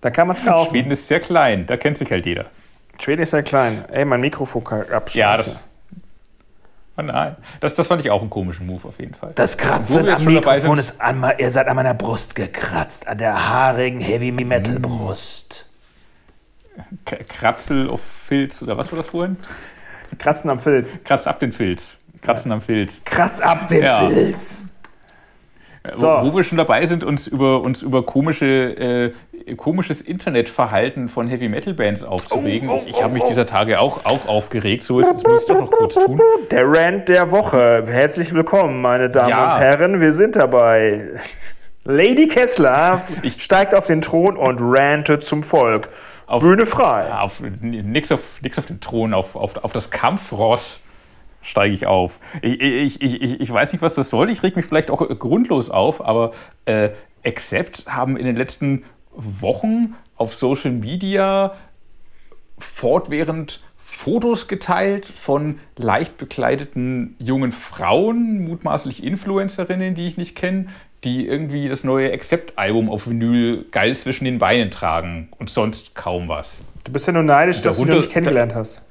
da 0.00 0.10
kann 0.10 0.26
man 0.26 0.34
es 0.34 0.42
kaufen. 0.42 0.70
Schweden 0.70 0.90
ist 0.90 1.08
sehr 1.08 1.20
klein, 1.20 1.66
da 1.66 1.76
kennt 1.76 1.98
sich 1.98 2.10
halt 2.10 2.24
jeder. 2.24 2.46
Schweden 2.98 3.20
ist 3.20 3.32
sehr 3.32 3.42
klein. 3.42 3.84
Ey, 3.90 4.06
mein 4.06 4.22
Mikrofon 4.22 4.64
abschließen. 4.66 5.20
Ja, 5.20 5.36
das, 5.36 5.68
Oh 6.96 7.02
nein, 7.02 7.36
das, 7.60 7.74
das 7.74 7.86
fand 7.86 8.02
ich 8.02 8.10
auch 8.10 8.20
einen 8.20 8.28
komischen 8.28 8.66
Move 8.66 8.86
auf 8.88 8.98
jeden 9.00 9.14
Fall. 9.14 9.32
Das 9.34 9.56
Kratzen 9.56 10.08
am 10.08 10.24
Mikrofon 10.24 10.78
ist 10.78 11.00
an, 11.00 11.24
ihr 11.38 11.50
seid 11.50 11.66
an 11.68 11.76
meiner 11.76 11.94
Brust 11.94 12.34
gekratzt, 12.34 13.08
an 13.08 13.16
der 13.16 13.48
haarigen 13.48 14.00
Heavy 14.00 14.30
Metal 14.30 14.78
Brust. 14.78 15.66
Kratzel 17.04 17.88
auf 17.88 18.00
Filz 18.02 18.62
oder 18.62 18.76
was 18.76 18.92
war 18.92 18.98
das 18.98 19.08
vorhin? 19.08 19.36
Kratzen 20.18 20.50
am 20.50 20.58
Filz. 20.58 21.02
Kratz 21.04 21.26
ab 21.26 21.40
den 21.40 21.52
Filz. 21.52 21.98
Kratzen 22.20 22.50
ja. 22.50 22.56
am 22.56 22.62
Filz. 22.62 23.02
Kratz 23.04 23.40
ab 23.40 23.68
den 23.68 23.82
ja. 23.82 24.08
Filz. 24.08 24.68
So. 25.90 26.06
Wo, 26.06 26.32
wo, 26.32 26.36
wir 26.36 26.44
schon 26.44 26.58
dabei 26.58 26.86
sind, 26.86 27.02
uns 27.02 27.26
über, 27.26 27.60
uns 27.60 27.82
über 27.82 28.06
komische, 28.06 28.46
äh, 28.46 29.12
komisches 29.56 30.00
Internetverhalten 30.00 31.08
von 31.08 31.28
Heavy 31.28 31.48
Metal 31.48 31.74
Bands 31.74 32.04
aufzuregen. 32.04 32.68
Oh, 32.68 32.74
oh, 32.74 32.82
ich, 32.84 32.96
ich 32.96 33.02
habe 33.02 33.14
mich 33.14 33.22
oh, 33.22 33.26
oh. 33.26 33.28
dieser 33.28 33.46
Tage 33.46 33.80
auch, 33.80 34.04
auch 34.04 34.26
aufgeregt. 34.26 34.82
So 34.82 35.00
ist, 35.00 35.10
jetzt 35.10 35.26
muss 35.26 35.42
ich 35.42 35.48
doch 35.48 35.60
noch 35.60 35.70
kurz 35.70 35.94
tun. 35.94 36.20
Der 36.50 36.66
Rant 36.66 37.08
der 37.08 37.30
Woche. 37.30 37.84
Herzlich 37.86 38.32
willkommen, 38.32 38.80
meine 38.80 39.10
Damen 39.10 39.30
ja. 39.30 39.54
und 39.54 39.60
Herren. 39.60 40.00
Wir 40.00 40.12
sind 40.12 40.36
dabei. 40.36 41.10
Lady 41.84 42.28
Kessler 42.28 43.02
steigt 43.38 43.74
auf 43.74 43.86
den 43.86 44.00
Thron 44.00 44.36
und 44.36 44.58
rantet 44.60 45.24
zum 45.24 45.42
Volk. 45.42 45.88
Auf, 46.26 46.42
Bühne 46.42 46.64
frei. 46.64 47.12
Auf, 47.12 47.40
nix, 47.60 48.12
auf, 48.12 48.40
nix 48.40 48.58
auf 48.58 48.66
den 48.66 48.80
Thron, 48.80 49.12
auf, 49.12 49.36
auf, 49.36 49.56
auf 49.62 49.72
das 49.72 49.90
Kampfross 49.90 50.80
steige 51.42 51.74
ich 51.74 51.86
auf. 51.86 52.20
Ich, 52.40 52.60
ich, 52.60 53.02
ich, 53.02 53.40
ich 53.40 53.52
weiß 53.52 53.72
nicht, 53.72 53.82
was 53.82 53.96
das 53.96 54.10
soll. 54.10 54.30
Ich 54.30 54.42
reg 54.42 54.56
mich 54.56 54.64
vielleicht 54.64 54.90
auch 54.90 55.06
grundlos 55.18 55.70
auf, 55.70 56.00
aber 56.04 56.32
äh, 56.64 56.90
Accept 57.24 57.84
haben 57.86 58.16
in 58.16 58.24
den 58.24 58.36
letzten 58.36 58.84
Wochen 59.14 59.94
auf 60.16 60.34
Social 60.34 60.72
Media 60.72 61.54
fortwährend 62.58 63.60
Fotos 63.76 64.48
geteilt 64.48 65.06
von 65.06 65.58
leicht 65.76 66.16
bekleideten 66.16 67.14
jungen 67.18 67.52
Frauen, 67.52 68.44
mutmaßlich 68.44 69.04
Influencerinnen, 69.04 69.94
die 69.94 70.06
ich 70.06 70.16
nicht 70.16 70.34
kenne, 70.34 70.66
die 71.04 71.26
irgendwie 71.26 71.68
das 71.68 71.84
neue 71.84 72.12
Accept-Album 72.12 72.88
auf 72.88 73.08
Vinyl 73.08 73.66
geil 73.70 73.94
zwischen 73.94 74.24
den 74.24 74.38
Beinen 74.38 74.70
tragen 74.70 75.28
und 75.38 75.50
sonst 75.50 75.94
kaum 75.94 76.28
was. 76.28 76.62
Du 76.84 76.92
bist 76.92 77.06
ja 77.06 77.12
nur 77.12 77.22
neidisch, 77.22 77.60
dass 77.62 77.78
du 77.78 77.84
dich 77.84 78.08
kennengelernt 78.08 78.54
hast. 78.54 78.82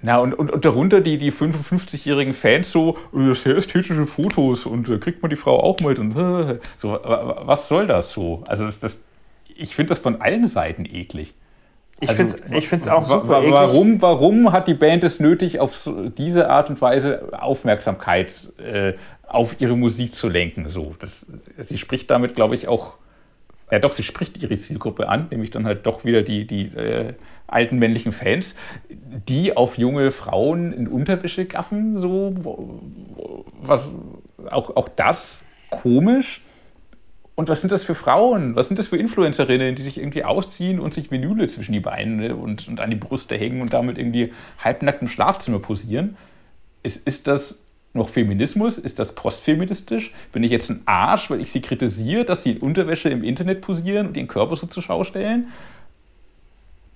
Na, 0.00 0.18
und, 0.18 0.32
und, 0.34 0.50
und 0.52 0.64
darunter 0.64 1.00
die, 1.00 1.18
die 1.18 1.32
55-jährigen 1.32 2.32
Fans 2.32 2.70
so, 2.70 2.96
äh, 3.12 3.34
sehr 3.34 3.56
ästhetische 3.56 4.06
Fotos 4.06 4.64
und 4.64 4.88
äh, 4.88 4.98
kriegt 4.98 5.22
man 5.22 5.30
die 5.30 5.36
Frau 5.36 5.60
auch 5.60 5.80
mit 5.80 5.98
und 5.98 6.14
so, 6.76 6.90
was 6.90 7.66
soll 7.68 7.86
das 7.88 8.12
so? 8.12 8.44
Also 8.46 8.64
das, 8.64 8.78
das 8.78 8.98
ich 9.58 9.74
finde 9.74 9.90
das 9.90 9.98
von 9.98 10.20
allen 10.20 10.46
Seiten 10.46 10.84
eklig. 10.84 11.34
Ich 12.00 12.08
also, 12.08 12.36
finde 12.36 12.76
es 12.76 12.88
auch 12.88 13.04
super 13.04 13.40
eklig. 13.40 13.52
Warum, 13.52 14.00
warum 14.00 14.52
hat 14.52 14.68
die 14.68 14.74
Band 14.74 15.02
es 15.02 15.18
nötig, 15.18 15.58
auf 15.58 15.88
diese 16.16 16.48
Art 16.48 16.70
und 16.70 16.80
Weise 16.80 17.28
Aufmerksamkeit 17.32 18.32
äh, 18.58 18.94
auf 19.26 19.60
ihre 19.60 19.76
Musik 19.76 20.14
zu 20.14 20.28
lenken? 20.28 20.68
So, 20.68 20.92
das, 21.00 21.26
sie 21.58 21.76
spricht 21.76 22.08
damit, 22.10 22.36
glaube 22.36 22.54
ich, 22.54 22.68
auch, 22.68 22.94
ja 23.70 23.80
doch, 23.80 23.92
sie 23.92 24.04
spricht 24.04 24.40
ihre 24.40 24.56
Zielgruppe 24.56 25.08
an, 25.08 25.26
nämlich 25.30 25.50
dann 25.50 25.66
halt 25.66 25.86
doch 25.86 26.04
wieder 26.04 26.22
die, 26.22 26.46
die 26.46 26.66
äh, 26.66 27.14
alten 27.48 27.78
männlichen 27.78 28.12
Fans, 28.12 28.54
die 28.88 29.56
auf 29.56 29.76
junge 29.76 30.12
Frauen 30.12 30.72
in 30.72 30.86
Unterwäsche 30.86 31.46
gaffen, 31.46 31.98
so 31.98 32.32
was 33.60 33.90
auch, 34.50 34.76
auch 34.76 34.88
das 34.88 35.40
komisch. 35.70 36.42
Und 37.38 37.48
was 37.48 37.60
sind 37.60 37.70
das 37.70 37.84
für 37.84 37.94
Frauen? 37.94 38.56
Was 38.56 38.66
sind 38.66 38.80
das 38.80 38.88
für 38.88 38.96
Influencerinnen, 38.96 39.76
die 39.76 39.82
sich 39.82 39.96
irgendwie 39.96 40.24
ausziehen 40.24 40.80
und 40.80 40.92
sich 40.92 41.12
Menüle 41.12 41.46
zwischen 41.46 41.70
die 41.70 41.78
Beine 41.78 42.34
und, 42.34 42.66
und 42.66 42.80
an 42.80 42.90
die 42.90 42.96
Brüste 42.96 43.36
hängen 43.36 43.62
und 43.62 43.72
damit 43.72 43.96
irgendwie 43.96 44.32
halbnackt 44.58 45.02
im 45.02 45.06
Schlafzimmer 45.06 45.60
posieren? 45.60 46.16
Ist, 46.82 47.06
ist 47.06 47.28
das 47.28 47.56
noch 47.94 48.08
Feminismus? 48.08 48.76
Ist 48.76 48.98
das 48.98 49.14
postfeministisch? 49.14 50.12
Bin 50.32 50.42
ich 50.42 50.50
jetzt 50.50 50.68
ein 50.68 50.82
Arsch, 50.86 51.30
weil 51.30 51.40
ich 51.40 51.52
sie 51.52 51.60
kritisiere, 51.60 52.24
dass 52.24 52.42
sie 52.42 52.50
in 52.50 52.58
Unterwäsche 52.58 53.08
im 53.08 53.22
Internet 53.22 53.60
posieren 53.60 54.08
und 54.08 54.16
ihren 54.16 54.26
Körper 54.26 54.56
so 54.56 54.66
zur 54.66 54.82
Schau 54.82 55.04
stellen? 55.04 55.46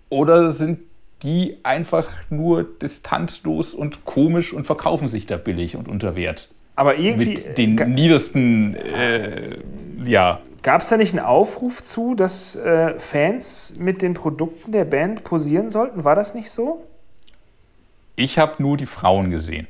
Oder 0.08 0.50
sind 0.50 0.80
die 1.22 1.58
einfach 1.62 2.08
nur 2.30 2.64
distanzlos 2.64 3.74
und 3.74 4.04
komisch 4.04 4.52
und 4.52 4.64
verkaufen 4.64 5.06
sich 5.06 5.26
da 5.26 5.36
billig 5.36 5.76
und 5.76 5.86
unter 5.86 6.16
Wert? 6.16 6.51
Aber 6.74 6.96
irgendwie. 6.96 7.34
Mit 7.34 7.58
den 7.58 7.74
niedersten, 7.94 8.74
äh, 8.76 9.58
ja. 10.04 10.40
Gab 10.62 10.82
es 10.82 10.88
da 10.88 10.96
nicht 10.96 11.12
einen 11.12 11.24
Aufruf 11.24 11.82
zu, 11.82 12.14
dass 12.14 12.56
äh, 12.56 12.98
Fans 12.98 13.74
mit 13.78 14.00
den 14.00 14.14
Produkten 14.14 14.72
der 14.72 14.84
Band 14.84 15.24
posieren 15.24 15.70
sollten? 15.70 16.04
War 16.04 16.14
das 16.14 16.34
nicht 16.34 16.50
so? 16.50 16.84
Ich 18.14 18.38
habe 18.38 18.62
nur 18.62 18.76
die 18.76 18.86
Frauen 18.86 19.30
gesehen. 19.30 19.66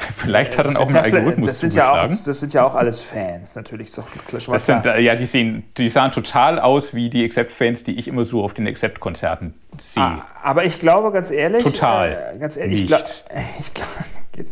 Vielleicht 0.16 0.56
hat 0.56 0.66
dann 0.66 0.76
auch 0.76 0.88
ein 0.88 0.96
Algorithmus 0.96 1.48
das 1.48 1.60
sind, 1.60 1.74
ja 1.74 1.92
auch, 1.92 2.06
das 2.06 2.24
sind 2.24 2.54
ja 2.54 2.64
auch 2.64 2.74
alles 2.74 3.00
Fans, 3.00 3.54
natürlich. 3.54 3.88
Ist 3.88 3.98
doch 3.98 4.08
schon 4.40 4.54
das 4.54 4.66
sind, 4.66 4.84
ja, 4.84 5.14
die, 5.14 5.26
sehen, 5.26 5.64
die 5.76 5.88
sahen 5.88 6.12
total 6.12 6.58
aus 6.58 6.94
wie 6.94 7.10
die 7.10 7.24
Accept-Fans, 7.24 7.84
die 7.84 7.98
ich 7.98 8.08
immer 8.08 8.24
so 8.24 8.42
auf 8.42 8.54
den 8.54 8.66
Accept-Konzerten 8.66 9.54
sehe. 9.78 10.02
Ah, 10.02 10.26
aber 10.42 10.64
ich 10.64 10.78
glaube, 10.78 11.12
ganz 11.12 11.30
ehrlich. 11.30 11.62
Total. 11.64 12.32
Äh, 12.34 12.38
ganz 12.38 12.56
ehrlich, 12.56 12.88
nicht. 12.88 13.24
ich 13.60 13.74
glaube. 13.74 13.90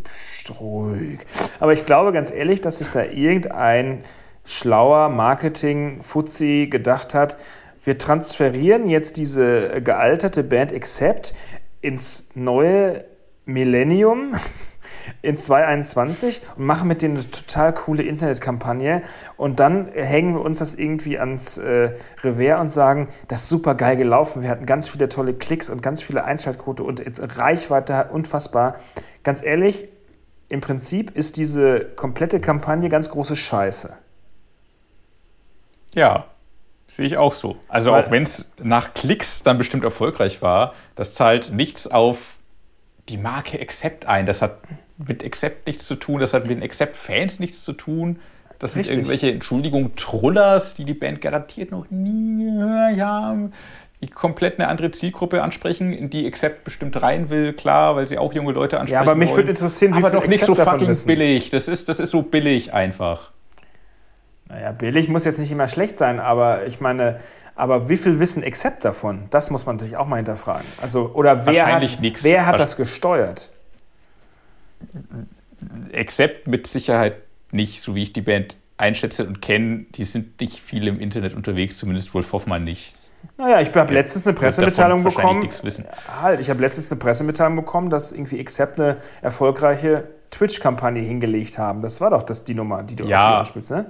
Ruhig. 0.60 1.20
Aber 1.60 1.72
ich 1.72 1.86
glaube 1.86 2.12
ganz 2.12 2.30
ehrlich, 2.30 2.60
dass 2.60 2.78
sich 2.78 2.88
da 2.88 3.04
irgendein 3.04 4.02
schlauer 4.44 5.08
Marketing-Fuzzi 5.10 6.68
gedacht 6.70 7.14
hat, 7.14 7.36
wir 7.84 7.96
transferieren 7.98 8.88
jetzt 8.88 9.16
diese 9.16 9.80
gealterte 9.82 10.42
Band 10.42 10.74
Accept 10.74 11.34
ins 11.80 12.30
neue 12.34 13.04
Millennium 13.44 14.32
in 15.22 15.36
2021 15.36 16.42
und 16.56 16.66
machen 16.66 16.88
mit 16.88 17.02
denen 17.02 17.16
eine 17.16 17.30
total 17.30 17.72
coole 17.72 18.02
Internetkampagne 18.02 19.02
und 19.36 19.58
dann 19.58 19.88
hängen 19.92 20.34
wir 20.34 20.42
uns 20.42 20.58
das 20.58 20.74
irgendwie 20.74 21.18
ans 21.18 21.58
äh, 21.58 21.92
Revers 22.22 22.60
und 22.60 22.68
sagen, 22.68 23.08
das 23.26 23.44
ist 23.44 23.48
super 23.48 23.74
geil 23.74 23.96
gelaufen, 23.96 24.42
wir 24.42 24.50
hatten 24.50 24.66
ganz 24.66 24.88
viele 24.88 25.08
tolle 25.08 25.34
Klicks 25.34 25.70
und 25.70 25.82
ganz 25.82 26.02
viele 26.02 26.24
Einschaltquote 26.24 26.82
und 26.82 27.02
Reichweite 27.38 28.08
unfassbar. 28.12 28.76
Ganz 29.22 29.42
ehrlich, 29.42 29.88
im 30.48 30.60
Prinzip 30.60 31.14
ist 31.16 31.36
diese 31.36 31.80
komplette 31.80 32.40
Kampagne 32.40 32.88
ganz 32.88 33.10
große 33.10 33.36
Scheiße. 33.36 33.96
Ja, 35.94 36.26
sehe 36.86 37.06
ich 37.06 37.16
auch 37.16 37.34
so. 37.34 37.56
Also 37.68 37.92
Weil, 37.92 38.04
auch 38.04 38.10
wenn 38.10 38.22
es 38.22 38.46
nach 38.62 38.94
Klicks 38.94 39.42
dann 39.42 39.58
bestimmt 39.58 39.84
erfolgreich 39.84 40.42
war, 40.42 40.74
das 40.96 41.14
zahlt 41.14 41.52
nichts 41.52 41.86
auf 41.86 42.36
die 43.08 43.18
Marke 43.18 43.60
Accept 43.60 44.06
ein. 44.06 44.26
Das 44.26 44.42
hat 44.42 44.58
mit 44.96 45.24
Accept 45.24 45.66
nichts 45.66 45.86
zu 45.86 45.94
tun, 45.94 46.20
das 46.20 46.34
hat 46.34 46.46
mit 46.46 46.56
den 46.56 46.62
Accept-Fans 46.62 47.38
nichts 47.40 47.62
zu 47.62 47.72
tun. 47.72 48.18
Das 48.58 48.72
sind 48.72 48.80
Richtig. 48.80 48.96
irgendwelche, 48.96 49.30
Entschuldigung, 49.30 49.94
Trullers, 49.94 50.74
die 50.74 50.84
die 50.84 50.94
Band 50.94 51.20
garantiert 51.20 51.70
noch 51.70 51.88
nie 51.90 52.44
gehört 52.44 53.00
haben, 53.00 53.52
komplett 54.06 54.58
eine 54.58 54.68
andere 54.68 54.92
Zielgruppe 54.92 55.42
ansprechen, 55.42 55.92
in 55.92 56.08
die 56.08 56.26
Accept 56.26 56.64
bestimmt 56.64 57.00
rein 57.02 57.30
will, 57.30 57.52
klar, 57.52 57.96
weil 57.96 58.06
sie 58.06 58.16
auch 58.16 58.32
junge 58.32 58.52
Leute 58.52 58.78
ansprechen. 58.78 58.94
Ja, 58.94 59.00
aber 59.00 59.16
mich 59.16 59.34
würde 59.34 59.50
interessieren, 59.50 59.94
wie 59.94 59.98
aber 59.98 60.10
doch 60.10 60.26
nicht 60.26 60.44
so 60.44 60.54
fucking 60.54 60.94
billig. 61.06 61.50
Das 61.50 61.66
ist, 61.66 61.88
das 61.88 61.98
ist 61.98 62.10
so 62.10 62.22
billig 62.22 62.72
einfach. 62.72 63.32
Naja, 64.48 64.72
billig 64.72 65.08
muss 65.08 65.24
jetzt 65.24 65.38
nicht 65.38 65.50
immer 65.50 65.66
schlecht 65.66 65.98
sein, 65.98 66.20
aber 66.20 66.66
ich 66.66 66.80
meine, 66.80 67.18
aber 67.56 67.88
wie 67.88 67.96
viel 67.96 68.20
wissen 68.20 68.44
Accept 68.44 68.84
davon? 68.84 69.26
Das 69.30 69.50
muss 69.50 69.66
man 69.66 69.76
natürlich 69.76 69.96
auch 69.96 70.06
mal 70.06 70.16
hinterfragen. 70.16 70.66
Also, 70.80 71.10
oder 71.14 71.44
wer 71.44 71.66
hat, 71.66 71.82
wer 72.22 72.46
hat 72.46 72.60
das 72.60 72.76
gesteuert? 72.76 73.50
Accept 75.92 76.46
mit 76.46 76.68
Sicherheit 76.68 77.16
nicht, 77.50 77.82
so 77.82 77.96
wie 77.96 78.02
ich 78.02 78.12
die 78.12 78.20
Band 78.20 78.54
einschätze 78.76 79.26
und 79.26 79.42
kenne. 79.42 79.86
Die 79.96 80.04
sind 80.04 80.40
nicht 80.40 80.60
viel 80.60 80.86
im 80.86 81.00
Internet 81.00 81.34
unterwegs, 81.34 81.78
zumindest 81.78 82.14
Wolf 82.14 82.32
Hoffmann 82.32 82.62
nicht. 82.62 82.94
Naja, 83.38 83.60
ich 83.60 83.72
habe 83.72 83.94
letztens 83.94 84.26
eine 84.26 84.36
Pressemitteilung 84.36 85.04
bekommen. 85.04 85.48
Halt, 86.20 86.40
ich 86.40 86.50
habe 86.50 86.60
letztens 86.60 86.90
eine 86.90 86.98
Pressemitteilung 86.98 87.54
bekommen, 87.54 87.88
dass 87.88 88.10
irgendwie 88.10 88.40
Accept 88.40 88.80
eine 88.80 88.96
erfolgreiche 89.22 90.08
Twitch-Kampagne 90.32 91.00
hingelegt 91.02 91.56
haben. 91.56 91.80
Das 91.80 92.00
war 92.00 92.10
doch 92.10 92.24
das 92.24 92.44
die 92.44 92.54
Nummer, 92.54 92.82
die 92.82 92.96
du 92.96 93.04
ja. 93.04 93.38
anspielst, 93.38 93.70
ne? 93.70 93.86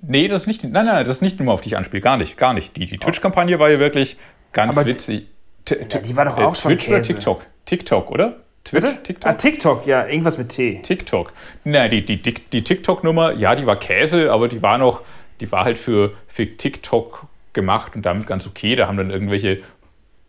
Nee, 0.00 0.28
das 0.28 0.42
ist 0.42 0.46
nicht, 0.46 0.62
nein, 0.62 0.86
nein, 0.86 1.04
das 1.04 1.16
ist 1.16 1.22
nicht 1.22 1.40
nur 1.40 1.52
auf 1.52 1.60
dich 1.60 1.76
anspielt, 1.76 2.04
gar 2.04 2.16
nicht, 2.16 2.36
gar 2.36 2.54
nicht. 2.54 2.76
Die, 2.76 2.86
die 2.86 2.98
Twitch-Kampagne 2.98 3.58
war 3.58 3.68
ja 3.68 3.80
wirklich 3.80 4.16
ganz 4.52 4.76
Aber 4.76 4.86
witzig. 4.86 5.26
Die, 5.68 5.74
ja, 5.74 5.98
die 5.98 6.16
war 6.16 6.26
doch 6.26 6.38
auch 6.38 6.52
äh, 6.52 6.56
schon 6.56 6.72
Twitch 6.72 6.88
oder 6.88 7.02
TikTok? 7.02 7.42
TikTok, 7.64 8.10
oder? 8.12 8.36
Twitch? 8.62 8.84
Bitte? 8.84 9.02
TikTok? 9.02 9.30
Ah, 9.30 9.34
TikTok, 9.34 9.86
ja, 9.86 10.06
irgendwas 10.06 10.38
mit 10.38 10.50
T. 10.50 10.80
TikTok. 10.82 11.32
Nein, 11.64 11.90
die, 11.90 12.04
die, 12.04 12.22
die 12.22 12.62
TikTok-Nummer, 12.62 13.32
ja, 13.32 13.56
die 13.56 13.66
war 13.66 13.76
Käse, 13.76 14.30
aber 14.30 14.46
die 14.46 14.62
war 14.62 14.78
noch, 14.78 15.00
die 15.40 15.50
war 15.50 15.64
halt 15.64 15.78
für, 15.78 16.12
für 16.28 16.46
TikTok 16.56 17.26
gemacht 17.56 17.96
und 17.96 18.06
damit 18.06 18.28
ganz 18.28 18.46
okay. 18.46 18.76
Da 18.76 18.86
haben 18.86 18.96
dann 18.96 19.10
irgendwelche 19.10 19.62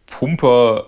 Pumper 0.08 0.88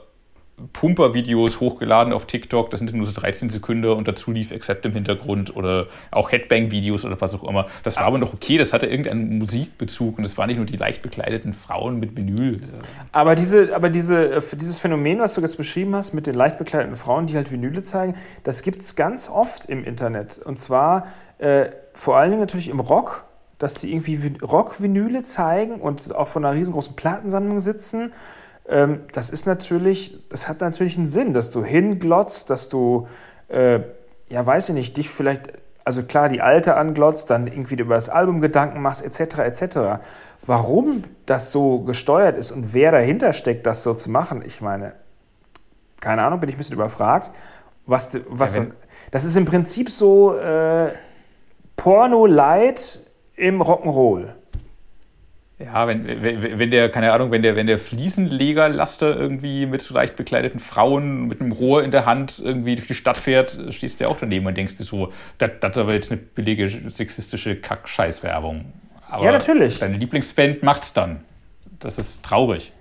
Pumper-Videos 0.74 1.60
hochgeladen 1.60 2.14
auf 2.14 2.26
TikTok, 2.26 2.70
das 2.70 2.80
sind 2.80 2.94
nur 2.94 3.06
so 3.06 3.14
13 3.14 3.50
Sekunden 3.50 3.86
und 3.86 4.08
dazu 4.08 4.32
lief 4.32 4.52
Accept 4.52 4.86
im 4.86 4.94
Hintergrund 4.94 5.56
oder 5.56 5.88
auch 6.12 6.32
Headbang-Videos 6.32 7.06
oder 7.06 7.20
was 7.22 7.34
auch 7.34 7.44
immer. 7.48 7.68
Das 7.84 7.98
war 7.98 8.04
aber 8.04 8.18
noch 8.18 8.34
okay, 8.34 8.58
das 8.58 8.74
hatte 8.74 8.86
irgendeinen 8.86 9.38
Musikbezug 9.38 10.18
und 10.18 10.26
es 10.26 10.38
waren 10.38 10.48
nicht 10.48 10.58
nur 10.58 10.66
die 10.66 10.78
leicht 10.78 11.02
bekleideten 11.02 11.54
Frauen 11.54 12.00
mit 12.00 12.16
Vinyl. 12.18 12.62
Aber, 13.12 13.36
diese, 13.36 13.76
aber 13.76 13.90
diese, 13.90 14.36
äh, 14.36 14.42
dieses 14.54 14.80
Phänomen, 14.80 15.20
was 15.20 15.34
du 15.36 15.42
jetzt 15.42 15.58
beschrieben 15.58 15.96
hast, 15.96 16.14
mit 16.14 16.28
den 16.28 16.36
leicht 16.36 16.58
bekleideten 16.58 16.96
Frauen, 16.96 17.28
die 17.28 17.36
halt 17.36 17.52
Vinyle 17.52 17.82
zeigen, 17.82 18.16
das 18.44 18.62
gibt 18.62 18.82
es 18.82 18.96
ganz 18.96 19.30
oft 19.30 19.66
im 19.66 19.84
Internet. 19.84 20.40
Und 20.40 20.60
zwar 20.60 21.08
äh, 21.38 21.68
vor 21.94 22.18
allen 22.18 22.32
Dingen 22.32 22.42
natürlich 22.42 22.70
im 22.70 22.80
Rock, 22.80 23.26
dass 23.60 23.76
sie 23.76 23.92
irgendwie 23.92 24.34
Rock-Vinyle 24.42 25.22
zeigen 25.22 25.80
und 25.80 26.16
auch 26.16 26.28
von 26.28 26.44
einer 26.44 26.56
riesengroßen 26.56 26.96
Plattensammlung 26.96 27.60
sitzen 27.60 28.12
ähm, 28.70 29.02
das 29.14 29.32
ist 29.32 29.48
natürlich, 29.48 30.24
das 30.30 30.48
hat 30.48 30.62
natürlich 30.62 30.96
einen 30.96 31.08
Sinn, 31.08 31.34
dass 31.34 31.50
du 31.50 31.64
hinglotzt, 31.64 32.52
dass 32.52 32.70
du, 32.70 33.08
äh, 33.48 33.80
ja, 34.30 34.46
weiß 34.46 34.70
ich 34.70 34.76
nicht, 34.76 34.96
dich 34.96 35.10
vielleicht, 35.10 35.54
also 35.84 36.04
klar, 36.04 36.30
die 36.30 36.42
alte 36.42 36.78
anglotzt, 36.78 37.32
dann 37.32 37.48
irgendwie 37.48 37.76
über 37.76 37.96
das 37.96 38.10
Album 38.10 38.42
Gedanken 38.42 38.82
machst, 38.82 39.04
etc., 39.04 39.40
etc. 39.40 39.78
Warum 40.46 41.02
das 41.26 41.52
so 41.52 41.80
gesteuert 41.80 42.38
ist 42.38 42.52
und 42.52 42.74
wer 42.74 42.92
dahinter 42.92 43.34
steckt, 43.34 43.66
das 43.66 43.82
so 43.82 43.96
zu 43.96 44.12
machen, 44.12 44.44
ich 44.46 44.62
meine, 44.62 44.94
keine 46.00 46.24
Ahnung, 46.24 46.40
bin 46.40 46.50
ich 46.50 46.56
ein 46.56 46.60
bisschen 46.60 46.76
überfragt. 46.76 47.32
Was, 47.88 48.12
was, 48.30 48.56
ja, 48.56 48.68
das 49.10 49.26
ist 49.26 49.36
im 49.36 49.46
Prinzip 49.46 49.90
so 49.90 50.38
äh, 50.38 50.92
Porno-Light 51.76 53.00
im 53.40 53.62
Rock'n'Roll. 53.62 54.34
Ja, 55.60 55.88
wenn, 55.88 56.08
wenn, 56.08 56.58
wenn 56.58 56.72
der, 56.72 56.90
keine 56.90 57.12
Ahnung, 57.12 57.32
wenn 57.32 57.42
der, 57.42 57.58
wenn 57.58 57.68
der 57.68 57.80
Fliesenlegerlaster 57.80 59.18
irgendwie 59.18 59.66
mit 59.66 59.82
so 59.82 59.94
leicht 59.94 60.16
bekleideten 60.16 60.62
Frauen 60.62 61.28
mit 61.28 61.42
einem 61.42 61.52
Rohr 61.52 61.84
in 61.84 61.92
der 61.92 62.06
Hand 62.06 62.40
irgendwie 62.40 62.76
durch 62.76 62.88
die 62.88 62.94
Stadt 62.94 63.18
fährt, 63.18 63.58
stehst 63.72 64.00
du 64.00 64.06
ja 64.06 64.10
auch 64.10 64.18
daneben 64.18 64.46
und 64.46 64.56
denkst 64.56 64.78
dir 64.78 64.86
so, 64.86 65.12
das, 65.38 65.52
das 65.60 65.72
ist 65.72 65.78
aber 65.78 65.94
jetzt 65.94 66.12
eine 66.14 66.22
billige 66.22 66.70
sexistische 66.90 67.58
Kack-Scheiß-Werbung. 67.58 68.72
Ja, 69.22 69.32
natürlich. 69.34 69.80
Deine 69.80 69.98
Lieblingsband 69.98 70.64
macht's 70.64 70.94
dann. 70.94 71.26
Das 71.80 72.00
ist 72.00 72.24
traurig. 72.24 72.72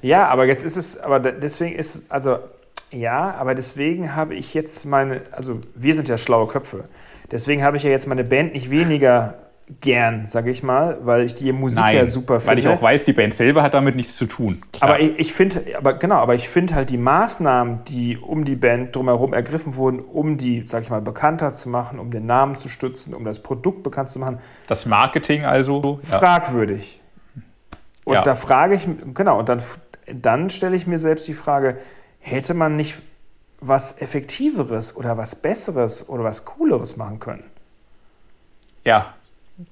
Ja, 0.00 0.28
aber 0.28 0.46
jetzt 0.46 0.64
ist 0.64 0.76
es, 0.76 0.98
aber 0.98 1.20
deswegen 1.20 1.76
ist 1.76 1.94
es, 1.94 2.10
also, 2.10 2.38
ja, 2.90 3.34
aber 3.34 3.54
deswegen 3.54 4.14
habe 4.16 4.34
ich 4.34 4.54
jetzt 4.54 4.86
meine, 4.86 5.22
also 5.32 5.60
wir 5.74 5.92
sind 5.92 6.08
ja 6.08 6.16
schlaue 6.16 6.46
Köpfe. 6.46 6.84
Deswegen 7.30 7.62
habe 7.62 7.76
ich 7.76 7.82
ja 7.82 7.90
jetzt 7.90 8.06
meine 8.06 8.24
Band 8.24 8.54
nicht 8.54 8.70
weniger 8.70 9.34
gern, 9.80 10.24
sage 10.24 10.50
ich 10.50 10.62
mal, 10.62 10.98
weil 11.02 11.24
ich 11.24 11.34
die 11.34 11.52
Musik 11.52 11.80
Nein, 11.80 11.96
ja 11.96 12.06
super 12.06 12.40
finde. 12.40 12.50
Weil 12.50 12.58
ich 12.58 12.68
auch 12.68 12.80
weiß, 12.80 13.04
die 13.04 13.12
Band 13.12 13.34
selber 13.34 13.62
hat 13.62 13.74
damit 13.74 13.96
nichts 13.96 14.16
zu 14.16 14.26
tun. 14.26 14.62
Klar. 14.72 14.90
Aber 14.90 15.00
ich, 15.00 15.18
ich 15.18 15.32
finde, 15.32 15.62
aber 15.76 15.94
genau, 15.94 16.16
aber 16.16 16.34
ich 16.34 16.48
finde 16.48 16.74
halt 16.74 16.90
die 16.90 16.96
Maßnahmen, 16.96 17.84
die 17.84 18.16
um 18.16 18.44
die 18.44 18.56
Band 18.56 18.96
drumherum 18.96 19.34
ergriffen 19.34 19.76
wurden, 19.76 20.00
um 20.00 20.38
die, 20.38 20.62
sag 20.64 20.82
ich 20.82 20.90
mal, 20.90 21.02
bekannter 21.02 21.52
zu 21.52 21.68
machen, 21.68 21.98
um 21.98 22.10
den 22.10 22.26
Namen 22.26 22.58
zu 22.58 22.68
stützen, 22.68 23.14
um 23.14 23.24
das 23.24 23.42
Produkt 23.42 23.82
bekannt 23.82 24.10
zu 24.10 24.18
machen. 24.18 24.38
Das 24.66 24.86
Marketing 24.86 25.44
also? 25.44 26.00
Fragwürdig. 26.02 27.00
Und 28.04 28.14
ja. 28.14 28.22
da 28.22 28.34
frage 28.36 28.74
ich, 28.74 28.88
genau, 29.12 29.38
und 29.38 29.50
dann, 29.50 29.62
dann 30.06 30.48
stelle 30.48 30.76
ich 30.76 30.86
mir 30.86 30.98
selbst 30.98 31.28
die 31.28 31.34
Frage, 31.34 31.78
hätte 32.20 32.54
man 32.54 32.76
nicht 32.76 33.02
was 33.60 34.00
Effektiveres 34.00 34.96
oder 34.96 35.18
was 35.18 35.34
Besseres 35.34 36.08
oder 36.08 36.24
was 36.24 36.46
Cooleres 36.46 36.96
machen 36.96 37.18
können? 37.18 37.44
Ja, 38.84 39.14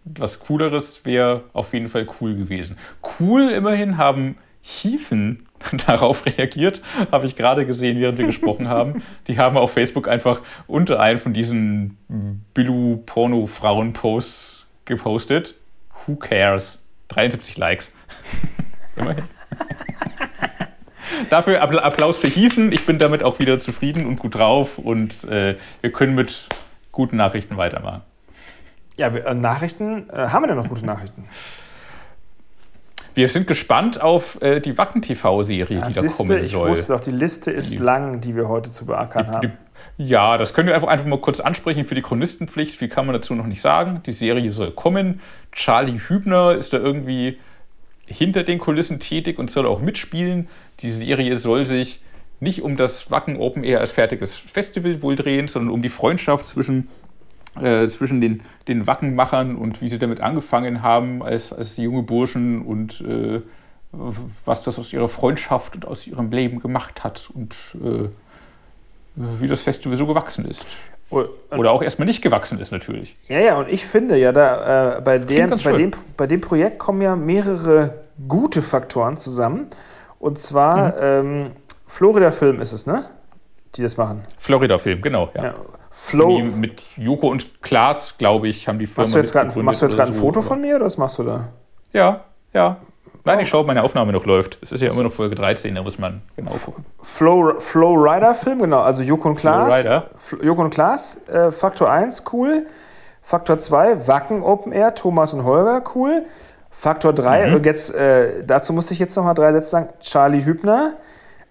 was 0.04 0.40
Cooleres 0.40 1.04
wäre 1.04 1.44
auf 1.52 1.72
jeden 1.72 1.86
Fall 1.88 2.08
cool 2.20 2.34
gewesen. 2.34 2.76
Cool 3.20 3.50
immerhin 3.50 3.98
haben 3.98 4.36
Heathen 4.62 5.46
darauf 5.86 6.26
reagiert, 6.26 6.82
habe 7.12 7.26
ich 7.26 7.36
gerade 7.36 7.64
gesehen, 7.66 8.00
während 8.00 8.18
wir 8.18 8.26
gesprochen 8.26 8.66
haben. 8.68 9.04
Die 9.28 9.38
haben 9.38 9.56
auf 9.56 9.72
Facebook 9.72 10.08
einfach 10.08 10.40
unter 10.66 10.98
einen 11.00 11.18
von 11.18 11.32
diesen 11.32 11.96
Billu-Porno-Frauen-Posts 12.54 14.66
gepostet. 14.84 15.54
Who 16.06 16.16
cares? 16.16 16.82
73 17.08 17.56
Likes. 17.56 17.94
immerhin. 18.96 19.24
Dafür 21.30 21.62
Applaus 21.62 22.18
für 22.18 22.28
Heathen. 22.28 22.72
Ich 22.72 22.84
bin 22.84 22.98
damit 22.98 23.22
auch 23.22 23.38
wieder 23.38 23.58
zufrieden 23.60 24.04
und 24.06 24.18
gut 24.18 24.34
drauf 24.34 24.76
und 24.78 25.24
äh, 25.24 25.56
wir 25.80 25.92
können 25.92 26.14
mit 26.14 26.48
guten 26.92 27.16
Nachrichten 27.16 27.56
weitermachen. 27.56 28.02
Ja, 28.96 29.12
wir, 29.12 29.26
äh, 29.26 29.34
Nachrichten, 29.34 30.08
äh, 30.10 30.28
haben 30.28 30.42
wir 30.42 30.48
denn 30.48 30.56
noch 30.56 30.68
gute 30.68 30.86
Nachrichten? 30.86 31.24
Wir 33.14 33.28
sind 33.28 33.46
gespannt 33.46 34.00
auf 34.00 34.40
äh, 34.42 34.60
die 34.60 34.76
Wacken-TV-Serie, 34.76 35.80
die 35.80 35.94
da 35.94 36.02
kommen 36.08 36.42
ich 36.42 36.50
soll. 36.50 36.68
Ich 36.68 36.76
wusste 36.76 36.92
doch, 36.92 37.00
die 37.00 37.12
Liste 37.12 37.50
ist 37.50 37.74
die, 37.74 37.78
lang, 37.78 38.20
die 38.20 38.36
wir 38.36 38.48
heute 38.48 38.70
zu 38.70 38.84
beackern 38.84 39.28
haben. 39.28 39.52
Ja, 39.98 40.36
das 40.36 40.52
können 40.52 40.68
wir 40.68 40.74
einfach, 40.74 40.88
einfach 40.88 41.06
mal 41.06 41.18
kurz 41.18 41.40
ansprechen 41.40 41.86
für 41.86 41.94
die 41.94 42.02
Chronistenpflicht. 42.02 42.78
Wie 42.82 42.88
kann 42.88 43.06
man 43.06 43.14
dazu 43.14 43.34
noch 43.34 43.46
nicht 43.46 43.62
sagen? 43.62 44.02
Die 44.04 44.12
Serie 44.12 44.50
soll 44.50 44.70
kommen. 44.70 45.20
Charlie 45.52 45.98
Hübner 45.98 46.54
ist 46.54 46.74
da 46.74 46.78
irgendwie 46.78 47.38
hinter 48.04 48.42
den 48.42 48.58
Kulissen 48.58 49.00
tätig 49.00 49.38
und 49.38 49.50
soll 49.50 49.66
auch 49.66 49.80
mitspielen. 49.80 50.48
Die 50.80 50.90
Serie 50.90 51.38
soll 51.38 51.64
sich 51.64 52.00
nicht 52.40 52.60
um 52.62 52.76
das 52.76 53.10
Wacken 53.10 53.38
Open 53.38 53.64
Air 53.64 53.80
als 53.80 53.92
fertiges 53.92 54.36
Festival 54.36 55.00
wohl 55.00 55.16
drehen, 55.16 55.48
sondern 55.48 55.72
um 55.72 55.80
die 55.80 55.88
Freundschaft 55.88 56.44
zwischen 56.44 56.88
äh, 57.62 57.88
zwischen 57.88 58.20
den, 58.20 58.42
den 58.68 58.86
Wackenmachern 58.86 59.56
und 59.56 59.80
wie 59.80 59.88
sie 59.88 59.98
damit 59.98 60.20
angefangen 60.20 60.82
haben 60.82 61.22
als, 61.22 61.52
als 61.52 61.76
junge 61.76 62.02
Burschen 62.02 62.62
und 62.62 63.00
äh, 63.00 63.40
was 64.44 64.62
das 64.62 64.78
aus 64.78 64.92
ihrer 64.92 65.08
Freundschaft 65.08 65.74
und 65.74 65.86
aus 65.86 66.06
ihrem 66.06 66.30
Leben 66.30 66.60
gemacht 66.60 67.04
hat 67.04 67.30
und 67.32 67.54
äh, 67.74 68.08
wie 69.14 69.46
das 69.46 69.62
Festival 69.62 69.96
so 69.96 70.06
gewachsen 70.06 70.44
ist. 70.44 70.66
Oder 71.08 71.70
auch 71.70 71.82
erstmal 71.82 72.06
nicht 72.06 72.20
gewachsen 72.20 72.58
ist, 72.58 72.72
natürlich. 72.72 73.14
Ja, 73.28 73.38
ja, 73.38 73.56
und 73.56 73.68
ich 73.68 73.86
finde 73.86 74.18
ja, 74.18 74.32
da 74.32 74.96
äh, 74.96 75.00
bei, 75.00 75.18
der, 75.18 75.46
bei, 75.46 75.72
dem, 75.72 75.90
bei 76.16 76.26
dem 76.26 76.40
Projekt 76.40 76.78
kommen 76.78 77.00
ja 77.00 77.14
mehrere 77.14 77.94
gute 78.26 78.60
Faktoren 78.60 79.16
zusammen. 79.16 79.68
Und 80.18 80.38
zwar 80.38 80.88
mhm. 80.88 80.94
ähm, 81.00 81.50
Florida 81.86 82.32
Film 82.32 82.60
ist 82.60 82.72
es, 82.72 82.86
ne? 82.86 83.06
Die 83.76 83.82
das 83.82 83.96
machen. 83.96 84.22
Florida 84.38 84.78
Film, 84.78 85.00
genau, 85.00 85.30
ja. 85.34 85.44
ja. 85.44 85.54
Flow. 85.98 86.38
Mit 86.38 86.84
Joko 86.96 87.28
und 87.28 87.62
Klaas, 87.62 88.14
glaube 88.18 88.48
ich, 88.48 88.68
haben 88.68 88.78
die 88.78 88.86
Firma. 88.86 89.02
Machst 89.02 89.14
du 89.14 89.18
jetzt 89.86 89.96
gerade 89.96 90.10
ein 90.10 90.14
so, 90.14 90.20
Foto 90.20 90.42
von 90.42 90.60
mir 90.60 90.76
oder 90.76 90.84
was 90.84 90.98
machst 90.98 91.18
du 91.18 91.22
da? 91.22 91.48
Ja, 91.92 92.20
ja. 92.52 92.76
Nein, 93.24 93.40
ich 93.40 93.48
schaue, 93.48 93.62
ob 93.62 93.66
meine 93.66 93.82
Aufnahme 93.82 94.12
noch 94.12 94.26
läuft. 94.26 94.58
Es 94.60 94.72
ist 94.72 94.82
ja 94.82 94.90
immer 94.92 95.04
noch 95.04 95.12
Folge 95.12 95.34
13, 95.34 95.74
da 95.74 95.82
muss 95.82 95.98
man 95.98 96.20
genau 96.36 96.52
gucken. 96.52 96.84
Flow, 97.00 97.58
Flow 97.58 97.94
Rider 97.94 98.34
Film, 98.34 98.60
genau. 98.60 98.82
Also 98.82 99.02
Joko 99.02 99.30
und 99.30 99.36
Klaas. 99.36 99.84
Joko 100.42 100.62
und 100.62 100.70
Klaas, 100.70 101.26
äh, 101.28 101.50
Faktor 101.50 101.90
1, 101.90 102.24
cool. 102.32 102.66
Faktor 103.22 103.58
2, 103.58 104.06
Wacken 104.06 104.42
Open 104.42 104.72
Air, 104.72 104.94
Thomas 104.94 105.32
und 105.32 105.44
Holger, 105.44 105.82
cool. 105.94 106.26
Faktor 106.70 107.14
3, 107.14 107.46
mhm. 107.46 107.64
jetzt, 107.64 107.92
äh, 107.94 108.44
dazu 108.46 108.74
musste 108.74 108.92
ich 108.92 109.00
jetzt 109.00 109.16
noch 109.16 109.24
mal 109.24 109.34
drei 109.34 109.52
Sätze 109.52 109.70
sagen. 109.70 109.88
Charlie 110.00 110.44
Hübner, 110.44 110.92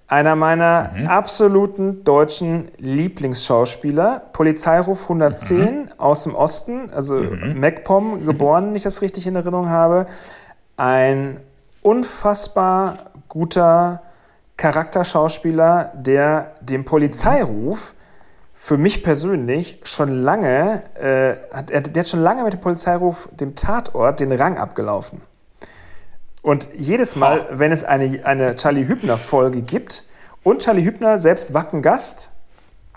einer 0.07 0.36
meiner 0.36 0.91
mhm. 0.95 1.07
absoluten 1.07 2.03
deutschen 2.03 2.69
Lieblingsschauspieler. 2.77 4.22
Polizeiruf 4.34 5.03
110 5.03 5.57
mhm. 5.57 5.90
aus 5.98 6.23
dem 6.23 6.36
Osten, 6.36 6.91
also 6.91 7.15
mhm. 7.15 7.60
MacPom 7.60 8.26
geboren, 8.26 8.68
wenn 8.68 8.76
ich 8.76 8.84
das 8.84 9.02
richtig 9.02 9.26
in 9.26 9.36
Erinnerung 9.36 9.69
habe. 9.69 10.06
Ein 10.77 11.41
unfassbar 11.82 12.98
guter 13.27 14.03
Charakterschauspieler, 14.57 15.91
der 15.95 16.56
dem 16.61 16.86
Polizeiruf 16.86 17.95
für 18.53 18.77
mich 18.77 19.03
persönlich 19.03 19.82
schon 19.84 20.22
lange, 20.22 20.84
äh, 20.95 21.36
hat, 21.53 21.69
der 21.72 22.02
hat 22.03 22.07
schon 22.07 22.22
lange 22.22 22.44
mit 22.44 22.53
dem 22.53 22.61
Polizeiruf, 22.61 23.27
dem 23.34 23.56
Tatort, 23.56 24.22
den 24.22 24.32
Rang 24.32 24.57
abgelaufen. 24.57 25.22
Und 26.45 26.69
jedes 26.77 27.15
Mal, 27.15 27.47
wenn 27.49 27.72
es 27.72 27.84
eine, 27.84 28.23
eine 28.23 28.55
Charlie 28.55 28.88
Hübner-Folge 28.88 29.63
gibt 29.63 30.03
und 30.43 30.61
Charlie 30.61 30.85
Hübner 30.85 31.17
selbst 31.17 31.55
Wackengast, 31.55 32.30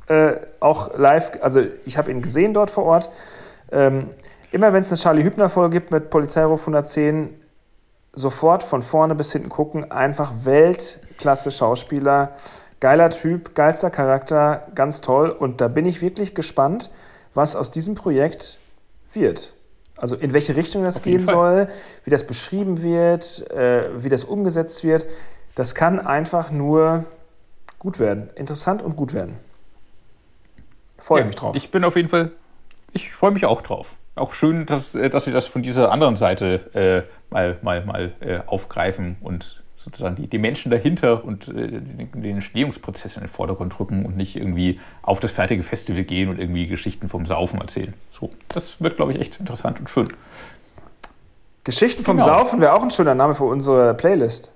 äh, 0.09 0.35
auch 0.61 0.99
live, 0.99 1.33
also 1.41 1.63
ich 1.87 1.97
habe 1.97 2.11
ihn 2.11 2.21
gesehen 2.21 2.53
dort 2.53 2.71
vor 2.71 2.85
Ort, 2.85 3.09
ähm, 3.73 4.11
immer 4.53 4.75
wenn 4.75 4.83
es 4.83 4.91
eine 4.91 4.99
Charlie 4.99 5.23
Hübner-Folge 5.25 5.79
gibt 5.81 5.93
mit 5.93 6.11
Polizeiruf 6.11 6.61
110, 6.61 7.41
sofort 8.13 8.63
von 8.63 8.83
vorne 8.83 9.15
bis 9.15 9.33
hinten 9.33 9.49
gucken. 9.49 9.91
Einfach 9.91 10.31
Weltklasse 10.43 11.51
Schauspieler, 11.51 12.33
geiler 12.81 13.09
Typ, 13.09 13.55
geilster 13.55 13.89
Charakter, 13.89 14.67
ganz 14.75 15.01
toll. 15.01 15.31
Und 15.31 15.63
da 15.63 15.69
bin 15.69 15.87
ich 15.87 16.03
wirklich 16.03 16.35
gespannt, 16.35 16.91
was 17.33 17.57
aus 17.57 17.71
diesem 17.71 17.95
Projekt 17.95 18.59
wird. 19.15 19.55
Also 20.01 20.17
in 20.17 20.33
welche 20.33 20.57
Richtung 20.57 20.85
das 20.85 21.03
gehen 21.03 21.25
soll, 21.25 21.69
wie 22.05 22.11
das 22.11 22.27
beschrieben 22.27 22.83
wird, 22.83 23.51
äh, 23.51 24.03
wie 24.03 24.09
das 24.09 24.25
umgesetzt 24.25 24.85
wird. 24.85 25.07
Das 25.55 25.75
kann 25.75 25.99
einfach 25.99 26.51
nur 26.51 27.05
gut 27.79 27.99
werden. 27.99 28.31
Interessant 28.37 28.81
und 28.83 28.97
gut 28.97 29.13
werden. 29.13 29.37
Freue 30.99 31.21
ja, 31.21 31.27
mich 31.27 31.37
drauf. 31.37 31.57
Ich 31.57 31.71
bin 31.71 31.85
auf 31.85 31.97
jeden 31.97 32.09
Fall, 32.09 32.33
ich 32.93 33.13
freue 33.13 33.33
mich 33.33 33.45
auch 33.45 33.63
drauf. 33.63 33.95
Auch 34.15 34.35
schön, 34.35 34.67
dass, 34.67 34.95
äh, 34.95 35.11
dass 35.11 35.25
Sie 35.25 35.33
das 35.33 35.47
von 35.47 35.63
dieser 35.63 35.93
anderen 35.93 36.17
Seite 36.17 37.07
äh, 37.09 37.33
mal, 37.33 37.59
mal, 37.63 37.85
mal 37.85 38.13
äh, 38.21 38.41
aufgreifen 38.47 39.17
und 39.21 39.63
sozusagen 39.89 40.17
die, 40.17 40.27
die 40.27 40.39
Menschen 40.39 40.71
dahinter 40.71 41.25
und 41.25 41.49
äh, 41.49 41.81
den, 41.81 42.25
Entstehungsprozess 42.25 43.17
in 43.17 43.23
den 43.23 43.29
Vordergrund 43.29 43.79
rücken 43.81 44.05
und 44.05 44.17
nicht 44.17 44.37
irgendwie 44.37 44.81
auf 45.03 45.19
das 45.19 45.33
fertige 45.33 45.63
Festival 45.63 46.05
gehen 46.05 46.29
und 46.29 46.39
irgendwie 46.39 46.67
Geschichten 46.67 47.09
vom 47.09 47.25
Saufen 47.25 47.61
erzählen. 47.61 47.95
So, 48.13 48.31
das 48.49 48.81
wird, 48.81 48.97
glaube 48.97 49.13
ich, 49.13 49.21
echt 49.21 49.41
interessant 49.41 49.81
und 49.81 49.89
schön. 49.89 50.09
Geschichten 51.65 52.05
vom 52.05 52.19
genau. 52.19 52.39
Saufen 52.39 52.61
wäre 52.61 52.75
auch 52.75 52.83
ein 52.83 52.91
schöner 52.91 53.15
Name 53.15 53.35
für 53.35 53.45
unsere 53.45 53.95
Playlist. 53.95 54.53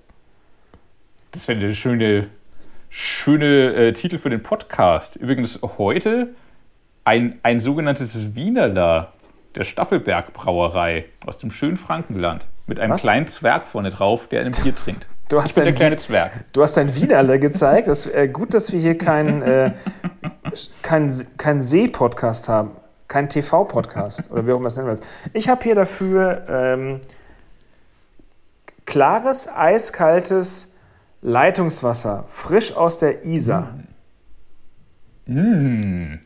Das 1.32 1.48
wäre 1.48 1.58
eine 1.58 1.74
schöne, 1.74 2.28
schöne 2.90 3.74
äh, 3.74 3.92
Titel 3.94 4.18
für 4.18 4.30
den 4.30 4.42
Podcast. 4.42 5.16
Übrigens 5.16 5.60
heute 5.78 6.34
ein, 7.04 7.38
ein 7.42 7.58
sogenanntes 7.58 8.34
Wienerler 8.34 9.12
der 9.54 9.64
Staffelberg 9.64 10.32
Brauerei 10.34 11.06
aus 11.24 11.38
dem 11.38 11.50
schönen 11.50 11.78
Frankenland. 11.78 12.44
Mit 12.66 12.80
einem 12.80 12.92
Was? 12.92 13.02
kleinen 13.02 13.28
Zwerg 13.28 13.66
vorne 13.66 13.90
drauf, 13.90 14.28
der 14.28 14.44
ein 14.44 14.52
Bier 14.52 14.76
trinkt. 14.84 15.06
Du 15.28 15.38
hast 15.38 15.50
ich 15.50 15.54
bin 15.54 15.64
der 15.64 15.72
kleine 15.72 15.96
Zwerg. 15.96 16.32
Du 16.52 16.62
hast 16.62 16.76
dein 16.76 16.94
Widerle 16.94 17.38
gezeigt. 17.38 17.88
Das, 17.88 18.06
äh, 18.06 18.28
gut, 18.28 18.52
dass 18.54 18.72
wir 18.72 18.80
hier 18.80 18.98
keinen 18.98 19.42
äh, 19.42 19.72
kein, 20.82 21.12
kein 21.38 21.62
See-Podcast 21.62 22.48
haben. 22.48 22.72
Kein 23.08 23.28
TV-Podcast. 23.28 24.30
Oder 24.30 24.46
wie 24.46 24.52
auch 24.52 24.58
immer 24.58 24.68
es 24.68 24.76
nennen 24.76 24.88
willst. 24.88 25.06
Ich 25.32 25.48
habe 25.48 25.62
hier 25.62 25.74
dafür 25.74 26.44
ähm, 26.48 27.00
klares, 28.84 29.48
eiskaltes 29.48 30.74
Leitungswasser. 31.20 32.24
Frisch 32.28 32.76
aus 32.76 32.98
der 32.98 33.24
Isar. 33.24 33.74
Mm. 35.26 35.38
Mm. 35.38 36.20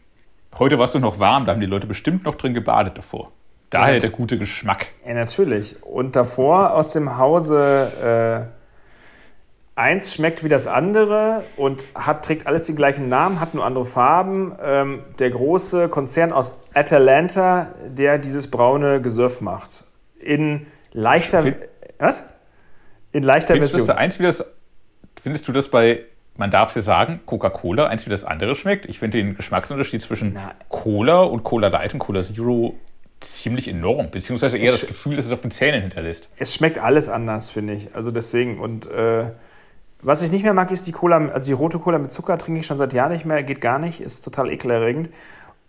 Heute 0.59 0.79
warst 0.79 0.95
du 0.95 0.99
noch 0.99 1.19
warm, 1.19 1.45
da 1.45 1.53
haben 1.53 1.61
die 1.61 1.67
Leute 1.67 1.87
bestimmt 1.87 2.25
noch 2.25 2.37
drin 2.37 2.55
gebadet 2.55 2.97
davor. 2.97 3.31
Daher 3.69 3.95
ja, 3.95 4.01
der 4.01 4.11
gute 4.11 4.39
Geschmack. 4.39 4.87
Ja, 5.07 5.13
natürlich. 5.13 5.83
Und 5.83 6.17
davor 6.17 6.73
aus 6.73 6.93
dem 6.93 7.19
Hause 7.19 8.49
äh, 8.51 8.56
eins 9.77 10.13
schmeckt 10.13 10.43
wie 10.43 10.49
das 10.49 10.67
andere 10.67 11.45
und 11.57 11.87
hat, 11.95 12.25
trägt 12.25 12.47
alles 12.47 12.67
den 12.67 12.75
gleichen 12.75 13.09
Namen, 13.09 13.41
hat 13.41 13.55
nur 13.55 13.65
andere 13.65 13.85
Farben. 13.85 14.57
Ähm, 14.61 15.05
der 15.19 15.31
große 15.31 15.89
Konzern 15.89 16.33
aus 16.33 16.59
Atalanta, 16.75 17.69
der 17.87 18.19
dieses 18.19 18.51
braune 18.51 19.01
Gesöff 19.01 19.41
macht. 19.41 19.85
In 20.19 20.67
leichter. 20.93 21.43
Find, 21.43 21.57
was? 21.99 22.25
In 23.13 23.23
leichter 23.23 23.55
findest 23.55 23.75
Version. 23.75 23.87
Du 23.87 23.97
eins 23.97 24.19
wie 24.19 24.25
das, 24.25 24.45
findest 25.23 25.47
du 25.47 25.53
das 25.53 25.69
bei 25.69 26.01
man 26.39 26.51
darf 26.51 26.77
ja 26.77 26.83
sagen, 26.83 27.21
Coca-Cola 27.25 27.87
eins 27.87 28.05
wie 28.05 28.11
das 28.11 28.25
andere 28.25 28.55
schmeckt. 28.55 28.87
Ich 28.87 28.99
finde 28.99 29.19
den 29.19 29.37
Geschmacksunterschied 29.37 30.03
zwischen 30.03 30.35
Na. 30.35 30.53
Cola 30.69 31.23
und 31.23 31.45
Cola 31.45 31.69
Light 31.69 31.95
und 31.95 32.01
Cola 32.01 32.23
Zero 32.23 32.75
ziemlich 33.21 33.69
enorm, 33.69 34.11
beziehungsweise 34.11 34.59
eher 34.59 34.75
es 34.75 34.81
das 34.81 34.89
Gefühl, 34.89 35.17
dass 35.17 35.25
es 35.25 35.33
auf 35.33 35.41
den 35.41 35.51
Zähnen 35.51 35.81
hinterlässt. 35.81 36.29
Es 36.37 36.55
schmeckt 36.55 36.79
alles 36.79 37.09
anders, 37.09 37.51
finde 37.51 37.73
ich. 37.73 37.95
Also 37.95 38.11
deswegen 38.11 38.61
und 38.61 38.87
äh, 38.91 39.31
was 40.03 40.23
ich 40.23 40.31
nicht 40.31 40.43
mehr 40.43 40.55
mag, 40.55 40.71
ist 40.71 40.87
die 40.87 40.93
Cola, 40.93 41.29
also 41.29 41.47
die 41.47 41.53
rote 41.53 41.79
Cola 41.79 41.99
mit 41.99 42.11
Zucker 42.11 42.39
trinke 42.39 42.61
ich 42.61 42.67
schon 42.67 42.79
seit 42.79 42.93
Jahren 42.93 43.13
nicht 43.13 43.25
mehr, 43.25 43.43
geht 43.43 43.61
gar 43.61 43.79
nicht, 43.79 44.01
ist 44.01 44.23
total 44.23 44.51
ekelerregend. 44.51 45.11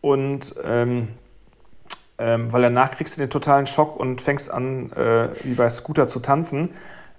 Und 0.01 0.55
ähm, 0.63 1.09
ähm, 2.19 2.51
weil 2.51 2.63
danach 2.63 2.91
kriegst 2.91 3.17
du 3.17 3.21
den 3.21 3.29
totalen 3.29 3.67
Schock 3.67 3.99
und 3.99 4.21
fängst 4.21 4.51
an, 4.51 4.91
äh, 4.93 5.29
wie 5.43 5.53
bei 5.53 5.69
Scooter 5.69 6.07
zu 6.07 6.19
tanzen. 6.19 6.69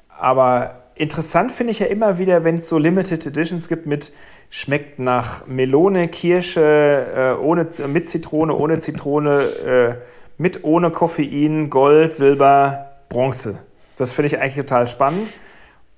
Aber 0.09 0.82
interessant 0.97 1.52
finde 1.52 1.70
ich 1.70 1.78
ja 1.78 1.86
immer 1.86 2.18
wieder, 2.18 2.44
wenn 2.44 2.56
es 2.56 2.68
so 2.68 2.78
Limited 2.78 3.26
Editions 3.26 3.68
gibt 3.68 3.86
mit 3.86 4.12
schmeckt 4.51 4.98
nach 4.98 5.47
Melone, 5.47 6.09
Kirsche, 6.09 7.36
äh, 7.39 7.43
ohne, 7.43 7.68
mit 7.86 8.09
Zitrone, 8.09 8.55
ohne 8.55 8.78
Zitrone, 8.78 9.43
äh, 9.43 9.94
mit 10.39 10.64
ohne 10.64 10.90
Koffein, 10.90 11.70
Gold, 11.70 12.14
Silber, 12.14 12.93
Bronze. 13.09 13.59
Das 13.97 14.12
finde 14.12 14.28
ich 14.28 14.40
eigentlich 14.40 14.56
total 14.56 14.86
spannend 14.86 15.28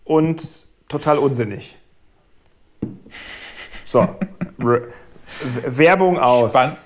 und 0.05 0.43
total 0.91 1.19
unsinnig. 1.19 1.77
So, 3.87 4.17
Werbung 5.39 6.19
aus. 6.19 6.53
Spann 6.53 6.77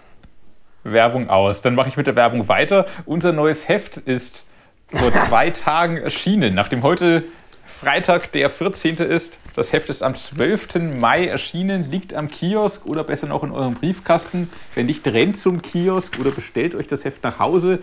Werbung 0.84 1.30
aus. 1.30 1.62
Dann 1.62 1.74
mache 1.74 1.88
ich 1.88 1.96
mit 1.96 2.06
der 2.06 2.14
Werbung 2.14 2.46
weiter. 2.48 2.86
Unser 3.06 3.32
neues 3.32 3.68
Heft 3.68 3.96
ist 3.96 4.46
vor 4.92 5.10
zwei 5.24 5.50
Tagen 5.50 5.96
erschienen, 5.96 6.54
nachdem 6.54 6.82
heute 6.82 7.24
Freitag, 7.66 8.30
der 8.32 8.50
14. 8.50 8.98
ist. 8.98 9.38
Das 9.56 9.72
Heft 9.72 9.88
ist 9.88 10.02
am 10.02 10.14
12. 10.14 11.00
Mai 11.00 11.26
erschienen, 11.26 11.90
liegt 11.90 12.14
am 12.14 12.28
Kiosk 12.28 12.86
oder 12.86 13.04
besser 13.04 13.26
noch 13.26 13.42
in 13.42 13.52
eurem 13.52 13.74
Briefkasten. 13.74 14.50
Wenn 14.74 14.86
nicht, 14.86 15.06
rennt 15.06 15.38
zum 15.38 15.62
Kiosk 15.62 16.18
oder 16.18 16.30
bestellt 16.30 16.74
euch 16.74 16.86
das 16.86 17.04
Heft 17.04 17.22
nach 17.22 17.38
Hause. 17.38 17.80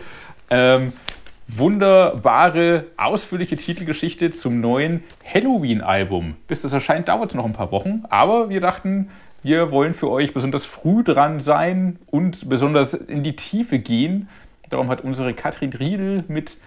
Ähm, 0.49 0.93
wunderbare, 1.47 2.85
ausführliche 2.97 3.57
Titelgeschichte 3.57 4.29
zum 4.31 4.61
neuen 4.61 5.03
Halloween-Album. 5.25 6.35
Bis 6.47 6.61
das 6.61 6.73
erscheint, 6.73 7.07
dauert 7.09 7.31
es 7.31 7.35
noch 7.35 7.45
ein 7.45 7.53
paar 7.53 7.71
Wochen. 7.71 8.03
Aber 8.09 8.49
wir 8.49 8.61
dachten, 8.61 9.09
wir 9.43 9.71
wollen 9.71 9.93
für 9.93 10.09
euch 10.09 10.33
besonders 10.33 10.65
früh 10.65 11.03
dran 11.03 11.39
sein 11.39 11.99
und 12.07 12.47
besonders 12.47 12.93
in 12.93 13.23
die 13.23 13.35
Tiefe 13.35 13.79
gehen. 13.79 14.29
Darum 14.69 14.89
hat 14.89 15.01
unsere 15.01 15.33
Katrin 15.33 15.73
Riedel 15.73 16.23
mit 16.27 16.57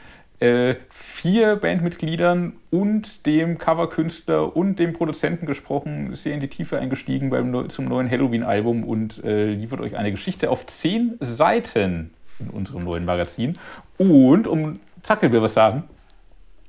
äh, 0.40 0.74
vier 0.90 1.56
Bandmitgliedern 1.56 2.54
und 2.70 3.24
dem 3.26 3.58
Coverkünstler 3.58 4.56
und 4.56 4.78
dem 4.78 4.92
Produzenten 4.92 5.46
gesprochen, 5.46 6.14
sehr 6.16 6.34
in 6.34 6.40
die 6.40 6.48
Tiefe 6.48 6.78
eingestiegen 6.78 7.30
beim, 7.30 7.70
zum 7.70 7.86
neuen 7.86 8.10
Halloween-Album 8.10 8.84
und 8.84 9.22
äh, 9.24 9.52
liefert 9.54 9.80
euch 9.80 9.96
eine 9.96 10.10
Geschichte 10.10 10.50
auf 10.50 10.66
zehn 10.66 11.16
Seiten 11.20 12.10
in 12.38 12.50
unserem 12.50 12.80
neuen 12.84 13.04
Magazin. 13.04 13.58
Und, 13.98 14.46
um 14.46 14.80
Zackel 15.02 15.30
will 15.32 15.42
was 15.42 15.54
sagen. 15.54 15.84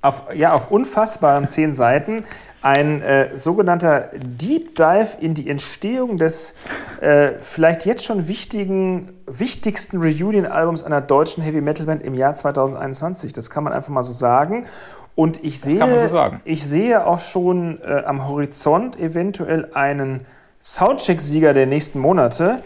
auf, 0.01 0.23
ja, 0.33 0.53
auf 0.53 0.71
unfassbaren 0.71 1.47
zehn 1.47 1.73
Seiten 1.73 2.25
ein 2.61 3.01
äh, 3.01 3.35
sogenannter 3.37 4.09
Deep 4.15 4.75
Dive 4.75 5.17
in 5.19 5.35
die 5.35 5.49
Entstehung 5.49 6.17
des 6.17 6.55
äh, 6.99 7.33
vielleicht 7.41 7.85
jetzt 7.85 8.03
schon 8.03 8.27
wichtigen, 8.27 9.11
wichtigsten 9.27 10.01
Reunion-Albums 10.01 10.83
einer 10.83 11.01
deutschen 11.01 11.43
Heavy 11.43 11.61
Metal 11.61 11.85
Band 11.85 12.03
im 12.03 12.15
Jahr 12.15 12.33
2021. 12.33 13.33
Das 13.33 13.49
kann 13.49 13.63
man 13.63 13.71
einfach 13.71 13.89
mal 13.89 14.03
so 14.03 14.13
sagen. 14.13 14.65
Und 15.13 15.43
ich 15.43 15.61
sehe, 15.61 16.09
so 16.09 16.31
ich 16.43 16.65
sehe 16.65 17.05
auch 17.05 17.19
schon 17.19 17.79
äh, 17.81 18.03
am 18.05 18.27
Horizont 18.27 18.99
eventuell 18.99 19.69
einen 19.73 20.25
Soundcheck-Sieger 20.59 21.53
der 21.53 21.67
nächsten 21.67 21.99
Monate, 21.99 22.63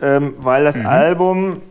ähm, 0.00 0.34
weil 0.38 0.64
das 0.64 0.78
mhm. 0.78 0.86
Album 0.86 1.62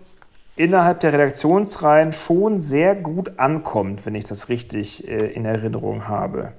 innerhalb 0.62 1.00
der 1.00 1.12
Redaktionsreihen 1.12 2.14
schon 2.14 2.60
sehr 2.60 2.96
gut 2.96 3.40
ankommt, 3.40 4.06
wenn 4.06 4.14
ich 4.14 4.26
das 4.26 4.48
richtig 4.48 5.08
äh, 5.08 5.32
in 5.32 5.46
Erinnerung 5.46 6.08
habe. 6.08 6.52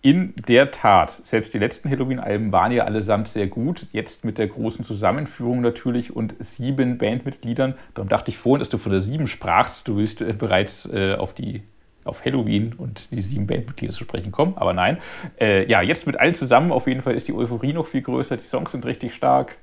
In 0.00 0.32
der 0.48 0.70
Tat. 0.70 1.10
Selbst 1.10 1.52
die 1.52 1.58
letzten 1.58 1.90
Halloween-Alben 1.90 2.52
waren 2.52 2.72
ja 2.72 2.84
allesamt 2.84 3.28
sehr 3.28 3.48
gut. 3.48 3.86
Jetzt 3.92 4.24
mit 4.24 4.38
der 4.38 4.46
großen 4.46 4.82
Zusammenführung 4.82 5.60
natürlich 5.60 6.16
und 6.16 6.34
sieben 6.38 6.96
Bandmitgliedern. 6.96 7.74
Darum 7.92 8.08
dachte 8.08 8.30
ich 8.30 8.38
vorhin, 8.38 8.60
dass 8.60 8.70
du 8.70 8.78
von 8.78 8.92
der 8.92 9.02
sieben 9.02 9.28
sprachst. 9.28 9.86
Du 9.86 9.98
willst 9.98 10.22
äh, 10.22 10.32
bereits 10.32 10.88
äh, 10.90 11.14
auf 11.14 11.34
die 11.34 11.62
auf 12.04 12.24
Halloween 12.24 12.72
und 12.78 13.10
die 13.10 13.20
sieben 13.20 13.46
Bandmitglieder 13.46 13.92
zu 13.92 14.04
sprechen 14.04 14.32
kommen. 14.32 14.54
Aber 14.56 14.72
nein. 14.72 14.96
Äh, 15.38 15.68
ja, 15.68 15.82
jetzt 15.82 16.06
mit 16.06 16.18
allen 16.18 16.34
zusammen 16.34 16.72
auf 16.72 16.86
jeden 16.86 17.02
Fall 17.02 17.14
ist 17.14 17.28
die 17.28 17.34
Euphorie 17.34 17.74
noch 17.74 17.86
viel 17.86 18.00
größer. 18.00 18.38
Die 18.38 18.44
Songs 18.44 18.72
sind 18.72 18.86
richtig 18.86 19.14
stark. 19.14 19.58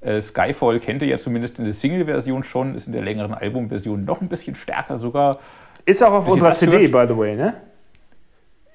Äh, 0.00 0.20
Skyfall 0.20 0.80
kennt 0.80 1.02
ihr 1.02 1.08
ja 1.08 1.18
zumindest 1.18 1.58
in 1.58 1.64
der 1.64 1.74
Single-Version 1.74 2.42
schon, 2.42 2.74
ist 2.74 2.86
in 2.86 2.92
der 2.92 3.02
längeren 3.02 3.34
Album-Version 3.34 4.04
noch 4.04 4.20
ein 4.20 4.28
bisschen 4.28 4.54
stärker 4.54 4.98
sogar. 4.98 5.40
Ist 5.84 6.02
auch 6.02 6.12
auf 6.12 6.28
unserer 6.28 6.52
CD, 6.52 6.88
by 6.88 7.06
the 7.08 7.16
way, 7.16 7.36
ne? 7.36 7.54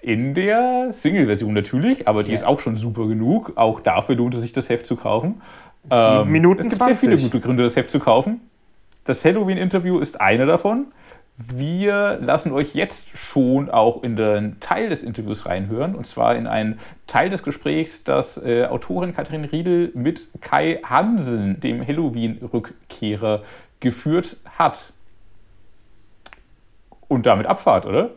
in 0.06 0.36
der 0.36 0.94
Single-Version 0.94 1.52
natürlich, 1.52 2.08
aber 2.08 2.22
die 2.22 2.30
yeah. 2.30 2.42
ist 2.42 2.46
auch 2.46 2.60
schon 2.60 2.78
super 2.78 3.08
genug. 3.08 3.54
Auch 3.56 3.80
dafür 3.80 4.14
lohnt 4.14 4.36
es 4.36 4.42
sich, 4.42 4.54
das 4.54 4.70
Heft 4.70 4.86
zu 4.86 4.98
kaufen. 4.98 5.42
Sieben 5.90 6.28
ähm, 6.28 6.32
Minuten 6.32 6.60
Es 6.60 6.70
gibt 6.70 6.78
20. 6.78 7.00
sehr 7.00 7.18
viele 7.18 7.24
gute 7.24 7.40
Gründe, 7.40 7.64
das 7.64 7.76
Heft 7.76 7.90
zu 7.90 8.00
kaufen. 8.00 8.42
Das 9.04 9.26
Halloween-Interview 9.26 9.98
ist 9.98 10.22
einer 10.22 10.46
davon. 10.46 10.88
Wir 11.38 12.18
lassen 12.22 12.54
euch 12.54 12.76
jetzt 12.76 13.18
schon 13.18 13.70
auch 13.70 14.04
in 14.04 14.16
den 14.16 14.58
Teil 14.62 14.88
des 14.88 15.04
Interviews 15.04 15.46
reinhören, 15.46 15.94
und 15.94 16.08
zwar 16.08 16.36
in 16.36 16.48
einen 16.48 16.80
Teil 17.08 17.30
des 17.30 17.44
Gesprächs, 17.44 18.06
das 18.06 18.38
äh, 18.38 18.66
Autorin 18.66 19.14
Katrin 19.14 19.44
Riedel 19.44 19.92
mit 19.96 20.30
Kai 20.40 20.80
Hansen, 20.86 21.60
dem 21.60 21.86
Halloween-Rückkehrer, 21.86 23.44
geführt 23.82 24.38
hat. 24.58 24.94
Und 27.10 27.26
damit 27.26 27.48
Abfahrt, 27.48 27.86
oder? 27.86 28.12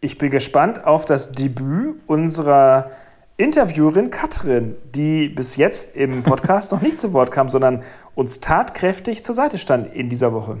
Ich 0.00 0.16
bin 0.16 0.30
gespannt 0.30 0.84
auf 0.84 1.04
das 1.04 1.32
Debüt 1.32 1.96
unserer 2.06 2.92
Interviewerin 3.36 4.10
Katrin, 4.10 4.76
die 4.94 5.28
bis 5.28 5.56
jetzt 5.56 5.96
im 5.96 6.22
Podcast 6.22 6.70
noch 6.70 6.82
nicht 6.82 7.00
zu 7.00 7.12
Wort 7.14 7.32
kam, 7.32 7.48
sondern 7.48 7.82
uns 8.14 8.38
tatkräftig 8.38 9.24
zur 9.24 9.34
Seite 9.34 9.58
stand 9.58 9.92
in 9.92 10.08
dieser 10.08 10.32
Woche. 10.32 10.58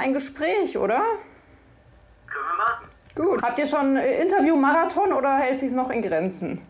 Ein 0.00 0.14
Gespräch, 0.14 0.76
oder? 0.76 1.02
Können 2.26 2.44
wir 2.46 2.64
machen. 2.64 2.88
Gut. 3.14 3.42
Habt 3.42 3.58
ihr 3.58 3.66
schon 3.66 3.96
äh, 3.96 4.22
Interview-Marathon 4.22 5.12
oder 5.12 5.36
hält 5.36 5.60
sich 5.60 5.72
noch 5.72 5.90
in 5.90 6.02
Grenzen? 6.02 6.60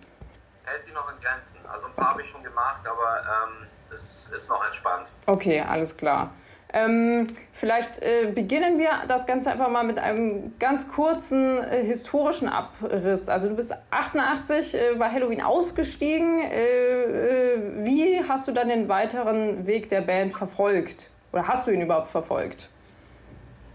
Hält 0.65 0.85
sich 0.85 0.95
noch 0.95 1.09
in 1.13 1.21
Grenzen. 1.21 1.71
Also 1.73 1.87
ein 1.87 1.93
paar 1.95 2.11
habe 2.11 2.23
ich 2.23 2.29
schon 2.29 2.43
gemacht, 2.43 2.81
aber 2.85 3.23
ähm, 3.49 3.67
es 3.95 4.37
ist 4.37 4.49
noch 4.49 4.65
entspannt. 4.67 5.07
Okay, 5.27 5.61
alles 5.61 5.97
klar. 5.97 6.31
Ähm, 6.73 7.29
vielleicht 7.53 8.01
äh, 8.01 8.31
beginnen 8.33 8.79
wir 8.79 8.91
das 9.09 9.27
Ganze 9.27 9.51
einfach 9.51 9.69
mal 9.69 9.83
mit 9.83 9.99
einem 9.99 10.57
ganz 10.59 10.91
kurzen 10.91 11.59
äh, 11.59 11.83
historischen 11.85 12.49
Abriss. 12.49 13.29
Also 13.29 13.49
du 13.49 13.57
bist 13.57 13.75
88 13.91 14.75
äh, 14.75 14.95
bei 14.97 15.11
Halloween 15.11 15.43
ausgestiegen. 15.43 16.41
Äh, 16.43 17.55
äh, 17.55 17.85
wie 17.85 18.23
hast 18.29 18.47
du 18.47 18.53
dann 18.53 18.69
den 18.69 18.89
weiteren 18.89 19.67
Weg 19.67 19.89
der 19.89 20.01
Band 20.03 20.35
verfolgt? 20.35 21.11
Oder 21.33 21.49
hast 21.49 21.67
du 21.67 21.73
ihn 21.73 21.81
überhaupt 21.81 22.09
verfolgt? 22.09 22.69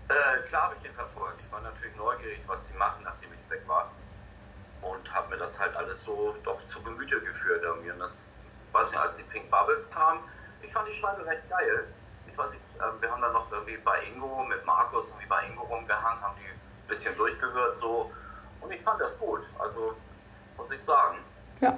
Äh, 0.08 0.48
klar 0.48 0.64
habe 0.64 0.76
ich 0.80 0.86
ihn 0.86 0.94
verfolgt. 0.94 1.42
Ich 1.44 1.52
war 1.52 1.62
natürlich 1.62 1.96
neugierig, 1.96 2.40
was 2.46 2.66
sie 2.68 2.78
machen, 2.78 3.04
nachdem 3.04 3.30
ich 3.34 3.50
weg 3.50 3.62
war. 3.68 3.92
Und 4.82 5.12
habe 5.12 5.30
mir 5.30 5.38
das 5.38 5.60
halt 5.60 5.76
alles 5.76 6.02
so 6.04 6.36
doch 6.44 6.60
zu 6.68 6.82
Gemüte 6.84 7.20
geführt. 7.22 7.66
Und 7.66 7.88
das, 8.00 8.30
weiß 8.72 8.92
nicht, 8.92 9.00
als 9.00 9.18
die 9.18 9.24
Pink 9.24 9.50
Bubbles 9.50 9.90
kamen, 9.90 10.22
ich 10.62 10.72
fand 10.72 10.88
die 10.88 10.94
Scheibe 11.00 11.26
recht 11.26 11.50
geil. 11.50 11.88
Ich 12.28 12.38
weiß 12.38 12.52
nicht, 12.52 12.62
äh, 12.78 13.02
wir 13.02 13.12
haben 13.12 13.22
dann 13.22 13.34
noch 13.34 13.52
irgendwie 13.52 13.78
bei 13.78 14.04
Ingo 14.04 14.44
mit 14.44 14.64
Markus 14.66 15.08
irgendwie 15.08 15.26
bei 15.28 15.48
Ingo 15.48 15.64
rumgehangen, 15.64 16.22
haben 16.22 16.36
die 16.38 16.50
ein 16.50 16.88
bisschen 16.88 17.16
durchgehört 17.18 17.80
so. 17.80 18.12
Und 18.62 18.72
ich 18.72 18.82
fand 18.84 19.02
das 19.02 19.18
gut. 19.18 19.42
Also, 19.58 19.96
muss 20.58 20.70
ich 20.70 20.84
sagen. 20.86 21.18
Ja. 21.62 21.78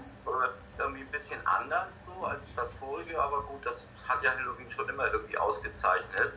Irgendwie 0.78 1.02
ein 1.02 1.12
bisschen 1.12 1.40
anders 1.48 1.94
so 2.06 2.26
als 2.26 2.54
das 2.56 2.72
vorige, 2.74 3.20
aber 3.20 3.42
gut, 3.44 3.66
das 3.66 3.82
hat 4.08 4.22
ja 4.22 4.32
Halloween 4.32 4.70
schon 4.70 4.88
immer 4.90 5.12
irgendwie 5.12 5.38
ausgezeichnet. 5.38 6.34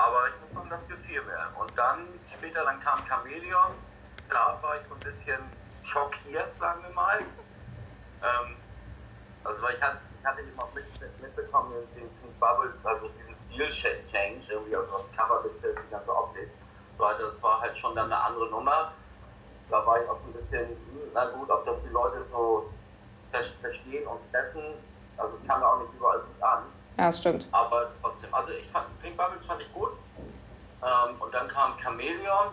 Aber 0.00 0.28
ich 0.28 0.34
muss 0.40 0.54
sagen, 0.54 0.70
das 0.70 0.88
gefiel 0.88 1.20
mir. 1.22 1.60
Und 1.60 1.76
dann, 1.76 2.08
später, 2.32 2.64
dann 2.64 2.80
kam 2.80 3.04
Chameleon. 3.06 3.76
Da 4.30 4.58
war 4.62 4.76
ich 4.76 4.82
so 4.88 4.94
ein 4.94 5.00
bisschen 5.00 5.40
schockiert, 5.84 6.48
sagen 6.58 6.82
wir 6.82 6.94
mal. 6.94 7.18
Ähm, 7.20 8.56
also, 9.44 9.60
weil 9.62 9.74
ich 9.74 9.82
hatte, 9.82 9.98
ich 10.18 10.24
hatte 10.24 10.40
auch 10.56 10.72
mit, 10.74 10.84
mitbekommen, 11.20 11.74
den 11.94 12.08
Pink 12.20 12.40
Bubbles, 12.40 12.84
also 12.84 13.08
diesen 13.08 13.34
Stil-Change, 13.34 14.46
irgendwie, 14.48 14.76
also 14.76 14.90
das 14.90 15.16
Cover 15.16 15.42
mit 15.42 15.52
die 15.62 15.90
ganze 15.90 16.16
Optik. 16.16 16.48
So, 16.96 17.04
also 17.04 17.26
das 17.30 17.42
war 17.42 17.60
halt 17.60 17.76
schon 17.76 17.94
dann 17.94 18.06
eine 18.06 18.22
andere 18.22 18.48
Nummer. 18.48 18.92
Da 19.68 19.86
war 19.86 20.02
ich 20.02 20.08
auch 20.08 20.18
so 20.20 20.28
ein 20.28 20.32
bisschen, 20.32 20.68
hm, 20.68 21.10
na 21.12 21.26
gut, 21.26 21.50
ob 21.50 21.66
das 21.66 21.82
die 21.82 21.88
Leute 21.90 22.24
so 22.30 22.72
verstehen 23.30 24.06
und 24.06 24.20
essen 24.34 24.74
also 25.20 25.36
kam 25.46 25.60
ja 25.60 25.72
auch 25.72 25.80
nicht 25.80 25.92
überall 25.94 26.20
gut 26.20 26.42
an. 26.42 26.64
Ja, 27.00 27.06
das 27.06 27.18
stimmt. 27.18 27.48
Aber 27.52 27.94
trotzdem, 28.02 28.34
also 28.34 28.50
ich 28.52 28.70
fand 28.70 28.86
Pink 29.00 29.16
Bubbles 29.16 29.46
fand 29.46 29.62
ich 29.62 29.72
gut. 29.72 29.88
Ähm, 30.82 31.18
und 31.18 31.32
dann 31.32 31.48
kam 31.48 31.78
Chameleon. 31.78 32.52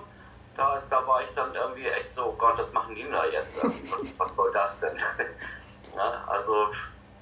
Da, 0.55 0.81
da 0.89 1.05
war 1.05 1.21
ich 1.21 1.27
dann 1.35 1.53
irgendwie 1.53 1.85
echt 1.85 2.13
so, 2.13 2.31
Gott, 2.39 2.57
was 2.57 2.71
machen 2.71 2.95
die 2.95 3.03
da 3.11 3.25
jetzt? 3.25 3.57
Was, 3.63 4.19
was 4.19 4.35
soll 4.35 4.51
das 4.53 4.79
denn? 4.79 4.97
ja, 5.95 6.23
also 6.27 6.71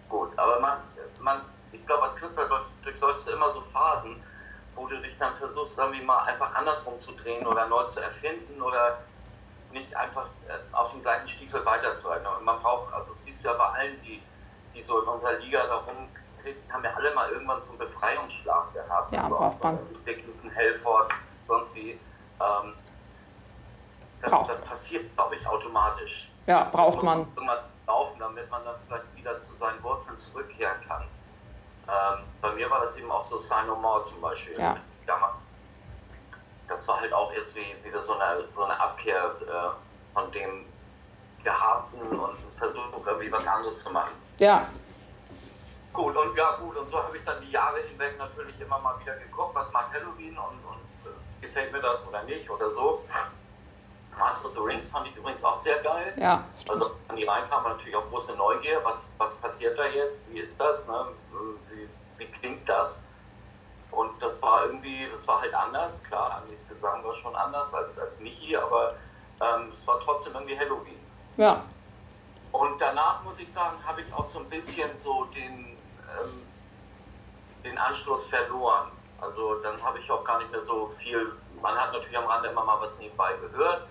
gut, 0.08 0.38
aber 0.38 0.60
man, 0.60 0.78
man 1.22 1.42
ich 1.72 1.86
glaube, 1.88 2.04
als 2.04 2.16
Künstler 2.18 2.48
durchläufst 2.84 3.28
du 3.28 3.32
immer 3.32 3.52
so 3.52 3.62
Phasen, 3.74 4.24
wo 4.76 4.86
du 4.88 5.02
dich 5.02 5.18
dann 5.18 5.36
versuchst, 5.38 5.78
irgendwie 5.80 6.06
mal 6.06 6.24
einfach 6.26 6.54
andersrum 6.54 7.02
zu 7.02 7.12
drehen 7.14 7.46
oder 7.48 7.66
neu 7.66 7.86
zu 7.86 8.00
erfinden 8.02 8.62
oder 8.62 9.00
nicht 9.72 9.96
einfach 9.98 10.28
äh, 10.48 10.74
auf 10.74 10.92
dem 10.92 11.02
gleichen 11.02 11.28
Stiefel 11.28 11.66
weiterzuhalten. 11.66 12.28
Und 12.28 12.44
man 12.46 12.62
braucht, 12.62 12.94
also 12.94 13.16
siehst 13.20 13.44
du 13.44 13.50
ja 13.50 13.56
bei 13.56 13.66
allen, 13.80 14.02
die 14.04 14.22
die 14.76 14.84
so 14.84 15.02
in 15.02 15.08
unserer 15.08 15.40
Liga 15.40 15.66
da 15.68 15.80
rumtreten, 16.46 16.74
haben 16.74 16.84
wir 16.84 16.96
alle 16.96 17.14
mal 17.14 17.30
irgendwann 17.30 17.62
so 17.64 17.70
einen 17.70 17.78
Befreiungsschlag 17.80 18.74
gehabt. 18.74 19.12
Ja, 19.12 19.24
also 19.24 19.36
braucht 19.38 19.64
man. 19.64 19.80
Dickinson, 20.06 20.50
Helford, 20.52 21.12
sonst 21.48 21.74
wie. 21.76 21.92
Ähm, 21.92 22.74
das, 24.22 24.48
das, 24.48 24.62
passiert, 24.62 25.14
glaube 25.16 25.36
ich, 25.36 25.46
automatisch. 25.46 26.30
Ja, 26.48 26.62
das 26.62 26.72
braucht 26.72 27.04
man. 27.04 27.20
Irgendwann 27.36 27.60
laufen, 27.86 28.20
damit 28.20 28.50
man 28.50 28.64
dann 28.66 28.76
vielleicht 28.88 29.16
wieder 29.16 29.40
zu 29.42 29.54
seinen 29.60 29.82
Wurzeln 29.84 30.18
zurückkehren 30.18 30.78
kann. 30.88 31.04
Ähm, 31.88 32.24
bei 32.42 32.52
mir 32.54 32.70
war 32.70 32.82
das 32.82 32.98
eben 32.98 33.12
auch 33.12 33.24
so 33.24 33.38
Sign 33.38 33.68
No 33.68 33.76
More 33.76 34.02
zum 34.04 34.20
Beispiel. 34.22 34.60
Ja. 34.60 34.78
Das 36.68 36.88
war 36.88 37.00
halt 37.00 37.14
auch 37.14 37.32
erst 37.32 37.56
wie, 37.56 37.76
wieder 37.84 38.02
so 38.02 38.14
eine, 38.14 38.44
so 38.56 38.64
eine 38.64 38.80
Abkehr 38.80 39.36
äh, 39.42 40.16
von 40.16 40.32
dem 40.32 40.66
Gehabten 41.44 42.02
und 42.02 42.32
ein 42.32 42.58
Versuch, 42.58 43.06
irgendwie 43.06 43.32
was 43.32 43.46
anderes 43.46 43.84
zu 43.84 43.92
machen. 43.92 44.14
Ja. 44.40 44.68
Gut, 45.96 46.16
und 46.16 46.36
ja 46.36 46.52
gut, 46.58 46.76
und 46.76 46.90
so 46.90 47.02
habe 47.02 47.16
ich 47.16 47.24
dann 47.24 47.40
die 47.42 47.52
Jahre 47.52 47.80
hinweg 47.80 48.18
natürlich 48.18 48.60
immer 48.60 48.80
mal 48.80 49.00
wieder 49.00 49.16
geguckt, 49.16 49.56
was 49.56 49.72
macht 49.72 49.94
Halloween 49.94 50.38
und, 50.38 50.60
und 50.66 51.10
äh, 51.12 51.46
gefällt 51.46 51.72
mir 51.72 51.80
das 51.80 52.06
oder 52.06 52.22
nicht 52.24 52.50
oder 52.50 52.70
so. 52.72 53.02
Master 54.18 54.48
of 54.48 54.54
the 54.56 54.60
Rings 54.60 54.88
fand 54.88 55.08
ich 55.08 55.16
übrigens 55.16 55.44
auch 55.44 55.56
sehr 55.56 55.80
geil. 55.80 56.14
Ja. 56.18 56.44
Also 56.68 56.92
an 57.08 57.16
die 57.16 57.24
reinkam 57.24 57.64
natürlich 57.64 57.96
auch 57.96 58.08
große 58.10 58.36
Neugier, 58.36 58.82
was, 58.84 59.08
was 59.18 59.34
passiert 59.36 59.78
da 59.78 59.86
jetzt, 59.86 60.22
wie 60.30 60.40
ist 60.40 60.60
das, 60.60 60.88
ne? 60.88 61.08
wie, 61.70 61.88
wie 62.18 62.32
klingt 62.32 62.68
das? 62.68 63.00
Und 63.92 64.22
das 64.22 64.42
war 64.42 64.66
irgendwie, 64.66 65.08
das 65.12 65.26
war 65.28 65.42
halt 65.42 65.54
anders, 65.54 66.04
klar, 66.04 66.42
Andis 66.42 66.68
Gesang 66.68 67.04
war 67.04 67.16
schon 67.16 67.36
anders 67.36 67.74
als, 67.74 67.98
als 67.98 68.20
Michi, 68.20 68.56
aber 68.58 68.96
ähm, 69.42 69.72
es 69.74 69.86
war 69.88 70.00
trotzdem 70.02 70.34
irgendwie 70.34 70.58
Halloween. 70.58 71.00
Ja. 71.38 71.64
Und 72.52 72.80
danach 72.80 73.24
muss 73.24 73.38
ich 73.40 73.52
sagen, 73.52 73.78
habe 73.86 74.02
ich 74.02 74.14
auch 74.14 74.26
so 74.26 74.40
ein 74.40 74.50
bisschen 74.50 74.90
so 75.04 75.26
den, 75.26 75.75
ähm, 76.20 76.42
den 77.64 77.78
Anschluss 77.78 78.26
verloren. 78.26 78.92
Also 79.20 79.62
dann 79.62 79.82
habe 79.82 80.00
ich 80.00 80.10
auch 80.12 80.24
gar 80.24 80.40
nicht 80.40 80.52
mehr 80.52 80.64
so 80.66 80.94
viel, 81.00 81.32
man 81.62 81.76
hat 81.76 81.94
natürlich 81.94 82.18
am 82.18 82.26
Rande 82.26 82.50
immer 82.50 82.64
mal 82.64 82.80
was 82.82 82.98
nebenbei 82.98 83.34
gehört, 83.38 83.88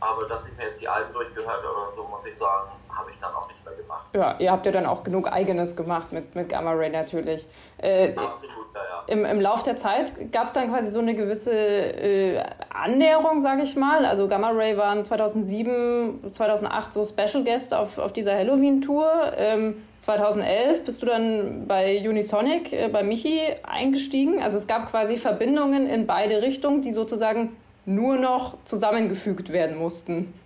aber 0.00 0.26
dass 0.26 0.44
ich 0.46 0.56
mir 0.56 0.66
jetzt 0.66 0.80
die 0.80 0.88
Alben 0.88 1.12
durchgehört 1.12 1.62
oder 1.64 1.92
so, 1.94 2.04
muss 2.04 2.24
ich 2.26 2.36
sagen, 2.36 2.70
habe 2.88 3.10
ich 3.10 3.16
dann 3.20 3.34
auch 3.34 3.46
nicht 3.48 3.64
mehr 3.64 3.74
gemacht. 3.74 4.06
Ja, 4.14 4.36
ihr 4.38 4.50
habt 4.50 4.66
ja 4.66 4.72
dann 4.72 4.86
auch 4.86 5.04
genug 5.04 5.30
Eigenes 5.30 5.76
gemacht 5.76 6.12
mit, 6.12 6.34
mit 6.34 6.48
Gamma 6.48 6.72
Ray 6.72 6.90
natürlich. 6.90 7.46
Äh, 7.78 8.14
Absolut, 8.16 8.74
ja, 8.74 8.80
ja. 8.80 9.04
Im, 9.06 9.24
Im 9.24 9.40
Lauf 9.40 9.62
der 9.62 9.76
Zeit 9.76 10.32
gab 10.32 10.46
es 10.46 10.52
dann 10.52 10.70
quasi 10.70 10.90
so 10.90 11.00
eine 11.00 11.14
gewisse 11.14 11.52
äh, 11.52 12.42
Annäherung, 12.70 13.40
sage 13.40 13.62
ich 13.62 13.76
mal. 13.76 14.04
Also 14.04 14.28
Gamma 14.28 14.50
Ray 14.50 14.76
waren 14.76 15.04
2007, 15.04 16.32
2008 16.32 16.92
so 16.92 17.04
Special 17.04 17.44
Guest 17.44 17.74
auf, 17.74 17.98
auf 17.98 18.12
dieser 18.12 18.34
Halloween-Tour. 18.34 19.32
Ähm, 19.36 19.82
2011 20.00 20.84
bist 20.84 21.02
du 21.02 21.06
dann 21.06 21.66
bei 21.68 22.00
Unisonic, 22.08 22.72
äh, 22.72 22.88
bei 22.88 23.02
Michi 23.02 23.40
eingestiegen. 23.62 24.42
Also 24.42 24.56
es 24.56 24.66
gab 24.66 24.90
quasi 24.90 25.18
Verbindungen 25.18 25.86
in 25.86 26.06
beide 26.06 26.42
Richtungen, 26.42 26.80
die 26.82 26.92
sozusagen 26.92 27.56
nur 27.94 28.16
noch 28.16 28.56
zusammengefügt 28.64 29.52
werden 29.52 29.76
mussten. 29.76 30.38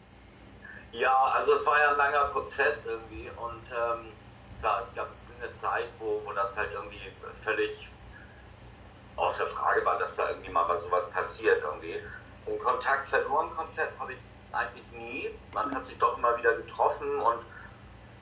Ja, 0.92 1.32
also 1.34 1.54
es 1.54 1.66
war 1.66 1.78
ja 1.78 1.90
ein 1.90 1.96
langer 1.96 2.24
Prozess 2.26 2.82
irgendwie 2.86 3.28
und 3.36 3.62
ähm, 3.70 4.06
klar, 4.60 4.80
es 4.82 4.94
gab 4.94 5.08
eine 5.40 5.52
Zeit, 5.60 5.88
wo, 5.98 6.22
wo 6.24 6.32
das 6.32 6.56
halt 6.56 6.70
irgendwie 6.72 7.00
völlig 7.42 7.88
außer 9.16 9.46
Frage 9.48 9.84
war, 9.84 9.98
dass 9.98 10.16
da 10.16 10.30
irgendwie 10.30 10.50
mal 10.50 10.68
was 10.68 10.82
sowas 10.82 11.08
passiert 11.10 11.62
irgendwie. 11.62 12.00
Den 12.46 12.58
Kontakt 12.58 13.08
verloren 13.08 13.50
komplett 13.56 13.90
habe 13.98 14.12
ich 14.12 14.18
eigentlich 14.52 14.90
nie. 14.92 15.30
Man 15.52 15.74
hat 15.74 15.84
sich 15.84 15.98
doch 15.98 16.16
immer 16.16 16.36
wieder 16.38 16.54
getroffen 16.54 17.20
und 17.20 17.40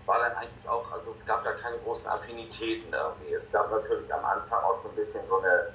war 0.07 0.19
dann 0.19 0.33
eigentlich 0.37 0.69
auch, 0.69 0.91
also 0.93 1.15
es 1.19 1.27
gab 1.27 1.45
da 1.45 1.53
keine 1.53 1.79
großen 1.79 2.07
Affinitäten 2.09 2.93
irgendwie. 2.93 3.35
Es 3.35 3.51
gab 3.53 3.71
natürlich 3.71 4.13
am 4.13 4.25
Anfang 4.25 4.63
auch 4.65 4.83
so 4.83 4.89
ein 4.89 4.95
bisschen 4.97 5.21
so 5.29 5.39
eine, 5.39 5.69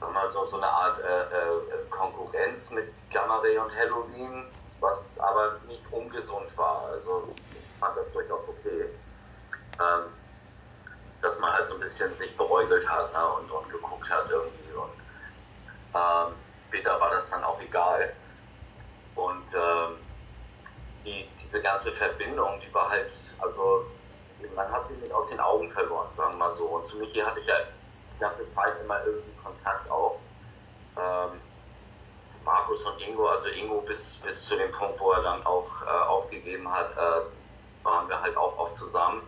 sagen 0.00 0.12
wir 0.12 0.30
so, 0.30 0.46
so 0.46 0.56
eine 0.56 0.68
Art 0.68 0.98
äh, 1.00 1.22
äh, 1.22 1.86
Konkurrenz 1.90 2.70
mit 2.70 2.92
Gamma 3.10 3.38
Ray 3.38 3.58
und 3.58 3.74
Halloween, 3.74 4.44
was 4.80 4.98
aber 5.18 5.56
nicht 5.66 5.82
ungesund 5.90 6.56
war. 6.56 6.86
Also 6.92 7.34
ich 7.52 7.80
fand 7.80 7.96
das 7.96 8.12
durchaus 8.12 8.40
okay. 8.48 8.86
Ähm, 9.80 10.12
dass 11.22 11.38
man 11.38 11.52
halt 11.52 11.68
so 11.68 11.74
ein 11.74 11.80
bisschen 11.80 12.16
sich 12.16 12.36
beäugelt 12.36 12.88
hat 12.88 13.12
ne, 13.12 13.26
und, 13.34 13.50
und 13.50 13.68
geguckt 13.70 14.08
hat 14.08 14.30
irgendwie. 14.30 14.72
Und 14.72 14.92
ähm, 15.94 16.34
später 16.68 17.00
war 17.00 17.10
das 17.10 17.28
dann 17.30 17.42
auch 17.44 17.60
egal. 17.60 18.12
Und 19.14 19.44
ähm, 19.54 19.96
die, 21.04 21.28
diese 21.42 21.60
ganze 21.60 21.92
Verbindung, 21.92 22.60
die 22.60 22.72
war 22.72 22.88
halt, 22.88 23.10
also 23.40 23.86
man 24.54 24.70
hat 24.70 24.86
sie 24.88 24.94
nicht 24.94 25.12
aus 25.12 25.28
den 25.28 25.40
Augen 25.40 25.70
verloren, 25.72 26.08
sagen 26.16 26.34
wir 26.34 26.38
mal 26.38 26.54
so. 26.54 26.64
Und 26.66 26.88
zu 26.88 26.96
Michi 26.98 27.18
hatte 27.20 27.40
ich 27.40 27.46
ja 27.46 27.56
die 27.64 27.77
ganze 28.18 28.52
Zeit 28.54 28.74
immer 28.82 29.04
irgendwie 29.04 29.32
Kontakt 29.42 29.90
auch. 29.90 30.18
Ähm, 30.96 31.40
Markus 32.44 32.82
und 32.84 33.00
Ingo, 33.00 33.26
also 33.28 33.48
Ingo 33.48 33.80
bis, 33.82 34.16
bis 34.24 34.44
zu 34.44 34.56
dem 34.56 34.72
Punkt, 34.72 34.98
wo 35.00 35.12
er 35.12 35.22
dann 35.22 35.44
auch 35.44 35.66
äh, 35.82 36.06
aufgegeben 36.06 36.70
hat, 36.70 36.90
äh, 36.96 37.84
waren 37.84 38.08
wir 38.08 38.20
halt 38.20 38.36
auch 38.36 38.56
oft 38.58 38.78
zusammen 38.78 39.22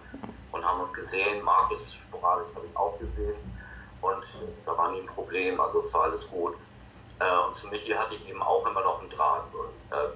und 0.53 0.65
haben 0.65 0.81
uns 0.81 0.93
gesehen. 0.95 1.43
Markus 1.43 1.95
sporadisch 2.09 2.49
habe 2.55 2.67
ich 2.67 2.77
auch 2.77 2.99
gesehen 2.99 3.37
und 4.01 4.25
da 4.65 4.77
war 4.77 4.91
nie 4.93 5.01
ein 5.01 5.07
Problem, 5.07 5.61
also 5.61 5.81
es 5.81 5.93
war 5.93 6.05
alles 6.05 6.27
gut. 6.29 6.55
Äh, 7.21 7.47
und 7.47 7.55
zu 7.57 7.67
Michi 7.69 7.93
hatte 7.93 8.15
ich 8.15 8.29
eben 8.29 8.43
auch 8.43 8.67
immer 8.67 8.81
noch 8.81 9.01
einen 9.01 9.11
Draht. 9.11 9.45
Und, 9.53 9.97
äh, 9.97 10.11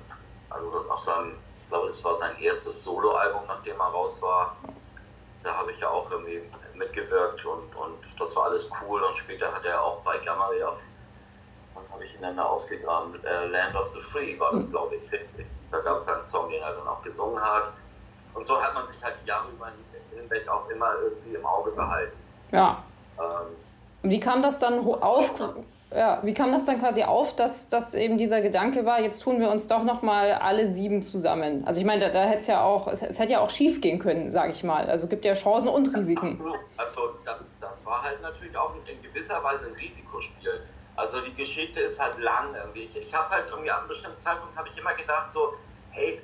also 0.51 0.85
nach 0.89 1.03
seinem, 1.03 1.37
ich 1.63 1.69
glaube, 1.69 1.89
das 1.89 2.03
war 2.03 2.19
sein 2.19 2.37
erstes 2.41 2.83
Soloalbum, 2.83 3.43
nachdem 3.47 3.79
er 3.79 3.87
raus 3.87 4.21
war. 4.23 4.57
Da 5.43 5.55
habe 5.55 5.73
ich 5.73 5.81
ja 5.81 5.91
auch 5.91 6.11
irgendwie 6.11 6.41
mitgewirkt 6.77 7.45
und, 7.45 7.75
und 7.77 7.99
das 8.19 8.35
war 8.37 8.45
alles 8.45 8.69
cool. 8.83 9.03
Und 9.03 9.17
später 9.17 9.53
hat 9.53 9.65
er 9.65 9.83
auch 9.83 10.01
bei 10.01 10.19
Gamma 10.19 10.47
auf 10.67 10.81
und 11.75 11.91
habe 11.93 12.05
ich 12.05 12.15
ihn 12.15 12.23
dann 12.23 12.37
da 12.37 12.45
ausgegraben. 12.45 13.23
Äh, 13.25 13.47
Land 13.47 13.75
of 13.75 13.93
the 13.95 14.01
Free 14.01 14.39
war 14.39 14.53
das, 14.53 14.69
glaube 14.71 14.97
ich, 14.97 15.13
richtig. 15.13 15.47
Da 15.71 15.79
gab 15.81 15.99
es 15.99 16.09
einen 16.09 16.27
Song, 16.27 16.49
den 16.51 16.63
er 16.63 16.73
dann 16.73 16.87
auch 16.87 17.03
gesungen 17.03 17.41
hat. 17.41 17.73
Und 18.35 18.47
so 18.47 18.61
hat 18.61 18.75
man 18.75 18.87
sich 18.89 19.03
halt 19.03 19.17
die 19.23 19.29
Jahre 19.29 19.49
über 19.51 19.71
hinweg 20.15 20.49
auch 20.49 20.69
immer 20.69 20.95
irgendwie 21.03 21.35
im 21.35 21.47
Auge 21.47 21.71
behalten. 21.73 22.17
Ja. 22.53 22.83
Ähm, 23.19 23.57
wie 24.03 24.21
kam 24.21 24.43
das 24.43 24.59
dann 24.59 24.87
auf? 24.87 25.35
Ja, 25.95 26.19
wie 26.25 26.35
kam 26.35 26.51
das 26.51 26.65
dann 26.65 26.81
quasi 26.81 27.05
auf, 27.05 27.37
dass, 27.37 27.69
dass 27.69 27.95
eben 27.95 28.19
dieser 28.19 28.41
Gedanke 28.41 28.85
war, 28.85 29.01
jetzt 29.01 29.21
tun 29.21 29.39
wir 29.39 29.49
uns 29.49 29.69
doch 29.69 29.85
nochmal 29.85 30.33
alle 30.33 30.73
sieben 30.73 31.03
zusammen? 31.03 31.65
Also 31.66 31.79
ich 31.79 31.87
meine, 31.87 32.07
da, 32.07 32.09
da 32.11 32.25
hätte 32.25 32.41
es 32.41 32.47
ja 32.49 32.65
auch, 32.65 32.89
es, 32.89 33.03
es, 33.03 33.21
hätte 33.21 33.33
ja 33.35 33.41
auch 33.41 33.51
schief 33.51 33.81
gehen 33.81 34.01
können, 34.01 34.33
sage 34.33 34.51
ich 34.51 34.65
mal. 34.65 34.91
Also 34.91 35.07
gibt 35.07 35.25
ja 35.25 35.35
Chancen 35.35 35.69
und 35.69 35.95
Risiken. 35.95 36.41
Absolut. 36.41 36.59
Also 36.77 37.15
das, 37.25 37.55
das 37.61 37.87
war 37.87 38.03
halt 38.03 38.21
natürlich 38.23 38.57
auch 38.57 38.75
in 38.75 39.03
gewisser 39.03 39.43
Weise 39.45 39.66
ein 39.66 39.75
Risikospiel. 39.75 40.66
Also 40.97 41.21
die 41.21 41.35
Geschichte 41.35 41.81
ist 41.81 42.01
halt 42.01 42.19
lang 42.19 42.55
irgendwie. 42.55 42.83
Ich, 42.83 42.97
ich 42.97 43.15
habe 43.15 43.31
halt 43.31 43.45
irgendwie 43.51 43.71
an 43.71 43.81
einem 43.81 43.89
bestimmten 43.89 44.19
Zeitpunkt 44.19 44.55
ich 44.69 44.79
immer 44.79 44.95
gedacht 44.95 45.33
so, 45.33 45.55
hey, 45.91 46.21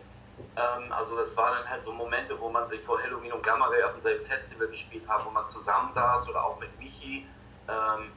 ähm, 0.57 0.93
also 0.93 1.17
das 1.17 1.37
waren 1.37 1.55
dann 1.59 1.71
halt 1.71 1.85
so 1.85 1.93
Momente, 1.93 2.35
wo 2.41 2.49
man 2.49 2.69
sich 2.69 2.81
vor 2.81 3.01
Halloween 3.01 3.33
und 3.33 3.43
Gamma 3.45 3.67
Ray 3.67 3.85
auf 3.85 3.93
demselben 3.93 4.25
Festival 4.25 4.67
gespielt 4.67 5.09
hat, 5.09 5.25
wo 5.25 5.31
man 5.31 5.47
zusammensaß 5.47 6.29
oder 6.29 6.45
auch 6.45 6.59
mit 6.59 6.77
Michi 6.79 7.27
ähm, 7.69 8.11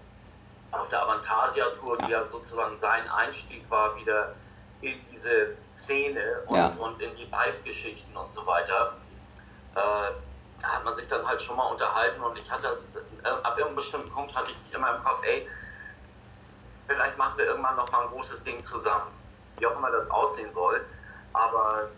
auf 0.73 0.89
der 0.89 1.03
Avantasia-Tour, 1.03 1.97
die 1.99 2.11
ja 2.11 2.25
sozusagen 2.25 2.77
sein 2.77 3.07
Einstieg 3.09 3.69
war 3.69 3.95
wieder 3.95 4.35
in 4.81 4.99
diese 5.11 5.55
Szene 5.77 6.41
und, 6.47 6.57
ja. 6.57 6.67
und 6.77 7.01
in 7.01 7.15
die 7.15 7.25
Live-Geschichten 7.25 8.15
und 8.15 8.31
so 8.31 8.45
weiter. 8.45 8.97
Äh, 9.75 9.79
da 10.61 10.67
hat 10.67 10.83
man 10.83 10.95
sich 10.95 11.07
dann 11.07 11.27
halt 11.27 11.41
schon 11.41 11.57
mal 11.57 11.67
unterhalten 11.71 12.21
und 12.21 12.37
ich 12.37 12.49
hatte 12.49 12.63
das, 12.63 12.85
äh, 13.23 13.27
ab 13.27 13.57
einem 13.57 13.75
bestimmten 13.75 14.09
Punkt 14.11 14.35
hatte 14.35 14.51
ich 14.51 14.75
immer 14.75 14.95
im 14.95 15.03
Kopf, 15.03 15.21
ey, 15.23 15.47
vielleicht 16.87 17.17
machen 17.17 17.37
wir 17.37 17.45
irgendwann 17.45 17.75
noch 17.75 17.91
mal 17.91 18.03
ein 18.03 18.09
großes 18.09 18.43
Ding 18.43 18.63
zusammen. 18.63 19.11
Wie 19.57 19.67
auch 19.67 19.75
immer 19.75 19.91
das 19.91 20.09
aussehen 20.09 20.51
soll. 20.53 20.81
Aber 21.33 21.89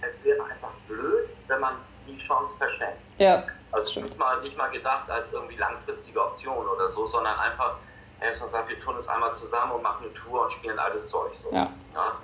es 0.00 0.24
wäre 0.24 0.42
einfach 0.44 0.70
blöd, 0.88 1.28
wenn 1.48 1.60
man 1.60 1.76
die 2.06 2.18
Chance 2.26 2.52
verschenkt. 2.58 3.00
Ja. 3.18 3.44
Also 3.72 4.00
nicht 4.00 4.18
mal, 4.18 4.40
nicht 4.42 4.56
mal 4.56 4.70
gedacht 4.70 5.10
als 5.10 5.32
irgendwie 5.32 5.56
langfristige 5.56 6.22
Option 6.22 6.66
oder 6.66 6.90
so, 6.90 7.06
sondern 7.06 7.38
einfach, 7.38 7.76
er 8.24 8.34
schon 8.34 8.50
sagt, 8.50 8.68
wir 8.68 8.80
tun 8.80 8.96
es 8.98 9.06
einmal 9.06 9.34
zusammen 9.34 9.72
und 9.72 9.82
machen 9.82 10.04
eine 10.04 10.14
Tour 10.14 10.42
und 10.42 10.52
spielen 10.52 10.78
alles 10.78 11.08
Zeug. 11.08 11.32
So. 11.42 11.54
Ja. 11.54 11.70
ja? 11.94 12.18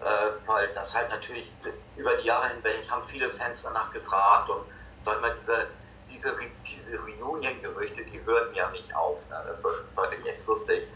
Äh, 0.00 0.30
weil 0.46 0.68
das 0.74 0.94
halt 0.94 1.10
natürlich 1.10 1.50
über 1.96 2.14
die 2.16 2.26
Jahre 2.26 2.48
hinweg 2.50 2.88
haben 2.88 3.02
viele 3.08 3.30
Fans 3.30 3.62
danach 3.62 3.92
gefragt 3.92 4.48
und 4.50 4.62
weil 5.04 5.18
man 5.20 5.32
diese, 5.44 5.66
diese, 6.10 6.36
diese 6.66 6.98
Reunion-Gerüchte, 6.98 8.04
die 8.04 8.24
hörten 8.24 8.54
ja 8.54 8.70
nicht 8.70 8.94
auf. 8.94 9.18
Ne? 9.30 9.42
Das 9.46 9.64
war, 9.64 9.72
war 9.94 10.12
echt 10.12 10.46
lustig. 10.46 10.86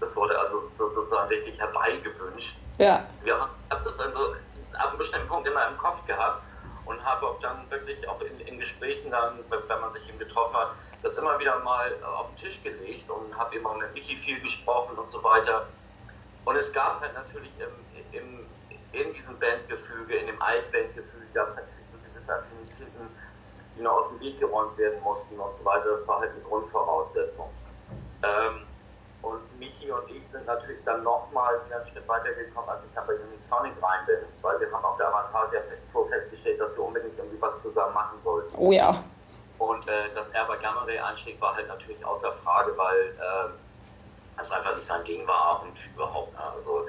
Das 0.00 0.16
wurde 0.16 0.38
also 0.38 0.70
sozusagen 0.76 1.28
richtig 1.28 1.58
herbeigewünscht. 1.60 2.56
Ja. 2.78 3.04
Wir 3.22 3.38
haben 3.38 3.50
das 3.84 4.00
also 4.00 4.34
ab 4.72 4.88
einem 4.88 4.98
bestimmten 4.98 5.28
Punkt 5.28 5.46
immer 5.46 5.68
im 5.68 5.76
Kopf 5.76 6.04
gehabt 6.06 6.42
und 6.86 7.04
habe 7.04 7.26
auch 7.26 7.38
dann 7.40 7.70
wirklich 7.70 8.08
auch 8.08 8.20
in, 8.22 8.40
in, 8.40 8.58
Gesprächen 8.58 9.10
dann, 9.10 9.38
wenn 9.50 9.80
man 9.80 9.92
sich 9.92 10.08
eben 10.08 10.18
getroffen 10.18 10.56
hat, 10.56 10.70
das 11.02 11.16
immer 11.16 11.38
wieder 11.38 11.58
mal 11.60 11.92
auf 12.04 12.28
den 12.28 12.36
Tisch 12.36 12.62
gelegt 12.62 13.08
und 13.10 13.36
habe 13.36 13.56
auch 13.64 13.76
mit 13.76 13.92
Michi 13.94 14.16
viel 14.16 14.40
gesprochen 14.40 14.98
und 14.98 15.08
so 15.08 15.22
weiter. 15.22 15.66
Und 16.44 16.56
es 16.56 16.72
gab 16.72 17.00
halt 17.00 17.14
natürlich 17.14 17.52
im, 17.58 18.18
im, 18.18 18.46
in 18.92 19.12
diesem 19.14 19.38
Bandgefüge, 19.38 20.16
in 20.16 20.26
dem 20.26 20.42
Altbandgefüge, 20.42 21.26
gab 21.34 21.48
es 21.50 21.56
natürlich 21.56 21.86
so 21.92 21.98
gewisse 22.02 22.32
Affinitäten, 22.32 23.08
die 23.76 23.82
noch 23.82 23.92
aus 23.92 24.08
dem 24.08 24.20
Weg 24.20 24.38
geräumt 24.40 24.76
werden 24.78 25.00
mussten 25.02 25.38
und 25.38 25.56
so 25.58 25.64
weiter. 25.64 25.98
Das 25.98 26.08
war 26.08 26.20
halt 26.20 26.32
eine 26.32 26.40
Grundvoraussetzung. 26.42 27.50
Ähm, 28.22 28.66
und 29.22 29.58
Michi 29.58 29.90
und 29.90 30.10
ich 30.10 30.22
sind 30.32 30.46
natürlich 30.46 30.82
dann 30.84 31.02
nochmal 31.02 31.60
einen 31.70 31.86
Schritt 31.92 32.08
weitergekommen, 32.08 32.68
als 32.70 32.80
ich 32.84 32.94
dann 32.94 33.06
bei 33.06 33.14
Unisonic 33.14 33.82
rein 33.82 34.06
bin, 34.06 34.18
weil 34.40 34.60
wir 34.60 34.72
haben 34.72 34.84
auf 34.84 34.96
der 34.96 35.62
Festival 35.62 36.08
festgestellt, 36.08 36.60
dass 36.60 36.74
wir 36.76 36.84
unbedingt 36.84 37.18
irgendwie 37.18 37.40
was 37.40 37.60
zusammen 37.62 37.94
machen 37.94 38.18
sollten. 38.24 38.54
Oh 38.56 38.72
ja. 38.72 39.02
Und 39.60 39.86
äh, 39.88 40.14
dass 40.14 40.30
er 40.30 40.46
bei 40.46 40.56
Gamma 40.56 40.84
Ray 40.84 40.98
einstieg, 40.98 41.38
war 41.38 41.54
halt 41.54 41.68
natürlich 41.68 42.02
außer 42.02 42.32
Frage, 42.32 42.76
weil 42.78 43.14
äh, 43.20 44.40
es 44.40 44.50
einfach 44.50 44.74
nicht 44.74 44.86
sein 44.86 45.04
Ding 45.04 45.26
war 45.26 45.62
und 45.62 45.76
überhaupt. 45.94 46.32
Ne? 46.32 46.42
Also 46.56 46.86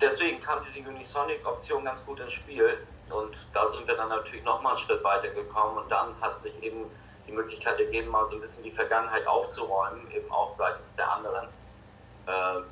deswegen 0.00 0.40
kam 0.40 0.60
diese 0.64 0.88
Unisonic-Option 0.88 1.84
ganz 1.84 2.04
gut 2.06 2.20
ins 2.20 2.34
Spiel. 2.34 2.78
Und 3.10 3.36
da 3.52 3.68
sind 3.70 3.86
wir 3.88 3.96
dann 3.96 4.10
natürlich 4.10 4.44
nochmal 4.44 4.76
einen 4.76 4.84
Schritt 4.84 5.02
weitergekommen 5.02 5.78
und 5.78 5.90
dann 5.90 6.14
hat 6.20 6.38
sich 6.38 6.60
eben 6.62 6.88
die 7.26 7.32
Möglichkeit 7.32 7.80
ergeben, 7.80 8.10
mal 8.10 8.28
so 8.28 8.36
ein 8.36 8.40
bisschen 8.40 8.62
die 8.62 8.70
Vergangenheit 8.70 9.26
aufzuräumen, 9.26 10.08
eben 10.12 10.30
auch 10.30 10.54
seitens 10.54 10.86
der 10.96 11.10
anderen. 11.10 11.48
Äh, 12.26 12.62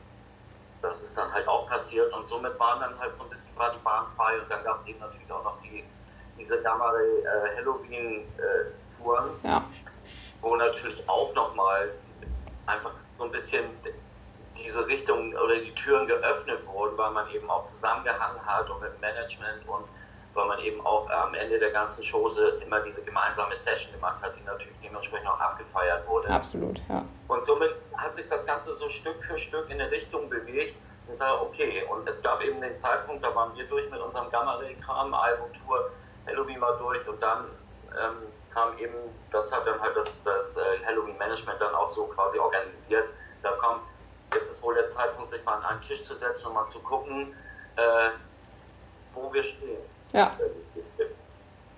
das 0.82 1.02
ist 1.02 1.18
dann 1.18 1.32
halt 1.32 1.48
auch 1.48 1.68
passiert 1.68 2.12
und 2.12 2.28
somit 2.28 2.56
waren 2.60 2.78
dann 2.78 2.96
halt 3.00 3.16
so 3.16 3.24
ein 3.24 3.28
bisschen 3.28 3.56
war 3.56 3.72
die 3.72 3.78
Bahn 3.78 4.06
frei 4.16 4.38
und 4.38 4.48
dann 4.48 4.62
gab 4.62 4.82
es 4.82 4.86
eben 4.86 5.00
natürlich 5.00 5.32
auch 5.32 5.42
noch 5.42 5.60
die, 5.62 5.82
diese 6.38 6.62
Gamare 6.62 7.02
äh, 7.02 7.58
Äh, 9.04 9.46
ja. 9.48 9.64
wo 10.40 10.56
natürlich 10.56 11.08
auch 11.08 11.34
nochmal 11.34 11.90
einfach 12.66 12.92
so 13.18 13.24
ein 13.24 13.30
bisschen 13.30 13.64
diese 14.56 14.86
Richtung 14.86 15.34
oder 15.34 15.56
die 15.56 15.74
Türen 15.74 16.06
geöffnet 16.06 16.66
wurden, 16.66 16.96
weil 16.96 17.10
man 17.10 17.30
eben 17.30 17.48
auch 17.50 17.68
zusammengehangen 17.68 18.44
hat 18.44 18.68
und 18.70 18.80
mit 18.80 19.00
Management 19.00 19.66
und 19.68 19.84
weil 20.34 20.46
man 20.46 20.58
eben 20.60 20.84
auch 20.84 21.08
am 21.10 21.34
Ende 21.34 21.58
der 21.58 21.70
ganzen 21.70 22.04
Chose 22.04 22.60
immer 22.64 22.80
diese 22.80 23.02
gemeinsame 23.02 23.54
Session 23.56 23.92
gemacht 23.92 24.20
hat, 24.22 24.34
die 24.36 24.44
natürlich 24.44 24.74
dementsprechend 24.82 25.28
auch 25.28 25.38
abgefeiert 25.38 26.06
wurde. 26.08 26.28
Absolut, 26.28 26.80
ja. 26.88 27.04
Und 27.28 27.44
somit 27.44 27.70
hat 27.96 28.16
sich 28.16 28.28
das 28.28 28.44
Ganze 28.44 28.74
so 28.74 28.88
Stück 28.90 29.22
für 29.24 29.38
Stück 29.38 29.70
in 29.70 29.80
eine 29.80 29.90
Richtung 29.90 30.28
bewegt. 30.28 30.76
Und 31.06 31.20
da, 31.20 31.40
okay, 31.40 31.84
und 31.90 32.08
es 32.08 32.20
gab 32.22 32.42
eben 32.42 32.60
den 32.60 32.76
Zeitpunkt, 32.76 33.22
da 33.22 33.34
waren 33.34 33.54
wir 33.56 33.66
durch 33.66 33.88
mit 33.90 34.00
unserem 34.00 34.30
Gamma-Ray-Kram, 34.30 35.14
Album-Tour, 35.14 35.90
Halloween 36.26 36.60
war 36.60 36.78
durch 36.78 37.06
und 37.06 37.22
dann 37.22 37.44
ähm, 37.92 38.16
kam 38.54 38.78
eben, 38.78 38.94
das 39.30 39.50
hat 39.50 39.66
dann 39.66 39.80
halt 39.80 39.96
das, 39.96 40.08
das 40.24 40.56
äh, 40.56 40.84
Halloween-Management 40.86 41.60
dann 41.60 41.74
auch 41.74 41.90
so 41.90 42.06
quasi 42.06 42.38
organisiert. 42.38 43.08
Da 43.42 43.50
kommt, 43.52 43.82
jetzt 44.32 44.50
ist 44.50 44.62
wohl 44.62 44.74
der 44.74 44.88
Zeitpunkt, 44.94 45.32
sich 45.32 45.44
mal 45.44 45.54
an 45.54 45.64
einen 45.64 45.80
Tisch 45.82 46.04
zu 46.04 46.14
setzen 46.14 46.46
und 46.46 46.54
mal 46.54 46.68
zu 46.68 46.78
gucken, 46.78 47.34
äh, 47.76 48.10
wo 49.12 49.32
wir 49.32 49.42
stehen. 49.42 49.82
Ja. 50.12 50.32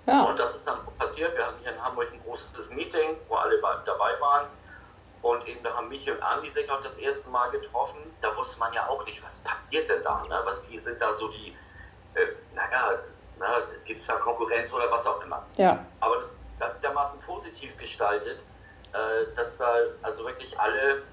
ja. 0.05 0.23
Und 0.23 0.39
das 0.39 0.55
ist 0.55 0.67
dann 0.67 0.79
passiert. 0.99 1.35
Wir 1.35 1.47
hatten 1.47 1.59
hier 1.61 1.73
in 1.73 1.83
Hamburg 1.83 2.07
ein 2.13 2.21
großes 2.23 2.69
Meeting, 2.69 3.17
wo 3.27 3.35
alle 3.35 3.59
dabei 3.85 4.19
waren. 4.21 4.47
Und 5.23 5.45
eben 5.47 5.61
da 5.63 5.73
haben 5.73 5.89
Michi 5.89 6.11
und 6.11 6.21
Andi 6.21 6.51
sich 6.51 6.69
auch 6.69 6.81
das 6.83 6.95
erste 6.97 7.29
Mal 7.29 7.49
getroffen. 7.49 7.97
Da 8.21 8.35
wusste 8.37 8.59
man 8.59 8.71
ja 8.73 8.87
auch 8.87 9.03
nicht, 9.05 9.23
was 9.25 9.37
passiert 9.39 9.89
denn 9.89 10.03
da? 10.03 10.23
Ne? 10.29 10.39
Wie 10.69 10.77
sind 10.77 11.01
da 11.01 11.17
so 11.17 11.27
die, 11.29 11.55
äh, 12.13 12.27
naja, 12.53 12.99
na, 13.39 13.47
gibt 13.85 14.01
es 14.01 14.07
da 14.07 14.15
Konkurrenz 14.15 14.73
oder 14.73 14.89
was 14.91 15.05
auch 15.05 15.21
immer. 15.23 15.45
Ja. 15.57 15.79
Aber 15.99 16.15
das 16.17 16.36
ganz 16.59 16.79
dermaßen 16.81 17.19
positiv 17.21 17.75
gestaltet, 17.77 18.39
äh, 18.93 19.35
dass 19.35 19.57
da 19.57 19.73
also 20.01 20.25
wirklich 20.25 20.57
alle 20.59 21.03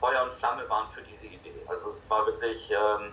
Feuer 0.00 0.24
und 0.24 0.32
Flamme 0.34 0.68
waren 0.68 0.90
für 0.90 1.02
diese 1.02 1.26
Idee. 1.26 1.54
Also 1.66 1.92
es 1.92 2.08
war 2.10 2.26
wirklich, 2.26 2.70
ähm, 2.70 3.12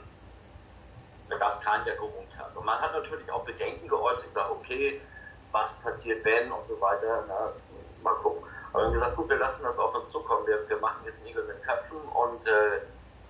da 1.30 1.38
gab 1.38 1.60
es 1.60 1.66
keinen, 1.66 1.86
der 1.86 1.96
gerungt 1.96 2.36
hat. 2.38 2.56
Und 2.56 2.66
man 2.66 2.80
hat 2.80 2.94
natürlich 2.94 3.32
auch 3.32 3.46
Bedenken 3.46 3.88
geäußert, 3.88 4.26
gesagt, 4.26 4.52
okay, 4.52 5.02
was 5.52 5.76
passiert 5.80 6.24
wenn 6.26 6.52
und 6.52 6.68
so 6.68 6.80
weiter, 6.82 7.24
na, 7.28 7.54
mal 8.04 8.16
gucken. 8.16 8.44
Aber 8.74 8.82
wir 8.82 8.86
haben 8.88 8.94
gesagt, 8.94 9.16
gut, 9.16 9.30
wir 9.30 9.38
lassen 9.38 9.64
das 9.64 9.78
auf 9.78 9.96
uns 9.96 10.10
zukommen, 10.12 10.46
wir, 10.48 10.68
wir 10.68 10.78
machen 10.78 11.06
jetzt 11.06 11.22
Nägel 11.24 11.44
mit 11.46 11.64
Köpfen 11.64 11.98
und 11.98 12.48
äh, 12.48 12.82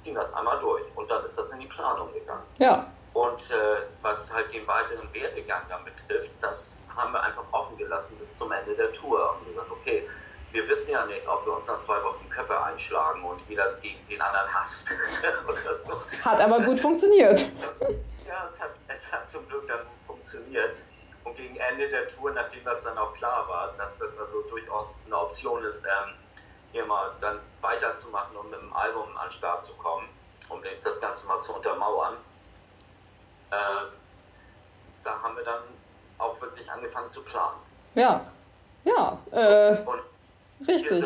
ziehen 0.03 0.15
das 0.15 0.33
einmal 0.33 0.59
durch. 0.59 0.83
Und 0.95 1.09
dann 1.09 1.25
ist 1.25 1.37
das 1.37 1.49
in 1.51 1.59
die 1.59 1.67
Planung 1.67 2.11
gegangen. 2.13 2.43
Ja. 2.57 2.87
Und 3.13 3.41
äh, 3.51 3.81
was 4.01 4.31
halt 4.31 4.53
den 4.53 4.67
weiteren 4.67 5.13
Werdegang 5.13 5.63
dann 5.69 5.83
betrifft, 5.83 6.31
das 6.41 6.73
haben 6.99 7.13
wir 7.13 7.23
einfach 7.23 7.43
offen 7.51 7.77
gelassen 7.77 8.17
bis 8.19 8.37
zum 8.37 8.51
Ende 8.51 8.75
der 8.75 8.91
Tour. 8.93 9.35
Und 9.39 9.47
gesagt, 9.47 9.71
okay, 9.71 10.07
wir 10.51 10.67
wissen 10.67 10.91
ja 10.91 11.05
nicht, 11.05 11.27
ob 11.27 11.45
wir 11.45 11.55
uns 11.57 11.67
nach 11.67 11.81
zwei 11.81 12.03
Wochen 12.03 12.29
Köpfe 12.29 12.61
einschlagen 12.63 13.23
und 13.23 13.39
jeder 13.47 13.73
gegen 13.81 13.99
den 14.07 14.21
anderen 14.21 14.53
hasst. 14.53 14.85
so. 15.87 16.01
Hat 16.23 16.39
aber 16.39 16.61
gut 16.61 16.79
funktioniert. 16.79 17.39
Ja, 18.27 18.49
es 18.53 18.59
hat, 18.59 18.71
es 18.87 19.11
hat 19.11 19.29
zum 19.31 19.47
Glück 19.47 19.67
dann 19.67 19.81
funktioniert. 20.07 20.75
Und 21.23 21.35
gegen 21.35 21.55
Ende 21.57 21.87
der 21.89 22.07
Tour, 22.09 22.31
nachdem 22.31 22.63
das 22.63 22.83
dann 22.83 22.97
auch 22.97 23.13
klar 23.13 23.47
war, 23.47 23.73
dass 23.77 23.97
das 23.99 24.09
also 24.19 24.41
durchaus 24.49 24.87
eine 25.05 25.17
Option 25.17 25.63
ist, 25.63 25.83
ähm, 25.83 26.13
hier 26.71 26.85
mal 26.85 27.11
dann 27.21 27.39
weiterzumachen 27.61 28.35
und 28.37 28.51
mit 28.51 28.59
dem 28.59 28.73
Album 28.73 29.15
an 29.17 29.27
den 29.27 29.33
Start 29.33 29.65
zu 29.65 29.73
kommen, 29.73 30.07
um 30.49 30.61
das 30.83 30.99
Ganze 30.99 31.25
mal 31.25 31.41
zu 31.41 31.53
untermauern, 31.53 32.15
äh, 33.51 33.55
da 35.03 35.21
haben 35.21 35.35
wir 35.35 35.43
dann 35.43 35.63
auch 36.19 36.39
wirklich 36.41 36.69
angefangen 36.71 37.09
zu 37.11 37.21
planen. 37.21 37.57
Ja, 37.95 38.21
ja, 38.85 39.17
äh, 39.31 39.77
richtig. 40.67 41.05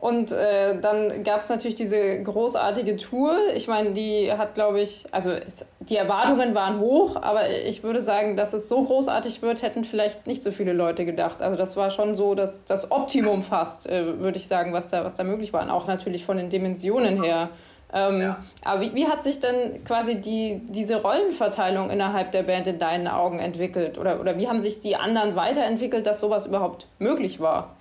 Und 0.00 0.32
äh, 0.32 0.80
dann 0.80 1.24
gab 1.24 1.40
es 1.40 1.50
natürlich 1.50 1.74
diese 1.74 2.22
großartige 2.22 2.96
Tour. 2.96 3.36
Ich 3.54 3.68
meine, 3.68 3.92
die 3.92 4.32
hat, 4.32 4.54
glaube 4.54 4.80
ich, 4.80 5.04
also 5.10 5.32
die 5.80 5.96
Erwartungen 5.96 6.54
waren 6.54 6.80
hoch, 6.80 7.16
aber 7.16 7.50
ich 7.50 7.82
würde 7.82 8.00
sagen, 8.00 8.34
dass 8.34 8.54
es 8.54 8.70
so 8.70 8.82
großartig 8.82 9.42
wird, 9.42 9.60
hätten 9.60 9.84
vielleicht 9.84 10.26
nicht 10.26 10.42
so 10.42 10.52
viele 10.52 10.72
Leute 10.72 11.04
gedacht. 11.04 11.42
Also 11.42 11.58
das 11.58 11.76
war 11.76 11.90
schon 11.90 12.14
so 12.14 12.34
das, 12.34 12.64
das 12.64 12.90
Optimum 12.90 13.42
fast, 13.42 13.86
äh, 13.86 14.18
würde 14.18 14.38
ich 14.38 14.48
sagen, 14.48 14.72
was 14.72 14.88
da, 14.88 15.04
was 15.04 15.14
da 15.14 15.22
möglich 15.22 15.52
war. 15.52 15.62
Und 15.62 15.70
auch 15.70 15.86
natürlich 15.86 16.24
von 16.24 16.38
den 16.38 16.48
Dimensionen 16.48 17.22
her. 17.22 17.50
Ähm, 17.92 18.20
ja. 18.20 18.44
Aber 18.64 18.80
wie, 18.80 18.94
wie, 18.94 19.08
hat 19.08 19.22
sich 19.22 19.40
denn 19.40 19.84
quasi 19.84 20.20
die, 20.20 20.60
diese 20.68 21.02
Rollenverteilung 21.02 21.90
innerhalb 21.90 22.30
der 22.32 22.44
Band 22.44 22.66
in 22.68 22.78
deinen 22.78 23.08
Augen 23.08 23.40
entwickelt? 23.40 23.98
Oder, 23.98 24.20
oder 24.20 24.36
wie 24.38 24.48
haben 24.48 24.60
sich 24.60 24.80
die 24.80 24.96
anderen 24.96 25.34
weiterentwickelt, 25.34 26.06
dass 26.06 26.20
sowas 26.20 26.46
überhaupt 26.46 26.86
möglich 26.98 27.40
war? 27.40 27.76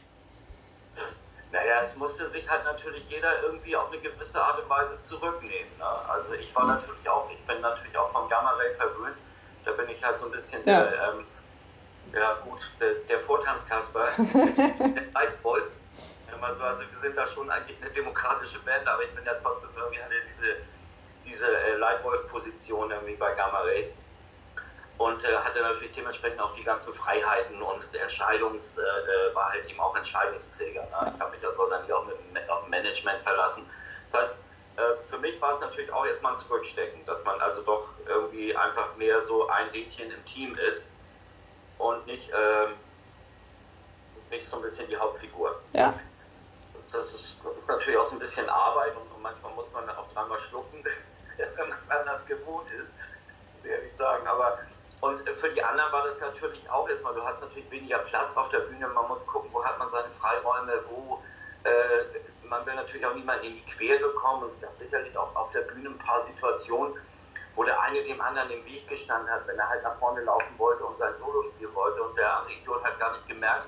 Naja, 1.51 1.81
es 1.83 1.95
musste 1.95 2.27
sich 2.27 2.47
halt 2.49 2.63
natürlich 2.63 3.07
jeder 3.09 3.41
irgendwie 3.43 3.75
auf 3.75 3.91
eine 3.91 3.99
gewisse 4.01 4.39
Art 4.39 4.61
und 4.61 4.69
Weise 4.69 5.01
zurücknehmen. 5.01 5.71
Ne? 5.77 5.85
Also 6.07 6.33
ich 6.33 6.55
war 6.55 6.65
natürlich 6.65 7.09
auch, 7.09 7.29
ich 7.31 7.41
bin 7.45 7.59
natürlich 7.61 7.97
auch 7.97 8.11
vom 8.11 8.29
Gamma 8.29 8.51
Ray 8.51 8.71
verwöhnt. 8.75 9.17
Da 9.65 9.71
bin 9.71 9.89
ich 9.89 10.03
halt 10.03 10.19
so 10.19 10.25
ein 10.25 10.31
bisschen 10.31 10.59
ja. 10.65 10.83
der, 10.83 10.93
ähm, 10.93 11.25
ja 12.13 12.37
gut, 12.43 12.59
der, 12.79 12.93
der 13.07 13.19
Vortanzkasper, 13.19 14.07
der 14.17 15.03
Leitvoll. 16.39 16.49
Also, 16.49 16.63
also 16.63 16.81
wir 16.81 17.01
sind 17.01 17.17
da 17.17 17.27
schon 17.27 17.49
eigentlich 17.49 17.77
eine 17.81 17.91
demokratische 17.91 18.59
Band, 18.59 18.87
aber 18.87 19.03
ich 19.03 19.13
bin 19.15 19.25
ja 19.25 19.33
trotzdem 19.41 19.69
irgendwie 19.75 20.01
hatte 20.01 20.13
diese, 20.35 20.55
diese 21.25 21.45
äh, 21.45 21.75
Leitwolf-Position 21.75 22.91
irgendwie 22.91 23.15
bei 23.15 23.33
Gamma 23.35 23.59
Ray 23.59 23.93
und 24.97 25.23
äh, 25.23 25.37
hatte 25.37 25.61
natürlich 25.61 25.93
dementsprechend 25.93 26.39
auch 26.41 26.53
die 26.53 26.63
ganzen 26.63 26.93
Freiheiten 26.93 27.61
und 27.61 27.95
Entscheidungs, 27.95 28.77
äh, 28.77 29.35
war 29.35 29.51
halt 29.51 29.69
eben 29.69 29.79
auch 29.79 29.95
Entscheidungsträger. 29.95 30.81
Ne? 30.81 31.13
Ich 31.13 31.19
habe 31.19 31.31
mich 31.31 31.45
also 31.45 31.69
dann 31.69 31.89
auch 31.91 32.05
mit, 32.05 32.49
auf 32.49 32.67
Management 32.67 33.21
verlassen. 33.23 33.65
Das 34.11 34.21
heißt, 34.21 34.33
äh, 34.77 34.81
für 35.09 35.17
mich 35.19 35.39
war 35.41 35.55
es 35.55 35.61
natürlich 35.61 35.91
auch 35.91 36.05
erstmal 36.05 36.33
ein 36.33 36.39
Zurückstecken, 36.39 37.05
dass 37.05 37.23
man 37.23 37.39
also 37.41 37.61
doch 37.61 37.87
irgendwie 38.07 38.55
einfach 38.55 38.95
mehr 38.97 39.25
so 39.25 39.47
ein 39.49 39.69
Rädchen 39.69 40.11
im 40.11 40.25
Team 40.25 40.57
ist 40.57 40.85
und 41.77 42.05
nicht, 42.05 42.29
ähm, 42.29 42.73
nicht 44.29 44.49
so 44.49 44.57
ein 44.57 44.63
bisschen 44.63 44.87
die 44.89 44.97
Hauptfigur. 44.97 45.61
Ja. 45.73 45.93
Das 46.91 47.13
ist, 47.13 47.37
das 47.43 47.57
ist 47.57 47.67
natürlich 47.67 47.97
auch 47.97 48.07
so 48.07 48.13
ein 48.13 48.19
bisschen 48.19 48.49
Arbeit 48.49 48.95
und, 48.95 49.21
manchmal 49.21 49.53
muss 49.53 49.71
man 49.73 49.89
auch 49.89 50.11
dreimal 50.13 50.39
schlucken, 50.39 50.83
wenn 51.37 51.69
man 51.69 51.77
es 51.79 51.89
anders 51.89 52.25
gewohnt 52.25 52.67
ist, 52.71 53.65
ehrlich 53.65 53.95
sagen. 53.95 54.25
Aber 54.27 54.59
und 55.01 55.29
für 55.29 55.49
die 55.51 55.63
anderen 55.63 55.91
war 55.93 56.03
das 56.07 56.19
natürlich 56.19 56.69
auch 56.69 56.87
erstmal, 56.89 57.13
du 57.13 57.23
hast 57.23 57.41
natürlich 57.41 57.71
weniger 57.71 57.99
Platz 57.99 58.35
auf 58.35 58.49
der 58.49 58.59
Bühne, 58.59 58.87
man 58.87 59.07
muss 59.07 59.25
gucken, 59.27 59.49
wo 59.53 59.63
hat 59.63 59.79
man 59.79 59.87
seine 59.89 60.11
Freiräume, 60.11 60.73
wo 60.89 61.21
äh, 61.63 62.47
man 62.47 62.65
will 62.65 62.75
natürlich 62.75 63.05
auch 63.05 63.13
niemand 63.13 63.43
in 63.43 63.53
die 63.53 63.65
Quere 63.65 64.09
kommen 64.15 64.43
und 64.43 64.55
es 64.55 64.61
gab 64.61 64.77
sicherlich 64.77 65.17
auch 65.17 65.33
auf 65.35 65.51
der 65.51 65.61
Bühne 65.61 65.89
ein 65.89 65.97
paar 65.99 66.19
Situationen, 66.21 66.95
wo 67.55 67.63
der 67.63 67.79
eine 67.81 68.03
dem 68.03 68.19
anderen 68.19 68.49
im 68.51 68.65
Weg 68.65 68.87
gestanden 68.89 69.29
hat, 69.31 69.47
wenn 69.47 69.57
er 69.57 69.69
halt 69.69 69.83
nach 69.83 69.97
vorne 69.99 70.21
laufen 70.21 70.57
wollte 70.57 70.83
und 70.83 70.97
sein 70.97 71.13
Solo 71.19 71.43
spielen 71.53 71.73
wollte 71.73 72.03
und 72.03 72.17
der 72.17 72.37
andere 72.37 72.53
Idiot 72.53 72.83
hat 72.83 72.99
gar 72.99 73.13
nicht 73.13 73.27
gemerkt, 73.27 73.67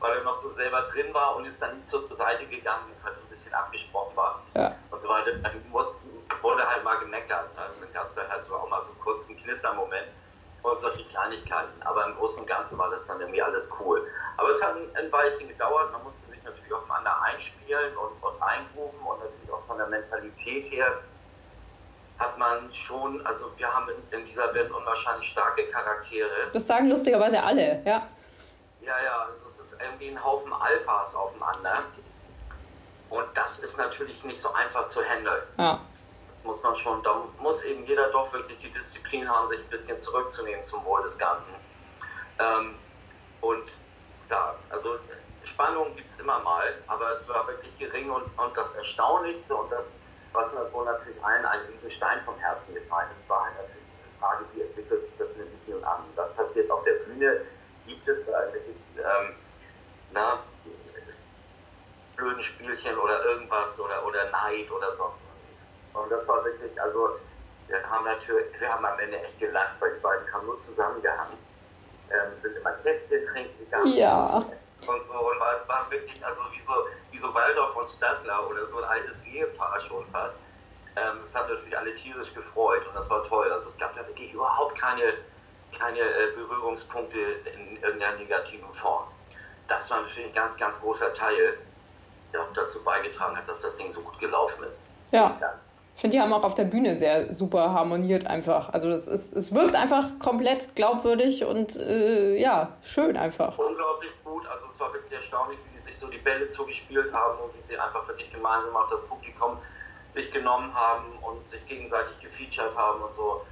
weil 0.00 0.16
er 0.18 0.24
noch 0.24 0.40
so 0.42 0.50
selber 0.52 0.82
drin 0.82 1.12
war 1.12 1.36
und 1.36 1.44
ist 1.44 1.60
dann 1.60 1.76
nicht 1.76 1.88
zur 1.88 2.06
Seite 2.06 2.46
gegangen, 2.46 2.84
wie 2.88 2.92
es 2.92 3.04
halt 3.04 3.16
ein 3.16 3.28
bisschen 3.28 3.52
abgesprochen 3.54 4.16
war 4.16 4.42
ja. 4.54 4.74
und 4.90 5.00
so 5.00 5.08
weiter. 5.08 5.32
Dann 5.34 5.62
mussten, 5.70 6.08
wurde 6.42 6.66
halt 6.66 6.82
mal 6.82 6.98
gemeckert. 6.98 7.54
Ne? 7.54 7.62
Dann 7.80 7.92
gab 7.92 8.08
es 8.08 8.14
da 8.14 8.28
halt 8.28 8.46
so 8.46 8.56
auch 8.56 8.68
mal 8.68 8.82
so 8.82 8.90
einen 8.90 9.00
kurzen 9.00 9.36
Knistermoment 9.36 10.08
und 10.62 10.80
solche 10.80 11.04
Kleinigkeiten. 11.04 11.82
Aber 11.82 12.06
im 12.06 12.16
Großen 12.16 12.40
und 12.40 12.46
Ganzen 12.46 12.78
war 12.78 12.90
das 12.90 13.06
dann 13.06 13.20
irgendwie 13.20 13.42
alles 13.42 13.68
cool. 13.78 14.06
Aber 14.36 14.50
es 14.50 14.62
hat 14.62 14.76
ein, 14.76 14.96
ein 14.96 15.12
Weilchen 15.12 15.48
gedauert. 15.48 15.92
Man 15.92 16.02
musste 16.04 16.30
sich 16.30 16.42
natürlich 16.42 16.72
aufeinander 16.72 17.22
einspielen 17.22 17.96
und, 17.96 18.22
und 18.22 18.42
eingrooven 18.42 19.00
und 19.00 19.18
natürlich 19.20 19.52
auch 19.52 19.64
von 19.66 19.78
der 19.78 19.86
Mentalität 19.86 20.70
her 20.70 20.98
hat 22.18 22.36
man 22.36 22.72
schon, 22.74 23.24
also 23.26 23.50
wir 23.56 23.72
haben 23.72 23.88
in, 23.88 24.18
in 24.18 24.26
dieser 24.26 24.48
Band 24.48 24.70
unwahrscheinlich 24.70 25.30
starke 25.30 25.66
Charaktere. 25.68 26.50
Das 26.52 26.66
sagen 26.66 26.88
lustigerweise 26.88 27.42
alle, 27.42 27.82
ja. 27.82 28.08
Ja, 28.82 29.02
ja, 29.02 29.26
also 29.26 29.49
irgendwie 29.82 30.08
ein 30.08 30.24
Haufen 30.24 30.52
Alphas 30.52 31.14
aufeinander. 31.14 31.84
Und 33.08 33.26
das 33.34 33.58
ist 33.58 33.76
natürlich 33.76 34.22
nicht 34.24 34.40
so 34.40 34.52
einfach 34.52 34.88
zu 34.88 35.02
handeln. 35.02 35.42
Ja 35.58 35.80
muss 36.44 36.62
man 36.62 36.76
schon, 36.78 37.02
da 37.02 37.22
muss 37.38 37.62
eben 37.64 37.84
jeder 37.86 38.08
doch 38.10 38.32
wirklich 38.32 38.58
die 38.58 38.70
Disziplin 38.70 39.28
haben, 39.28 39.48
sich 39.48 39.60
ein 39.60 39.68
bisschen 39.68 40.00
zurückzunehmen 40.00 40.64
zum 40.64 40.84
Wohl 40.84 41.02
des 41.02 41.16
Ganzen. 41.18 41.52
Ähm, 42.38 42.74
und 43.40 43.70
da, 44.28 44.54
also 44.70 44.98
Spannung 45.44 45.94
gibt 45.96 46.10
es 46.10 46.18
immer 46.18 46.38
mal, 46.40 46.74
aber 46.86 47.12
es 47.12 47.28
war 47.28 47.46
wirklich 47.46 47.76
gering 47.78 48.10
und, 48.10 48.24
und 48.38 48.56
das 48.56 48.72
Erstaunlichste 48.74 49.54
und 49.54 49.70
das, 49.70 49.84
was 50.32 50.52
mir 50.52 50.72
wohl 50.72 50.84
natürlich 50.84 51.22
allen 51.24 51.44
einen 51.44 51.90
Stein 51.90 52.20
vom 52.24 52.36
Herzen 52.38 52.72
gefallen 52.72 53.08
ist, 53.20 53.28
war 53.28 53.44
halt 53.44 53.54
natürlich 53.56 53.84
die 54.04 54.20
Frage, 54.20 54.44
wie 54.54 54.60
entwickelt 54.62 55.02
sich 55.02 55.18
das 55.18 55.28
mit 55.36 55.48
Michi 55.52 55.74
und 55.74 55.84
an? 55.84 56.04
Was 56.14 56.32
passiert 56.34 56.70
auf 56.70 56.84
der 56.84 56.92
Bühne? 57.04 57.42
Gibt 57.86 58.06
es 58.06 58.24
da 58.26 58.52
wirklich, 58.52 58.76
ähm, 58.96 59.34
na, 60.12 60.38
blöden 62.16 62.42
Spielchen 62.42 62.98
oder 62.98 63.24
irgendwas 63.24 63.78
oder, 63.78 64.04
oder 64.06 64.30
Neid 64.30 64.70
oder 64.70 64.96
sonst 64.96 65.30
und 65.92 66.10
das 66.10 66.26
war 66.26 66.44
wirklich, 66.44 66.80
also 66.80 67.18
wir 67.68 67.82
haben 67.88 68.04
natürlich, 68.04 68.46
wir 68.58 68.72
haben 68.72 68.84
am 68.84 68.98
Ende 68.98 69.20
echt 69.20 69.38
gelacht, 69.38 69.74
weil 69.80 69.94
die 69.94 70.00
beiden 70.00 70.32
haben 70.32 70.46
nur 70.46 70.64
zusammengehangen. 70.64 71.38
Ähm, 72.10 72.32
sind 72.42 72.56
immer 72.56 72.72
Kästchen 72.82 73.26
trinken 73.28 73.58
gegangen. 73.58 73.92
Ja. 73.94 74.36
Und 74.86 75.04
so, 75.06 75.12
und 75.12 75.40
war, 75.40 75.60
es 75.62 75.68
war 75.68 75.90
wirklich, 75.90 76.24
also 76.24 76.40
wie 76.52 76.62
so, 76.62 76.72
wie 77.12 77.18
so 77.18 77.32
Waldorf 77.32 77.76
und 77.76 77.90
Stadtler 77.90 78.48
oder 78.48 78.66
so 78.66 78.78
ein 78.78 78.84
altes 78.84 79.16
Ehepaar 79.24 79.80
schon 79.86 80.04
fast. 80.10 80.36
Ähm, 80.96 81.20
es 81.24 81.34
hat 81.34 81.48
natürlich 81.48 81.76
alle 81.76 81.94
tierisch 81.94 82.32
gefreut 82.34 82.86
und 82.88 82.96
das 82.96 83.08
war 83.08 83.22
toll. 83.24 83.50
Also 83.52 83.68
es 83.68 83.78
gab 83.78 83.94
da 83.94 84.06
wirklich 84.06 84.32
überhaupt 84.32 84.76
keine, 84.76 85.14
keine 85.78 86.00
äh, 86.00 86.32
Berührungspunkte 86.34 87.18
in 87.54 87.80
irgendeiner 87.82 88.16
negativen 88.16 88.72
Form. 88.74 89.06
Das 89.70 89.88
war 89.88 90.02
natürlich 90.02 90.26
ein 90.26 90.34
ganz, 90.34 90.56
ganz 90.56 90.76
großer 90.80 91.14
Teil, 91.14 91.56
der 92.32 92.42
auch 92.42 92.52
dazu 92.54 92.82
beigetragen 92.82 93.36
hat, 93.36 93.48
dass 93.48 93.60
das 93.60 93.76
Ding 93.76 93.92
so 93.92 94.00
gut 94.00 94.18
gelaufen 94.18 94.64
ist. 94.64 94.82
Ja. 95.12 95.38
Ich 95.94 96.00
finde, 96.00 96.16
die 96.16 96.20
haben 96.20 96.32
auch 96.32 96.42
auf 96.42 96.56
der 96.56 96.64
Bühne 96.64 96.96
sehr 96.96 97.32
super 97.32 97.72
harmoniert 97.72 98.26
einfach. 98.26 98.72
Also 98.72 98.90
das 98.90 99.06
ist, 99.06 99.36
es 99.36 99.54
wirkt 99.54 99.76
einfach 99.76 100.18
komplett 100.18 100.74
glaubwürdig 100.74 101.44
und 101.44 101.76
äh, 101.76 102.36
ja, 102.36 102.72
schön 102.82 103.16
einfach. 103.16 103.56
Unglaublich 103.58 104.10
gut. 104.24 104.44
Also 104.48 104.66
es 104.72 104.80
war 104.80 104.92
wirklich 104.92 105.12
erstaunlich, 105.12 105.58
wie 105.66 105.78
die 105.78 105.92
sich 105.92 106.00
so 106.00 106.08
die 106.08 106.18
Bälle 106.18 106.50
zugespielt 106.50 107.12
haben 107.12 107.38
und 107.38 107.54
wie 107.54 107.68
sie 107.68 107.78
einfach 107.78 108.08
wirklich 108.08 108.32
gemeinsam 108.32 108.74
auf 108.74 108.88
das 108.90 109.02
Publikum 109.02 109.56
sich 110.12 110.32
genommen 110.32 110.74
haben 110.74 111.04
und 111.22 111.48
sich 111.48 111.64
gegenseitig 111.66 112.18
gefeatured 112.20 112.76
haben 112.76 113.02
und 113.02 113.14
so. 113.14 113.46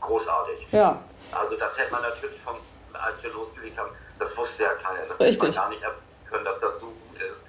Großartig. 0.00 0.66
Ja. 0.72 1.00
Also 1.30 1.56
das 1.56 1.78
hätte 1.78 1.92
man 1.92 2.02
natürlich 2.02 2.40
von, 2.40 2.54
als 2.92 3.22
wir 3.22 3.30
losgelegt 3.30 3.78
haben, 3.78 3.90
das 4.18 4.36
wusste 4.36 4.64
ja 4.64 4.70
keiner. 4.74 5.00
Das 5.08 5.20
Richtig. 5.20 5.48
hätte 5.48 5.58
man 5.58 5.70
gar 5.70 5.70
nicht 5.70 5.82
können, 6.30 6.44
dass 6.44 6.60
das 6.60 6.80
so 6.80 6.86
gut 6.86 7.22
ist. 7.32 7.44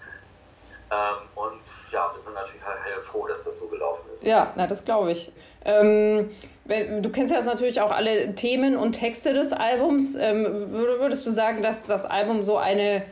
Ähm, 0.91 1.27
und 1.35 1.61
ja, 1.91 2.11
wir 2.15 2.23
sind 2.23 2.33
natürlich 2.33 2.65
halt 2.65 3.03
froh, 3.03 3.27
dass 3.27 3.43
das 3.43 3.57
so 3.59 3.67
gelaufen 3.67 4.03
ist. 4.15 4.23
Ja, 4.23 4.53
na, 4.55 4.67
das 4.67 4.83
glaube 4.83 5.11
ich. 5.11 5.31
Ähm, 5.65 6.29
du 6.65 7.09
kennst 7.09 7.31
ja 7.31 7.37
jetzt 7.37 7.45
natürlich 7.45 7.81
auch 7.81 7.91
alle 7.91 8.33
Themen 8.35 8.75
und 8.75 8.93
Texte 8.93 9.33
des 9.33 9.53
Albums. 9.53 10.15
Ähm, 10.15 10.71
würdest 10.71 11.25
du 11.25 11.31
sagen, 11.31 11.61
dass 11.61 11.85
das 11.85 12.05
Album 12.05 12.43
so 12.43 12.57
eine, 12.57 13.03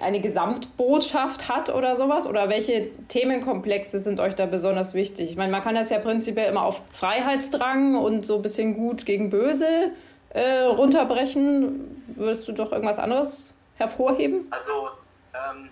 eine 0.00 0.20
Gesamtbotschaft 0.20 1.48
hat 1.48 1.74
oder 1.74 1.96
sowas? 1.96 2.26
Oder 2.26 2.48
welche 2.48 2.90
Themenkomplexe 3.08 3.98
sind 3.98 4.20
euch 4.20 4.34
da 4.34 4.46
besonders 4.46 4.94
wichtig? 4.94 5.30
Ich 5.30 5.36
meine, 5.36 5.50
man 5.50 5.62
kann 5.62 5.74
das 5.74 5.90
ja 5.90 5.98
prinzipiell 5.98 6.48
immer 6.48 6.62
auf 6.62 6.82
Freiheitsdrang 6.92 7.96
und 7.96 8.26
so 8.26 8.36
ein 8.36 8.42
bisschen 8.42 8.74
gut 8.74 9.06
gegen 9.06 9.30
böse 9.30 9.92
äh, 10.34 10.64
runterbrechen. 10.64 12.04
Würdest 12.16 12.46
du 12.48 12.52
doch 12.52 12.72
irgendwas 12.72 12.98
anderes 12.98 13.52
hervorheben? 13.76 14.46
Also, 14.50 14.90
ähm, 15.34 15.70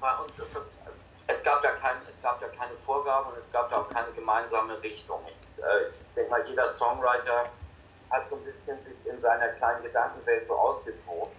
bei 0.00 0.14
uns 0.16 0.32
ist 0.38 0.56
es, 0.56 0.62
es 1.28 1.42
gab, 1.42 1.62
ja 1.64 1.70
kein, 1.72 1.96
es 2.08 2.20
gab 2.22 2.40
ja 2.42 2.48
keine 2.48 2.74
Vorgaben 2.84 3.30
und 3.30 3.38
es 3.38 3.52
gab 3.52 3.70
ja 3.70 3.78
auch 3.78 3.88
keine 3.88 4.10
gemeinsame 4.14 4.82
Richtung. 4.82 5.20
Ich, 5.28 5.62
äh, 5.62 5.88
ich 5.88 6.14
denke 6.14 6.30
mal, 6.30 6.44
jeder 6.48 6.72
Songwriter 6.74 7.46
hat 8.10 8.28
so 8.28 8.36
ein 8.36 8.44
bisschen 8.44 8.76
sich 8.84 9.12
in 9.12 9.20
seiner 9.20 9.48
kleinen 9.48 9.82
Gedankenwelt 9.82 10.46
so 10.46 10.54
ausgetobt. 10.54 11.34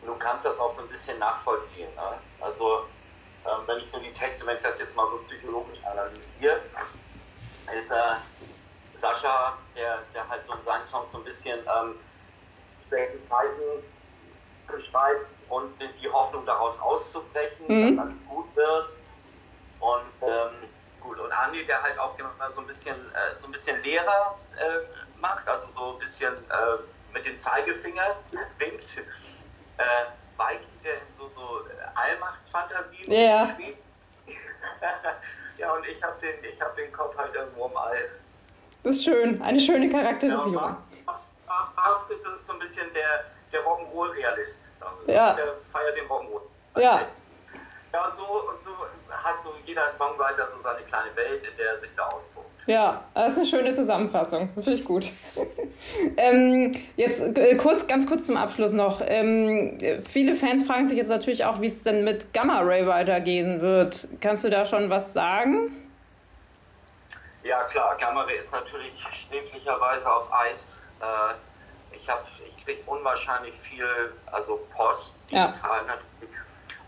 Und 0.00 0.08
du 0.08 0.14
kannst 0.16 0.44
das 0.44 0.58
auch 0.58 0.74
so 0.74 0.82
ein 0.82 0.88
bisschen 0.88 1.18
nachvollziehen. 1.18 1.88
Ne? 1.94 2.18
Also, 2.40 2.84
ähm, 3.44 3.62
wenn 3.66 3.78
ich 3.78 3.86
so 3.92 3.98
die 3.98 4.12
Texte, 4.12 4.46
wenn 4.46 4.56
ich 4.56 4.62
das 4.62 4.78
jetzt 4.78 4.96
mal 4.96 5.06
so 5.10 5.18
psychologisch 5.28 5.78
analysiere, 5.84 6.60
ist 7.78 7.90
äh, 7.90 7.94
Sascha, 9.00 9.58
der, 9.76 10.02
der 10.14 10.28
halt 10.28 10.44
so 10.44 10.54
in 10.54 10.64
seinen 10.64 10.86
Songs 10.86 11.10
so 11.12 11.18
ein 11.18 11.24
bisschen 11.24 11.58
ähm, 11.60 11.94
schlechte 12.88 13.18
Zeiten 13.28 13.84
beschreibt, 14.66 15.26
und 15.48 15.72
die 15.80 16.08
Hoffnung 16.08 16.44
daraus 16.46 16.78
auszubrechen, 16.80 17.66
mhm. 17.68 17.96
dass 17.96 18.06
alles 18.06 18.18
gut 18.28 18.56
wird. 18.56 18.88
Und 19.80 20.28
ähm, 20.28 20.68
gut, 21.00 21.18
und 21.18 21.32
Andi, 21.32 21.64
der 21.64 21.82
halt 21.82 21.98
auch 21.98 22.18
immer 22.18 22.30
so 22.54 22.60
ein 22.60 22.66
bisschen, 22.66 22.96
äh, 22.96 23.38
so 23.38 23.46
ein 23.46 23.52
bisschen 23.52 23.82
Lehrer 23.82 24.38
äh, 24.56 25.18
macht, 25.20 25.46
also 25.48 25.66
so 25.74 25.92
ein 25.92 25.98
bisschen 25.98 26.34
äh, 26.34 27.12
mit 27.12 27.24
dem 27.24 27.38
Zeigefinger 27.38 28.16
winkt. 28.58 28.98
Äh, 29.78 29.82
Mike, 30.36 30.64
der 30.84 30.94
in 30.94 31.00
so, 31.18 31.30
so 31.34 31.60
Allmachtsfantasien 31.94 33.10
yeah. 33.10 33.56
ja, 35.58 35.72
und 35.72 35.86
ich 35.86 36.02
habe 36.02 36.14
den, 36.20 36.60
hab 36.60 36.76
den 36.76 36.92
Kopf 36.92 37.16
halt 37.16 37.34
irgendwo 37.34 37.66
im 37.66 37.76
All. 37.76 38.10
Das 38.88 38.96
ist 38.96 39.04
schön, 39.04 39.42
eine 39.42 39.60
schöne 39.60 39.90
Charakterisierung. 39.90 40.54
Ja, 40.54 40.78
Mark 41.76 42.08
ist 42.08 42.24
so 42.24 42.52
ein 42.54 42.58
bisschen 42.58 42.86
der, 42.94 43.26
der 43.52 43.60
Rock'n'Roll-Realist. 43.60 44.56
Ja. 45.06 45.34
Der 45.34 45.56
feiert 45.70 45.94
den 45.94 46.06
Rock'n'Roll. 46.06 46.40
Ja. 46.80 47.02
Ja, 47.92 48.06
und 48.06 48.16
so, 48.16 48.24
und 48.24 48.64
so 48.64 48.70
hat 49.10 49.34
so 49.44 49.52
jeder 49.66 49.92
Songwriter 49.98 50.48
so 50.56 50.62
seine 50.62 50.80
kleine 50.86 51.14
Welt, 51.16 51.42
in 51.44 51.54
der 51.58 51.72
er 51.72 51.80
sich 51.80 51.90
da 51.98 52.04
austobt. 52.04 52.46
Ja, 52.66 53.04
das 53.12 53.32
ist 53.32 53.38
eine 53.38 53.46
schöne 53.46 53.72
Zusammenfassung. 53.74 54.48
Finde 54.54 54.72
ich 54.72 54.84
gut. 54.86 55.10
ähm, 56.16 56.72
jetzt 56.96 57.36
äh, 57.36 57.56
kurz, 57.56 57.86
ganz 57.86 58.06
kurz 58.06 58.24
zum 58.24 58.38
Abschluss 58.38 58.72
noch. 58.72 59.02
Ähm, 59.04 59.76
viele 60.08 60.34
Fans 60.34 60.64
fragen 60.64 60.88
sich 60.88 60.96
jetzt 60.96 61.10
natürlich 61.10 61.44
auch, 61.44 61.60
wie 61.60 61.66
es 61.66 61.82
denn 61.82 62.04
mit 62.04 62.32
Gamma 62.32 62.60
Ray 62.60 62.86
weitergehen 62.86 63.60
wird. 63.60 64.08
Kannst 64.22 64.44
du 64.44 64.48
da 64.48 64.64
schon 64.64 64.88
was 64.88 65.12
sagen? 65.12 65.87
Ja, 67.48 67.64
klar. 67.64 67.96
Gamma 67.96 68.24
Ray 68.24 68.40
ist 68.40 68.52
natürlich 68.52 68.94
sträflicherweise 69.24 70.12
auf 70.12 70.30
Eis. 70.30 70.60
Äh, 71.00 71.96
ich 71.96 72.06
habe 72.06 72.22
kriege 72.68 72.82
unwahrscheinlich 72.84 73.58
viel, 73.60 74.12
also 74.26 74.60
Post, 74.76 75.14
digital 75.30 75.54
ja. 75.62 75.82
natürlich, 75.82 76.36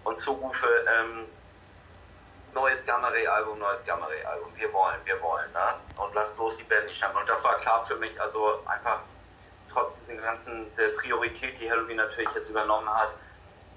und 0.04 0.20
Zurufe, 0.20 0.66
ähm, 0.86 1.24
neues 2.52 2.84
Gamma 2.84 3.08
Ray 3.08 3.26
Album, 3.26 3.58
neues 3.58 3.82
Gamma 3.86 4.04
Ray 4.04 4.22
Album, 4.22 4.52
wir 4.54 4.70
wollen, 4.74 5.00
wir 5.04 5.18
wollen, 5.22 5.50
ne? 5.54 5.76
Und 5.96 6.14
lass 6.14 6.30
bloß 6.32 6.58
die 6.58 6.64
Band 6.64 6.84
nicht 6.84 6.98
sterben. 6.98 7.16
Und 7.16 7.26
das 7.26 7.42
war 7.42 7.56
klar 7.56 7.86
für 7.86 7.96
mich, 7.96 8.20
also 8.20 8.60
einfach 8.66 9.00
trotz 9.72 9.98
dieser 10.06 10.20
ganzen 10.20 10.66
Priorität, 11.00 11.58
die 11.58 11.70
Halloween 11.70 11.96
natürlich 11.96 12.30
jetzt 12.34 12.50
übernommen 12.50 12.88
hat, 12.94 13.12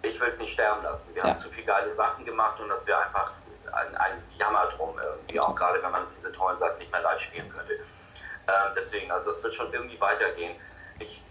ich 0.01 0.19
will 0.19 0.27
es 0.27 0.37
nicht 0.37 0.51
sterben 0.51 0.83
lassen. 0.83 1.07
Wir 1.13 1.23
ja. 1.23 1.29
haben 1.29 1.39
zu 1.39 1.49
viele 1.51 1.65
geile 1.65 1.95
Sachen 1.95 2.25
gemacht 2.25 2.59
und 2.59 2.67
das 2.67 2.85
wäre 2.85 3.05
einfach 3.05 3.31
ein, 3.71 3.95
ein 3.97 4.23
Jammer 4.37 4.67
drum 4.75 4.97
irgendwie, 5.01 5.39
auch 5.39 5.55
gerade 5.55 5.81
wenn 5.81 5.91
man 5.91 6.07
diese 6.17 6.31
tollen 6.31 6.59
Sachen 6.59 6.77
nicht 6.79 6.91
mehr 6.91 7.01
live 7.01 7.19
spielen 7.21 7.49
könnte. 7.49 7.73
Ähm, 7.73 8.73
deswegen, 8.75 9.11
also 9.11 9.31
das 9.31 9.41
wird 9.43 9.55
schon 9.55 9.71
irgendwie 9.73 9.99
weitergehen. 9.99 10.55
Ich 10.99 11.21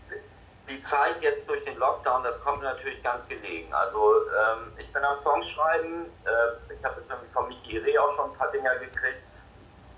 die 0.68 0.80
Zeit 0.80 1.20
jetzt 1.20 1.48
durch 1.48 1.62
den 1.64 1.76
Lockdown, 1.78 2.22
das 2.22 2.40
kommt 2.42 2.62
natürlich 2.62 3.02
ganz 3.02 3.26
gelegen. 3.28 3.72
Also 3.74 4.22
ähm, 4.28 4.72
ich 4.78 4.90
bin 4.92 5.04
am 5.04 5.22
Songschreiben, 5.22 6.06
äh, 6.24 6.72
ich 6.72 6.84
habe 6.84 7.00
jetzt 7.00 7.10
irgendwie 7.10 7.32
von 7.32 7.48
Miki 7.48 7.78
Reh 7.78 7.98
auch 7.98 8.14
schon 8.16 8.30
ein 8.30 8.38
paar 8.38 8.50
Dinger 8.50 8.74
gekriegt 8.76 9.22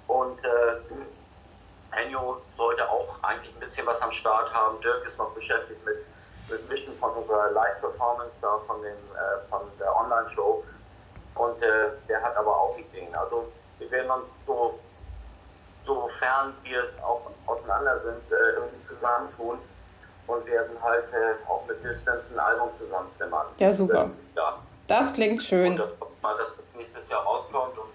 und 0.09 0.39
äh, 0.44 1.97
Enyo 1.97 2.40
sollte 2.56 2.89
auch 2.89 3.23
eigentlich 3.23 3.55
ein 3.55 3.61
bisschen 3.61 3.86
was 3.86 4.01
am 4.01 4.11
Start 4.12 4.52
haben. 4.52 4.81
Dirk 4.81 5.06
ist 5.06 5.19
noch 5.19 5.31
beschäftigt 5.31 5.85
mit, 5.85 6.05
mit 6.48 6.69
Mischen 6.69 6.98
von 6.98 7.12
unserer 7.12 7.51
Live-Performance 7.51 8.32
da 8.40 8.59
von, 8.66 8.82
dem, 8.82 8.93
äh, 8.93 9.48
von 9.48 9.61
der 9.78 9.94
Online-Show 9.97 10.65
und 11.35 11.62
äh, 11.62 11.90
der 12.09 12.23
hat 12.23 12.36
aber 12.36 12.56
auch 12.56 12.77
Ideen. 12.78 13.15
Also 13.15 13.51
wir 13.78 13.90
werden 13.90 14.11
uns 14.11 14.27
so, 14.47 14.78
sofern 15.85 16.55
wir 16.62 16.85
auch 17.02 17.31
auseinander 17.47 18.01
sind, 18.01 18.32
äh, 18.32 18.52
irgendwie 18.56 18.86
zusammentun 18.86 19.59
und 20.27 20.47
werden 20.47 20.77
halt 20.82 21.05
äh, 21.12 21.48
auch 21.48 21.66
mit 21.66 21.82
Distance 21.85 22.24
ein 22.32 22.39
Album 22.39 22.70
zusammenzimmern. 22.78 23.47
Ja, 23.59 23.73
super. 23.73 24.11
Ja. 24.36 24.59
Das 24.86 25.15
klingt 25.15 25.43
schön. 25.43 25.73
Und 25.73 25.78
das 25.78 25.90
mal, 26.23 26.36
dass 26.36 26.48
das 26.56 26.65
nächstes 26.74 27.09
Jahr 27.09 27.23
rauskommt 27.23 27.77
und 27.78 27.90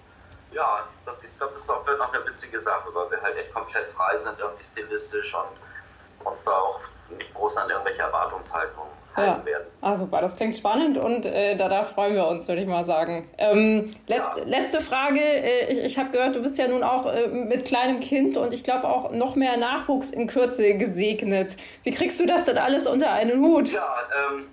ja, 0.51 0.87
das, 1.05 1.23
ich 1.23 1.37
glaube, 1.37 1.53
das 1.53 1.63
ist 1.63 1.69
auch 1.69 1.85
noch 1.85 2.13
eine 2.13 2.25
witzige 2.25 2.61
Sache, 2.61 2.89
weil 2.93 3.11
wir 3.11 3.21
halt 3.21 3.37
echt 3.37 3.53
komplett 3.53 3.87
frei 3.89 4.17
sind, 4.17 4.39
irgendwie 4.39 4.63
stilistisch 4.63 5.35
und 5.35 6.27
uns 6.27 6.43
da 6.43 6.51
auch 6.51 6.79
nicht 7.17 7.33
groß 7.33 7.57
an 7.57 7.69
irgendwelche 7.69 8.01
Erwartungshaltungen 8.01 8.99
ja. 9.17 9.45
werden. 9.45 9.67
Ah, 9.81 9.95
super, 9.95 10.21
das 10.21 10.35
klingt 10.35 10.55
spannend 10.55 10.97
und 10.97 11.25
äh, 11.25 11.55
da, 11.55 11.69
da 11.69 11.83
freuen 11.83 12.15
wir 12.15 12.27
uns, 12.27 12.47
würde 12.47 12.61
ich 12.61 12.67
mal 12.67 12.83
sagen. 12.83 13.29
Ähm, 13.37 13.95
letz, 14.07 14.27
ja. 14.37 14.43
Letzte 14.43 14.81
Frage. 14.81 15.19
Äh, 15.19 15.71
ich, 15.71 15.77
ich 15.79 15.99
habe 15.99 16.11
gehört, 16.11 16.35
du 16.35 16.41
bist 16.41 16.57
ja 16.57 16.67
nun 16.67 16.83
auch 16.83 17.05
äh, 17.05 17.27
mit 17.27 17.65
kleinem 17.65 17.99
Kind 17.99 18.37
und 18.37 18.53
ich 18.53 18.63
glaube 18.63 18.87
auch 18.87 19.11
noch 19.11 19.35
mehr 19.35 19.57
Nachwuchs 19.57 20.11
in 20.11 20.27
Kürze 20.27 20.77
gesegnet. 20.77 21.57
Wie 21.83 21.91
kriegst 21.91 22.19
du 22.19 22.25
das 22.25 22.43
denn 22.43 22.57
alles 22.57 22.87
unter 22.87 23.11
einen 23.11 23.41
Hut? 23.41 23.71
Ja, 23.71 23.95
ähm, 24.31 24.47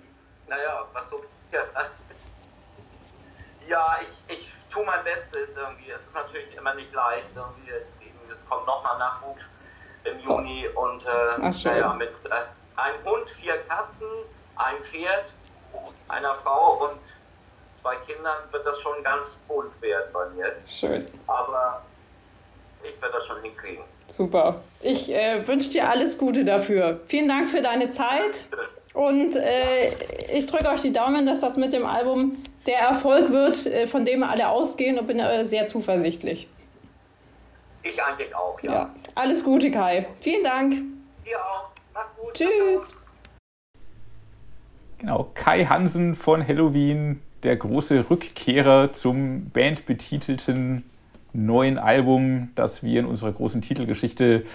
naja, 0.47 0.85
was 0.93 1.09
so. 1.09 1.21
Ja, 1.51 1.59
ja 3.67 3.97
ich, 4.01 4.37
ich 4.37 4.53
tue 4.71 4.85
mein 4.85 5.03
Bestes 5.03 5.49
irgendwie. 5.55 5.91
Es 5.91 6.01
ist 6.01 6.13
natürlich 6.13 6.55
immer 6.55 6.73
nicht 6.75 6.93
leicht. 6.93 7.27
Irgendwie 7.35 7.69
jetzt, 7.69 7.97
es 8.35 8.49
kommt 8.49 8.65
nochmal 8.65 8.97
Nachwuchs 8.97 9.43
im 10.07 10.19
Juni 10.19 10.67
so. 10.73 10.81
und 10.81 11.03
äh, 11.05 11.69
naja, 11.69 11.93
mit 11.93 12.09
äh, 12.25 12.79
einem 12.79 13.03
Hund, 13.03 13.29
vier 13.41 13.57
Katzen 13.67 14.07
ein 14.55 14.83
Pferd, 14.83 15.25
einer 16.07 16.35
Frau 16.43 16.85
und 16.85 16.99
zwei 17.81 17.95
Kindern 18.05 18.37
wird 18.51 18.65
das 18.65 18.79
schon 18.81 19.03
ganz 19.03 19.27
bunt 19.47 19.81
werden 19.81 20.09
bei 20.13 20.29
mir. 20.29 20.51
Schön. 20.67 21.07
Aber 21.27 21.81
ich 22.83 23.01
werde 23.01 23.17
das 23.17 23.27
schon 23.27 23.41
hinkriegen. 23.41 23.83
Super. 24.07 24.61
Ich 24.81 25.13
äh, 25.13 25.45
wünsche 25.47 25.69
dir 25.69 25.89
alles 25.89 26.17
Gute 26.17 26.45
dafür. 26.45 26.99
Vielen 27.07 27.27
Dank 27.27 27.49
für 27.49 27.61
deine 27.61 27.89
Zeit. 27.89 28.45
Und 28.93 29.35
äh, 29.35 29.89
ich 30.33 30.45
drücke 30.47 30.69
euch 30.69 30.81
die 30.81 30.93
Daumen, 30.93 31.25
dass 31.25 31.41
das 31.41 31.57
mit 31.57 31.73
dem 31.73 31.85
Album 31.85 32.41
der 32.65 32.79
Erfolg 32.79 33.31
wird, 33.31 33.65
äh, 33.65 33.85
von 33.85 34.05
dem 34.05 34.23
alle 34.23 34.47
ausgehen 34.47 34.97
und 34.97 35.07
bin 35.07 35.19
äh, 35.19 35.43
sehr 35.45 35.67
zuversichtlich. 35.67 36.47
Ich 37.89 38.03
eigentlich 38.03 38.35
auch, 38.35 38.59
ja. 38.61 38.71
ja. 38.71 38.95
Alles 39.15 39.43
Gute, 39.43 39.71
Kai. 39.71 40.07
Vielen 40.21 40.43
Dank. 40.43 40.73
Dir 41.25 41.39
auch. 41.39 41.69
Mach's 41.93 42.15
gut. 42.19 42.33
Tschüss. 42.33 42.95
Genau, 44.99 45.29
Kai 45.35 45.65
Hansen 45.65 46.15
von 46.15 46.45
Halloween, 46.45 47.21
der 47.43 47.55
große 47.55 48.09
Rückkehrer 48.09 48.93
zum 48.93 49.51
bandbetitelten 49.51 50.83
neuen 51.33 51.77
Album, 51.77 52.49
das 52.55 52.83
wir 52.83 52.99
in 52.99 53.05
unserer 53.05 53.31
großen 53.31 53.61
Titelgeschichte 53.61 54.45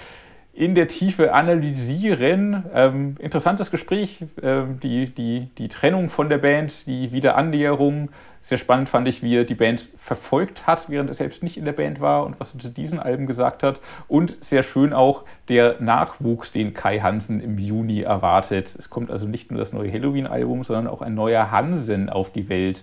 in 0.54 0.74
der 0.74 0.88
Tiefe 0.88 1.32
analysieren. 1.32 2.64
Ähm, 2.74 3.16
interessantes 3.18 3.70
Gespräch, 3.70 4.24
ähm, 4.42 4.78
die, 4.80 5.06
die, 5.06 5.48
die 5.56 5.68
Trennung 5.68 6.10
von 6.10 6.28
der 6.28 6.38
Band, 6.38 6.86
die 6.86 7.12
Wiederannäherung. 7.12 8.10
Sehr 8.42 8.58
spannend 8.58 8.88
fand 8.88 9.08
ich, 9.08 9.22
wie 9.22 9.36
er 9.36 9.44
die 9.44 9.54
Band 9.54 9.88
verfolgt 9.96 10.66
hat, 10.66 10.90
während 10.90 11.08
er 11.08 11.14
selbst 11.14 11.42
nicht 11.42 11.56
in 11.56 11.64
der 11.64 11.72
Band 11.72 12.00
war 12.00 12.26
und 12.26 12.38
was 12.38 12.52
er 12.54 12.60
zu 12.60 12.68
diesen 12.68 12.98
Alben 12.98 13.26
gesagt 13.26 13.62
hat. 13.62 13.80
Und 14.08 14.36
sehr 14.44 14.62
schön 14.62 14.92
auch 14.92 15.24
der 15.48 15.80
Nachwuchs, 15.80 16.52
den 16.52 16.74
Kai 16.74 16.98
Hansen 16.98 17.40
im 17.40 17.56
Juni 17.56 18.02
erwartet. 18.02 18.74
Es 18.76 18.90
kommt 18.90 19.10
also 19.10 19.26
nicht 19.26 19.50
nur 19.50 19.58
das 19.58 19.72
neue 19.72 19.90
Halloween-Album, 19.90 20.64
sondern 20.64 20.88
auch 20.88 21.00
ein 21.02 21.14
neuer 21.14 21.50
Hansen 21.50 22.10
auf 22.10 22.30
die 22.30 22.48
Welt. 22.48 22.82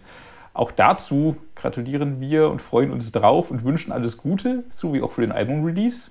Auch 0.54 0.72
dazu 0.72 1.38
gratulieren 1.56 2.20
wir 2.20 2.50
und 2.50 2.62
freuen 2.62 2.92
uns 2.92 3.12
drauf 3.12 3.52
und 3.52 3.64
wünschen 3.64 3.92
alles 3.92 4.18
Gute, 4.18 4.64
so 4.70 4.94
wie 4.94 5.02
auch 5.02 5.12
für 5.12 5.22
den 5.22 5.32
Album-Release. 5.32 6.10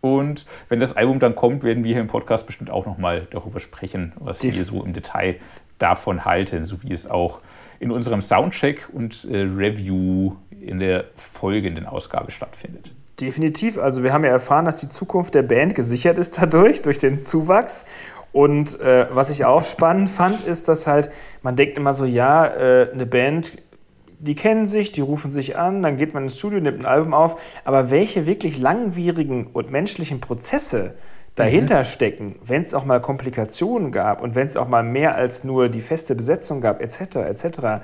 Und 0.00 0.46
wenn 0.68 0.80
das 0.80 0.96
Album 0.96 1.18
dann 1.18 1.34
kommt, 1.34 1.62
werden 1.62 1.84
wir 1.84 1.92
hier 1.92 2.00
im 2.00 2.06
Podcast 2.06 2.46
bestimmt 2.46 2.70
auch 2.70 2.86
nochmal 2.86 3.26
darüber 3.30 3.60
sprechen, 3.60 4.12
was 4.18 4.38
Def 4.38 4.56
wir 4.56 4.64
so 4.64 4.82
im 4.82 4.92
Detail 4.92 5.36
davon 5.78 6.24
halten, 6.24 6.64
so 6.64 6.82
wie 6.82 6.92
es 6.92 7.08
auch 7.08 7.40
in 7.80 7.90
unserem 7.90 8.22
Soundcheck 8.22 8.88
und 8.92 9.24
äh, 9.30 9.38
Review 9.38 10.36
in 10.60 10.78
der 10.78 11.04
folgenden 11.16 11.86
Ausgabe 11.86 12.30
stattfindet. 12.30 12.92
Definitiv. 13.20 13.78
Also 13.78 14.02
wir 14.02 14.12
haben 14.12 14.24
ja 14.24 14.30
erfahren, 14.30 14.64
dass 14.64 14.78
die 14.78 14.88
Zukunft 14.88 15.34
der 15.34 15.42
Band 15.42 15.74
gesichert 15.74 16.18
ist 16.18 16.40
dadurch, 16.40 16.82
durch 16.82 16.98
den 16.98 17.24
Zuwachs. 17.24 17.86
Und 18.32 18.80
äh, 18.80 19.06
was 19.10 19.30
ich 19.30 19.44
auch 19.44 19.64
spannend 19.64 20.08
fand, 20.08 20.46
ist, 20.46 20.68
dass 20.68 20.86
halt, 20.86 21.10
man 21.42 21.56
denkt 21.56 21.76
immer 21.76 21.92
so, 21.92 22.04
ja, 22.04 22.46
äh, 22.46 22.90
eine 22.92 23.06
Band 23.06 23.60
die 24.20 24.34
kennen 24.34 24.66
sich, 24.66 24.92
die 24.92 25.00
rufen 25.00 25.30
sich 25.30 25.56
an, 25.56 25.82
dann 25.82 25.96
geht 25.96 26.12
man 26.12 26.24
ins 26.24 26.38
Studio, 26.38 26.60
nimmt 26.60 26.80
ein 26.80 26.86
Album 26.86 27.14
auf. 27.14 27.40
Aber 27.64 27.90
welche 27.90 28.26
wirklich 28.26 28.58
langwierigen 28.58 29.46
und 29.46 29.70
menschlichen 29.70 30.20
Prozesse 30.20 30.94
dahinter 31.34 31.78
mhm. 31.78 31.84
stecken, 31.84 32.36
wenn 32.44 32.60
es 32.60 32.74
auch 32.74 32.84
mal 32.84 33.00
Komplikationen 33.00 33.92
gab 33.92 34.22
und 34.22 34.34
wenn 34.34 34.46
es 34.46 34.56
auch 34.56 34.68
mal 34.68 34.82
mehr 34.82 35.14
als 35.14 35.42
nur 35.42 35.68
die 35.68 35.80
feste 35.80 36.14
Besetzung 36.14 36.60
gab, 36.60 36.82
etc., 36.82 37.16
etc., 37.16 37.82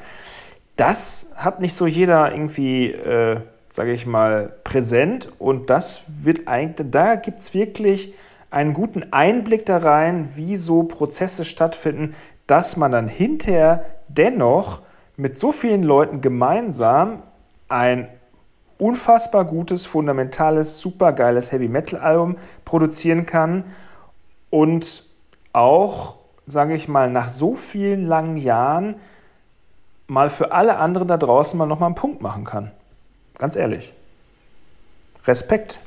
das 0.77 1.33
hat 1.37 1.61
nicht 1.61 1.75
so 1.75 1.87
jeder 1.87 2.31
irgendwie, 2.33 2.91
äh, 2.91 3.41
sage 3.71 3.93
ich 3.93 4.05
mal, 4.05 4.53
präsent. 4.63 5.33
Und 5.39 5.71
das 5.71 6.03
wird 6.23 6.49
eigentlich, 6.49 6.91
da 6.91 7.17
gibt 7.17 7.41
es 7.41 7.55
wirklich 7.55 8.13
einen 8.51 8.75
guten 8.75 9.11
Einblick 9.11 9.65
da 9.65 9.79
rein, 9.79 10.29
wie 10.35 10.57
so 10.57 10.83
Prozesse 10.83 11.47
stattfinden, 11.47 12.15
dass 12.47 12.77
man 12.77 12.93
dann 12.93 13.09
hinterher 13.09 13.87
dennoch 14.09 14.83
mit 15.17 15.39
so 15.39 15.53
vielen 15.53 15.83
Leuten 15.83 16.21
gemeinsam 16.21 17.23
ein 17.69 18.09
unfassbar 18.79 19.45
gutes, 19.45 19.87
fundamentales, 19.87 20.81
supergeiles 20.81 21.53
Heavy 21.53 21.69
Metal 21.69 21.99
Album 21.99 22.37
produzieren 22.65 23.25
kann 23.25 23.65
und 24.51 25.05
auch, 25.53 26.17
sage 26.45 26.75
ich 26.75 26.87
mal, 26.87 27.11
nach 27.11 27.31
so 27.31 27.55
vielen 27.55 28.07
langen 28.07 28.37
Jahren 28.37 28.97
mal 30.07 30.29
für 30.29 30.53
alle 30.53 30.77
anderen 30.77 31.09
da 31.09 31.17
draußen 31.17 31.59
mal 31.59 31.67
nochmal 31.67 31.89
einen 31.89 31.95
Punkt 31.97 32.21
machen 32.21 32.45
kann. 32.45 32.71
Ganz 33.39 33.57
ehrlich. 33.57 33.93
Respekt. 35.25 35.81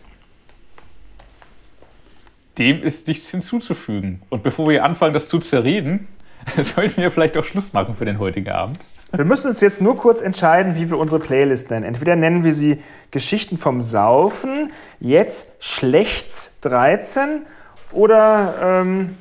Dem 2.58 2.82
ist 2.82 3.08
nichts 3.08 3.30
hinzuzufügen. 3.30 4.22
Und 4.30 4.44
bevor 4.44 4.68
wir 4.68 4.84
anfangen, 4.84 5.14
das 5.14 5.30
zu 5.30 5.40
zerreden, 5.40 6.08
sollten 6.64 7.02
wir 7.02 7.12
vielleicht 7.12 7.38
auch 7.38 7.46
Schluss 7.46 7.72
machen 7.72 7.96
für 7.96 8.06
den 8.06 8.20
heutigen 8.20 8.50
Abend. 8.50 8.80
Wir 9.12 9.26
müssen 9.26 9.48
uns 9.48 9.60
jetzt 9.62 9.82
nur 9.82 9.98
kurz 9.98 10.22
entscheiden, 10.22 10.76
wie 10.76 10.90
wir 10.90 10.98
unsere 10.98 11.20
Playlist 11.20 11.72
nennen. 11.72 11.84
Entweder 11.84 12.16
nennen 12.16 12.44
wir 12.44 12.54
sie 12.54 12.82
Geschichten 13.10 13.58
vom 13.58 13.82
Saufen, 13.82 14.72
jetzt 15.00 15.64
Schlechts 15.64 16.60
13 16.62 17.46
oder 17.92 18.56
ähm, 18.62 19.18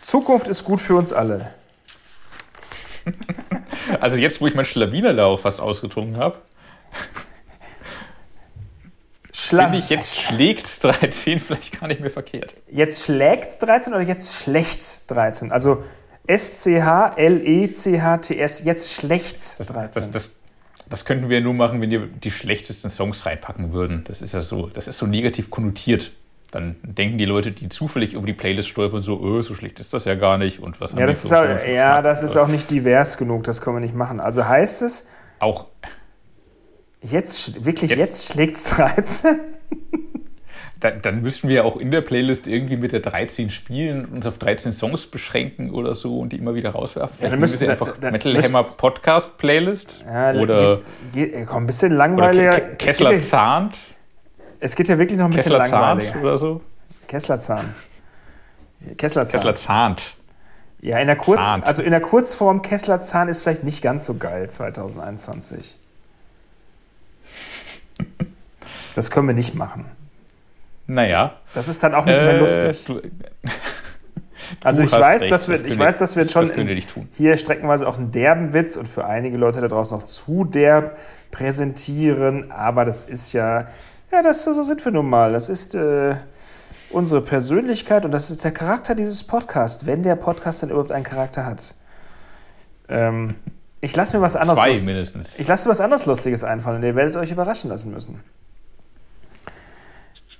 Zukunft 0.00 0.46
ist 0.46 0.64
gut 0.64 0.80
für 0.80 0.94
uns 0.94 1.12
alle. 1.12 1.52
Also 4.00 4.16
jetzt, 4.16 4.42
wo 4.42 4.46
ich 4.46 4.54
meinen 4.54 4.66
Schlawinerlauf 4.66 5.42
fast 5.42 5.60
ausgetrunken 5.60 6.18
habe, 6.18 6.36
finde 9.32 9.78
ich 9.78 9.88
jetzt 9.88 10.20
schlägt 10.20 10.84
13 10.84 11.38
vielleicht 11.40 11.80
gar 11.80 11.86
nicht 11.88 12.00
mehr 12.00 12.10
verkehrt. 12.10 12.54
Jetzt 12.70 13.04
schlägt 13.04 13.62
13 13.62 13.94
oder 13.94 14.02
jetzt 14.02 14.42
schlecht 14.42 15.10
13? 15.10 15.52
Also 15.52 15.82
S-C-H-L-E-C-H-T-S, 16.28 18.64
jetzt 18.64 18.92
schlecht 18.92 19.58
13. 19.58 19.90
Das, 19.90 20.10
das, 20.10 20.34
das, 20.88 21.04
könnten 21.06 21.30
wir 21.30 21.40
nur 21.40 21.54
machen, 21.54 21.80
wenn 21.80 21.90
wir 21.90 22.06
die 22.06 22.30
schlechtesten 22.30 22.90
Songs 22.90 23.26
reinpacken 23.26 23.72
würden. 23.72 24.04
Das 24.06 24.22
ist 24.22 24.34
ja 24.34 24.42
so, 24.42 24.68
das 24.68 24.86
ist 24.88 24.98
so 24.98 25.06
negativ 25.06 25.50
konnotiert. 25.50 26.12
Dann 26.50 26.76
denken 26.82 27.18
die 27.18 27.24
Leute, 27.24 27.52
die 27.52 27.70
zufällig 27.70 28.12
über 28.12 28.26
die 28.26 28.34
Playlist 28.34 28.68
stolpern, 28.68 29.00
so, 29.02 29.22
öh, 29.22 29.42
so 29.42 29.54
schlecht 29.54 29.80
ist 29.80 29.94
das 29.94 30.04
ja 30.04 30.14
gar 30.14 30.38
nicht. 30.38 30.60
Und 30.60 30.80
was 30.80 30.92
ja, 30.92 31.06
das 31.06 31.24
ist, 31.24 31.32
auch, 31.32 31.44
ja, 31.66 32.02
das 32.02 32.22
ist 32.22 32.36
auch 32.36 32.48
nicht 32.48 32.70
divers 32.70 33.16
genug, 33.16 33.44
das 33.44 33.62
können 33.62 33.76
wir 33.76 33.80
nicht 33.80 33.94
machen. 33.94 34.20
Also 34.20 34.46
heißt 34.46 34.82
es. 34.82 35.08
Auch. 35.38 35.68
Jetzt, 37.00 37.64
wirklich, 37.64 37.92
jetzt, 37.92 37.98
jetzt 37.98 38.32
schlägt 38.32 38.56
es 38.56 38.64
13? 38.64 39.38
Dann, 40.80 41.02
dann 41.02 41.22
müssten 41.22 41.48
wir 41.48 41.56
ja 41.56 41.62
auch 41.64 41.76
in 41.76 41.90
der 41.90 42.02
Playlist 42.02 42.46
irgendwie 42.46 42.76
mit 42.76 42.92
der 42.92 43.00
13 43.00 43.50
spielen, 43.50 44.04
uns 44.04 44.26
auf 44.26 44.38
13 44.38 44.72
Songs 44.72 45.06
beschränken 45.06 45.70
oder 45.70 45.94
so 45.94 46.20
und 46.20 46.32
die 46.32 46.36
immer 46.36 46.54
wieder 46.54 46.70
rauswerfen. 46.70 47.16
Ja, 47.20 47.30
dann 47.30 47.40
müssen 47.40 47.60
wir 47.60 47.70
einfach 47.70 47.96
da, 47.98 48.10
Metal 48.10 48.40
Hammer 48.40 48.62
Podcast 48.62 49.36
Playlist 49.38 50.04
ja, 50.06 50.34
oder 50.34 50.78
geht, 51.12 51.46
komm, 51.46 51.64
ein 51.64 51.66
bisschen 51.66 51.92
langweiliger. 51.92 52.60
Ke 52.60 52.76
Kessler 52.76 53.12
es 53.12 53.28
zahnt. 53.28 53.76
Es 54.60 54.76
geht 54.76 54.88
ja 54.88 54.98
wirklich 54.98 55.18
noch 55.18 55.26
ein 55.26 55.32
bisschen 55.32 55.52
Kessler 55.52 55.68
langweiliger. 55.68 56.20
oder 56.20 56.38
so. 56.38 56.60
Kessler 57.08 57.40
Zahn. 57.40 57.74
Kessler 58.96 59.26
Zahn. 59.26 59.40
Kessler 59.40 59.54
zahnt. 59.56 60.14
Ja, 60.80 60.98
in 60.98 61.08
der, 61.08 61.16
Kurz, 61.16 61.40
also 61.62 61.82
in 61.82 61.90
der 61.90 62.00
Kurzform 62.00 62.62
Kessler 62.62 63.00
Zahn 63.00 63.28
ist 63.28 63.42
vielleicht 63.42 63.64
nicht 63.64 63.82
ganz 63.82 64.04
so 64.04 64.14
geil 64.14 64.48
2021. 64.48 65.76
Das 68.94 69.10
können 69.10 69.26
wir 69.26 69.34
nicht 69.34 69.56
machen. 69.56 69.86
Naja. 70.88 71.36
Das 71.54 71.68
ist 71.68 71.82
dann 71.82 71.94
auch 71.94 72.06
nicht 72.06 72.20
mehr 72.20 72.34
äh, 72.34 72.38
lustig. 72.40 72.84
Du, 74.60 74.66
also 74.66 74.82
ich 74.82 74.90
weiß, 74.90 75.28
dass 75.28 75.48
wir, 75.50 75.58
das 75.58 75.66
ich 75.66 75.78
weiß, 75.78 75.98
dass 75.98 76.16
wir 76.16 76.26
schon 76.26 76.50
hier 77.12 77.36
streckenweise 77.36 77.86
auch 77.86 77.98
einen 77.98 78.12
derben 78.12 78.54
Witz 78.54 78.76
und 78.76 78.88
für 78.88 79.04
einige 79.04 79.36
Leute 79.36 79.60
da 79.60 79.68
draußen 79.68 79.98
noch 79.98 80.06
zu 80.06 80.44
derb 80.44 80.96
präsentieren, 81.30 82.50
aber 82.50 82.86
das 82.86 83.04
ist 83.04 83.34
ja, 83.34 83.66
ja, 84.10 84.22
das 84.22 84.44
so 84.44 84.62
sind 84.62 84.82
wir 84.82 84.92
nun 84.92 85.10
mal. 85.10 85.32
Das 85.32 85.50
ist 85.50 85.74
äh, 85.74 86.14
unsere 86.88 87.20
Persönlichkeit 87.20 88.06
und 88.06 88.10
das 88.12 88.30
ist 88.30 88.42
der 88.42 88.52
Charakter 88.52 88.94
dieses 88.94 89.22
Podcasts, 89.22 89.84
wenn 89.84 90.02
der 90.02 90.16
Podcast 90.16 90.62
dann 90.62 90.70
überhaupt 90.70 90.92
einen 90.92 91.04
Charakter 91.04 91.44
hat. 91.44 91.74
Ähm, 92.88 93.34
ich 93.82 93.94
lasse 93.94 94.16
mir 94.16 94.22
was 94.22 94.34
anderes. 94.34 94.58
Zwei 94.58 94.78
mindestens. 94.78 95.38
Ich 95.38 95.46
lasse 95.46 95.68
mir 95.68 95.72
was 95.72 95.82
anderes 95.82 96.06
Lustiges 96.06 96.42
einfallen 96.42 96.78
und 96.78 96.84
ihr 96.84 96.96
werdet 96.96 97.16
euch 97.16 97.30
überraschen 97.30 97.68
lassen 97.68 97.92
müssen. 97.92 98.20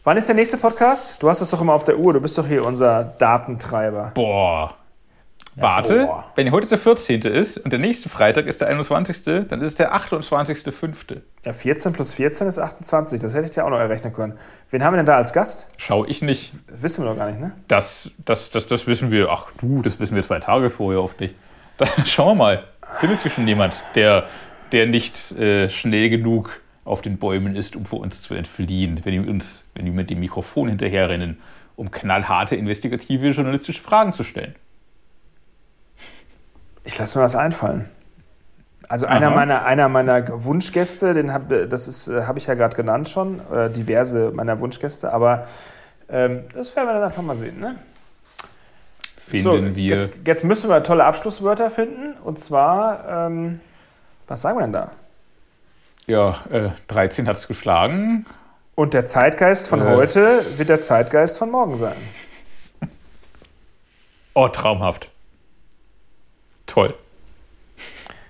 Wann 0.09 0.17
ist 0.17 0.27
der 0.27 0.37
nächste 0.37 0.57
Podcast? 0.57 1.23
Du 1.23 1.29
hast 1.29 1.43
es 1.43 1.51
doch 1.51 1.61
immer 1.61 1.75
auf 1.75 1.85
der 1.85 1.99
Uhr. 1.99 2.15
Du 2.15 2.21
bist 2.23 2.39
doch 2.39 2.47
hier 2.47 2.65
unser 2.65 3.05
Datentreiber. 3.05 4.13
Boah. 4.15 4.75
Ja, 5.55 5.63
Warte, 5.63 6.07
boah. 6.07 6.25
wenn 6.35 6.51
heute 6.51 6.67
der 6.67 6.79
14. 6.79 7.21
ist 7.21 7.59
und 7.59 7.75
der 7.75 7.79
nächste 7.79 8.09
Freitag 8.09 8.47
ist 8.47 8.63
der 8.63 8.69
21., 8.69 9.23
dann 9.47 9.61
ist 9.61 9.69
es 9.69 9.75
der 9.75 9.95
28.05. 9.95 11.21
Ja, 11.45 11.53
14 11.53 11.93
plus 11.93 12.15
14 12.15 12.47
ist 12.47 12.59
28. 12.59 13.21
Das 13.21 13.35
hätte 13.35 13.45
ich 13.45 13.51
dir 13.51 13.67
auch 13.67 13.69
noch 13.69 13.81
errechnen 13.81 14.15
können. 14.15 14.39
Wen 14.71 14.83
haben 14.83 14.95
wir 14.95 14.97
denn 14.97 15.05
da 15.05 15.17
als 15.17 15.35
Gast? 15.35 15.69
Schau 15.77 16.07
ich 16.07 16.23
nicht. 16.23 16.55
Wissen 16.69 17.05
wir 17.05 17.11
doch 17.11 17.19
gar 17.19 17.29
nicht, 17.29 17.39
ne? 17.39 17.53
Das, 17.69 18.11
das, 18.25 18.49
das, 18.49 18.67
das 18.67 18.87
wissen 18.87 19.11
wir. 19.11 19.29
Ach 19.31 19.49
du, 19.61 19.83
das 19.83 20.01
wissen 20.01 20.15
wir 20.15 20.23
zwei 20.23 20.39
Tage 20.39 20.71
vorher 20.71 21.03
oft 21.03 21.21
nicht. 21.21 21.35
Da, 21.77 21.85
schauen 22.07 22.29
wir 22.29 22.35
mal. 22.35 22.65
Findet 23.01 23.21
sich 23.21 23.35
schon 23.35 23.47
jemand, 23.47 23.75
der, 23.95 24.25
der 24.73 24.87
nicht 24.87 25.33
äh, 25.33 25.69
schnell 25.69 26.09
genug 26.09 26.63
auf 26.89 27.03
den 27.03 27.19
Bäumen 27.19 27.57
ist, 27.57 27.77
um 27.77 27.87
vor 27.87 28.01
uns 28.01 28.23
zu 28.23 28.35
entfliehen, 28.35 29.01
wenn 29.05 29.25
wir 29.25 29.31
uns, 29.31 29.65
wenn 29.75 29.85
wir 29.85 29.93
mit 29.93 30.11
dem 30.11 30.21
Mikrofon 30.21 30.69
hinterherrennen, 30.69 31.39
um 31.77 31.91
knallharte 31.91 32.57
investigative 32.57 33.31
journalistische 33.31 33.81
Fragen 33.81 34.13
zu 34.13 34.25
stellen. 34.25 34.55
Ich 36.85 36.99
lasse 36.99 37.19
mir 37.19 37.25
was 37.25 37.37
einfallen. 37.37 37.89
Also 38.89 39.05
einer 39.05 39.31
meiner, 39.31 39.67
einer 39.67 39.91
meiner 39.91 40.45
Wunschgäste, 40.45 41.13
den 41.13 41.33
hab, 41.33 41.51
das 41.51 42.09
äh, 42.09 42.23
habe 42.23 42.39
ich 42.39 42.47
ja 42.47 42.55
gerade 42.55 42.75
genannt 42.75 43.11
schon, 43.11 43.41
äh, 43.53 43.69
diverse 43.69 44.31
meiner 44.31 44.61
Wunschgäste, 44.61 45.13
aber 45.13 45.47
ähm, 46.09 46.45
das 46.55 46.75
werden 46.75 46.89
wir 46.89 46.95
dann 46.95 47.03
einfach 47.03 47.23
mal 47.23 47.37
sehen. 47.37 47.61
Ne? 47.61 47.77
Finden 49.19 49.45
so, 49.45 49.77
wir. 49.77 49.97
Jetzt, 49.97 50.15
jetzt, 50.25 50.45
müssen 50.45 50.71
wir 50.71 50.83
tolle 50.83 51.05
Abschlusswörter 51.05 51.71
finden 51.71 52.15
und 52.25 52.39
zwar, 52.39 53.27
ähm, 53.27 53.61
was 54.27 54.41
sagen 54.41 54.57
wir 54.57 54.63
denn 54.63 54.73
da? 54.73 54.93
Ja, 56.09 56.43
äh, 56.51 56.71
13 56.89 57.29
hat 57.29 57.37
es 57.37 57.47
geschlagen. 57.47 58.27
Und 58.75 58.95
der 58.95 59.05
Zeitgeist 59.05 59.69
von 59.69 59.81
äh. 59.81 59.85
heute 59.85 60.45
wird 60.57 60.71
der 60.71 60.81
Zeitgeist 60.81 61.37
von 61.37 61.51
morgen 61.51 61.77
sein. 61.77 61.97
Oh, 64.35 64.49
traumhaft. 64.49 65.11
Toll. 66.67 66.95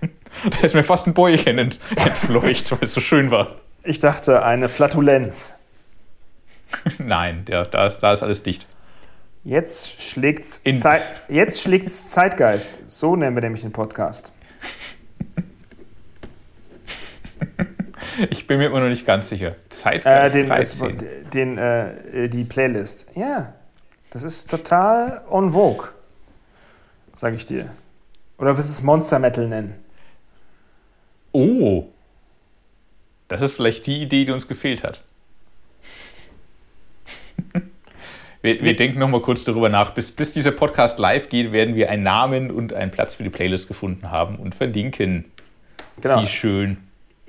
Da 0.49 0.59
ist 0.61 0.73
mir 0.73 0.83
fast 0.83 1.05
ein 1.05 1.13
Bäuerchen 1.13 1.57
entfleucht, 1.57 2.71
weil 2.71 2.79
es 2.83 2.93
so 2.93 3.01
schön 3.01 3.29
war. 3.29 3.55
Ich 3.83 3.99
dachte, 3.99 4.41
eine 4.41 4.69
Flatulenz. 4.69 5.59
Nein, 6.97 7.43
der, 7.43 7.65
da, 7.65 7.87
ist, 7.87 7.99
da 7.99 8.13
ist 8.13 8.23
alles 8.23 8.41
dicht. 8.41 8.65
Jetzt 9.43 10.01
schlägt's, 10.01 10.61
In- 10.63 10.77
Zei 10.77 11.01
jetzt 11.27 11.61
schlägt's 11.61 12.07
Zeitgeist. 12.07 12.89
So 12.89 13.17
nennen 13.17 13.35
wir 13.35 13.41
nämlich 13.41 13.63
den 13.63 13.73
Podcast. 13.73 14.31
Ich 18.29 18.47
bin 18.47 18.57
mir 18.59 18.67
immer 18.67 18.81
noch 18.81 18.89
nicht 18.89 19.05
ganz 19.05 19.29
sicher. 19.29 19.49
Äh, 19.49 19.69
Zeitgeist 19.69 20.35
den, 20.35 20.47
13. 20.47 20.97
den, 21.33 21.57
äh, 21.57 22.29
die 22.29 22.43
Playlist. 22.43 23.11
Ja, 23.15 23.53
das 24.11 24.23
ist 24.23 24.49
total 24.49 25.21
en 25.31 25.49
vogue, 25.49 25.89
sag 27.13 27.33
ich 27.33 27.45
dir. 27.45 27.71
Oder 28.37 28.57
willst 28.57 28.69
du 28.69 28.73
es 28.73 28.83
Monster 28.83 29.19
Metal 29.19 29.47
nennen? 29.47 29.75
Oh. 31.31 31.85
Das 33.27 33.41
ist 33.41 33.53
vielleicht 33.53 33.85
die 33.85 34.01
Idee, 34.01 34.25
die 34.25 34.31
uns 34.31 34.47
gefehlt 34.47 34.83
hat. 34.83 35.01
Wir, 38.41 38.63
wir 38.63 38.73
denken 38.73 38.99
noch 38.99 39.09
mal 39.09 39.21
kurz 39.21 39.43
darüber 39.43 39.67
nach. 39.67 39.93
Bis, 39.93 40.11
bis 40.11 40.31
dieser 40.31 40.51
Podcast 40.51 40.97
live 40.97 41.27
geht, 41.27 41.51
werden 41.51 41.75
wir 41.75 41.89
einen 41.89 42.03
Namen 42.03 42.51
und 42.51 42.71
einen 42.71 42.89
Platz 42.89 43.13
für 43.13 43.23
die 43.23 43.29
Playlist 43.29 43.67
gefunden 43.67 44.11
haben 44.11 44.37
und 44.37 44.55
verlinken. 44.55 45.25
Genau. 45.99 46.21
Sie 46.21 46.27
schön. 46.27 46.77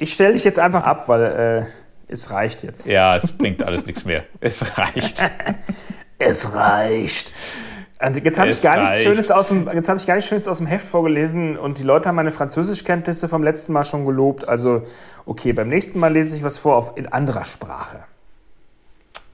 Ich 0.00 0.14
stelle 0.14 0.32
dich 0.32 0.44
jetzt 0.44 0.58
einfach 0.58 0.84
ab, 0.84 1.08
weil 1.08 1.22
äh, 1.22 1.66
es 2.10 2.30
reicht 2.30 2.62
jetzt. 2.62 2.86
Ja, 2.86 3.16
es 3.16 3.32
bringt 3.32 3.62
alles 3.62 3.84
nichts 3.84 4.06
mehr. 4.06 4.24
Es 4.40 4.78
reicht. 4.78 5.22
Es 6.18 6.54
reicht. 6.54 7.32
Und 7.98 8.22
jetzt 8.22 8.38
habe 8.38 8.50
ich 8.50 8.60
gar 8.60 8.78
nichts. 8.82 9.02
Schönes 9.02 9.30
aus 9.30 9.48
dem, 9.48 9.70
jetzt 9.72 9.88
habe 9.88 9.98
ich 9.98 10.06
gar 10.06 10.14
nichts 10.14 10.28
Schönes 10.28 10.48
aus 10.48 10.58
dem 10.58 10.66
Heft 10.66 10.86
vorgelesen 10.86 11.56
und 11.56 11.78
die 11.78 11.82
Leute 11.82 12.08
haben 12.08 12.16
meine 12.16 12.30
Französischkenntnisse 12.30 13.26
vom 13.28 13.42
letzten 13.42 13.72
Mal 13.72 13.84
schon 13.84 14.04
gelobt. 14.04 14.46
Also 14.46 14.86
okay, 15.24 15.52
beim 15.54 15.68
nächsten 15.68 15.98
Mal 15.98 16.12
lese 16.12 16.36
ich 16.36 16.42
was 16.42 16.58
vor 16.58 16.76
auf, 16.76 16.96
in 16.96 17.06
anderer 17.06 17.46
Sprache. 17.46 18.00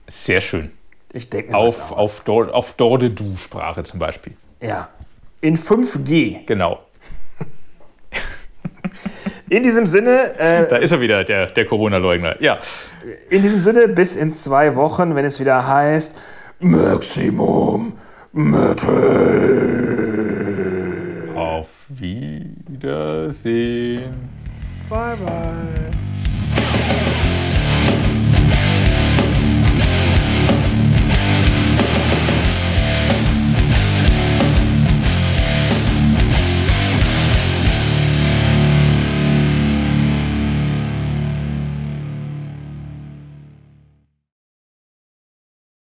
Sehr 0.07 0.41
schön. 0.41 0.71
Ich 1.13 1.29
denke 1.29 1.53
mir 1.53 1.59
was 1.59 1.81
Auf, 1.81 1.93
aus. 1.93 1.99
auf, 1.99 2.25
Dor 2.25 2.55
auf 2.55 2.73
Dordedu-Sprache 2.75 3.83
zum 3.83 3.99
Beispiel. 3.99 4.37
Ja. 4.61 4.89
In 5.41 5.57
5G. 5.57 6.45
Genau. 6.47 6.81
In 9.49 9.63
diesem 9.63 9.87
Sinne, 9.87 10.39
äh, 10.39 10.67
Da 10.69 10.77
ist 10.77 10.91
er 10.93 11.01
wieder, 11.01 11.23
der, 11.25 11.47
der 11.47 11.65
Corona-Leugner. 11.67 12.43
Ja. 12.43 12.59
in 13.31 13.43
diesem 13.43 13.61
Sinne, 13.61 13.87
bis 13.89 14.17
in 14.17 14.33
zwei 14.33 14.75
Wochen, 14.75 15.15
wenn 15.15 15.25
es 15.25 15.39
wieder 15.39 15.67
heißt 15.67 16.19
Maximum 16.59 17.93
Metal. 18.33 18.93
Auf 21.35 21.69
Wiedersehen. 22.69 24.15
Bye 24.89 25.17
bye. 25.25 25.96